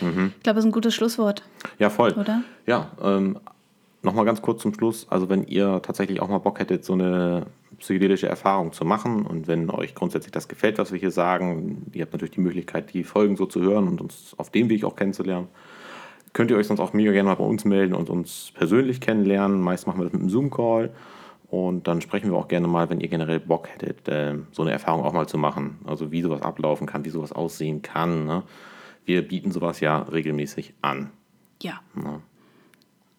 Ich 0.00 0.06
glaube, 0.08 0.32
das 0.42 0.58
ist 0.58 0.64
ein 0.64 0.72
gutes 0.72 0.94
Schlusswort, 0.94 1.44
Ja, 1.78 1.90
voll. 1.90 2.12
oder? 2.12 2.42
Ja, 2.66 2.90
ähm, 3.02 3.38
nochmal 4.02 4.24
ganz 4.24 4.42
kurz 4.42 4.62
zum 4.62 4.74
Schluss. 4.74 5.06
Also 5.10 5.28
wenn 5.28 5.44
ihr 5.44 5.80
tatsächlich 5.82 6.20
auch 6.20 6.28
mal 6.28 6.38
Bock 6.38 6.58
hättet, 6.58 6.84
so 6.84 6.94
eine 6.94 7.46
psychedelische 7.78 8.26
Erfahrung 8.28 8.72
zu 8.72 8.84
machen 8.84 9.24
und 9.26 9.46
wenn 9.46 9.70
euch 9.70 9.94
grundsätzlich 9.94 10.32
das 10.32 10.48
gefällt, 10.48 10.78
was 10.78 10.92
wir 10.92 10.98
hier 10.98 11.10
sagen, 11.12 11.86
ihr 11.92 12.02
habt 12.02 12.12
natürlich 12.12 12.34
die 12.34 12.40
Möglichkeit, 12.40 12.92
die 12.92 13.04
Folgen 13.04 13.36
so 13.36 13.46
zu 13.46 13.60
hören 13.60 13.86
und 13.88 14.00
uns 14.00 14.34
auf 14.38 14.50
dem 14.50 14.68
Weg 14.68 14.84
auch 14.84 14.96
kennenzulernen, 14.96 15.48
könnt 16.32 16.50
ihr 16.50 16.56
euch 16.56 16.66
sonst 16.66 16.80
auch 16.80 16.92
mega 16.92 17.12
gerne 17.12 17.28
mal 17.28 17.36
bei 17.36 17.44
uns 17.44 17.64
melden 17.64 17.94
und 17.94 18.10
uns 18.10 18.50
persönlich 18.54 19.00
kennenlernen. 19.00 19.60
Meist 19.60 19.86
machen 19.86 20.00
wir 20.00 20.04
das 20.04 20.12
mit 20.12 20.20
einem 20.22 20.30
Zoom-Call 20.30 20.90
und 21.50 21.86
dann 21.88 22.00
sprechen 22.00 22.30
wir 22.30 22.38
auch 22.38 22.48
gerne 22.48 22.68
mal, 22.68 22.88
wenn 22.90 23.00
ihr 23.00 23.08
generell 23.08 23.40
Bock 23.40 23.68
hättet, 23.68 24.08
äh, 24.08 24.36
so 24.52 24.62
eine 24.62 24.70
Erfahrung 24.72 25.04
auch 25.04 25.12
mal 25.12 25.26
zu 25.28 25.36
machen. 25.38 25.78
Also 25.84 26.12
wie 26.12 26.22
sowas 26.22 26.42
ablaufen 26.42 26.86
kann, 26.86 27.04
wie 27.04 27.10
sowas 27.10 27.32
aussehen 27.32 27.82
kann. 27.82 28.24
Ne? 28.26 28.42
Wir 29.04 29.26
bieten 29.26 29.50
sowas 29.50 29.80
ja 29.80 29.98
regelmäßig 30.02 30.74
an. 30.82 31.10
Ja. 31.62 31.80
Ne? 31.94 32.20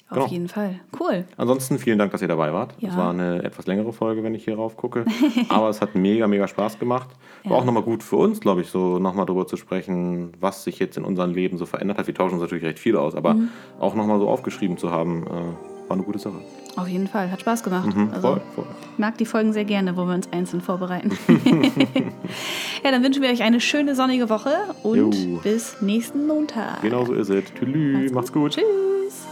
Auf 0.10 0.16
Genau. 0.18 0.28
jeden 0.28 0.48
Fall. 0.50 0.80
Cool. 1.00 1.24
Ansonsten 1.38 1.80
vielen 1.80 1.98
Dank, 1.98 2.12
dass 2.12 2.22
ihr 2.22 2.28
dabei 2.28 2.52
wart. 2.52 2.76
Ja. 2.80 2.90
Es 2.90 2.98
war 2.98 3.12
eine 3.12 3.44
etwas 3.44 3.66
längere 3.66 3.94
Folge, 3.94 4.24
wenn 4.24 4.36
ich 4.36 4.44
hier 4.44 4.56
rauf 4.56 4.76
gucke. 4.76 5.06
Aber 5.50 5.70
es 5.70 5.80
hat 5.82 5.96
mega, 5.96 6.28
mega 6.28 6.50
Spaß 6.50 6.80
gemacht. 6.80 7.10
War 7.46 7.52
Ja. 7.54 7.58
auch 7.58 7.64
nochmal 7.66 7.84
gut 7.84 8.04
für 8.04 8.18
uns, 8.18 8.42
glaube 8.42 8.60
ich, 8.62 8.68
so 8.70 9.00
nochmal 9.00 9.26
darüber 9.26 9.48
zu 9.48 9.56
sprechen, 9.56 10.34
was 10.42 10.66
sich 10.66 10.80
jetzt 10.80 10.98
in 10.98 11.06
unserem 11.06 11.34
Leben 11.34 11.58
so 11.58 11.66
verändert 11.66 11.98
hat. 11.98 12.08
Wir 12.08 12.14
tauschen 12.14 12.34
uns 12.34 12.42
natürlich 12.42 12.66
recht 12.66 12.80
viel 12.80 12.98
aus, 12.98 13.16
aber 13.16 13.36
Mhm. 13.36 13.50
auch 13.80 13.96
nochmal 13.96 14.20
so 14.20 14.28
aufgeschrieben 14.28 14.78
zu 14.78 14.92
haben, 14.92 15.26
äh, 15.28 15.81
war 15.88 15.96
eine 15.98 16.04
gute 16.04 16.20
Sache. 16.20 16.42
Auf 16.78 16.88
jeden 16.88 17.08
Fall. 17.08 17.32
Hat 17.32 17.42
Spaß 17.42 17.64
gemacht. 17.64 17.94
Mhm, 17.96 18.10
also, 18.14 18.28
voll, 18.30 18.42
voll. 18.56 18.66
ich 18.94 19.00
mag 19.00 19.18
die 19.18 19.26
Folgen 19.26 19.52
sehr 19.54 19.66
gerne, 19.66 19.98
wo 19.98 20.06
wir 20.06 20.14
uns 20.14 20.32
einzeln 20.32 20.62
vorbereiten. 20.62 21.12
ja, 22.84 22.92
dann 22.92 23.04
wünschen 23.04 23.22
wir 23.22 23.30
euch 23.30 23.44
eine 23.44 23.60
schöne 23.60 23.96
sonnige 23.96 24.30
Woche 24.30 24.52
und 24.84 25.14
Jo. 25.14 25.40
bis 25.44 25.82
nächsten 25.82 26.28
Montag. 26.28 26.82
Genau 26.82 27.06
so 27.06 27.14
ist 27.14 27.30
es. 27.30 27.44
Tschüss, 27.54 28.12
macht's 28.14 28.32
gut. 28.32 28.54
Tschüss. 28.54 29.28